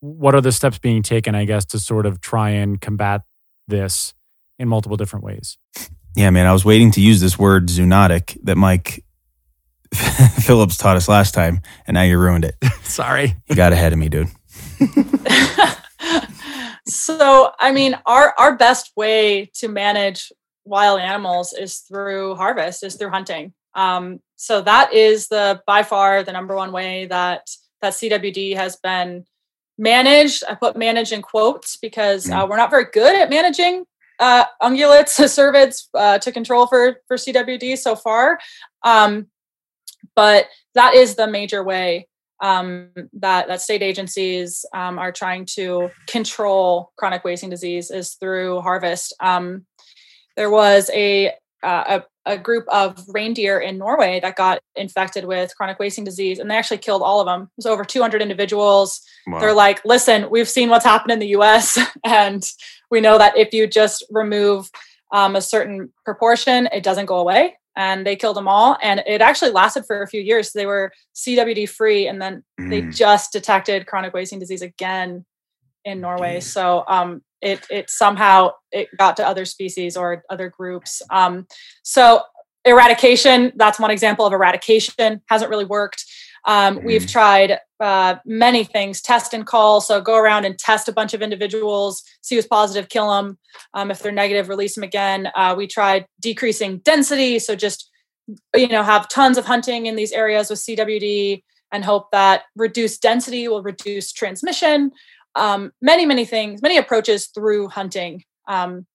what 0.00 0.34
are 0.34 0.40
the 0.40 0.52
steps 0.52 0.78
being 0.78 1.02
taken 1.02 1.34
I 1.34 1.44
guess 1.44 1.64
to 1.66 1.78
sort 1.78 2.06
of 2.06 2.20
try 2.20 2.50
and 2.50 2.80
combat 2.80 3.22
this 3.66 4.14
in 4.58 4.68
multiple 4.68 4.96
different 4.96 5.24
ways? 5.24 5.58
Yeah, 6.14 6.30
man, 6.30 6.46
I 6.46 6.52
was 6.52 6.64
waiting 6.64 6.90
to 6.92 7.00
use 7.00 7.20
this 7.20 7.38
word 7.38 7.68
zoonotic 7.68 8.38
that 8.44 8.56
Mike 8.56 9.04
Phillips 9.94 10.76
taught 10.76 10.96
us 10.96 11.08
last 11.08 11.34
time 11.34 11.60
and 11.86 11.94
now 11.94 12.02
you 12.02 12.18
ruined 12.18 12.44
it. 12.44 12.56
Sorry. 12.82 13.36
You 13.48 13.56
got 13.56 13.72
ahead 13.72 13.92
of 13.92 13.98
me, 13.98 14.08
dude. 14.08 14.28
So, 16.88 17.52
I 17.58 17.72
mean, 17.72 17.98
our 18.06 18.34
our 18.38 18.56
best 18.56 18.92
way 18.96 19.50
to 19.54 19.68
manage 19.68 20.32
wild 20.64 21.00
animals 21.00 21.52
is 21.52 21.78
through 21.78 22.36
harvest, 22.36 22.84
is 22.84 22.96
through 22.96 23.10
hunting. 23.10 23.52
Um, 23.74 24.20
so 24.36 24.60
that 24.62 24.92
is 24.92 25.28
the 25.28 25.62
by 25.66 25.82
far 25.82 26.22
the 26.22 26.32
number 26.32 26.54
one 26.54 26.72
way 26.72 27.06
that 27.06 27.48
that 27.82 27.92
CWD 27.92 28.56
has 28.56 28.76
been 28.76 29.24
managed. 29.78 30.44
I 30.48 30.54
put 30.54 30.76
manage 30.76 31.12
in 31.12 31.22
quotes 31.22 31.76
because 31.76 32.30
uh, 32.30 32.44
mm. 32.44 32.48
we're 32.48 32.56
not 32.56 32.70
very 32.70 32.86
good 32.92 33.14
at 33.14 33.30
managing 33.30 33.84
uh, 34.18 34.44
ungulates, 34.62 35.18
cervids 35.20 35.88
uh, 35.94 36.18
to 36.18 36.32
control 36.32 36.66
for 36.66 37.00
for 37.08 37.16
CWD 37.16 37.78
so 37.78 37.96
far. 37.96 38.38
Um, 38.82 39.26
but 40.14 40.46
that 40.74 40.94
is 40.94 41.14
the 41.14 41.26
major 41.26 41.62
way 41.62 42.08
um, 42.40 42.90
that 43.14 43.48
that 43.48 43.62
state 43.62 43.82
agencies 43.82 44.64
um, 44.74 44.98
are 44.98 45.12
trying 45.12 45.46
to 45.46 45.90
control 46.06 46.92
chronic 46.96 47.24
wasting 47.24 47.50
disease 47.50 47.90
is 47.90 48.14
through 48.14 48.60
harvest. 48.60 49.14
Um, 49.20 49.66
there 50.36 50.50
was 50.50 50.90
a, 50.92 51.28
uh, 51.62 52.00
a, 52.26 52.32
a 52.34 52.38
group 52.38 52.66
of 52.68 53.02
reindeer 53.08 53.58
in 53.58 53.78
Norway 53.78 54.20
that 54.20 54.36
got 54.36 54.60
infected 54.74 55.24
with 55.24 55.56
chronic 55.56 55.78
wasting 55.78 56.04
disease, 56.04 56.38
and 56.38 56.50
they 56.50 56.56
actually 56.56 56.78
killed 56.78 57.02
all 57.02 57.20
of 57.20 57.26
them. 57.26 57.42
It 57.42 57.48
was 57.56 57.66
over 57.66 57.84
200 57.84 58.20
individuals. 58.20 59.00
Wow. 59.26 59.40
They're 59.40 59.54
like, 59.54 59.82
"Listen, 59.84 60.28
we've 60.28 60.48
seen 60.48 60.68
what's 60.68 60.84
happened 60.84 61.12
in 61.12 61.18
the 61.18 61.28
U.S., 61.28 61.78
and 62.04 62.44
we 62.90 63.00
know 63.00 63.16
that 63.16 63.36
if 63.36 63.54
you 63.54 63.66
just 63.66 64.04
remove 64.10 64.70
um, 65.12 65.36
a 65.36 65.40
certain 65.40 65.92
proportion, 66.04 66.68
it 66.72 66.82
doesn't 66.82 67.06
go 67.06 67.18
away." 67.18 67.56
And 67.76 68.06
they 68.06 68.16
killed 68.16 68.36
them 68.36 68.48
all. 68.48 68.76
And 68.82 69.02
it 69.06 69.20
actually 69.20 69.50
lasted 69.50 69.84
for 69.86 70.02
a 70.02 70.08
few 70.08 70.20
years. 70.20 70.52
They 70.52 70.66
were 70.66 70.92
CWD 71.14 71.68
free, 71.68 72.08
and 72.08 72.20
then 72.20 72.42
mm. 72.60 72.70
they 72.70 72.82
just 72.82 73.32
detected 73.32 73.86
chronic 73.86 74.14
wasting 74.14 74.38
disease 74.38 74.62
again 74.62 75.24
in 75.84 76.00
Norway. 76.00 76.40
So 76.40 76.84
um, 76.88 77.22
it 77.40 77.66
it 77.70 77.90
somehow 77.90 78.50
it 78.72 78.88
got 78.98 79.16
to 79.18 79.26
other 79.26 79.44
species 79.44 79.96
or 79.96 80.24
other 80.30 80.48
groups. 80.48 81.02
Um, 81.10 81.46
so 81.82 82.22
eradication, 82.64 83.52
that's 83.56 83.78
one 83.78 83.90
example 83.90 84.26
of 84.26 84.32
eradication, 84.32 85.22
hasn't 85.28 85.50
really 85.50 85.64
worked. 85.64 86.04
Um. 86.46 86.82
We've 86.84 87.06
tried 87.06 87.58
uh, 87.80 88.16
many 88.24 88.64
things, 88.64 89.02
test 89.02 89.34
and 89.34 89.46
cull. 89.46 89.80
So 89.80 90.00
go 90.00 90.16
around 90.16 90.44
and 90.44 90.58
test 90.58 90.88
a 90.88 90.92
bunch 90.92 91.14
of 91.14 91.22
individuals, 91.22 92.02
see 92.22 92.36
who's 92.36 92.46
positive, 92.46 92.88
kill 92.88 93.10
them. 93.10 93.38
Um, 93.74 93.90
if 93.90 94.00
they're 94.00 94.12
negative, 94.12 94.48
release 94.48 94.74
them 94.74 94.84
again. 94.84 95.28
Uh, 95.34 95.54
we 95.56 95.66
tried 95.66 96.06
decreasing 96.20 96.78
density. 96.78 97.38
So 97.38 97.54
just, 97.54 97.90
you 98.54 98.68
know, 98.68 98.82
have 98.82 99.08
tons 99.08 99.38
of 99.38 99.44
hunting 99.44 99.86
in 99.86 99.96
these 99.96 100.12
areas 100.12 100.50
with 100.50 100.58
CWD 100.60 101.42
and 101.72 101.84
hope 101.84 102.10
that 102.12 102.42
reduced 102.54 103.02
density 103.02 103.48
will 103.48 103.62
reduce 103.62 104.12
transmission. 104.12 104.92
Um, 105.34 105.72
many, 105.82 106.06
many 106.06 106.24
things, 106.24 106.62
many 106.62 106.78
approaches 106.78 107.26
through 107.26 107.68
hunting. 107.68 108.24
Um, 108.48 108.86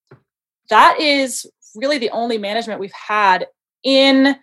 that 0.70 1.00
is 1.00 1.46
really 1.76 1.98
the 1.98 2.10
only 2.10 2.38
management 2.38 2.80
we've 2.80 2.92
had 2.92 3.48
in 3.84 4.36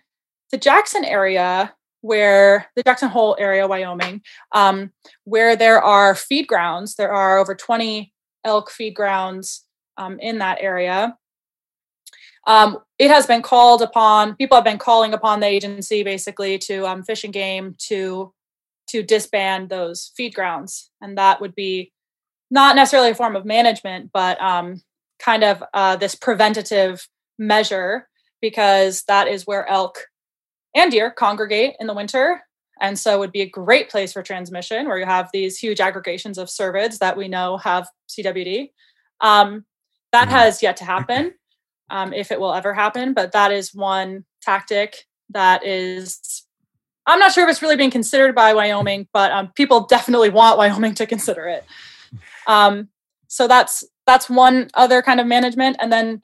the 0.51 0.57
Jackson 0.57 1.03
area 1.03 1.73
where 2.01 2.67
the 2.75 2.83
Jackson 2.83 3.09
Hole 3.09 3.35
area, 3.39 3.67
Wyoming, 3.67 4.21
um, 4.53 4.91
where 5.23 5.55
there 5.55 5.81
are 5.81 6.15
feed 6.15 6.47
grounds. 6.47 6.95
There 6.95 7.11
are 7.11 7.37
over 7.37 7.55
20 7.55 8.13
elk 8.45 8.71
feed 8.71 8.95
grounds 8.95 9.65
um, 9.97 10.19
in 10.19 10.39
that 10.39 10.59
area. 10.61 11.17
Um, 12.47 12.79
it 12.97 13.11
has 13.11 13.27
been 13.27 13.41
called 13.41 13.81
upon, 13.81 14.35
people 14.35 14.55
have 14.55 14.63
been 14.63 14.77
calling 14.77 15.13
upon 15.13 15.39
the 15.39 15.47
agency 15.47 16.03
basically 16.03 16.57
to 16.59 16.87
um, 16.87 17.03
fish 17.03 17.23
and 17.23 17.33
game 17.33 17.75
to 17.87 18.33
to 18.89 19.03
disband 19.03 19.69
those 19.69 20.11
feed 20.17 20.33
grounds. 20.33 20.89
And 20.99 21.15
that 21.17 21.39
would 21.41 21.53
be 21.53 21.91
not 22.49 22.75
necessarily 22.75 23.11
a 23.11 23.15
form 23.15 23.35
of 23.35 23.45
management, 23.45 24.09
but 24.11 24.41
um, 24.41 24.81
kind 25.19 25.43
of 25.43 25.63
uh, 25.75 25.95
this 25.95 26.15
preventative 26.15 27.07
measure 27.37 28.07
because 28.41 29.03
that 29.07 29.27
is 29.27 29.45
where 29.45 29.67
elk 29.67 30.07
and 30.79 30.91
deer 30.91 31.11
congregate 31.11 31.75
in 31.79 31.87
the 31.87 31.93
winter. 31.93 32.41
and 32.81 32.97
so 32.97 33.19
would 33.19 33.33
be 33.33 33.41
a 33.41 33.49
great 33.49 33.89
place 33.89 34.13
for 34.13 34.23
transmission 34.23 34.87
where 34.87 34.97
you 34.97 35.05
have 35.05 35.29
these 35.33 35.57
huge 35.57 35.81
aggregations 35.81 36.37
of 36.37 36.47
cervids 36.47 36.99
that 36.99 37.17
we 37.17 37.27
know 37.27 37.57
have 37.57 37.89
CWD. 38.07 38.71
Um, 39.19 39.65
that 40.11 40.27
mm-hmm. 40.27 40.37
has 40.37 40.63
yet 40.63 40.77
to 40.77 40.85
happen, 40.85 41.33
um, 41.89 42.13
if 42.13 42.31
it 42.31 42.39
will 42.39 42.53
ever 42.53 42.73
happen. 42.73 43.13
But 43.13 43.33
that 43.33 43.51
is 43.51 43.73
one 43.73 44.25
tactic 44.41 45.05
that 45.29 45.65
is. 45.65 46.45
I'm 47.05 47.19
not 47.19 47.33
sure 47.33 47.43
if 47.43 47.49
it's 47.49 47.61
really 47.61 47.75
being 47.75 47.91
considered 47.91 48.35
by 48.35 48.53
Wyoming, 48.53 49.07
but 49.13 49.31
um, 49.31 49.51
people 49.55 49.85
definitely 49.87 50.29
want 50.29 50.57
Wyoming 50.57 50.93
to 50.95 51.05
consider 51.05 51.47
it. 51.47 51.65
Um, 52.47 52.89
so 53.27 53.47
that's 53.47 53.83
that's 54.05 54.29
one 54.29 54.69
other 54.73 55.01
kind 55.01 55.19
of 55.19 55.27
management, 55.27 55.77
and 55.79 55.91
then 55.91 56.23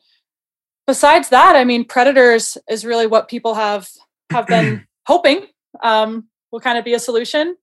besides 0.88 1.30
that, 1.30 1.56
I 1.56 1.64
mean, 1.64 1.86
predators 1.86 2.58
is 2.70 2.86
really 2.86 3.08
what 3.08 3.28
people 3.28 3.56
have 3.56 3.90
have 4.32 4.48
been 4.48 4.86
hoping 5.06 5.48
um, 5.84 6.28
will 6.52 6.60
kind 6.60 6.78
of 6.78 6.86
be 6.86 6.94
a 6.94 7.00
solution. 7.00 7.56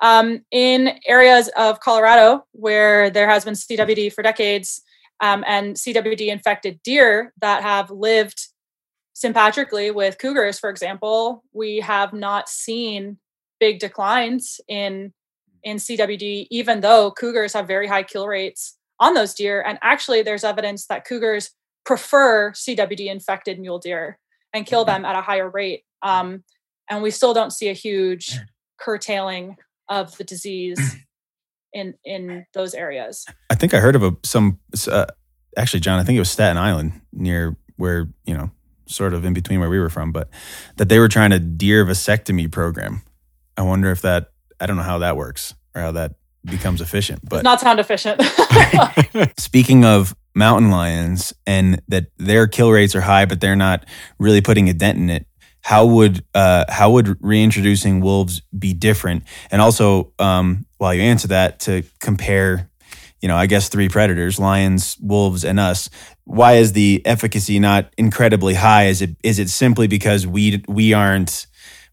Um, 0.00 0.44
in 0.50 0.98
areas 1.06 1.48
of 1.56 1.78
Colorado 1.78 2.44
where 2.50 3.08
there 3.08 3.28
has 3.28 3.44
been 3.44 3.54
CWD 3.54 4.12
for 4.12 4.22
decades 4.22 4.82
um, 5.20 5.44
and 5.46 5.76
CWD 5.76 6.26
infected 6.26 6.82
deer 6.82 7.32
that 7.40 7.62
have 7.62 7.88
lived 7.90 8.48
sympatrically 9.12 9.92
with 9.92 10.18
cougars, 10.18 10.58
for 10.58 10.70
example, 10.70 11.44
we 11.52 11.78
have 11.78 12.12
not 12.12 12.48
seen 12.48 13.18
big 13.60 13.78
declines 13.78 14.60
in 14.68 15.12
in 15.62 15.76
CWD, 15.76 16.48
even 16.50 16.80
though 16.80 17.12
cougars 17.12 17.52
have 17.52 17.68
very 17.68 17.86
high 17.86 18.02
kill 18.02 18.26
rates 18.26 18.76
on 18.98 19.14
those 19.14 19.34
deer. 19.34 19.62
And 19.64 19.78
actually, 19.80 20.22
there's 20.22 20.42
evidence 20.42 20.86
that 20.86 21.04
cougars 21.04 21.50
prefer 21.84 22.50
CWD 22.50 23.06
infected 23.06 23.60
mule 23.60 23.78
deer 23.78 24.18
and 24.52 24.66
kill 24.66 24.84
them 24.84 25.04
at 25.04 25.16
a 25.16 25.20
higher 25.20 25.48
rate. 25.48 25.84
Um, 26.02 26.44
and 26.90 27.02
we 27.02 27.10
still 27.10 27.34
don't 27.34 27.52
see 27.52 27.68
a 27.68 27.74
huge 27.74 28.38
curtailing 28.78 29.56
of 29.88 30.16
the 30.16 30.24
disease 30.24 30.96
in 31.72 31.94
in 32.04 32.44
those 32.54 32.74
areas. 32.74 33.26
I 33.50 33.54
think 33.54 33.74
I 33.74 33.80
heard 33.80 33.96
of 33.96 34.02
a 34.02 34.16
some 34.24 34.58
uh, 34.90 35.06
actually, 35.56 35.80
John. 35.80 35.98
I 35.98 36.04
think 36.04 36.16
it 36.16 36.20
was 36.20 36.30
Staten 36.30 36.56
Island 36.56 37.00
near 37.12 37.56
where 37.76 38.08
you 38.24 38.34
know, 38.36 38.50
sort 38.86 39.14
of 39.14 39.24
in 39.24 39.32
between 39.32 39.60
where 39.60 39.70
we 39.70 39.78
were 39.78 39.90
from, 39.90 40.12
but 40.12 40.28
that 40.76 40.88
they 40.88 40.98
were 40.98 41.08
trying 41.08 41.32
a 41.32 41.38
deer 41.38 41.84
vasectomy 41.84 42.50
program. 42.50 43.02
I 43.56 43.62
wonder 43.62 43.90
if 43.90 44.02
that. 44.02 44.28
I 44.60 44.66
don't 44.66 44.76
know 44.76 44.82
how 44.82 44.98
that 44.98 45.16
works 45.16 45.54
or 45.74 45.80
how 45.80 45.92
that 45.92 46.14
becomes 46.44 46.80
efficient. 46.80 47.20
But 47.28 47.36
Does 47.36 47.44
not 47.44 47.60
sound 47.60 47.80
efficient. 47.80 48.22
speaking 49.38 49.84
of 49.84 50.14
mountain 50.34 50.70
lions 50.70 51.32
and 51.46 51.82
that 51.88 52.06
their 52.16 52.46
kill 52.46 52.70
rates 52.70 52.94
are 52.94 53.00
high, 53.00 53.24
but 53.26 53.40
they're 53.40 53.56
not 53.56 53.84
really 54.18 54.40
putting 54.40 54.68
a 54.68 54.72
dent 54.72 54.98
in 54.98 55.10
it 55.10 55.26
how 55.62 55.86
would 55.86 56.24
uh, 56.34 56.64
how 56.68 56.90
would 56.90 57.16
reintroducing 57.24 58.00
wolves 58.00 58.42
be 58.56 58.74
different? 58.74 59.24
And 59.50 59.62
also, 59.62 60.12
um, 60.18 60.66
while 60.78 60.92
you 60.92 61.02
answer 61.02 61.28
that, 61.28 61.60
to 61.60 61.84
compare, 62.00 62.68
you 63.20 63.28
know, 63.28 63.36
I 63.36 63.46
guess 63.46 63.68
three 63.68 63.88
predators: 63.88 64.38
lions, 64.38 64.96
wolves, 65.00 65.44
and 65.44 65.58
us. 65.58 65.88
Why 66.24 66.54
is 66.54 66.72
the 66.72 67.00
efficacy 67.04 67.60
not 67.60 67.92
incredibly 67.96 68.54
high? 68.54 68.86
Is 68.86 69.00
it 69.02 69.16
is 69.22 69.38
it 69.38 69.48
simply 69.48 69.86
because 69.86 70.26
we 70.26 70.64
we 70.68 70.92
aren't 70.92 71.46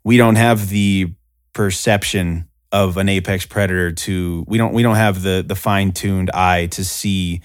we 0.03 0.17
don't 0.17 0.36
have 0.36 0.70
the 0.70 1.13
perception 1.53 2.47
of 2.72 2.97
an 2.97 3.09
apex 3.09 3.45
predator 3.45 3.91
to 3.91 4.45
we 4.47 4.57
don't 4.57 4.74
we 4.74 4.84
don't 4.84 4.95
have 4.95 5.22
the 5.22 5.43
the 5.45 5.55
fine 5.55 5.91
tuned 5.91 6.30
eye 6.32 6.67
to 6.67 6.84
see 6.84 7.41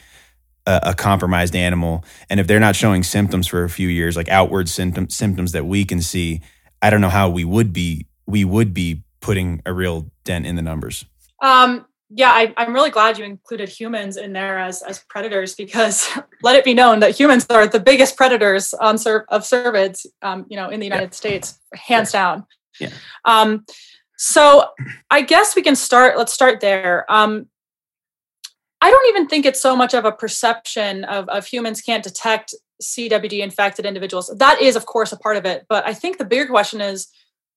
a, 0.67 0.81
a, 0.85 0.95
compromised 0.95 1.55
animal, 1.55 2.05
and 2.31 2.41
if 2.41 2.47
they're 2.47 2.61
not 2.61 2.77
showing 2.77 3.03
symptoms 3.03 3.47
for 3.47 3.65
a 3.65 3.71
few 3.71 3.89
years, 3.89 4.17
like 4.17 4.29
outward 4.29 4.69
symptom, 4.69 5.09
symptoms 5.11 5.53
that 5.53 5.67
we 5.67 5.85
can 5.85 6.01
see, 6.01 6.41
I 6.83 6.91
don't 6.91 7.01
know 7.01 7.11
how 7.11 7.29
we 7.29 7.45
would 7.45 7.73
be 7.73 8.07
we 8.27 8.45
would 8.45 8.73
be 8.73 9.03
putting 9.21 9.63
a 9.67 9.73
real 9.73 10.11
dent 10.25 10.47
in 10.47 10.57
the 10.57 10.63
numbers. 10.63 11.05
Um, 11.43 11.87
yeah, 12.11 12.31
I, 12.31 12.55
am 12.57 12.73
really 12.73 12.91
glad 12.91 13.19
you 13.19 13.25
included 13.25 13.69
humans 13.69 14.17
in 14.17 14.33
there 14.33 14.59
as 14.59 14.83
as 14.83 15.05
predators 15.09 15.55
because 15.55 16.09
let 16.43 16.57
it 16.57 16.65
be 16.65 16.75
known 16.75 17.01
that 17.01 17.19
humans 17.19 17.47
are 17.51 17.67
the 17.67 17.81
biggest 17.81 18.17
predators 18.17 18.73
on 18.75 18.99
ser- 18.99 19.27
of 19.29 19.43
cervids, 19.43 20.07
um, 20.23 20.47
you 20.49 20.57
know, 20.57 20.69
in 20.69 20.81
the 20.81 20.87
United 20.87 21.11
yeah. 21.11 21.17
States, 21.17 21.59
hands 21.75 22.13
yeah. 22.13 22.21
down. 22.21 22.47
Yeah. 22.81 22.91
Um, 23.25 23.65
so 24.17 24.69
I 25.11 25.23
guess 25.23 25.57
we 25.57 25.63
can 25.63 25.77
start. 25.77 26.17
Let's 26.17 26.33
start 26.33 26.61
there. 26.61 27.05
Um, 27.11 27.49
I 28.85 28.91
don't 28.91 29.09
even 29.09 29.29
think 29.29 29.47
it's 29.47 29.63
so 29.63 29.75
much 29.75 29.95
of 29.95 30.05
a 30.05 30.13
perception 30.13 31.05
of, 31.05 31.27
of 31.31 31.47
humans 31.47 31.81
can't 31.81 32.05
detect 32.05 32.55
CWD 32.83 33.39
infected 33.41 33.87
individuals. 33.87 34.31
That 34.39 34.61
is, 34.61 34.77
of 34.77 34.85
course, 34.85 35.11
a 35.11 35.17
part 35.17 35.39
of 35.39 35.47
it. 35.47 35.65
But 35.71 35.87
I 35.87 35.95
think 35.95 36.19
the 36.19 36.27
bigger 36.27 36.47
question 36.47 36.83
is 36.83 37.09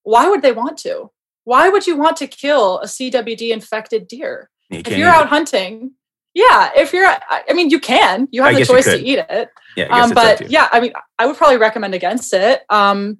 why 0.03 0.30
would 0.30 0.41
they 0.41 0.53
want 0.53 0.78
to? 0.80 1.11
Why 1.43 1.67
would 1.67 1.86
you 1.86 1.97
want 1.97 2.15
to 2.17 2.28
kill 2.28 2.80
a 2.80 2.86
CWD 2.86 3.51
infected 3.51 4.07
deer? 4.07 4.49
You 4.69 4.80
if 4.80 4.97
you're 4.97 5.09
out 5.09 5.28
hunting, 5.28 5.95
yeah, 6.34 6.71
if 6.78 6.93
you're, 6.93 7.05
I 7.05 7.51
mean, 7.51 7.71
you 7.71 7.82
can, 7.82 8.30
you 8.32 8.41
have 8.43 8.55
I 8.55 8.59
the 8.59 8.65
choice 8.65 8.86
to 8.86 8.97
eat 8.97 9.19
it. 9.19 9.49
Yeah, 9.75 9.88
um, 9.88 10.11
but 10.11 10.49
yeah, 10.49 10.69
I 10.71 10.80
mean, 10.80 10.93
I 11.19 11.25
would 11.25 11.36
probably 11.36 11.57
recommend 11.57 11.93
against 11.93 12.34
it. 12.34 12.61
Um, 12.69 13.17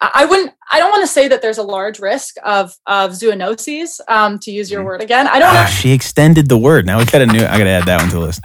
I 0.00 0.26
wouldn't. 0.26 0.52
I 0.70 0.78
don't 0.78 0.90
want 0.90 1.02
to 1.02 1.08
say 1.08 1.26
that 1.28 1.42
there's 1.42 1.58
a 1.58 1.62
large 1.62 1.98
risk 1.98 2.36
of 2.44 2.76
of 2.86 3.12
zoonoses. 3.12 4.00
Um, 4.08 4.38
to 4.40 4.52
use 4.52 4.70
your 4.70 4.82
mm. 4.82 4.86
word 4.86 5.02
again, 5.02 5.26
I 5.26 5.38
don't. 5.38 5.48
Ah, 5.48 5.66
she 5.66 5.92
extended 5.92 6.48
the 6.48 6.58
word. 6.58 6.86
Now 6.86 6.98
we 6.98 7.04
got 7.04 7.20
a 7.20 7.26
new. 7.26 7.40
I 7.40 7.58
got 7.58 7.64
to 7.64 7.70
add 7.70 7.84
that 7.86 8.00
one 8.00 8.10
to 8.10 8.16
the 8.16 8.20
list. 8.20 8.40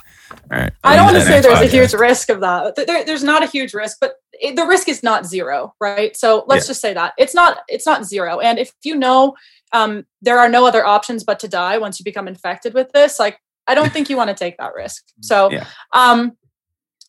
All 0.51 0.59
right. 0.59 0.73
I 0.83 0.95
don't 0.95 1.05
want 1.05 1.17
to 1.17 1.23
say 1.23 1.41
there's 1.41 1.59
podcast. 1.59 1.65
a 1.65 1.67
huge 1.67 1.93
risk 1.93 2.29
of 2.29 2.41
that. 2.41 2.75
There, 2.75 3.05
there's 3.05 3.23
not 3.23 3.43
a 3.43 3.47
huge 3.47 3.73
risk, 3.73 3.97
but 4.01 4.15
it, 4.33 4.55
the 4.55 4.65
risk 4.65 4.89
is 4.89 5.03
not 5.03 5.27
zero, 5.27 5.75
right? 5.79 6.17
So 6.17 6.43
let's 6.47 6.65
yeah. 6.65 6.69
just 6.69 6.81
say 6.81 6.93
that 6.93 7.13
it's 7.17 7.35
not. 7.35 7.59
It's 7.67 7.85
not 7.85 8.05
zero. 8.05 8.39
And 8.39 8.57
if 8.57 8.71
you 8.83 8.95
know 8.95 9.35
um, 9.73 10.05
there 10.21 10.39
are 10.39 10.49
no 10.49 10.65
other 10.65 10.83
options 10.85 11.23
but 11.23 11.39
to 11.41 11.47
die 11.47 11.77
once 11.77 11.99
you 11.99 12.03
become 12.03 12.27
infected 12.27 12.73
with 12.73 12.91
this, 12.93 13.19
like 13.19 13.39
I 13.67 13.75
don't 13.75 13.93
think 13.93 14.09
you 14.09 14.17
want 14.17 14.29
to 14.29 14.35
take 14.35 14.57
that 14.57 14.73
risk. 14.73 15.03
So, 15.21 15.51
yeah. 15.51 15.67
um, 15.93 16.35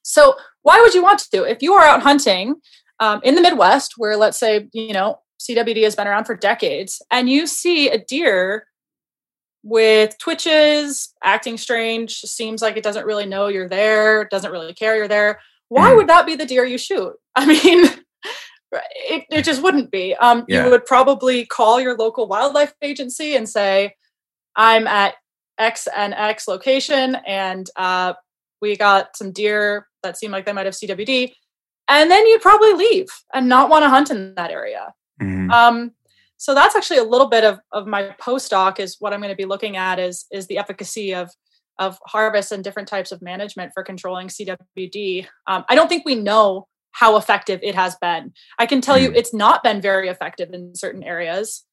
so 0.03 0.34
why 0.62 0.80
would 0.82 0.92
you 0.92 1.03
want 1.03 1.20
to? 1.30 1.45
If 1.45 1.62
you 1.62 1.72
are 1.74 1.84
out 1.84 2.03
hunting 2.03 2.57
um, 3.01 3.20
in 3.24 3.34
the 3.34 3.42
Midwest, 3.42 3.95
where 3.97 4.16
let's 4.16 4.38
say, 4.38 4.68
you 4.72 4.92
know, 4.92 5.18
CWD 5.40 5.82
has 5.84 5.97
been 5.97 6.07
around 6.07 6.24
for 6.24 6.36
decades, 6.36 7.03
and 7.11 7.28
you 7.28 7.47
see 7.47 7.88
a 7.88 7.99
deer 7.99 8.66
with 9.62 10.16
twitches, 10.18 11.12
acting 11.22 11.57
strange, 11.57 12.16
seems 12.20 12.61
like 12.62 12.76
it 12.76 12.84
doesn't 12.84 13.07
really 13.07 13.26
know 13.26 13.49
you're 13.49 13.68
there, 13.68 14.26
doesn't 14.26 14.53
really 14.53 14.74
care 14.74 14.97
you're 14.97 15.09
there. 15.09 15.40
Why 15.68 15.90
mm. 15.90 15.97
would 15.97 16.09
that 16.09 16.26
be 16.26 16.36
the 16.36 16.47
deer 16.47 16.64
you 16.64 16.78
shoot? 16.78 17.14
I 17.34 17.47
mean, 17.47 17.86
it, 18.72 19.24
it 19.30 19.42
just 19.45 19.62
wouldn't 19.62 19.90
be. 19.90 20.14
Um, 20.14 20.45
yeah. 20.49 20.64
You 20.64 20.70
would 20.70 20.84
probably 20.84 21.47
call 21.47 21.80
your 21.80 21.97
local 21.97 22.28
wildlife 22.28 22.74
agency 22.82 23.34
and 23.36 23.49
say, 23.49 23.95
I'm 24.55 24.86
at 24.86 25.14
X 25.59 25.88
and 25.97 26.14
X 26.14 26.47
location, 26.47 27.16
and 27.26 27.68
uh, 27.76 28.14
we 28.61 28.76
got 28.76 29.16
some 29.16 29.32
deer 29.32 29.88
that 30.03 30.18
seem 30.18 30.30
like 30.30 30.45
they 30.45 30.53
might 30.53 30.66
have 30.66 30.74
CWD 30.74 31.32
and 31.89 32.11
then 32.11 32.26
you'd 32.26 32.43
probably 32.43 32.72
leave 32.74 33.09
and 33.32 33.49
not 33.49 33.70
want 33.70 33.85
to 33.85 33.89
hunt 33.89 34.11
in 34.11 34.35
that 34.35 34.51
area. 34.51 34.93
Mm-hmm. 35.20 35.51
Um, 35.51 35.93
so 36.37 36.55
that's 36.55 36.76
actually 36.76 36.99
a 36.99 37.05
little 37.05 37.28
bit 37.28 37.45
of, 37.45 37.61
of 37.72 37.87
my 37.87 38.14
postdoc 38.20 38.78
is 38.78 38.97
what 38.99 39.12
I'm 39.12 39.20
going 39.20 39.32
to 39.32 39.37
be 39.37 39.45
looking 39.45 39.76
at 39.76 39.99
is 39.99 40.26
is 40.32 40.47
the 40.47 40.59
efficacy 40.59 41.14
of 41.14 41.30
of 41.78 41.99
harvest 42.07 42.53
and 42.53 42.62
different 42.62 42.89
types 42.89 43.11
of 43.12 43.20
management 43.20 43.72
for 43.74 43.82
controlling 43.82 44.28
CWD. 44.28 45.26
Um, 45.47 45.64
I 45.68 45.74
don't 45.74 45.89
think 45.89 46.05
we 46.05 46.14
know 46.14 46.68
how 46.93 47.16
effective 47.16 47.59
it 47.62 47.74
has 47.74 47.97
been. 47.97 48.32
I 48.59 48.66
can 48.66 48.80
tell 48.80 48.97
mm-hmm. 48.97 49.05
you 49.05 49.11
mm. 49.11 49.16
it's 49.16 49.35
not 49.35 49.62
been 49.62 49.80
very 49.80 50.09
effective 50.09 50.51
in 50.53 50.74
certain 50.76 51.03
areas. 51.03 51.64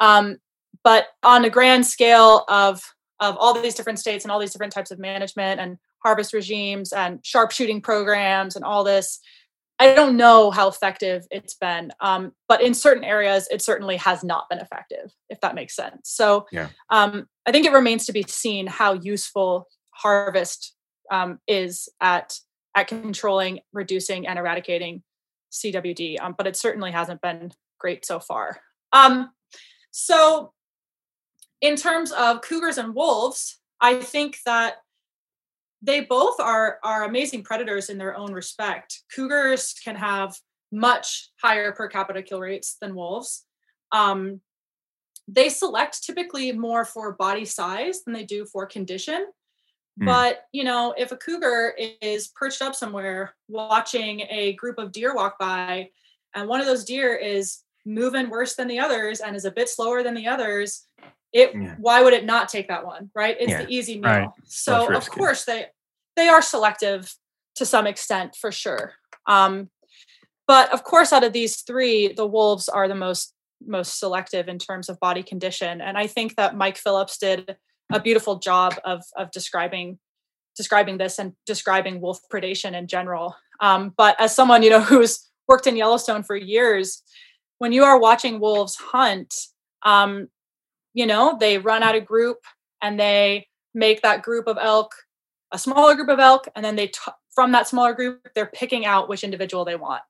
Um, 0.00 0.38
but 0.82 1.06
on 1.22 1.44
a 1.44 1.50
grand 1.50 1.86
scale 1.86 2.44
of 2.48 2.82
of 3.20 3.36
all 3.38 3.60
these 3.60 3.74
different 3.74 4.00
states 4.00 4.24
and 4.24 4.32
all 4.32 4.40
these 4.40 4.52
different 4.52 4.72
types 4.72 4.90
of 4.90 4.98
management 4.98 5.60
and 5.60 5.78
harvest 6.04 6.34
regimes 6.34 6.92
and 6.92 7.24
sharpshooting 7.24 7.80
programs 7.80 8.56
and 8.56 8.64
all 8.64 8.84
this, 8.84 9.20
I 9.84 9.94
don't 9.94 10.16
know 10.16 10.50
how 10.50 10.68
effective 10.68 11.26
it's 11.30 11.54
been, 11.54 11.90
um, 12.00 12.32
but 12.48 12.62
in 12.62 12.72
certain 12.72 13.04
areas, 13.04 13.46
it 13.50 13.60
certainly 13.60 13.96
has 13.98 14.24
not 14.24 14.48
been 14.48 14.58
effective, 14.58 15.12
if 15.28 15.40
that 15.40 15.54
makes 15.54 15.76
sense. 15.76 16.10
So 16.10 16.46
yeah. 16.50 16.68
um, 16.88 17.26
I 17.44 17.52
think 17.52 17.66
it 17.66 17.72
remains 17.72 18.06
to 18.06 18.12
be 18.12 18.24
seen 18.26 18.66
how 18.66 18.94
useful 18.94 19.68
harvest 19.90 20.74
um, 21.10 21.38
is 21.46 21.88
at 22.00 22.38
at 22.74 22.88
controlling, 22.88 23.60
reducing, 23.72 24.26
and 24.26 24.38
eradicating 24.38 25.02
CWD. 25.52 26.20
Um, 26.20 26.34
but 26.36 26.46
it 26.46 26.56
certainly 26.56 26.90
hasn't 26.90 27.20
been 27.20 27.52
great 27.78 28.04
so 28.04 28.18
far. 28.18 28.60
Um, 28.92 29.30
so, 29.90 30.52
in 31.60 31.76
terms 31.76 32.10
of 32.10 32.40
cougars 32.40 32.78
and 32.78 32.94
wolves, 32.94 33.60
I 33.80 33.96
think 33.96 34.38
that 34.46 34.76
they 35.84 36.00
both 36.00 36.40
are 36.40 36.78
are 36.82 37.04
amazing 37.04 37.42
predators 37.42 37.90
in 37.90 37.98
their 37.98 38.16
own 38.16 38.32
respect. 38.32 39.02
Cougars 39.14 39.74
can 39.84 39.96
have 39.96 40.34
much 40.72 41.30
higher 41.40 41.72
per 41.72 41.88
capita 41.88 42.22
kill 42.22 42.40
rates 42.40 42.76
than 42.80 42.94
wolves. 42.94 43.44
Um, 43.92 44.40
they 45.28 45.48
select 45.48 46.02
typically 46.02 46.52
more 46.52 46.84
for 46.84 47.12
body 47.12 47.44
size 47.44 48.02
than 48.02 48.14
they 48.14 48.24
do 48.24 48.44
for 48.46 48.66
condition. 48.66 49.26
Mm. 50.00 50.06
But 50.06 50.44
you 50.52 50.64
know, 50.64 50.94
if 50.96 51.12
a 51.12 51.16
cougar 51.16 51.74
is 52.00 52.28
perched 52.28 52.62
up 52.62 52.74
somewhere 52.74 53.34
watching 53.48 54.22
a 54.30 54.54
group 54.54 54.78
of 54.78 54.90
deer 54.90 55.14
walk 55.14 55.38
by, 55.38 55.90
and 56.34 56.48
one 56.48 56.60
of 56.60 56.66
those 56.66 56.84
deer 56.84 57.14
is 57.14 57.60
moving 57.86 58.30
worse 58.30 58.54
than 58.54 58.68
the 58.68 58.80
others 58.80 59.20
and 59.20 59.36
is 59.36 59.44
a 59.44 59.50
bit 59.50 59.68
slower 59.68 60.02
than 60.02 60.14
the 60.14 60.26
others, 60.26 60.86
it 61.32 61.54
Yeah. 61.54 61.74
why 61.78 62.02
would 62.02 62.14
it 62.14 62.24
not 62.24 62.48
take 62.48 62.68
that 62.68 62.86
one, 62.86 63.10
right? 63.14 63.36
It's 63.38 63.50
Yeah. 63.50 63.64
the 63.64 63.74
easy 63.74 63.96
meal. 64.00 64.10
Right. 64.10 64.28
So 64.46 64.92
of 64.94 65.08
course 65.10 65.44
they 65.44 65.68
they 66.16 66.28
are 66.28 66.42
selective 66.42 67.14
to 67.56 67.66
some 67.66 67.86
extent 67.86 68.36
for 68.36 68.52
sure. 68.52 68.94
Um, 69.26 69.70
but 70.46 70.72
of 70.72 70.84
course, 70.84 71.12
out 71.12 71.24
of 71.24 71.32
these 71.32 71.62
three, 71.62 72.12
the 72.12 72.26
wolves 72.26 72.68
are 72.68 72.88
the 72.88 72.94
most 72.94 73.32
most 73.66 73.98
selective 73.98 74.46
in 74.46 74.58
terms 74.58 74.90
of 74.90 75.00
body 75.00 75.22
condition, 75.22 75.80
and 75.80 75.96
I 75.96 76.06
think 76.06 76.36
that 76.36 76.56
Mike 76.56 76.76
Phillips 76.76 77.16
did 77.16 77.56
a 77.92 78.00
beautiful 78.00 78.38
job 78.38 78.74
of 78.84 79.02
of 79.16 79.30
describing 79.30 79.98
describing 80.56 80.98
this 80.98 81.18
and 81.18 81.32
describing 81.46 82.00
wolf 82.00 82.20
predation 82.32 82.74
in 82.74 82.86
general. 82.86 83.34
Um, 83.60 83.92
but 83.96 84.20
as 84.20 84.34
someone 84.34 84.62
you 84.62 84.70
know 84.70 84.80
who's 84.90 85.30
worked 85.48 85.66
in 85.66 85.76
Yellowstone 85.76 86.22
for 86.22 86.36
years, 86.36 87.02
when 87.58 87.72
you 87.72 87.84
are 87.84 87.98
watching 87.98 88.40
wolves 88.40 88.76
hunt, 88.76 89.34
um, 89.82 90.28
you 90.92 91.06
know 91.06 91.36
they 91.40 91.58
run 91.58 91.82
out 91.82 91.94
a 91.94 92.00
group 92.00 92.38
and 92.82 93.00
they 93.00 93.46
make 93.74 94.02
that 94.02 94.22
group 94.22 94.46
of 94.46 94.58
elk 94.60 94.94
a 95.54 95.58
smaller 95.58 95.94
group 95.94 96.10
of 96.10 96.18
elk, 96.18 96.48
and 96.54 96.64
then 96.64 96.76
they 96.76 96.88
t- 96.88 97.12
from 97.34 97.52
that 97.52 97.68
smaller 97.68 97.94
group 97.94 98.28
they're 98.34 98.46
picking 98.46 98.84
out 98.84 99.08
which 99.08 99.24
individual 99.24 99.64
they 99.64 99.76
want, 99.76 100.02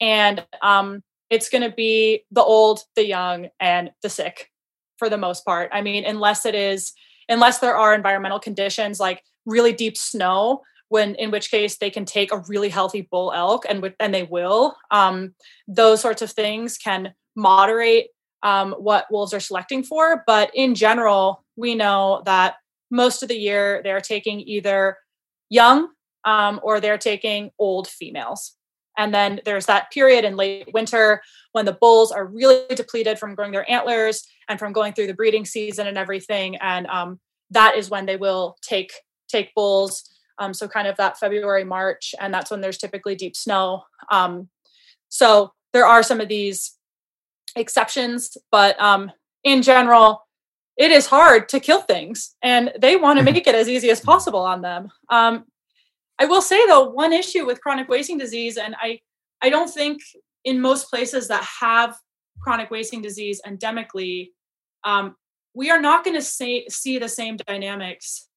and 0.00 0.46
um, 0.62 1.02
it's 1.30 1.48
going 1.48 1.68
to 1.68 1.74
be 1.74 2.24
the 2.30 2.42
old, 2.42 2.80
the 2.94 3.06
young, 3.06 3.48
and 3.58 3.90
the 4.02 4.08
sick 4.08 4.50
for 4.98 5.08
the 5.08 5.18
most 5.18 5.44
part. 5.44 5.70
I 5.72 5.80
mean, 5.80 6.04
unless 6.04 6.46
it 6.46 6.54
is 6.54 6.92
unless 7.28 7.58
there 7.58 7.76
are 7.76 7.94
environmental 7.94 8.38
conditions 8.38 9.00
like 9.00 9.22
really 9.46 9.72
deep 9.72 9.96
snow 9.96 10.62
when 10.88 11.14
in 11.16 11.30
which 11.30 11.50
case 11.50 11.78
they 11.78 11.90
can 11.90 12.04
take 12.04 12.32
a 12.32 12.42
really 12.48 12.68
healthy 12.68 13.08
bull 13.10 13.32
elk 13.32 13.64
and 13.68 13.94
and 13.98 14.14
they 14.14 14.24
will 14.24 14.76
um, 14.90 15.34
those 15.66 16.00
sorts 16.00 16.22
of 16.22 16.30
things 16.30 16.78
can 16.78 17.14
moderate 17.36 18.08
um, 18.42 18.72
what 18.72 19.06
wolves 19.10 19.32
are 19.32 19.40
selecting 19.40 19.82
for 19.82 20.22
but 20.26 20.50
in 20.54 20.74
general 20.74 21.44
we 21.56 21.74
know 21.74 22.22
that 22.26 22.56
most 22.90 23.22
of 23.22 23.28
the 23.28 23.36
year 23.36 23.80
they're 23.82 24.00
taking 24.00 24.40
either 24.40 24.98
young 25.50 25.88
um, 26.24 26.60
or 26.62 26.80
they're 26.80 26.98
taking 26.98 27.50
old 27.58 27.88
females. 27.88 28.56
And 28.96 29.12
then 29.12 29.40
there's 29.44 29.66
that 29.66 29.90
period 29.90 30.24
in 30.24 30.36
late 30.36 30.68
winter 30.72 31.20
when 31.52 31.64
the 31.64 31.72
bulls 31.72 32.12
are 32.12 32.26
really 32.26 32.74
depleted 32.74 33.18
from 33.18 33.34
growing 33.34 33.52
their 33.52 33.68
antlers 33.70 34.26
and 34.48 34.58
from 34.58 34.72
going 34.72 34.92
through 34.92 35.08
the 35.08 35.14
breeding 35.14 35.44
season 35.44 35.86
and 35.86 35.98
everything. 35.98 36.56
And 36.56 36.86
um, 36.86 37.18
that 37.50 37.76
is 37.76 37.90
when 37.90 38.06
they 38.06 38.16
will 38.16 38.56
take 38.62 38.92
take 39.28 39.54
bulls. 39.54 40.10
Um, 40.38 40.52
so 40.52 40.68
kind 40.68 40.88
of 40.88 40.96
that 40.96 41.18
february 41.18 41.64
march 41.64 42.14
and 42.20 42.34
that's 42.34 42.50
when 42.50 42.60
there's 42.60 42.78
typically 42.78 43.14
deep 43.14 43.36
snow. 43.36 43.84
Um, 44.10 44.48
so 45.08 45.52
there 45.72 45.86
are 45.86 46.02
some 46.02 46.20
of 46.20 46.28
these 46.28 46.76
exceptions 47.56 48.36
but 48.50 48.80
um, 48.80 49.12
in 49.44 49.62
general 49.62 50.23
it 50.76 50.90
is 50.90 51.06
hard 51.06 51.48
to 51.48 51.60
kill 51.60 51.82
things 51.82 52.34
and 52.42 52.72
they 52.80 52.96
want 52.96 53.18
to 53.18 53.24
make 53.24 53.46
it 53.46 53.54
as 53.54 53.68
easy 53.68 53.90
as 53.90 54.00
possible 54.00 54.40
on 54.40 54.62
them 54.62 54.88
um, 55.10 55.44
i 56.18 56.24
will 56.24 56.42
say 56.42 56.66
though 56.66 56.90
one 56.90 57.12
issue 57.12 57.46
with 57.46 57.60
chronic 57.60 57.88
wasting 57.88 58.18
disease 58.18 58.56
and 58.56 58.74
i 58.80 58.98
i 59.42 59.48
don't 59.48 59.70
think 59.70 60.00
in 60.44 60.60
most 60.60 60.90
places 60.90 61.28
that 61.28 61.44
have 61.60 61.96
chronic 62.40 62.70
wasting 62.70 63.00
disease 63.00 63.40
endemically 63.46 64.30
um, 64.84 65.16
we 65.54 65.70
are 65.70 65.80
not 65.80 66.04
going 66.04 66.16
to 66.16 66.22
see, 66.22 66.66
see 66.68 66.98
the 66.98 67.08
same 67.08 67.36
dynamics 67.36 68.28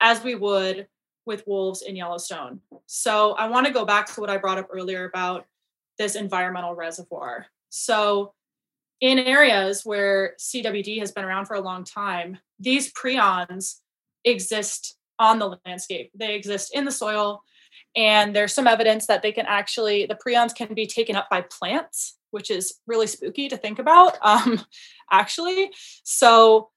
as 0.00 0.22
we 0.22 0.34
would 0.34 0.88
with 1.24 1.46
wolves 1.46 1.82
in 1.82 1.96
Yellowstone. 1.96 2.60
So 2.86 3.32
I 3.32 3.48
want 3.48 3.66
to 3.66 3.72
go 3.72 3.84
back 3.84 4.12
to 4.14 4.20
what 4.20 4.30
I 4.30 4.36
brought 4.36 4.58
up 4.58 4.68
earlier 4.70 5.04
about 5.04 5.46
this 5.98 6.16
environmental 6.16 6.74
reservoir. 6.74 7.46
So 7.68 8.34
in 9.00 9.18
areas 9.18 9.82
where 9.84 10.34
CWD 10.38 10.98
has 11.00 11.12
been 11.12 11.24
around 11.24 11.46
for 11.46 11.54
a 11.54 11.60
long 11.60 11.84
time, 11.84 12.38
these 12.58 12.92
prions 12.92 13.76
exist 14.24 14.96
on 15.18 15.38
the 15.38 15.58
landscape. 15.64 16.10
They 16.14 16.34
exist 16.34 16.74
in 16.74 16.84
the 16.84 16.92
soil 16.92 17.42
and 17.96 18.34
there's 18.34 18.54
some 18.54 18.66
evidence 18.66 19.06
that 19.06 19.22
they 19.22 19.32
can 19.32 19.46
actually 19.46 20.06
the 20.06 20.18
prions 20.26 20.54
can 20.54 20.74
be 20.74 20.86
taken 20.86 21.16
up 21.16 21.28
by 21.30 21.42
plants 21.42 22.16
which 22.30 22.50
is 22.50 22.74
really 22.86 23.06
spooky 23.06 23.48
to 23.48 23.56
think 23.56 23.78
about 23.78 24.16
um, 24.22 24.60
actually 25.10 25.70
so 26.04 26.70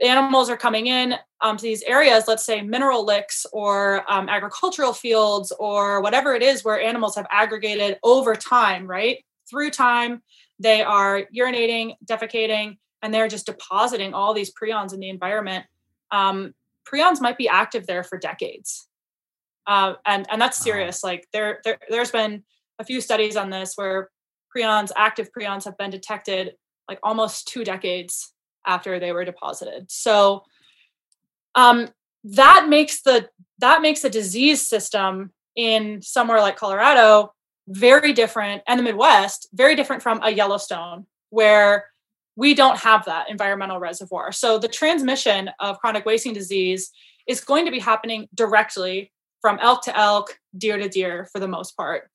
animals 0.00 0.48
are 0.48 0.56
coming 0.56 0.86
in 0.86 1.14
um, 1.40 1.56
to 1.56 1.62
these 1.62 1.82
areas 1.82 2.24
let's 2.28 2.44
say 2.44 2.62
mineral 2.62 3.04
licks 3.04 3.46
or 3.52 4.04
um, 4.10 4.28
agricultural 4.28 4.92
fields 4.92 5.52
or 5.58 6.00
whatever 6.00 6.34
it 6.34 6.42
is 6.42 6.64
where 6.64 6.80
animals 6.80 7.16
have 7.16 7.26
aggregated 7.30 7.98
over 8.02 8.34
time 8.34 8.86
right 8.86 9.24
through 9.48 9.70
time 9.70 10.22
they 10.58 10.82
are 10.82 11.22
urinating 11.36 11.94
defecating 12.04 12.78
and 13.02 13.14
they're 13.14 13.28
just 13.28 13.46
depositing 13.46 14.14
all 14.14 14.34
these 14.34 14.52
prions 14.52 14.92
in 14.92 15.00
the 15.00 15.08
environment 15.08 15.64
um, 16.10 16.54
prions 16.90 17.20
might 17.20 17.38
be 17.38 17.48
active 17.48 17.86
there 17.86 18.02
for 18.02 18.18
decades 18.18 18.88
uh, 19.68 19.94
and 20.06 20.26
and 20.30 20.40
that's 20.40 20.56
serious. 20.56 21.04
Like 21.04 21.28
there, 21.32 21.60
there, 21.62 21.78
there's 21.90 22.10
been 22.10 22.42
a 22.78 22.84
few 22.84 23.00
studies 23.02 23.36
on 23.36 23.50
this 23.50 23.74
where 23.76 24.08
prions, 24.56 24.90
active 24.96 25.28
prions, 25.38 25.66
have 25.66 25.76
been 25.76 25.90
detected 25.90 26.54
like 26.88 26.98
almost 27.02 27.46
two 27.48 27.64
decades 27.64 28.32
after 28.66 28.98
they 28.98 29.12
were 29.12 29.26
deposited. 29.26 29.90
So 29.90 30.42
um, 31.54 31.88
that 32.24 32.66
makes 32.68 33.02
the 33.02 33.28
that 33.58 33.82
makes 33.82 34.00
the 34.00 34.10
disease 34.10 34.66
system 34.66 35.32
in 35.54 36.00
somewhere 36.00 36.40
like 36.40 36.56
Colorado 36.56 37.34
very 37.68 38.12
different, 38.12 38.62
and 38.66 38.78
the 38.78 38.84
Midwest 38.84 39.48
very 39.52 39.76
different 39.76 40.02
from 40.02 40.20
a 40.22 40.30
Yellowstone 40.30 41.06
where 41.30 41.86
we 42.36 42.54
don't 42.54 42.78
have 42.78 43.04
that 43.04 43.28
environmental 43.30 43.78
reservoir. 43.78 44.32
So 44.32 44.58
the 44.58 44.68
transmission 44.68 45.50
of 45.60 45.78
chronic 45.80 46.06
wasting 46.06 46.32
disease 46.32 46.90
is 47.26 47.40
going 47.40 47.66
to 47.66 47.70
be 47.70 47.80
happening 47.80 48.28
directly 48.34 49.12
from 49.40 49.58
elk 49.60 49.82
to 49.82 49.96
elk, 49.96 50.38
deer 50.56 50.78
to 50.78 50.88
deer 50.88 51.28
for 51.32 51.40
the 51.40 51.48
most 51.48 51.76
part. 51.76 52.10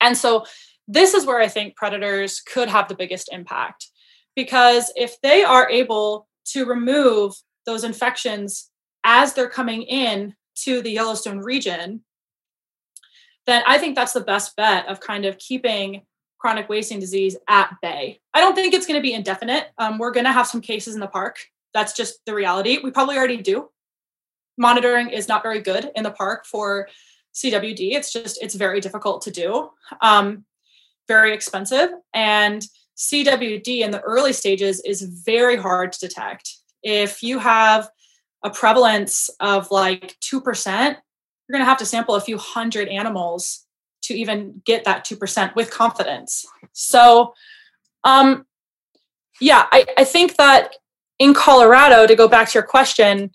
And 0.00 0.16
so 0.16 0.44
this 0.86 1.14
is 1.14 1.24
where 1.24 1.40
I 1.40 1.48
think 1.48 1.76
predators 1.76 2.40
could 2.40 2.68
have 2.68 2.88
the 2.88 2.94
biggest 2.94 3.28
impact 3.32 3.86
because 4.34 4.92
if 4.96 5.20
they 5.22 5.42
are 5.42 5.68
able 5.70 6.28
to 6.46 6.64
remove 6.64 7.34
those 7.66 7.84
infections 7.84 8.70
as 9.04 9.32
they're 9.32 9.48
coming 9.48 9.82
in 9.82 10.34
to 10.64 10.82
the 10.82 10.90
Yellowstone 10.90 11.38
region, 11.38 12.02
then 13.50 13.62
I 13.66 13.78
think 13.78 13.96
that's 13.96 14.12
the 14.12 14.20
best 14.20 14.56
bet 14.56 14.86
of 14.88 15.00
kind 15.00 15.24
of 15.24 15.38
keeping 15.38 16.02
chronic 16.38 16.68
wasting 16.68 17.00
disease 17.00 17.36
at 17.48 17.74
bay. 17.82 18.20
I 18.32 18.40
don't 18.40 18.54
think 18.54 18.72
it's 18.72 18.86
going 18.86 18.98
to 18.98 19.02
be 19.02 19.12
indefinite. 19.12 19.66
Um, 19.76 19.98
we're 19.98 20.12
going 20.12 20.24
to 20.24 20.32
have 20.32 20.46
some 20.46 20.60
cases 20.60 20.94
in 20.94 21.00
the 21.00 21.06
park. 21.06 21.38
That's 21.74 21.92
just 21.92 22.24
the 22.24 22.34
reality. 22.34 22.78
We 22.82 22.90
probably 22.90 23.16
already 23.16 23.36
do 23.36 23.68
monitoring 24.60 25.08
is 25.08 25.26
not 25.26 25.42
very 25.42 25.60
good 25.60 25.90
in 25.96 26.04
the 26.04 26.10
park 26.10 26.44
for 26.44 26.88
CWD. 27.34 27.92
It's 27.92 28.12
just 28.12 28.40
it's 28.42 28.54
very 28.54 28.80
difficult 28.80 29.22
to 29.22 29.30
do, 29.30 29.70
um, 30.02 30.44
very 31.08 31.32
expensive, 31.32 31.90
and 32.12 32.62
CWD 32.96 33.80
in 33.80 33.90
the 33.90 34.00
early 34.00 34.32
stages 34.32 34.80
is 34.80 35.02
very 35.02 35.56
hard 35.56 35.92
to 35.92 36.00
detect. 36.00 36.56
If 36.82 37.22
you 37.22 37.38
have 37.38 37.88
a 38.44 38.50
prevalence 38.50 39.30
of 39.40 39.70
like 39.70 40.16
two 40.20 40.40
percent, 40.40 40.98
you're 41.50 41.58
going 41.58 41.66
to 41.66 41.68
have 41.68 41.78
to 41.78 41.84
sample 41.84 42.14
a 42.14 42.20
few 42.20 42.38
hundred 42.38 42.86
animals 42.86 43.66
to 44.02 44.14
even 44.14 44.62
get 44.64 44.84
that 44.84 45.04
two 45.04 45.16
percent 45.16 45.56
with 45.56 45.68
confidence. 45.68 46.46
So, 46.72 47.34
um, 48.04 48.46
yeah, 49.40 49.66
I, 49.72 49.84
I 49.98 50.04
think 50.04 50.36
that 50.36 50.76
in 51.18 51.34
Colorado, 51.34 52.06
to 52.06 52.14
go 52.14 52.28
back 52.28 52.50
to 52.50 52.54
your 52.54 52.62
question, 52.62 53.32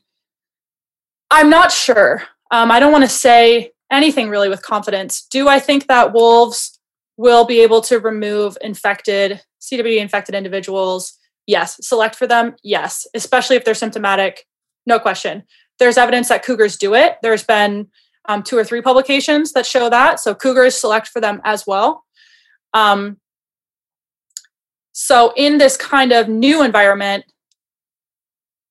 I'm 1.30 1.49
not 1.49 1.74
sure. 1.74 2.24
Um, 2.51 2.72
I 2.72 2.80
don't 2.80 2.93
want 2.93 3.03
to 3.03 3.09
say 3.09 3.74
anything 3.91 4.30
really 4.30 4.47
with 4.47 4.61
confidence. 4.61 5.28
Do 5.30 5.49
I 5.49 5.59
think 5.59 5.88
that 5.88 6.13
wolves 6.13 6.80
will 7.18 7.43
be 7.43 7.59
able 7.59 7.82
to 7.82 7.99
remove 7.99 8.57
infected, 8.61 9.41
CWD 9.59 9.97
infected 9.97 10.36
individuals? 10.36 11.18
Yes. 11.47 11.86
Select 11.86 12.16
for 12.16 12.28
them? 12.28 12.55
Yes. 12.63 13.05
Especially 13.13 13.57
if 13.57 13.66
they're 13.66 13.74
symptomatic? 13.74 14.45
No 14.86 14.99
question. 14.99 15.43
There's 15.80 15.97
evidence 15.97 16.30
that 16.30 16.45
cougars 16.45 16.78
do 16.78 16.93
it. 16.93 17.18
There's 17.22 17.43
been 17.43 17.89
um, 18.28 18.44
two 18.44 18.58
or 18.58 18.64
three 18.64 18.82
publications 18.82 19.54
that 19.54 19.66
show 19.66 19.90
that. 19.90 20.20
So 20.20 20.34
cougars 20.36 20.76
select 20.76 21.08
for 21.08 21.22
them 21.22 21.42
as 21.44 21.66
well. 21.66 22.04
Um, 22.74 23.18
so 24.92 25.34
in 25.36 25.58
this 25.58 25.78
kind 25.78 26.12
of 26.12 26.30
new 26.30 26.64
environment 26.64 27.26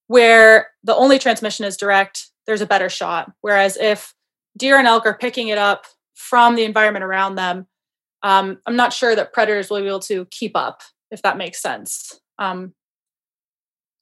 where 0.06 0.68
the 0.82 0.94
only 0.94 1.18
transmission 1.18 1.64
is 1.64 1.76
direct, 1.76 2.28
there's 2.46 2.60
a 2.60 2.66
better 2.66 2.88
shot. 2.88 3.32
Whereas 3.40 3.76
if 3.76 4.14
deer 4.56 4.78
and 4.78 4.86
elk 4.86 5.06
are 5.06 5.16
picking 5.16 5.48
it 5.48 5.58
up 5.58 5.86
from 6.14 6.54
the 6.54 6.64
environment 6.64 7.04
around 7.04 7.34
them, 7.34 7.66
um, 8.22 8.58
I'm 8.66 8.76
not 8.76 8.92
sure 8.92 9.14
that 9.14 9.32
predators 9.32 9.68
will 9.68 9.80
be 9.80 9.86
able 9.86 10.00
to 10.00 10.26
keep 10.30 10.56
up, 10.56 10.80
if 11.10 11.20
that 11.22 11.36
makes 11.36 11.60
sense. 11.60 12.20
Um, 12.38 12.72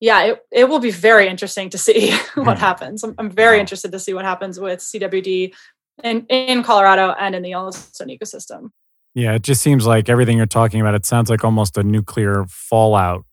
yeah, 0.03 0.25
it, 0.25 0.47
it 0.51 0.69
will 0.69 0.81
be 0.81 0.91
very 0.91 1.29
interesting 1.29 1.71
to 1.71 1.79
see 1.79 2.11
what 2.35 2.59
hmm. 2.59 2.61
happens. 2.61 3.05
I'm, 3.05 3.15
I'm 3.19 3.31
very 3.31 3.61
interested 3.61 3.93
to 3.93 4.01
see 4.01 4.13
what 4.13 4.25
happens 4.25 4.59
with 4.59 4.81
CWD 4.81 5.55
in, 6.03 6.27
in 6.27 6.65
Colorado 6.65 7.15
and 7.17 7.37
in 7.37 7.43
the 7.43 7.51
Yellowstone 7.51 8.09
ecosystem. 8.09 8.71
Yeah, 9.15 9.35
it 9.35 9.43
just 9.43 9.63
seems 9.63 9.87
like 9.87 10.09
everything 10.09 10.39
you're 10.39 10.47
talking 10.47 10.81
about, 10.81 10.97
it 10.97 11.07
sounds 11.07 11.31
like 11.31 11.45
almost 11.45 11.79
a 11.79 11.85
nuclear 11.85 12.47
fallout 12.49 13.25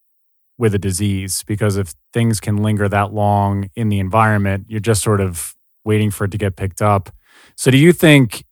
with 0.60 0.76
a 0.76 0.78
disease 0.78 1.44
because 1.48 1.76
if 1.76 1.96
things 2.14 2.40
can 2.40 2.58
linger 2.58 2.88
that 2.88 3.14
long 3.14 3.70
in 3.76 3.90
the 3.90 3.98
environment, 3.98 4.66
you're 4.70 4.80
just 4.80 5.02
sort 5.02 5.22
of 5.22 5.56
waiting 5.86 6.12
for 6.12 6.26
it 6.26 6.32
to 6.32 6.38
get 6.38 6.56
picked 6.56 6.84
up. 6.84 7.10
So 7.56 7.72
do 7.72 7.78
you 7.78 7.92
think 7.92 8.46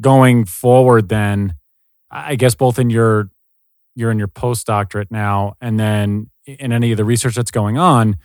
going 0.00 0.44
forward 0.44 1.08
then, 1.08 1.54
I 2.10 2.34
guess 2.34 2.56
both 2.56 2.80
in 2.80 2.90
your 2.90 3.30
you're 3.94 4.10
in 4.10 4.18
your 4.18 4.28
postdoctorate 4.28 5.10
now 5.10 5.54
and 5.60 5.78
then 5.78 6.30
in 6.58 6.72
any 6.72 6.90
of 6.90 6.96
the 6.96 7.04
research 7.04 7.34
that's 7.34 7.50
going 7.50 7.78
on, 7.78 8.16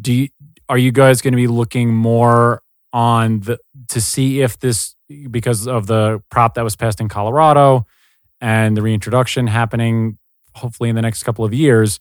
do 0.00 0.12
you, 0.12 0.28
are 0.68 0.78
you 0.78 0.92
guys 0.92 1.20
going 1.20 1.32
to 1.32 1.36
be 1.36 1.46
looking 1.46 1.94
more 1.94 2.62
on 2.92 3.40
the 3.40 3.58
to 3.88 4.00
see 4.00 4.40
if 4.40 4.58
this 4.58 4.94
because 5.30 5.66
of 5.66 5.86
the 5.86 6.22
prop 6.30 6.54
that 6.54 6.62
was 6.62 6.76
passed 6.76 7.00
in 7.00 7.08
Colorado 7.08 7.86
and 8.40 8.76
the 8.76 8.82
reintroduction 8.82 9.46
happening 9.46 10.16
hopefully 10.54 10.88
in 10.88 10.96
the 10.96 11.02
next 11.02 11.24
couple 11.24 11.44
of 11.44 11.52
years 11.52 11.98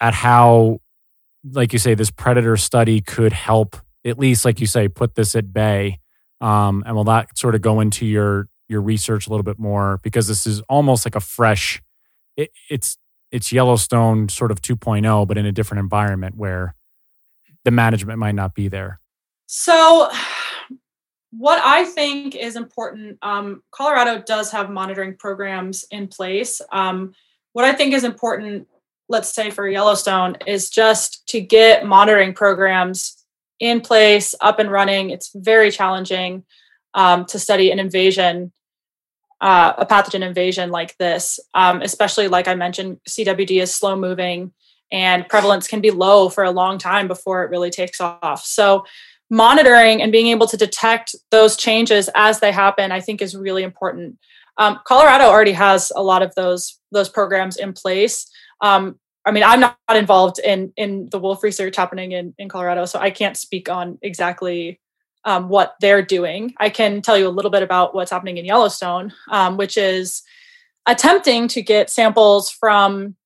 at 0.00 0.14
how 0.14 0.80
like 1.52 1.72
you 1.72 1.78
say 1.78 1.94
this 1.94 2.10
predator 2.10 2.56
study 2.56 3.00
could 3.00 3.32
help 3.32 3.76
at 4.04 4.18
least 4.18 4.44
like 4.44 4.60
you 4.60 4.66
say 4.66 4.88
put 4.88 5.14
this 5.14 5.36
at 5.36 5.52
bay 5.52 5.98
um, 6.40 6.82
and 6.86 6.96
will 6.96 7.04
that 7.04 7.36
sort 7.36 7.54
of 7.54 7.60
go 7.60 7.80
into 7.80 8.06
your 8.06 8.48
your 8.68 8.80
research 8.80 9.26
a 9.26 9.30
little 9.30 9.44
bit 9.44 9.58
more? 9.58 9.98
Because 10.02 10.28
this 10.28 10.46
is 10.46 10.60
almost 10.62 11.04
like 11.04 11.16
a 11.16 11.20
fresh 11.20 11.82
it, 12.36 12.50
it's 12.70 12.96
it's 13.32 13.52
yellowstone 13.52 14.28
sort 14.28 14.50
of 14.50 14.60
2.0 14.60 15.26
but 15.26 15.38
in 15.38 15.46
a 15.46 15.52
different 15.52 15.80
environment 15.80 16.36
where 16.36 16.74
the 17.64 17.70
management 17.70 18.18
might 18.18 18.34
not 18.34 18.54
be 18.54 18.68
there 18.68 19.00
so, 19.52 20.08
what 21.32 21.60
I 21.64 21.84
think 21.84 22.36
is 22.36 22.54
important, 22.54 23.18
um, 23.20 23.64
Colorado 23.72 24.22
does 24.24 24.52
have 24.52 24.70
monitoring 24.70 25.16
programs 25.16 25.84
in 25.90 26.06
place. 26.06 26.60
Um, 26.70 27.14
what 27.52 27.64
I 27.64 27.72
think 27.72 27.92
is 27.92 28.04
important, 28.04 28.68
let's 29.08 29.34
say 29.34 29.50
for 29.50 29.68
Yellowstone, 29.68 30.36
is 30.46 30.70
just 30.70 31.26
to 31.30 31.40
get 31.40 31.84
monitoring 31.84 32.32
programs 32.32 33.24
in 33.58 33.80
place, 33.80 34.36
up 34.40 34.60
and 34.60 34.70
running. 34.70 35.10
It's 35.10 35.32
very 35.34 35.72
challenging 35.72 36.44
um, 36.94 37.24
to 37.24 37.40
study 37.40 37.72
an 37.72 37.80
invasion, 37.80 38.52
uh, 39.40 39.72
a 39.78 39.86
pathogen 39.86 40.22
invasion 40.26 40.70
like 40.70 40.96
this, 40.98 41.40
um, 41.54 41.82
especially 41.82 42.28
like 42.28 42.48
I 42.48 42.54
mentioned, 42.54 43.00
CWD 43.08 43.62
is 43.62 43.74
slow 43.74 43.96
moving 43.96 44.52
and 44.92 45.28
prevalence 45.28 45.68
can 45.68 45.80
be 45.80 45.90
low 45.90 46.28
for 46.28 46.44
a 46.44 46.50
long 46.50 46.78
time 46.78 47.08
before 47.08 47.44
it 47.44 47.50
really 47.50 47.70
takes 47.70 48.00
off. 48.00 48.44
So, 48.44 48.84
monitoring 49.32 50.02
and 50.02 50.10
being 50.10 50.26
able 50.26 50.48
to 50.48 50.56
detect 50.56 51.14
those 51.30 51.56
changes 51.56 52.10
as 52.16 52.40
they 52.40 52.50
happen, 52.50 52.90
I 52.90 53.00
think 53.00 53.22
is 53.22 53.36
really 53.36 53.62
important. 53.62 54.18
Um, 54.58 54.80
Colorado 54.84 55.26
already 55.26 55.52
has 55.52 55.92
a 55.94 56.02
lot 56.02 56.22
of 56.22 56.34
those 56.34 56.78
those 56.90 57.08
programs 57.08 57.56
in 57.56 57.72
place. 57.72 58.28
Um, 58.60 58.98
I 59.24 59.30
mean, 59.30 59.44
I'm 59.44 59.60
not 59.60 59.76
involved 59.90 60.40
in 60.40 60.72
in 60.76 61.08
the 61.10 61.18
wolf 61.18 61.42
research 61.42 61.76
happening 61.76 62.12
in 62.12 62.34
in 62.38 62.48
Colorado, 62.48 62.84
so 62.84 62.98
I 62.98 63.10
can't 63.10 63.36
speak 63.36 63.68
on 63.68 63.98
exactly 64.02 64.79
um, 65.24 65.48
what 65.48 65.74
they're 65.80 66.02
doing. 66.02 66.54
I 66.58 66.70
can 66.70 67.02
tell 67.02 67.18
you 67.18 67.28
a 67.28 67.30
little 67.30 67.50
bit 67.50 67.62
about 67.62 67.94
what's 67.94 68.10
happening 68.10 68.38
in 68.38 68.44
Yellowstone, 68.44 69.12
um, 69.30 69.56
which 69.56 69.76
is 69.76 70.22
attempting 70.86 71.48
to 71.48 71.62
get 71.62 71.90
samples 71.90 72.50
from 72.50 73.16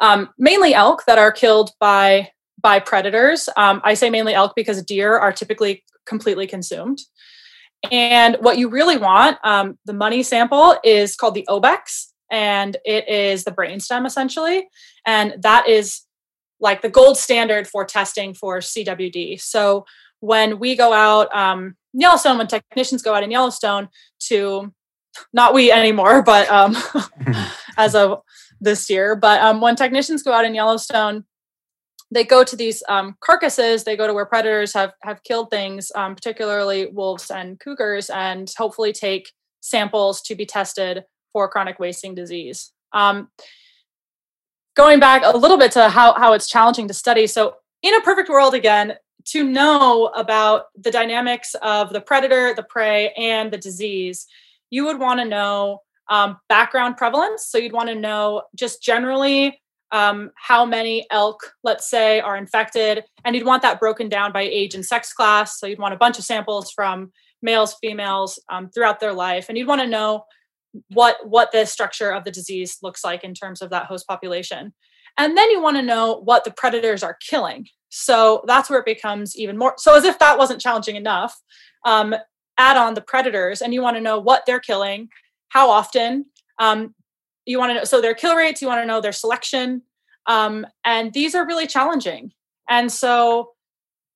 um, 0.00 0.28
mainly 0.38 0.74
elk 0.74 1.04
that 1.06 1.18
are 1.18 1.32
killed 1.32 1.70
by 1.80 2.30
by 2.60 2.80
predators. 2.80 3.48
Um, 3.56 3.80
I 3.84 3.94
say 3.94 4.10
mainly 4.10 4.34
elk 4.34 4.54
because 4.56 4.82
deer 4.82 5.16
are 5.16 5.32
typically 5.32 5.84
completely 6.06 6.46
consumed. 6.46 6.98
And 7.90 8.36
what 8.40 8.58
you 8.58 8.68
really 8.68 8.96
want, 8.96 9.38
um, 9.44 9.78
the 9.84 9.92
money 9.92 10.22
sample 10.22 10.76
is 10.82 11.14
called 11.14 11.34
the 11.34 11.46
Obex, 11.48 12.12
and 12.30 12.76
it 12.84 13.08
is 13.08 13.44
the 13.44 13.52
brainstem 13.52 14.06
essentially. 14.06 14.68
And 15.04 15.34
that 15.42 15.68
is 15.68 16.02
like 16.58 16.82
the 16.82 16.88
gold 16.88 17.18
standard 17.18 17.66
for 17.66 17.84
testing 17.84 18.34
for 18.34 18.58
CWD. 18.58 19.40
So 19.40 19.84
when 20.20 20.58
we 20.58 20.76
go 20.76 20.92
out, 20.92 21.34
um, 21.34 21.76
Yellowstone, 21.92 22.38
when 22.38 22.46
technicians 22.46 23.02
go 23.02 23.14
out 23.14 23.22
in 23.22 23.30
Yellowstone 23.30 23.88
to, 24.28 24.72
not 25.32 25.54
we 25.54 25.70
anymore, 25.72 26.22
but 26.22 26.48
um, 26.50 26.76
as 27.76 27.94
of 27.94 28.22
this 28.60 28.88
year, 28.88 29.16
but 29.16 29.40
um, 29.40 29.60
when 29.60 29.76
technicians 29.76 30.22
go 30.22 30.32
out 30.32 30.44
in 30.44 30.54
Yellowstone 30.54 31.24
they 32.10 32.24
go 32.24 32.44
to 32.44 32.56
these 32.56 32.82
um, 32.88 33.16
carcasses 33.20 33.84
they 33.84 33.96
go 33.96 34.06
to 34.06 34.14
where 34.14 34.26
predators 34.26 34.72
have 34.72 34.92
have 35.02 35.22
killed 35.22 35.50
things 35.50 35.90
um, 35.94 36.14
particularly 36.14 36.86
wolves 36.86 37.30
and 37.30 37.58
cougars 37.60 38.10
and 38.10 38.52
hopefully 38.56 38.92
take 38.92 39.32
samples 39.60 40.22
to 40.22 40.34
be 40.34 40.46
tested 40.46 41.04
for 41.32 41.48
chronic 41.48 41.78
wasting 41.78 42.14
disease. 42.14 42.72
Um, 42.92 43.28
going 44.76 45.00
back 45.00 45.22
a 45.24 45.36
little 45.36 45.58
bit 45.58 45.72
to 45.72 45.88
how, 45.88 46.14
how 46.14 46.32
it's 46.32 46.48
challenging 46.48 46.86
to 46.88 46.94
study 46.94 47.26
so 47.26 47.56
in 47.82 47.94
a 47.94 48.00
perfect 48.00 48.28
world 48.28 48.54
again 48.54 48.94
to 49.26 49.44
know 49.44 50.06
about 50.14 50.66
the 50.76 50.90
dynamics 50.90 51.54
of 51.62 51.92
the 51.92 52.00
predator 52.00 52.54
the 52.54 52.62
prey 52.62 53.12
and 53.16 53.52
the 53.52 53.58
disease 53.58 54.26
you 54.70 54.84
would 54.84 54.98
want 54.98 55.20
to 55.20 55.26
know 55.26 55.82
um, 56.08 56.38
background 56.48 56.96
prevalence 56.96 57.46
so 57.46 57.58
you'd 57.58 57.72
want 57.72 57.88
to 57.88 57.94
know 57.94 58.42
just 58.54 58.82
generally 58.82 59.60
um, 59.92 60.30
how 60.36 60.64
many 60.64 61.06
elk, 61.10 61.52
let's 61.62 61.88
say, 61.88 62.20
are 62.20 62.36
infected. 62.36 63.04
And 63.24 63.34
you'd 63.36 63.46
want 63.46 63.62
that 63.62 63.80
broken 63.80 64.08
down 64.08 64.32
by 64.32 64.42
age 64.42 64.74
and 64.74 64.84
sex 64.84 65.12
class. 65.12 65.58
So 65.58 65.66
you'd 65.66 65.78
want 65.78 65.94
a 65.94 65.98
bunch 65.98 66.18
of 66.18 66.24
samples 66.24 66.70
from 66.70 67.12
males, 67.42 67.76
females 67.80 68.38
um, 68.48 68.68
throughout 68.70 69.00
their 69.00 69.12
life. 69.12 69.46
And 69.48 69.56
you'd 69.56 69.68
want 69.68 69.80
to 69.80 69.86
know 69.86 70.24
what, 70.88 71.16
what 71.26 71.52
the 71.52 71.64
structure 71.64 72.10
of 72.10 72.24
the 72.24 72.30
disease 72.30 72.78
looks 72.82 73.04
like 73.04 73.24
in 73.24 73.34
terms 73.34 73.62
of 73.62 73.70
that 73.70 73.86
host 73.86 74.06
population. 74.06 74.74
And 75.18 75.36
then 75.36 75.50
you 75.50 75.62
want 75.62 75.76
to 75.76 75.82
know 75.82 76.20
what 76.22 76.44
the 76.44 76.50
predators 76.50 77.02
are 77.02 77.16
killing. 77.26 77.66
So 77.88 78.44
that's 78.46 78.68
where 78.68 78.80
it 78.80 78.86
becomes 78.86 79.36
even 79.36 79.56
more. 79.56 79.74
So, 79.78 79.96
as 79.96 80.04
if 80.04 80.18
that 80.18 80.38
wasn't 80.38 80.60
challenging 80.60 80.96
enough, 80.96 81.40
um, 81.84 82.14
add 82.58 82.76
on 82.76 82.94
the 82.94 83.00
predators 83.00 83.62
and 83.62 83.72
you 83.72 83.82
want 83.82 83.96
to 83.96 84.02
know 84.02 84.18
what 84.18 84.44
they're 84.46 84.60
killing, 84.60 85.08
how 85.48 85.70
often, 85.70 86.26
um, 86.58 86.94
you 87.46 87.58
want 87.58 87.70
to 87.70 87.74
know 87.74 87.84
so 87.84 88.00
their 88.00 88.14
kill 88.14 88.36
rates 88.36 88.60
you 88.60 88.68
want 88.68 88.82
to 88.82 88.86
know 88.86 89.00
their 89.00 89.12
selection 89.12 89.80
um, 90.26 90.66
and 90.84 91.12
these 91.12 91.34
are 91.34 91.46
really 91.46 91.66
challenging 91.66 92.32
and 92.68 92.92
so 92.92 93.52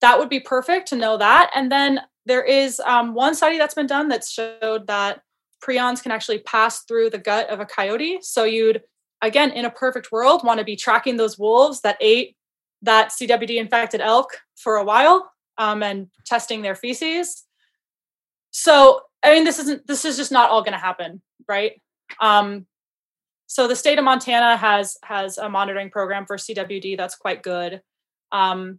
that 0.01 0.18
would 0.18 0.29
be 0.29 0.41
perfect 0.41 0.89
to 0.89 0.97
know 0.97 1.16
that 1.16 1.51
and 1.55 1.73
then 1.73 2.01
there 2.27 2.43
is 2.43 2.81
um, 2.81 3.14
one 3.14 3.35
study 3.35 3.57
that's 3.57 3.75
been 3.75 3.87
done 3.87 4.09
that 4.09 4.25
showed 4.25 4.87
that 4.87 5.23
prions 5.64 6.03
can 6.03 6.12
actually 6.12 6.39
pass 6.41 6.83
through 6.83 7.09
the 7.09 7.18
gut 7.18 7.49
of 7.49 7.61
a 7.61 7.66
coyote 7.66 8.18
so 8.21 8.45
you'd 8.45 8.83
again 9.23 9.51
in 9.53 9.64
a 9.64 9.71
perfect 9.71 10.11
world 10.11 10.45
want 10.45 10.59
to 10.59 10.64
be 10.64 10.77
tracking 10.77 11.16
those 11.16 11.39
wolves 11.39 11.81
that 11.81 11.97
ate 12.01 12.37
that 12.83 13.11
cwd 13.11 13.57
infected 13.57 14.01
elk 14.01 14.28
for 14.57 14.76
a 14.76 14.85
while 14.85 15.31
um, 15.59 15.83
and 15.83 16.09
testing 16.26 16.62
their 16.62 16.75
feces 16.75 17.45
so 18.50 19.00
i 19.22 19.33
mean 19.33 19.45
this 19.45 19.59
isn't 19.59 19.87
this 19.87 20.05
is 20.05 20.17
just 20.17 20.33
not 20.33 20.50
all 20.50 20.63
going 20.63 20.72
to 20.72 20.79
happen 20.79 21.21
right 21.49 21.80
um, 22.21 22.67
so 23.50 23.67
the 23.67 23.75
state 23.75 23.99
of 23.99 24.05
Montana 24.05 24.57
has 24.57 24.96
has 25.03 25.37
a 25.37 25.49
monitoring 25.49 25.91
program 25.91 26.25
for 26.25 26.37
CWD 26.37 26.96
that's 26.96 27.17
quite 27.17 27.42
good. 27.42 27.83
Um, 28.30 28.79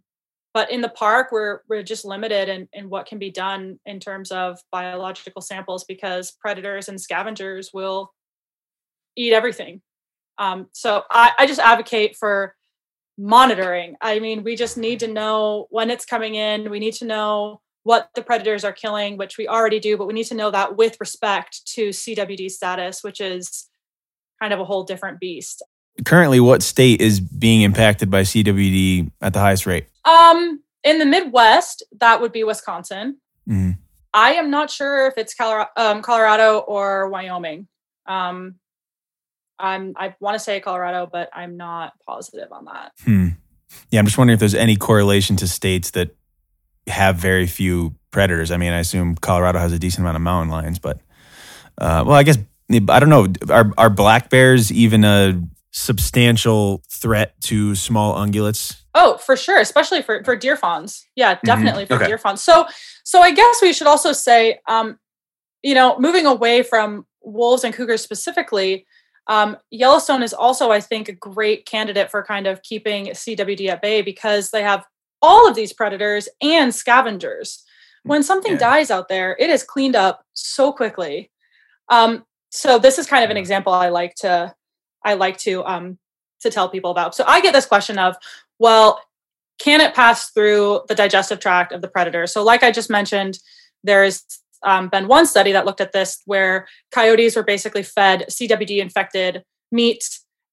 but 0.54 0.70
in 0.70 0.80
the 0.80 0.88
park, 0.88 1.28
we're 1.30 1.60
we're 1.68 1.82
just 1.82 2.06
limited 2.06 2.48
in, 2.48 2.70
in 2.72 2.88
what 2.88 3.04
can 3.04 3.18
be 3.18 3.30
done 3.30 3.78
in 3.84 4.00
terms 4.00 4.30
of 4.30 4.58
biological 4.70 5.42
samples 5.42 5.84
because 5.84 6.30
predators 6.30 6.88
and 6.88 6.98
scavengers 6.98 7.70
will 7.74 8.14
eat 9.14 9.34
everything. 9.34 9.82
Um, 10.38 10.68
so 10.72 11.02
I, 11.10 11.32
I 11.38 11.46
just 11.46 11.60
advocate 11.60 12.16
for 12.16 12.56
monitoring. 13.18 13.96
I 14.00 14.18
mean, 14.18 14.42
we 14.42 14.56
just 14.56 14.76
need 14.76 15.00
to 15.00 15.08
know 15.08 15.66
when 15.70 15.90
it's 15.90 16.04
coming 16.04 16.34
in. 16.34 16.70
We 16.70 16.78
need 16.78 16.94
to 16.94 17.04
know 17.04 17.60
what 17.84 18.10
the 18.14 18.22
predators 18.22 18.64
are 18.64 18.72
killing, 18.72 19.16
which 19.16 19.36
we 19.36 19.48
already 19.48 19.80
do, 19.80 19.96
but 19.96 20.06
we 20.06 20.14
need 20.14 20.24
to 20.24 20.34
know 20.34 20.50
that 20.50 20.76
with 20.76 20.96
respect 21.00 21.66
to 21.74 21.88
CWD 21.88 22.50
status, 22.50 23.02
which 23.02 23.20
is 23.20 23.68
kind 24.40 24.52
of 24.52 24.60
a 24.60 24.64
whole 24.64 24.84
different 24.84 25.20
beast. 25.20 25.62
Currently, 26.04 26.40
what 26.40 26.62
state 26.62 27.00
is 27.00 27.20
being 27.20 27.62
impacted 27.62 28.10
by 28.10 28.22
CWD 28.22 29.10
at 29.20 29.32
the 29.32 29.40
highest 29.40 29.66
rate? 29.66 29.86
Um, 30.04 30.62
in 30.84 30.98
the 30.98 31.04
Midwest, 31.04 31.82
that 32.00 32.20
would 32.20 32.32
be 32.32 32.44
Wisconsin. 32.44 33.18
Mm-hmm. 33.48 33.72
I 34.14 34.34
am 34.34 34.50
not 34.50 34.70
sure 34.70 35.06
if 35.06 35.14
it's 35.16 35.34
Colorado, 35.34 35.70
um, 35.76 36.02
Colorado 36.02 36.58
or 36.58 37.08
Wyoming. 37.08 37.68
Um, 38.06 38.56
I'm 39.58 39.94
I 39.96 40.14
want 40.20 40.34
to 40.34 40.38
say 40.38 40.60
Colorado, 40.60 41.08
but 41.10 41.30
I'm 41.32 41.56
not 41.56 41.92
positive 42.06 42.50
on 42.52 42.66
that. 42.66 42.92
Hmm. 43.04 43.28
Yeah, 43.90 44.00
I'm 44.00 44.06
just 44.06 44.18
wondering 44.18 44.34
if 44.34 44.40
there's 44.40 44.54
any 44.54 44.76
correlation 44.76 45.36
to 45.36 45.48
states 45.48 45.92
that 45.92 46.14
have 46.86 47.16
very 47.16 47.46
few 47.46 47.94
predators. 48.10 48.50
I 48.50 48.56
mean, 48.56 48.72
I 48.72 48.80
assume 48.80 49.16
Colorado 49.16 49.58
has 49.58 49.72
a 49.72 49.78
decent 49.78 50.00
amount 50.00 50.16
of 50.16 50.22
mountain 50.22 50.50
lions, 50.50 50.78
but 50.78 51.00
uh, 51.78 52.04
well, 52.06 52.16
I 52.16 52.22
guess 52.22 52.38
I 52.70 53.00
don't 53.00 53.08
know. 53.08 53.28
Are 53.50 53.72
are 53.78 53.90
black 53.90 54.30
bears 54.30 54.72
even 54.72 55.04
a 55.04 55.40
substantial 55.72 56.82
threat 56.90 57.40
to 57.42 57.74
small 57.74 58.14
ungulates? 58.14 58.80
Oh, 58.94 59.16
for 59.16 59.36
sure, 59.36 59.58
especially 59.58 60.02
for 60.02 60.22
for 60.24 60.36
deer 60.36 60.56
fawns. 60.56 61.06
Yeah, 61.16 61.34
mm-hmm. 61.34 61.46
definitely 61.46 61.84
mm-hmm. 61.84 61.94
for 61.94 62.00
okay. 62.00 62.06
deer 62.08 62.18
fawns. 62.18 62.42
So 62.42 62.66
so 63.04 63.20
I 63.20 63.32
guess 63.32 63.60
we 63.62 63.72
should 63.72 63.86
also 63.86 64.12
say, 64.12 64.60
um, 64.68 64.98
you 65.62 65.74
know, 65.74 65.98
moving 65.98 66.26
away 66.26 66.62
from 66.62 67.06
wolves 67.22 67.64
and 67.64 67.74
cougars 67.74 68.02
specifically, 68.02 68.86
um, 69.26 69.56
Yellowstone 69.70 70.22
is 70.22 70.34
also, 70.34 70.70
I 70.70 70.80
think, 70.80 71.08
a 71.08 71.12
great 71.12 71.66
candidate 71.66 72.10
for 72.10 72.22
kind 72.22 72.46
of 72.46 72.62
keeping 72.62 73.06
CWD 73.06 73.68
at 73.68 73.82
bay 73.82 74.02
because 74.02 74.50
they 74.50 74.62
have 74.62 74.84
all 75.20 75.48
of 75.48 75.54
these 75.54 75.72
predators 75.72 76.28
and 76.40 76.74
scavengers. 76.74 77.64
When 78.04 78.24
something 78.24 78.52
yeah. 78.52 78.58
dies 78.58 78.90
out 78.90 79.08
there, 79.08 79.36
it 79.38 79.48
is 79.48 79.62
cleaned 79.62 79.94
up 79.94 80.24
so 80.34 80.72
quickly. 80.72 81.30
Um, 81.88 82.24
so 82.50 82.78
this 82.78 82.98
is 82.98 83.06
kind 83.06 83.24
of 83.24 83.30
an 83.30 83.36
example 83.36 83.72
I 83.72 83.88
like 83.90 84.14
to 84.16 84.54
I 85.04 85.14
like 85.14 85.38
to 85.38 85.64
um, 85.64 85.98
to 86.40 86.50
tell 86.50 86.68
people 86.68 86.90
about. 86.90 87.14
So 87.14 87.24
I 87.26 87.40
get 87.40 87.52
this 87.52 87.66
question 87.66 87.98
of, 87.98 88.16
well, 88.58 89.00
can 89.58 89.80
it 89.80 89.94
pass 89.94 90.30
through 90.30 90.82
the 90.88 90.94
digestive 90.94 91.38
tract 91.38 91.72
of 91.72 91.80
the 91.80 91.88
predator? 91.88 92.26
So, 92.26 92.42
like 92.42 92.62
I 92.62 92.72
just 92.72 92.90
mentioned, 92.90 93.38
there's 93.84 94.24
um, 94.64 94.88
been 94.88 95.08
one 95.08 95.26
study 95.26 95.52
that 95.52 95.66
looked 95.66 95.80
at 95.80 95.92
this 95.92 96.20
where 96.26 96.66
coyotes 96.90 97.36
were 97.36 97.42
basically 97.42 97.82
fed 97.82 98.26
CWD 98.30 98.78
infected 98.78 99.42
meat. 99.70 100.04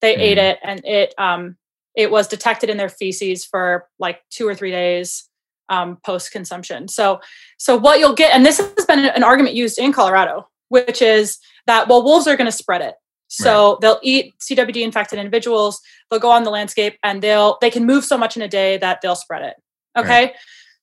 They 0.01 0.15
mm. 0.15 0.19
ate 0.19 0.37
it, 0.37 0.59
and 0.63 0.81
it 0.85 1.13
um, 1.17 1.57
it 1.95 2.11
was 2.11 2.27
detected 2.27 2.69
in 2.69 2.77
their 2.77 2.89
feces 2.89 3.45
for 3.45 3.87
like 3.99 4.21
two 4.29 4.47
or 4.47 4.55
three 4.55 4.71
days 4.71 5.29
um, 5.69 5.97
post 6.05 6.31
consumption. 6.31 6.87
So, 6.87 7.19
so 7.57 7.77
what 7.77 7.99
you'll 7.99 8.13
get, 8.13 8.33
and 8.33 8.45
this 8.45 8.57
has 8.57 8.85
been 8.85 8.99
an 8.99 9.23
argument 9.23 9.55
used 9.55 9.77
in 9.77 9.93
Colorado, 9.93 10.47
which 10.69 11.01
is 11.01 11.37
that 11.67 11.87
well, 11.87 12.03
wolves 12.03 12.27
are 12.27 12.35
going 12.35 12.45
to 12.45 12.51
spread 12.51 12.81
it. 12.81 12.95
So 13.27 13.73
right. 13.73 13.81
they'll 13.81 13.99
eat 14.01 14.33
CWD 14.39 14.81
infected 14.81 15.19
individuals. 15.19 15.79
They'll 16.09 16.19
go 16.19 16.31
on 16.31 16.43
the 16.43 16.49
landscape, 16.49 16.97
and 17.03 17.21
they'll 17.21 17.57
they 17.61 17.69
can 17.69 17.85
move 17.85 18.03
so 18.03 18.17
much 18.17 18.35
in 18.35 18.41
a 18.41 18.47
day 18.47 18.77
that 18.77 19.01
they'll 19.01 19.15
spread 19.15 19.43
it. 19.43 19.55
Okay, 19.97 20.25
right. 20.25 20.35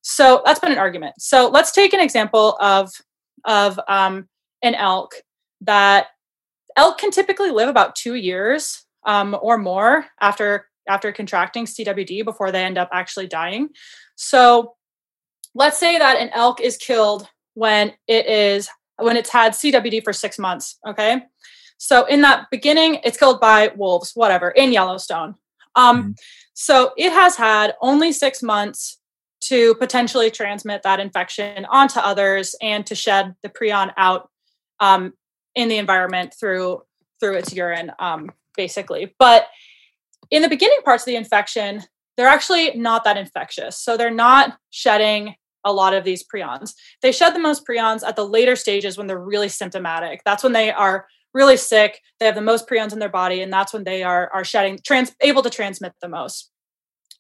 so 0.03 0.43
that's 0.45 0.61
been 0.61 0.73
an 0.73 0.79
argument. 0.79 1.15
So 1.19 1.49
let's 1.49 1.73
take 1.73 1.93
an 1.93 2.01
example 2.01 2.57
of 2.61 2.91
of 3.47 3.79
um, 3.89 4.29
an 4.63 4.75
elk 4.75 5.15
that 5.63 6.09
elk 6.77 6.99
can 6.99 7.11
typically 7.11 7.51
live 7.51 7.69
about 7.69 7.97
two 7.97 8.15
years 8.15 8.85
um, 9.07 9.37
or 9.41 9.57
more 9.57 10.07
after 10.21 10.67
after 10.89 11.13
contracting 11.13 11.65
CWD 11.65 12.25
before 12.25 12.53
they 12.53 12.65
end 12.65 12.79
up 12.79 12.89
actually 12.93 13.27
dying. 13.27 13.71
So 14.15 14.75
let's 15.55 15.79
say 15.79 15.99
that 15.99 16.19
an 16.19 16.31
elk 16.33 16.61
is 16.61 16.77
killed 16.77 17.29
when 17.55 17.93
it 18.07 18.27
is 18.27 18.69
when 18.99 19.17
it's 19.17 19.31
had 19.31 19.53
CWD 19.53 20.05
for 20.05 20.13
six 20.13 20.39
months. 20.39 20.79
Okay. 20.87 21.23
So 21.79 22.07
in 22.07 22.23
that 22.23 22.47
beginning, 22.51 23.01
it's 23.05 23.19
killed 23.19 23.41
by 23.41 23.73
wolves, 23.77 24.13
whatever, 24.15 24.51
in 24.51 24.73
Yellowstone. 24.73 25.35
Um, 25.75 25.99
mm-hmm. 25.99 26.11
So 26.55 26.93
it 26.97 27.13
has 27.13 27.37
had 27.37 27.75
only 27.83 28.13
six 28.13 28.43
months 28.43 28.99
to 29.49 29.75
potentially 29.77 30.31
transmit 30.31 30.83
that 30.83 31.01
infection 31.01 31.65
onto 31.67 32.01
others 32.01 32.55
and 32.61 32.87
to 32.87 32.95
shed 32.95 33.35
the 33.43 33.49
prion 33.49 33.93
out 33.97 34.31
um, 34.81 35.13
in 35.55 35.69
the 35.69 35.79
environment 35.79 36.35
through 36.39 36.83
through 37.19 37.37
its 37.37 37.55
urine, 37.55 37.91
um, 37.99 38.31
basically. 38.57 39.15
But 39.19 39.47
in 40.31 40.43
the 40.43 40.49
beginning 40.49 40.83
parts 40.85 41.05
of 41.05 41.07
the 41.07 41.17
infection, 41.17 41.83
they're 42.17 42.29
actually 42.29 42.77
not 42.77 43.05
that 43.05 43.17
infectious. 43.17 43.79
So 43.79 43.97
they're 43.97 44.11
not 44.11 44.59
shedding 44.71 45.35
a 45.65 45.73
lot 45.73 45.95
of 45.95 46.05
these 46.05 46.25
prions. 46.25 46.75
They 47.03 47.13
shed 47.13 47.35
the 47.35 47.41
most 47.41 47.67
prions 47.67 48.07
at 48.07 48.17
the 48.17 48.27
later 48.27 48.55
stages 48.55 48.99
when 48.99 49.07
they're 49.07 49.19
really 49.19 49.49
symptomatic. 49.49 50.23
That's 50.25 50.43
when 50.43 50.53
they 50.53 50.71
are 50.71 51.07
really 51.35 51.57
sick. 51.57 52.01
They 52.21 52.27
have 52.27 52.35
the 52.35 52.41
most 52.41 52.69
prions 52.69 52.93
in 52.93 52.99
their 52.99 53.09
body, 53.09 53.43
and 53.43 53.53
that's 53.53 53.73
when 53.73 53.85
they 53.85 54.03
are 54.03 54.31
are 54.33 54.45
shedding, 54.45 54.79
trans, 54.85 55.15
able 55.21 55.43
to 55.43 55.51
transmit 55.51 55.93
the 56.01 56.09
most. 56.09 56.51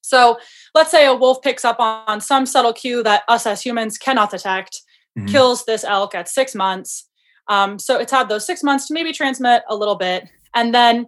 So 0.07 0.39
let's 0.75 0.91
say 0.91 1.07
a 1.07 1.15
wolf 1.15 1.43
picks 1.43 1.65
up 1.65 1.81
on 1.81 2.21
some 2.21 2.47
subtle 2.47 2.73
cue 2.73 3.03
that 3.03 3.23
us 3.29 3.47
as 3.47 3.63
humans 3.63 3.99
cannot 3.99 4.31
detect, 4.31 4.81
mm-hmm. 5.19 5.27
kills 5.27 5.65
this 5.65 5.85
elk 5.85 6.15
at 6.15 6.29
six 6.29 6.55
months. 6.55 7.09
Um, 7.49 7.79
so 7.79 7.99
it's 7.99 8.13
had 8.13 8.29
those 8.29 8.47
six 8.47 8.63
months 8.63 8.89
to 8.89 8.95
maybe 8.95 9.13
transmit 9.13 9.63
a 9.69 9.77
little 9.77 9.97
bit. 9.97 10.29
And 10.55 10.75
then, 10.75 11.07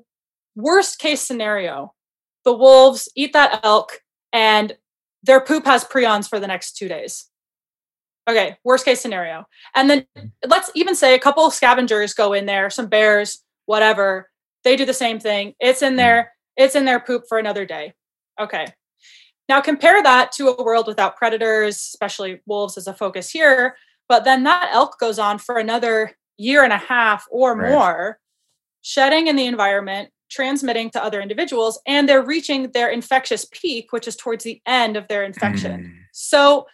worst 0.54 0.98
case 0.98 1.20
scenario, 1.20 1.94
the 2.44 2.56
wolves 2.56 3.08
eat 3.14 3.32
that 3.32 3.60
elk 3.64 4.00
and 4.32 4.76
their 5.22 5.40
poop 5.40 5.64
has 5.66 5.84
prions 5.84 6.28
for 6.28 6.40
the 6.40 6.46
next 6.46 6.76
two 6.76 6.88
days. 6.88 7.26
Okay, 8.28 8.56
worst 8.64 8.84
case 8.84 9.00
scenario. 9.00 9.46
And 9.74 9.88
then 9.88 10.06
let's 10.46 10.70
even 10.74 10.94
say 10.94 11.14
a 11.14 11.18
couple 11.18 11.50
scavengers 11.50 12.14
go 12.14 12.32
in 12.32 12.46
there, 12.46 12.68
some 12.68 12.88
bears, 12.88 13.42
whatever. 13.66 14.28
They 14.64 14.76
do 14.76 14.84
the 14.84 14.92
same 14.92 15.18
thing. 15.18 15.54
It's 15.60 15.82
in 15.82 15.96
there, 15.96 16.32
it's 16.56 16.74
in 16.74 16.84
their 16.84 17.00
poop 17.00 17.24
for 17.28 17.38
another 17.38 17.64
day. 17.64 17.94
Okay. 18.38 18.66
Now 19.48 19.60
compare 19.60 20.02
that 20.02 20.32
to 20.32 20.48
a 20.48 20.62
world 20.62 20.86
without 20.86 21.16
predators, 21.16 21.76
especially 21.76 22.40
wolves 22.46 22.76
as 22.76 22.86
a 22.86 22.94
focus 22.94 23.30
here. 23.30 23.76
But 24.08 24.24
then 24.24 24.44
that 24.44 24.70
elk 24.72 24.98
goes 24.98 25.18
on 25.18 25.38
for 25.38 25.58
another 25.58 26.12
year 26.36 26.64
and 26.64 26.72
a 26.72 26.78
half 26.78 27.26
or 27.30 27.56
right. 27.56 27.70
more, 27.70 28.18
shedding 28.82 29.26
in 29.26 29.36
the 29.36 29.46
environment, 29.46 30.10
transmitting 30.30 30.90
to 30.90 31.02
other 31.02 31.20
individuals, 31.20 31.80
and 31.86 32.08
they're 32.08 32.24
reaching 32.24 32.70
their 32.72 32.88
infectious 32.88 33.46
peak, 33.50 33.92
which 33.92 34.06
is 34.06 34.16
towards 34.16 34.44
the 34.44 34.60
end 34.66 34.96
of 34.96 35.08
their 35.08 35.24
infection. 35.24 35.80
Mm. 35.80 35.92
So 36.12 36.66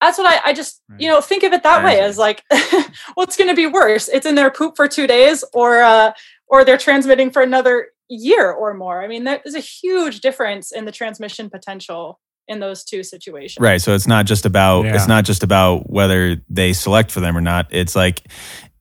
that's 0.00 0.18
what 0.18 0.26
I, 0.26 0.50
I 0.50 0.52
just, 0.52 0.82
you 0.98 1.08
know, 1.08 1.20
think 1.20 1.44
of 1.44 1.52
it 1.52 1.62
that 1.62 1.84
way 1.84 2.00
as 2.00 2.18
like, 2.18 2.42
what's 3.14 3.36
going 3.36 3.48
to 3.48 3.54
be 3.54 3.68
worse? 3.68 4.08
It's 4.08 4.26
in 4.26 4.34
their 4.34 4.50
poop 4.50 4.74
for 4.76 4.88
two 4.88 5.06
days 5.06 5.44
or, 5.54 5.80
uh, 5.80 6.12
or 6.48 6.64
they're 6.64 6.76
transmitting 6.76 7.30
for 7.30 7.40
another 7.40 7.88
year 8.12 8.50
or 8.50 8.74
more. 8.74 9.02
I 9.02 9.08
mean, 9.08 9.24
there's 9.24 9.54
a 9.54 9.60
huge 9.60 10.20
difference 10.20 10.72
in 10.72 10.84
the 10.84 10.92
transmission 10.92 11.50
potential 11.50 12.20
in 12.48 12.60
those 12.60 12.84
two 12.84 13.02
situations. 13.02 13.62
Right. 13.62 13.80
So 13.80 13.94
it's 13.94 14.06
not 14.06 14.26
just 14.26 14.44
about, 14.44 14.84
yeah. 14.84 14.94
it's 14.94 15.08
not 15.08 15.24
just 15.24 15.42
about 15.42 15.90
whether 15.90 16.36
they 16.48 16.72
select 16.72 17.10
for 17.10 17.20
them 17.20 17.36
or 17.36 17.40
not. 17.40 17.68
It's 17.70 17.94
like, 17.94 18.22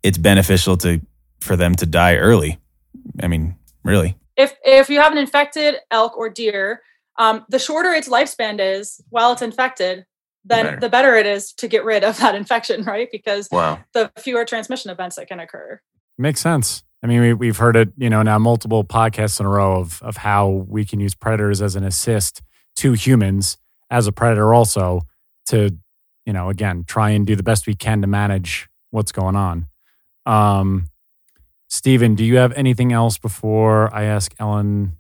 it's 0.04 0.18
beneficial 0.18 0.78
to, 0.78 1.00
for 1.40 1.56
them 1.56 1.76
to 1.76 1.86
die 1.86 2.16
early. 2.16 2.60
I 3.22 3.28
mean, 3.28 3.56
really. 3.84 4.18
If, 4.36 4.56
if 4.64 4.90
you 4.90 5.00
have 5.00 5.12
an 5.12 5.18
infected 5.18 5.76
elk 5.92 6.18
or 6.18 6.30
deer, 6.30 6.82
um, 7.18 7.46
the 7.50 7.60
shorter 7.60 7.92
its 7.92 8.10
lifespan 8.10 8.58
is 8.60 9.02
while 9.10 9.32
it's 9.32 9.42
infected, 9.42 10.06
then 10.44 10.66
the 10.66 10.72
better. 10.72 10.80
the 10.80 10.90
better. 10.90 11.16
it 11.16 11.26
is 11.28 11.54
to 11.54 11.68
get 11.68 11.84
rid 11.84 12.04
of 12.04 12.18
that 12.18 12.36
infection, 12.42 12.84
right? 12.84 13.10
Because 13.12 13.48
wow. 13.52 13.80
the 13.94 14.12
fewer 14.18 14.44
transmission 14.46 14.90
events 14.90 15.18
that 15.18 15.28
can 15.28 15.40
occur. 15.40 15.80
Makes 16.18 16.42
sense. 16.42 16.84
I 17.04 17.08
mean, 17.08 17.38
we, 17.40 17.48
have 17.48 17.58
heard 17.58 17.76
it, 17.76 17.90
you 17.98 18.10
know, 18.10 18.22
now 18.22 18.38
multiple 18.38 18.84
podcasts 18.84 19.40
in 19.40 19.46
a 19.46 19.50
row 19.50 19.80
of 19.80 20.02
of 20.04 20.18
how 20.18 20.48
we 20.50 20.86
can 20.86 21.00
use 21.00 21.16
predators 21.16 21.62
as 21.62 21.76
an 21.76 21.84
assist 21.84 22.42
to 22.78 22.94
humans 22.94 23.58
as 23.90 24.08
a 24.08 24.12
predator, 24.12 24.54
also 24.54 25.02
to, 25.48 25.76
you 26.26 26.34
know, 26.34 26.50
again, 26.50 26.84
try 26.88 27.10
and 27.10 27.26
do 27.26 27.36
the 27.36 27.44
best 27.44 27.66
we 27.68 27.74
can 27.74 28.02
to 28.02 28.08
manage 28.08 28.70
what's 28.92 29.12
going 29.12 29.36
on. 29.36 29.68
Um, 30.26 30.90
Stephen, 31.68 32.16
do 32.16 32.24
you 32.24 32.38
have 32.38 32.54
anything 32.54 32.94
else 32.94 33.18
before 33.18 33.94
I 33.96 34.04
ask 34.04 34.34
Ellen 34.40 34.98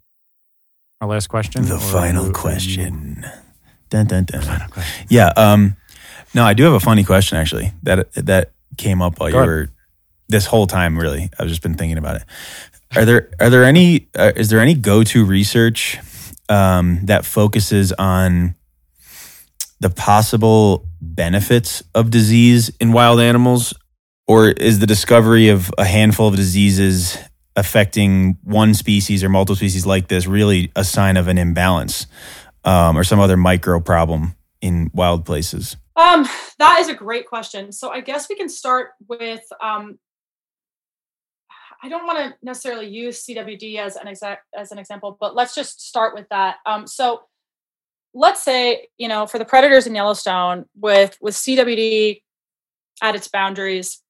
our 1.00 1.08
last 1.08 1.28
question? 1.28 1.66
The 1.66 1.80
final 1.80 2.32
question. 2.32 3.26
Dun, 3.90 4.08
dun, 4.08 4.24
dun. 4.24 4.68
Yeah. 5.10 5.34
Um, 5.36 5.76
no, 6.34 6.44
I 6.44 6.54
do 6.54 6.64
have 6.64 6.74
a 6.74 6.80
funny 6.80 7.04
question 7.04 7.38
actually 7.38 7.74
that 7.84 8.12
that 8.14 8.52
came 8.78 9.02
up 9.02 9.20
while 9.20 9.30
Go 9.30 9.38
you 9.38 9.44
ahead. 9.44 9.50
were 9.50 9.70
this 10.32 10.46
whole 10.46 10.68
time. 10.68 10.98
Really, 10.98 11.30
I've 11.38 11.48
just 11.48 11.62
been 11.62 11.76
thinking 11.76 11.98
about 11.98 12.18
it. 12.18 12.24
Are 12.96 13.06
there 13.06 13.30
are 13.40 13.50
there 13.50 13.64
any 13.64 14.10
uh, 14.16 14.32
is 14.36 14.50
there 14.50 14.60
any 14.60 14.74
go 14.74 15.04
to 15.04 15.26
research 15.26 16.00
um, 16.50 17.00
that 17.04 17.26
focuses 17.26 17.92
on 17.94 18.56
the 19.80 19.90
possible 19.90 20.88
benefits 21.02 21.84
of 21.96 22.12
disease 22.12 22.72
in 22.80 22.92
wild 22.92 23.20
animals, 23.20 23.74
or 24.28 24.50
is 24.50 24.80
the 24.80 24.88
discovery 24.88 25.50
of 25.50 25.72
a 25.78 25.86
handful 25.86 26.28
of 26.28 26.36
diseases 26.36 27.18
affecting 27.56 28.38
one 28.44 28.74
species 28.74 29.24
or 29.24 29.30
multiple 29.30 29.56
species 29.56 29.86
like 29.86 30.08
this 30.08 30.26
really 30.26 30.72
a 30.76 30.84
sign 30.84 31.18
of 31.18 31.28
an 31.28 31.38
imbalance? 31.38 32.08
um, 32.64 32.98
or 32.98 33.04
some 33.04 33.20
other 33.20 33.38
micro 33.38 33.80
problem 33.80 34.36
in 34.62 34.92
wild 34.94 35.26
places? 35.26 35.78
Um, 35.96 36.28
that 36.60 36.80
is 36.80 36.90
a 36.90 36.94
great 36.94 37.28
question. 37.28 37.72
So 37.72 37.90
I 37.90 38.02
guess 38.02 38.30
we 38.30 38.36
can 38.36 38.50
start 38.50 38.92
with. 39.08 39.44
Um, 39.62 40.00
I 41.84 41.90
don't 41.90 42.06
want 42.06 42.20
to 42.20 42.36
necessarily 42.44 42.88
use 42.88 43.26
CWD 43.26 43.78
as 43.78 43.96
an 43.96 44.08
exact 44.08 44.46
as 44.58 44.72
an 44.72 44.78
example, 44.78 45.18
but 45.20 45.36
let's 45.36 45.56
just 45.56 45.82
start 45.82 46.14
with 46.14 46.28
that. 46.30 46.58
Um, 46.66 46.86
so 46.86 47.24
let's 48.14 48.44
say 48.44 48.88
you 48.98 49.08
know 49.08 49.26
for 49.26 49.40
the 49.40 49.46
predators 49.46 49.88
in 49.88 49.96
Yellowstone 49.96 50.66
with 50.76 51.18
with 51.22 51.34
CWD 51.34 52.22
at 53.02 53.16
its 53.16 53.28
boundaries, 53.28 54.02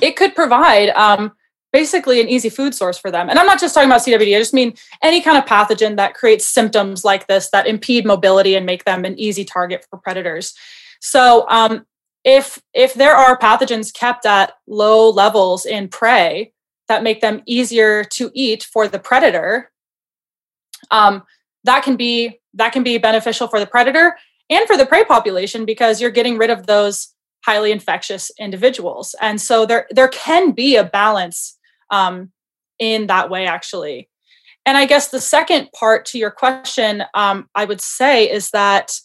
it 0.00 0.16
could 0.16 0.34
provide 0.34 0.88
um, 0.90 1.32
basically 1.72 2.20
an 2.20 2.28
easy 2.28 2.48
food 2.48 2.74
source 2.74 2.98
for 2.98 3.10
them. 3.10 3.30
And 3.30 3.38
I'm 3.38 3.46
not 3.46 3.60
just 3.60 3.74
talking 3.74 3.88
about 3.88 4.00
CWD, 4.00 4.34
I 4.34 4.40
just 4.40 4.54
mean 4.54 4.74
any 5.02 5.20
kind 5.20 5.38
of 5.38 5.44
pathogen 5.44 5.96
that 5.96 6.14
creates 6.14 6.44
symptoms 6.44 7.04
like 7.04 7.28
this 7.28 7.50
that 7.50 7.68
impede 7.68 8.04
mobility 8.04 8.56
and 8.56 8.66
make 8.66 8.84
them 8.84 9.04
an 9.04 9.18
easy 9.18 9.44
target 9.44 9.86
for 9.88 9.98
predators. 9.98 10.54
So 11.00 11.46
um, 11.48 11.86
if 12.24 12.60
if 12.74 12.94
there 12.94 13.14
are 13.14 13.38
pathogens 13.38 13.94
kept 13.94 14.26
at 14.26 14.54
low 14.66 15.08
levels 15.08 15.64
in 15.64 15.88
prey 15.88 16.52
that 16.90 17.04
make 17.04 17.20
them 17.20 17.40
easier 17.46 18.02
to 18.02 18.32
eat 18.34 18.64
for 18.64 18.88
the 18.88 18.98
predator, 18.98 19.70
um, 20.90 21.22
that 21.62 21.84
can 21.84 21.94
be 21.96 22.40
that 22.54 22.72
can 22.72 22.82
be 22.82 22.98
beneficial 22.98 23.46
for 23.46 23.60
the 23.60 23.66
predator 23.66 24.16
and 24.50 24.66
for 24.66 24.76
the 24.76 24.84
prey 24.84 25.04
population 25.04 25.64
because 25.64 26.00
you're 26.00 26.10
getting 26.10 26.36
rid 26.36 26.50
of 26.50 26.66
those 26.66 27.14
highly 27.46 27.70
infectious 27.70 28.32
individuals. 28.40 29.14
And 29.20 29.40
so 29.40 29.64
there 29.64 29.86
there 29.90 30.08
can 30.08 30.50
be 30.50 30.74
a 30.74 30.82
balance 30.84 31.56
um, 31.90 32.32
in 32.80 33.06
that 33.06 33.30
way, 33.30 33.46
actually. 33.46 34.08
And 34.66 34.76
I 34.76 34.84
guess 34.84 35.08
the 35.08 35.20
second 35.20 35.70
part 35.72 36.04
to 36.06 36.18
your 36.18 36.32
question, 36.32 37.04
um, 37.14 37.48
I 37.54 37.66
would 37.66 37.80
say, 37.80 38.28
is 38.28 38.50
that 38.50 38.98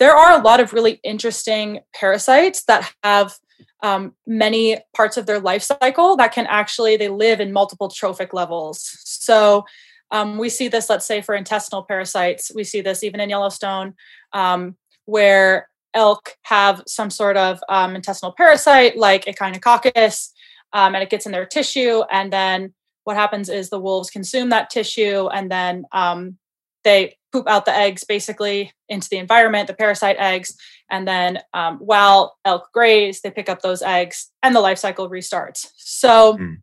there 0.00 0.14
are 0.14 0.38
a 0.38 0.42
lot 0.42 0.58
of 0.58 0.72
really 0.72 1.00
interesting 1.04 1.80
parasites 1.94 2.64
that 2.64 2.92
have 3.04 3.34
um, 3.82 4.14
many 4.26 4.78
parts 4.94 5.16
of 5.16 5.26
their 5.26 5.40
life 5.40 5.62
cycle 5.62 6.16
that 6.16 6.32
can 6.32 6.46
actually 6.46 6.96
they 6.96 7.08
live 7.08 7.40
in 7.40 7.52
multiple 7.52 7.88
trophic 7.88 8.32
levels. 8.32 8.90
So 9.04 9.64
um, 10.10 10.38
we 10.38 10.48
see 10.48 10.68
this, 10.68 10.88
let's 10.88 11.06
say, 11.06 11.20
for 11.20 11.34
intestinal 11.34 11.82
parasites. 11.82 12.50
We 12.54 12.64
see 12.64 12.80
this 12.80 13.04
even 13.04 13.20
in 13.20 13.28
Yellowstone, 13.30 13.94
um, 14.32 14.76
where 15.04 15.68
elk 15.94 16.36
have 16.42 16.82
some 16.86 17.10
sort 17.10 17.36
of 17.36 17.60
um, 17.68 17.94
intestinal 17.94 18.32
parasite 18.32 18.96
like 18.96 19.26
Echinococcus, 19.26 20.30
um, 20.72 20.94
and 20.94 21.02
it 21.02 21.10
gets 21.10 21.26
in 21.26 21.32
their 21.32 21.46
tissue. 21.46 22.02
And 22.10 22.32
then 22.32 22.74
what 23.04 23.16
happens 23.16 23.48
is 23.48 23.70
the 23.70 23.80
wolves 23.80 24.10
consume 24.10 24.50
that 24.50 24.70
tissue 24.70 25.28
and 25.28 25.50
then 25.50 25.86
um, 25.92 26.36
they 26.84 27.16
poop 27.32 27.48
out 27.48 27.64
the 27.64 27.74
eggs 27.74 28.04
basically 28.04 28.72
into 28.88 29.08
the 29.10 29.16
environment, 29.16 29.66
the 29.66 29.74
parasite 29.74 30.16
eggs. 30.18 30.54
And 30.90 31.06
then 31.06 31.40
um, 31.52 31.78
while 31.78 32.36
elk 32.44 32.68
graze, 32.72 33.20
they 33.20 33.30
pick 33.30 33.48
up 33.48 33.60
those 33.60 33.82
eggs 33.82 34.30
and 34.42 34.54
the 34.54 34.60
life 34.60 34.78
cycle 34.78 35.10
restarts. 35.10 35.68
So 35.76 36.36
mm. 36.38 36.56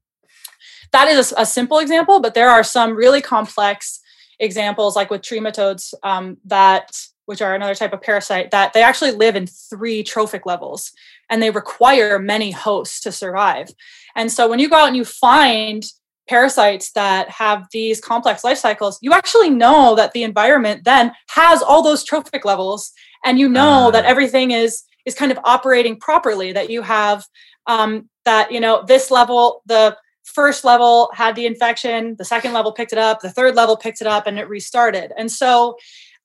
that 0.91 1.07
is 1.07 1.31
a, 1.31 1.41
a, 1.41 1.45
simple 1.45 1.79
example, 1.79 2.19
but 2.19 2.33
there 2.33 2.49
are 2.49 2.63
some 2.63 2.95
really 2.95 3.21
complex 3.21 3.99
examples, 4.39 4.95
like 4.95 5.09
with 5.09 5.21
trematodes, 5.21 5.93
um, 6.03 6.37
that 6.45 6.91
which 7.25 7.41
are 7.41 7.55
another 7.55 7.75
type 7.75 7.93
of 7.93 8.01
parasite, 8.01 8.51
that 8.51 8.73
they 8.73 8.83
actually 8.83 9.11
live 9.11 9.35
in 9.35 9.47
three 9.47 10.03
trophic 10.03 10.45
levels 10.45 10.91
and 11.29 11.41
they 11.41 11.49
require 11.49 12.19
many 12.19 12.51
hosts 12.51 12.99
to 13.01 13.11
survive. 13.11 13.67
And 14.15 14.31
so 14.31 14.47
when 14.47 14.59
you 14.59 14.69
go 14.69 14.77
out 14.77 14.87
and 14.87 14.97
you 14.97 15.05
find 15.05 15.83
parasites 16.27 16.91
that 16.93 17.29
have 17.29 17.67
these 17.71 18.01
complex 18.01 18.43
life 18.43 18.57
cycles, 18.57 18.97
you 19.01 19.13
actually 19.13 19.49
know 19.49 19.95
that 19.95 20.13
the 20.13 20.23
environment 20.23 20.83
then 20.83 21.11
has 21.29 21.61
all 21.61 21.83
those 21.83 22.03
trophic 22.03 22.45
levels, 22.45 22.91
and 23.25 23.37
you 23.39 23.49
know 23.49 23.87
uh. 23.87 23.91
that 23.91 24.05
everything 24.05 24.51
is 24.51 24.83
is 25.05 25.15
kind 25.15 25.31
of 25.31 25.39
operating 25.43 25.99
properly. 25.99 26.53
That 26.53 26.69
you 26.69 26.81
have 26.83 27.25
um, 27.67 28.09
that 28.23 28.51
you 28.51 28.59
know 28.59 28.83
this 28.87 29.11
level, 29.11 29.61
the 29.65 29.97
first 30.23 30.63
level 30.63 31.09
had 31.13 31.35
the 31.35 31.45
infection, 31.45 32.15
the 32.17 32.25
second 32.25 32.53
level 32.53 32.71
picked 32.71 32.93
it 32.93 32.99
up, 32.99 33.21
the 33.21 33.31
third 33.31 33.55
level 33.55 33.77
picked 33.77 34.01
it 34.01 34.07
up, 34.07 34.27
and 34.27 34.39
it 34.39 34.49
restarted. 34.49 35.11
And 35.17 35.31
so, 35.31 35.77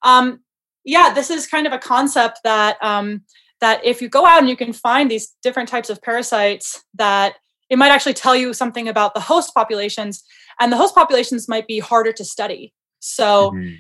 um, 0.03 0.41
yeah, 0.85 1.13
this 1.13 1.31
is 1.31 1.47
kind 1.47 1.67
of 1.67 1.73
a 1.73 1.79
concept 1.79 2.41
that 2.45 2.77
um, 2.83 3.23
that 3.61 3.85
if 3.85 4.01
you 4.03 4.09
go 4.09 4.27
out 4.27 4.41
and 4.41 4.49
you 4.49 4.57
can 4.57 4.73
find 4.73 5.11
these 5.11 5.35
different 5.43 5.69
types 5.69 5.91
of 5.91 6.03
parasites 6.03 6.85
that 6.95 7.35
it 7.69 7.79
might 7.79 7.91
actually 7.91 8.15
tell 8.15 8.35
you 8.35 8.53
something 8.53 8.89
about 8.89 9.15
the 9.15 9.21
host 9.21 9.55
populations 9.55 10.25
and 10.59 10.73
the 10.73 10.77
host 10.77 10.95
populations 10.95 11.49
might 11.49 11.67
be 11.67 11.79
harder 11.79 12.13
to 12.13 12.25
study 12.25 12.73
so 12.99 13.53
mm-hmm. 13.53 13.75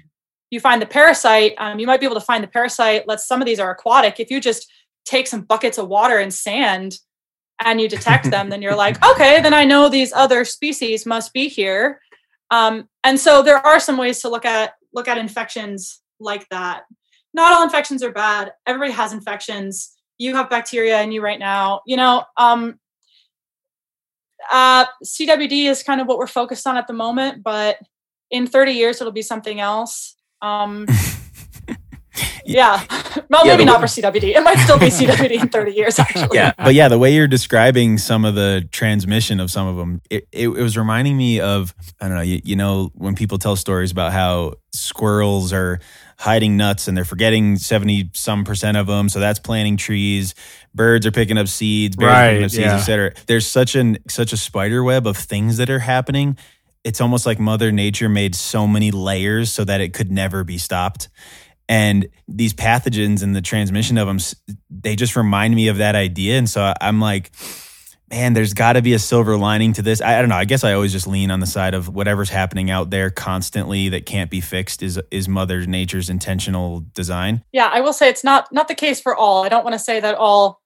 You 0.50 0.60
find 0.60 0.82
the 0.82 0.86
parasite 0.86 1.54
um, 1.58 1.78
you 1.78 1.86
might 1.86 2.00
be 2.00 2.06
able 2.06 2.16
to 2.16 2.20
find 2.20 2.42
the 2.42 2.48
parasite. 2.48 3.04
Let's 3.06 3.26
some 3.26 3.40
of 3.40 3.46
these 3.46 3.60
are 3.60 3.70
aquatic. 3.70 4.20
If 4.20 4.30
you 4.30 4.40
just 4.40 4.70
take 5.04 5.26
some 5.26 5.42
buckets 5.42 5.78
of 5.78 5.88
water 5.88 6.18
and 6.18 6.32
sand 6.32 6.98
and 7.64 7.80
you 7.80 7.88
detect 7.88 8.30
them 8.30 8.48
then 8.50 8.62
you're 8.62 8.76
like 8.76 9.02
okay 9.10 9.40
then 9.42 9.52
i 9.52 9.64
know 9.64 9.88
these 9.88 10.12
other 10.12 10.44
species 10.44 11.06
must 11.06 11.32
be 11.32 11.48
here. 11.48 12.00
Um, 12.50 12.88
and 13.04 13.18
so 13.18 13.42
there 13.42 13.64
are 13.64 13.78
some 13.78 13.96
ways 13.96 14.20
to 14.22 14.28
look 14.28 14.44
at 14.44 14.74
look 14.92 15.06
at 15.08 15.18
infections 15.18 16.00
like 16.18 16.48
that. 16.48 16.82
Not 17.32 17.52
all 17.52 17.62
infections 17.62 18.02
are 18.02 18.10
bad. 18.10 18.52
Everybody 18.66 18.92
has 18.92 19.12
infections. 19.12 19.96
You 20.18 20.34
have 20.34 20.50
bacteria 20.50 21.00
in 21.00 21.12
you 21.12 21.22
right 21.22 21.38
now. 21.38 21.80
You 21.86 21.96
know 21.96 22.24
um, 22.36 22.78
uh, 24.50 24.86
CWD 25.04 25.66
is 25.66 25.82
kind 25.82 26.00
of 26.00 26.06
what 26.06 26.18
we're 26.18 26.26
focused 26.26 26.66
on 26.66 26.76
at 26.76 26.86
the 26.86 26.92
moment, 26.92 27.42
but 27.42 27.78
in 28.30 28.46
30 28.46 28.72
years 28.72 29.00
it'll 29.00 29.12
be 29.12 29.22
something 29.22 29.60
else. 29.60 30.16
Um, 30.42 30.86
yeah, 32.44 32.84
well, 33.28 33.46
yeah, 33.46 33.52
maybe 33.52 33.64
not 33.64 33.80
way- 33.80 33.86
for 33.86 34.00
CWD. 34.00 34.36
It 34.36 34.42
might 34.42 34.58
still 34.58 34.78
be 34.78 34.86
CWD 34.86 35.42
in 35.42 35.48
30 35.48 35.72
years, 35.72 35.98
actually. 35.98 36.36
Yeah, 36.36 36.52
but 36.56 36.74
yeah, 36.74 36.88
the 36.88 36.98
way 36.98 37.14
you're 37.14 37.28
describing 37.28 37.98
some 37.98 38.24
of 38.24 38.34
the 38.34 38.68
transmission 38.72 39.40
of 39.40 39.50
some 39.50 39.66
of 39.66 39.76
them, 39.76 40.00
it, 40.10 40.26
it, 40.32 40.48
it 40.48 40.62
was 40.62 40.76
reminding 40.76 41.16
me 41.16 41.40
of 41.40 41.74
I 42.00 42.08
don't 42.08 42.16
know, 42.16 42.22
you, 42.22 42.40
you 42.44 42.56
know, 42.56 42.90
when 42.94 43.14
people 43.14 43.38
tell 43.38 43.56
stories 43.56 43.92
about 43.92 44.12
how 44.12 44.54
squirrels 44.72 45.52
are 45.52 45.80
hiding 46.18 46.56
nuts 46.56 46.86
and 46.86 46.96
they're 46.96 47.04
forgetting 47.04 47.56
70 47.56 48.10
some 48.12 48.44
percent 48.44 48.76
of 48.76 48.86
them. 48.86 49.08
So 49.08 49.20
that's 49.20 49.38
planting 49.38 49.76
trees. 49.76 50.34
Birds 50.74 51.06
are 51.06 51.10
picking 51.10 51.38
up 51.38 51.48
seeds, 51.48 51.96
bears 51.96 52.12
right, 52.12 52.30
picking 52.32 52.44
up 52.44 52.50
seeds, 52.50 52.62
yeah. 52.62 52.76
etc. 52.76 53.12
There's 53.26 53.46
such 53.46 53.74
an 53.74 53.98
such 54.08 54.32
a 54.32 54.36
spider 54.36 54.84
web 54.84 55.06
of 55.06 55.16
things 55.16 55.56
that 55.56 55.70
are 55.70 55.78
happening. 55.78 56.36
It's 56.84 57.00
almost 57.00 57.26
like 57.26 57.38
Mother 57.38 57.72
Nature 57.72 58.08
made 58.08 58.34
so 58.34 58.66
many 58.66 58.90
layers 58.90 59.52
so 59.52 59.64
that 59.64 59.80
it 59.80 59.92
could 59.92 60.10
never 60.10 60.44
be 60.44 60.58
stopped. 60.58 61.08
And 61.68 62.08
these 62.26 62.52
pathogens 62.52 63.22
and 63.22 63.36
the 63.36 63.40
transmission 63.40 63.96
of 63.96 64.08
them, 64.08 64.18
they 64.70 64.96
just 64.96 65.14
remind 65.14 65.54
me 65.54 65.68
of 65.68 65.76
that 65.76 65.94
idea. 65.94 66.36
And 66.36 66.48
so 66.48 66.74
I'm 66.80 67.00
like, 67.00 67.30
man, 68.10 68.32
there's 68.32 68.54
got 68.54 68.72
to 68.72 68.82
be 68.82 68.92
a 68.92 68.98
silver 68.98 69.36
lining 69.36 69.72
to 69.74 69.82
this. 69.82 70.00
I, 70.00 70.18
I, 70.18 70.20
don't 70.20 70.28
know. 70.30 70.36
I 70.36 70.44
guess 70.44 70.64
I 70.64 70.72
always 70.72 70.92
just 70.92 71.06
lean 71.06 71.30
on 71.30 71.40
the 71.40 71.46
side 71.46 71.74
of 71.74 71.88
whatever's 71.88 72.28
happening 72.28 72.70
out 72.70 72.90
there 72.90 73.10
constantly 73.10 73.88
that 73.90 74.04
can't 74.04 74.30
be 74.30 74.40
fixed 74.40 74.82
is 74.82 75.00
is 75.10 75.28
Mother 75.28 75.64
Nature's 75.66 76.10
intentional 76.10 76.84
design. 76.92 77.44
Yeah, 77.52 77.70
I 77.72 77.80
will 77.80 77.92
say 77.92 78.08
it's 78.08 78.24
not 78.24 78.52
not 78.52 78.68
the 78.68 78.74
case 78.74 79.00
for 79.00 79.14
all. 79.14 79.44
I 79.44 79.48
don't 79.48 79.64
want 79.64 79.74
to 79.74 79.78
say 79.78 80.00
that 80.00 80.16
all 80.16 80.60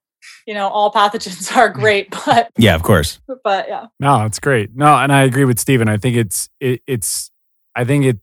you 0.47 0.55
know 0.55 0.69
all 0.69 0.93
pathogens 0.93 1.55
are 1.57 1.69
great, 1.69 2.11
but 2.27 2.51
yeah, 2.57 2.75
of 2.75 2.83
course. 2.83 3.21
But 3.43 3.69
yeah, 3.69 3.87
no, 4.01 4.25
it's 4.25 4.39
great. 4.39 4.75
No, 4.75 4.95
and 4.97 5.13
I 5.13 5.23
agree 5.23 5.45
with 5.45 5.59
Stephen. 5.59 5.89
I 5.89 5.97
think 5.97 6.17
it's 6.17 6.49
it, 6.61 6.83
it's 6.87 7.31
I 7.75 7.85
think 7.85 8.05
it 8.05 8.19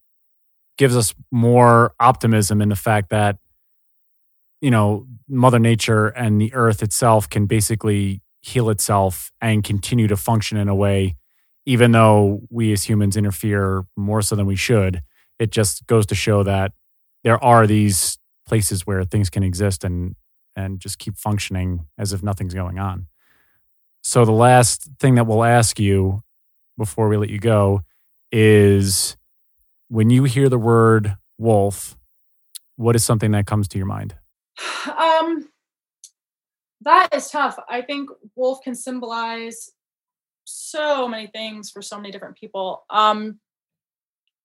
gives 0.77 0.95
us 0.95 1.13
more 1.31 1.93
optimism 1.99 2.61
in 2.61 2.69
the 2.69 2.75
fact 2.75 3.09
that 3.09 3.37
you 4.61 4.71
know 4.71 5.07
Mother 5.27 5.59
Nature 5.59 6.07
and 6.07 6.39
the 6.39 6.53
Earth 6.53 6.83
itself 6.83 7.29
can 7.29 7.45
basically 7.45 8.21
heal 8.41 8.69
itself 8.69 9.31
and 9.39 9.63
continue 9.63 10.07
to 10.07 10.17
function 10.17 10.57
in 10.57 10.67
a 10.67 10.75
way, 10.75 11.15
even 11.65 11.91
though 11.91 12.41
we 12.49 12.71
as 12.73 12.83
humans 12.83 13.15
interfere 13.15 13.85
more 13.95 14.21
so 14.21 14.35
than 14.35 14.45
we 14.45 14.55
should. 14.55 15.01
It 15.39 15.51
just 15.51 15.85
goes 15.87 16.05
to 16.07 16.15
show 16.15 16.43
that 16.43 16.71
there 17.23 17.43
are 17.43 17.65
these 17.67 18.17
places 18.47 18.85
where 18.85 19.03
things 19.03 19.29
can 19.29 19.43
exist 19.43 19.83
and 19.83 20.15
and 20.55 20.79
just 20.79 20.99
keep 20.99 21.17
functioning 21.17 21.87
as 21.97 22.13
if 22.13 22.23
nothing's 22.23 22.53
going 22.53 22.79
on. 22.79 23.07
So 24.03 24.25
the 24.25 24.31
last 24.31 24.89
thing 24.99 25.15
that 25.15 25.27
we'll 25.27 25.43
ask 25.43 25.79
you 25.79 26.23
before 26.77 27.07
we 27.07 27.17
let 27.17 27.29
you 27.29 27.39
go 27.39 27.81
is 28.31 29.15
when 29.89 30.09
you 30.09 30.23
hear 30.23 30.49
the 30.49 30.57
word 30.57 31.15
wolf, 31.37 31.97
what 32.75 32.95
is 32.95 33.03
something 33.03 33.31
that 33.31 33.45
comes 33.45 33.67
to 33.69 33.77
your 33.77 33.87
mind? 33.87 34.15
Um 34.97 35.47
that 36.81 37.09
is 37.13 37.29
tough. 37.29 37.57
I 37.69 37.81
think 37.81 38.09
wolf 38.35 38.61
can 38.63 38.73
symbolize 38.73 39.71
so 40.45 41.07
many 41.07 41.27
things 41.27 41.69
for 41.69 41.81
so 41.81 41.97
many 41.97 42.11
different 42.11 42.35
people. 42.35 42.83
Um, 42.89 43.39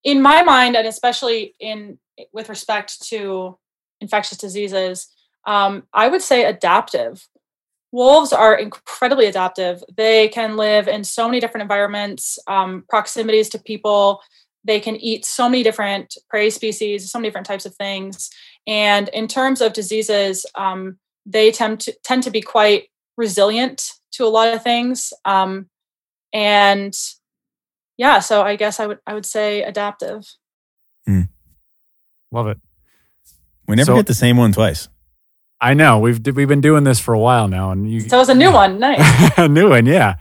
in 0.05 0.23
my 0.23 0.43
mind, 0.43 0.77
and 0.77 0.87
especially 0.87 1.55
in 1.59 1.99
with 2.33 2.49
respect 2.49 3.03
to 3.09 3.59
infectious 4.01 4.39
diseases, 4.39 5.09
um, 5.47 5.85
I 5.93 6.09
would 6.09 6.23
say 6.23 6.45
adaptive. 6.45 7.27
Wolves 7.93 8.33
are 8.33 8.55
incredibly 8.55 9.27
adaptive. 9.27 9.83
They 9.97 10.29
can 10.29 10.57
live 10.57 10.89
in 10.89 11.05
so 11.05 11.27
many 11.29 11.41
different 11.41 11.63
environments, 11.63 12.39
um, 12.47 12.85
proximities 12.89 13.49
to 13.51 13.59
people. 13.59 14.21
They 14.65 14.81
can 14.81 14.97
eat 14.97 15.25
so 15.25 15.49
many 15.49 15.63
different 15.63 16.17
prey 16.29 16.51
species, 16.51 17.11
so 17.11 17.19
many 17.19 17.29
different 17.29 17.47
types 17.47 17.65
of 17.65 17.75
things. 17.77 18.31
And 18.67 19.09
in 19.11 19.29
terms 19.29 19.61
of 19.61 19.73
diseases, 19.73 20.45
um, 20.57 20.99
they 21.27 21.51
tend 21.51 21.81
to 21.81 21.93
tend 22.05 22.23
to 22.23 22.31
be 22.31 22.41
quite 22.41 22.85
resilient 23.17 23.91
to 24.13 24.25
a 24.25 24.29
lot 24.29 24.53
of 24.53 24.63
things 24.63 25.13
um, 25.25 25.69
and 26.33 26.97
yeah 27.97 28.21
so 28.21 28.43
i 28.43 28.57
guess 28.57 28.79
i 28.79 28.87
would 28.87 28.99
i 29.07 29.13
would 29.13 29.27
say 29.27 29.63
adaptive 29.63 30.25
mm. 31.09 31.29
love 32.31 32.47
it 32.47 32.59
we 33.67 33.75
never 33.75 33.87
so, 33.87 33.97
get 33.97 34.07
the 34.07 34.15
same 34.15 34.37
one 34.37 34.53
twice 34.53 34.89
i 35.61 35.75
know. 35.75 35.99
We've 35.99 36.21
we've 36.35 36.49
been 36.49 36.61
doing 36.61 36.85
this 36.85 37.01
for 37.01 37.15
a 37.15 37.19
while 37.19 37.49
now 37.49 37.71
and 37.71 37.91
you 37.91 38.01
so 38.01 38.21
it's 38.21 38.29
a 38.29 38.35
new 38.35 38.53
one. 38.53 38.79
Nice. 38.81 39.39
A 39.39 39.49
new 39.49 39.71
one 39.71 39.87
yeah. 39.87 40.17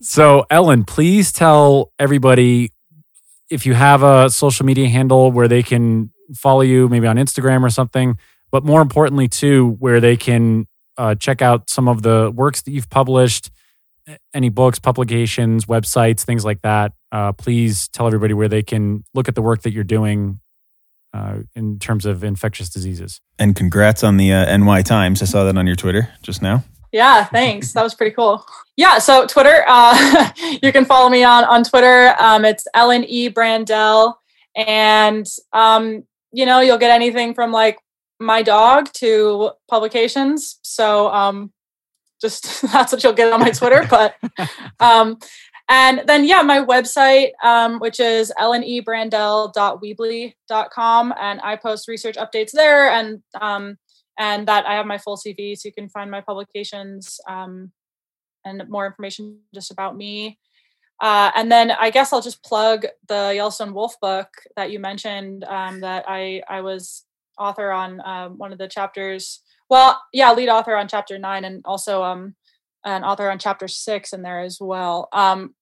So 0.00 0.46
ellen 0.50 0.84
please 0.84 1.32
tell 1.32 1.92
everybody 1.98 2.72
if 3.50 3.66
you 3.66 3.74
have 3.74 4.02
a 4.02 4.30
social 4.30 4.64
media 4.64 4.88
handle 4.88 5.30
where 5.30 5.48
they 5.48 5.62
can 5.62 6.10
follow 6.34 6.62
you 6.62 6.88
maybe 6.88 7.06
on 7.06 7.16
instagram 7.16 7.62
or 7.62 7.70
something 7.70 8.16
but 8.52 8.64
more 8.64 8.82
importantly, 8.82 9.28
too, 9.28 9.76
where 9.80 9.98
they 9.98 10.16
can 10.16 10.68
uh, 10.98 11.14
check 11.16 11.42
out 11.42 11.70
some 11.70 11.88
of 11.88 12.02
the 12.02 12.30
works 12.32 12.60
that 12.62 12.70
you've 12.70 12.90
published, 12.90 13.50
any 14.34 14.50
books, 14.50 14.78
publications, 14.78 15.64
websites, 15.64 16.22
things 16.22 16.44
like 16.44 16.60
that. 16.60 16.92
Uh, 17.10 17.32
please 17.32 17.88
tell 17.88 18.06
everybody 18.06 18.34
where 18.34 18.48
they 18.48 18.62
can 18.62 19.04
look 19.14 19.26
at 19.26 19.34
the 19.34 19.42
work 19.42 19.62
that 19.62 19.72
you're 19.72 19.84
doing 19.84 20.38
uh, 21.12 21.38
in 21.54 21.78
terms 21.78 22.06
of 22.06 22.24
infectious 22.24 22.68
diseases. 22.68 23.20
And 23.38 23.54
congrats 23.54 24.02
on 24.02 24.16
the 24.16 24.32
uh, 24.32 24.56
NY 24.56 24.82
Times. 24.82 25.22
I 25.22 25.26
saw 25.26 25.44
that 25.44 25.56
on 25.56 25.66
your 25.66 25.76
Twitter 25.76 26.08
just 26.22 26.42
now. 26.42 26.64
Yeah, 26.92 27.24
thanks. 27.24 27.72
That 27.72 27.82
was 27.82 27.94
pretty 27.94 28.14
cool. 28.14 28.44
Yeah, 28.76 28.98
so 28.98 29.26
Twitter, 29.26 29.64
uh, 29.66 30.30
you 30.62 30.72
can 30.72 30.84
follow 30.84 31.08
me 31.08 31.24
on 31.24 31.44
on 31.44 31.64
Twitter. 31.64 32.14
Um, 32.18 32.44
it's 32.44 32.66
Ellen 32.74 33.04
E 33.04 33.30
Brandell, 33.30 34.14
and 34.54 35.26
um, 35.54 36.04
you 36.32 36.44
know 36.44 36.60
you'll 36.60 36.78
get 36.78 36.90
anything 36.90 37.34
from 37.34 37.50
like 37.50 37.78
my 38.20 38.42
dog 38.42 38.92
to 38.94 39.52
publications. 39.68 40.58
So 40.62 41.08
um, 41.12 41.50
just 42.20 42.62
that's 42.72 42.92
what 42.92 43.02
you'll 43.02 43.14
get 43.14 43.32
on 43.32 43.40
my 43.40 43.50
Twitter. 43.50 43.86
But 43.88 44.16
um, 44.80 45.18
and 45.72 46.02
then 46.06 46.24
yeah, 46.26 46.42
my 46.42 46.62
website, 46.62 47.30
um, 47.42 47.78
which 47.78 47.98
is 47.98 48.30
ellenebrandell.weebly.com, 48.38 51.14
and 51.18 51.40
I 51.42 51.56
post 51.56 51.88
research 51.88 52.16
updates 52.16 52.50
there, 52.52 52.90
and 52.90 53.22
um, 53.40 53.78
and 54.18 54.46
that 54.48 54.66
I 54.66 54.74
have 54.74 54.84
my 54.84 54.98
full 54.98 55.16
CV, 55.16 55.56
so 55.56 55.68
you 55.68 55.72
can 55.72 55.88
find 55.88 56.10
my 56.10 56.20
publications 56.20 57.18
um, 57.26 57.72
and 58.44 58.68
more 58.68 58.86
information 58.86 59.38
just 59.54 59.70
about 59.70 59.96
me. 59.96 60.38
Uh, 61.00 61.30
and 61.34 61.50
then 61.50 61.70
I 61.70 61.88
guess 61.88 62.12
I'll 62.12 62.20
just 62.20 62.44
plug 62.44 62.84
the 63.08 63.32
Yellowstone 63.34 63.72
Wolf 63.72 63.98
book 63.98 64.28
that 64.56 64.72
you 64.72 64.78
mentioned 64.78 65.44
um, 65.44 65.80
that 65.80 66.04
I 66.06 66.42
I 66.50 66.60
was 66.60 67.06
author 67.38 67.72
on 67.72 68.02
um, 68.04 68.36
one 68.36 68.52
of 68.52 68.58
the 68.58 68.68
chapters. 68.68 69.40
Well, 69.70 69.98
yeah, 70.12 70.34
lead 70.34 70.50
author 70.50 70.76
on 70.76 70.86
chapter 70.86 71.18
nine, 71.18 71.46
and 71.46 71.62
also 71.64 72.02
um, 72.02 72.34
an 72.84 73.04
author 73.04 73.30
on 73.30 73.38
chapter 73.38 73.68
six 73.68 74.12
in 74.12 74.20
there 74.20 74.40
as 74.40 74.58
well. 74.60 75.08
Um, 75.14 75.54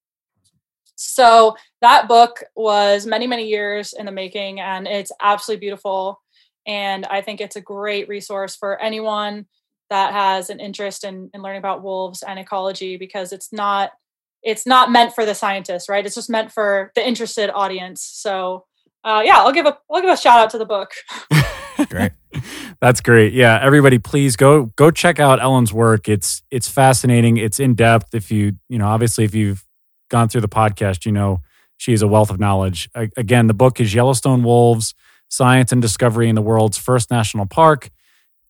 so 1.03 1.57
that 1.81 2.09
book 2.09 2.45
was 2.55 3.07
many 3.07 3.27
many 3.27 3.49
years 3.49 3.95
in 3.95 4.05
the 4.05 4.13
making, 4.13 4.61
and 4.61 4.87
it's 4.87 5.11
absolutely 5.23 5.61
beautiful. 5.61 6.21
And 6.67 7.07
I 7.07 7.23
think 7.23 7.41
it's 7.41 7.57
a 7.57 7.61
great 7.63 8.07
resource 8.07 8.55
for 8.55 8.79
anyone 8.81 9.47
that 9.89 10.13
has 10.13 10.51
an 10.51 10.61
interest 10.61 11.05
in, 11.05 11.31
in 11.33 11.41
learning 11.41 11.59
about 11.59 11.83
wolves 11.83 12.23
and 12.23 12.39
ecology 12.39 12.99
because 12.99 13.33
it's 13.33 13.51
not 13.51 13.93
it's 14.43 14.67
not 14.67 14.93
meant 14.93 15.15
for 15.15 15.25
the 15.25 15.35
scientists, 15.35 15.89
right? 15.89 16.05
It's 16.05 16.15
just 16.15 16.29
meant 16.29 16.53
for 16.53 16.93
the 16.95 17.07
interested 17.07 17.51
audience. 17.51 18.03
So 18.03 18.67
uh, 19.03 19.23
yeah, 19.25 19.39
I'll 19.39 19.53
give 19.53 19.65
a 19.65 19.79
I'll 19.91 20.03
give 20.03 20.11
a 20.11 20.19
shout 20.19 20.39
out 20.39 20.51
to 20.51 20.59
the 20.59 20.67
book. 20.67 20.93
Great. 21.89 22.13
That's 22.81 23.01
great. 23.01 23.33
Yeah, 23.33 23.59
everybody, 23.61 23.99
please 23.99 24.37
go 24.37 24.67
go 24.77 24.91
check 24.91 25.19
out 25.19 25.41
Ellen's 25.41 25.73
work. 25.73 26.09
It's 26.09 26.43
it's 26.51 26.69
fascinating. 26.69 27.39
It's 27.39 27.59
in 27.59 27.75
depth. 27.75 28.15
If 28.15 28.31
you 28.31 28.57
you 28.69 28.79
know, 28.79 28.87
obviously, 28.87 29.25
if 29.25 29.35
you've 29.35 29.65
gone 30.11 30.29
through 30.29 30.43
the 30.43 30.49
podcast, 30.49 31.07
you 31.07 31.13
know 31.13 31.41
she 31.81 31.95
is 31.95 32.03
a 32.03 32.09
wealth 32.09 32.31
of 32.31 32.39
knowledge. 32.39 32.91
I, 32.95 33.09
again, 33.17 33.47
the 33.47 33.55
book 33.55 33.81
is 33.81 33.95
Yellowstone 33.95 34.43
Wolves: 34.43 34.95
Science 35.29 35.73
and 35.73 35.81
Discovery 35.81 36.29
in 36.29 36.35
the 36.35 36.43
World's 36.43 36.77
First 36.77 37.11
National 37.11 37.47
Park. 37.47 37.89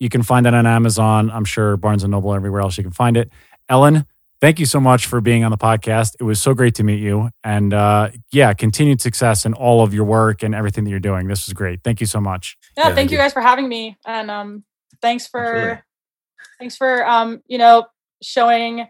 You 0.00 0.08
can 0.08 0.24
find 0.24 0.46
that 0.46 0.54
on 0.54 0.66
Amazon. 0.66 1.30
I'm 1.30 1.44
sure 1.44 1.76
Barnes 1.76 2.02
and 2.02 2.10
Noble, 2.10 2.34
everywhere 2.34 2.60
else 2.60 2.76
you 2.76 2.82
can 2.82 2.92
find 2.92 3.16
it. 3.16 3.30
Ellen, 3.68 4.04
thank 4.40 4.58
you 4.58 4.66
so 4.66 4.80
much 4.80 5.06
for 5.06 5.20
being 5.20 5.44
on 5.44 5.52
the 5.52 5.58
podcast. 5.58 6.16
It 6.18 6.24
was 6.24 6.42
so 6.42 6.54
great 6.54 6.74
to 6.76 6.82
meet 6.82 6.98
you. 6.98 7.30
And 7.44 7.72
uh, 7.72 8.10
yeah, 8.32 8.52
continued 8.52 9.00
success 9.00 9.46
in 9.46 9.54
all 9.54 9.84
of 9.84 9.94
your 9.94 10.04
work 10.04 10.42
and 10.42 10.52
everything 10.52 10.82
that 10.82 10.90
you're 10.90 10.98
doing. 10.98 11.28
This 11.28 11.46
was 11.46 11.52
great. 11.52 11.84
Thank 11.84 12.00
you 12.00 12.06
so 12.06 12.20
much. 12.20 12.58
Yeah, 12.76 12.88
yeah 12.88 12.94
thank 12.96 13.12
you 13.12 13.16
guys 13.16 13.32
for 13.32 13.42
having 13.42 13.68
me. 13.68 13.96
And 14.04 14.28
um, 14.28 14.64
thanks 15.00 15.28
for 15.28 15.44
Absolutely. 15.44 15.82
thanks 16.58 16.76
for 16.76 17.06
um, 17.06 17.42
you 17.46 17.58
know, 17.58 17.86
showing 18.22 18.88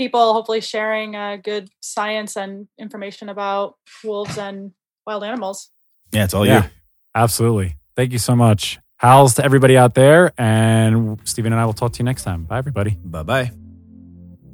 people, 0.00 0.32
hopefully 0.32 0.62
sharing 0.62 1.14
uh, 1.14 1.36
good 1.36 1.68
science 1.80 2.34
and 2.34 2.68
information 2.78 3.28
about 3.28 3.74
wolves 4.02 4.38
and 4.38 4.72
wild 5.06 5.22
animals. 5.22 5.70
Yeah, 6.10 6.24
it's 6.24 6.32
all 6.32 6.46
yeah, 6.46 6.64
you. 6.64 6.70
Absolutely. 7.14 7.76
Thank 7.96 8.12
you 8.12 8.18
so 8.18 8.34
much. 8.34 8.78
Howls 8.96 9.34
to 9.34 9.44
everybody 9.44 9.76
out 9.76 9.94
there. 9.94 10.32
And 10.38 11.20
Stephen 11.24 11.52
and 11.52 11.60
I 11.60 11.66
will 11.66 11.74
talk 11.74 11.92
to 11.92 11.98
you 11.98 12.04
next 12.04 12.24
time. 12.24 12.44
Bye, 12.44 12.56
everybody. 12.56 12.96
Bye 13.04 13.22
bye. 13.24 13.50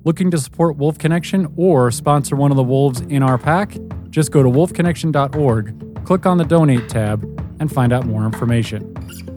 Looking 0.05 0.33
to 0.33 0.39
support 0.39 0.77
Wolf 0.77 0.99
Connection 0.99 1.53
or 1.57 1.93
sponsor 1.93 2.35
one 2.35 2.51
of 2.51 2.57
the 2.57 2.65
wolves 2.65 3.01
in 3.03 3.23
our 3.23 3.39
pack? 3.39 3.77
Just 4.11 4.33
go 4.33 4.43
to 4.43 4.49
wolfconnection.org, 4.49 6.05
click 6.05 6.27
on 6.27 6.39
the 6.39 6.45
donate 6.45 6.89
tab, 6.89 7.23
and 7.61 7.73
find 7.73 7.93
out 7.93 8.05
more 8.05 8.25
information. 8.25 9.36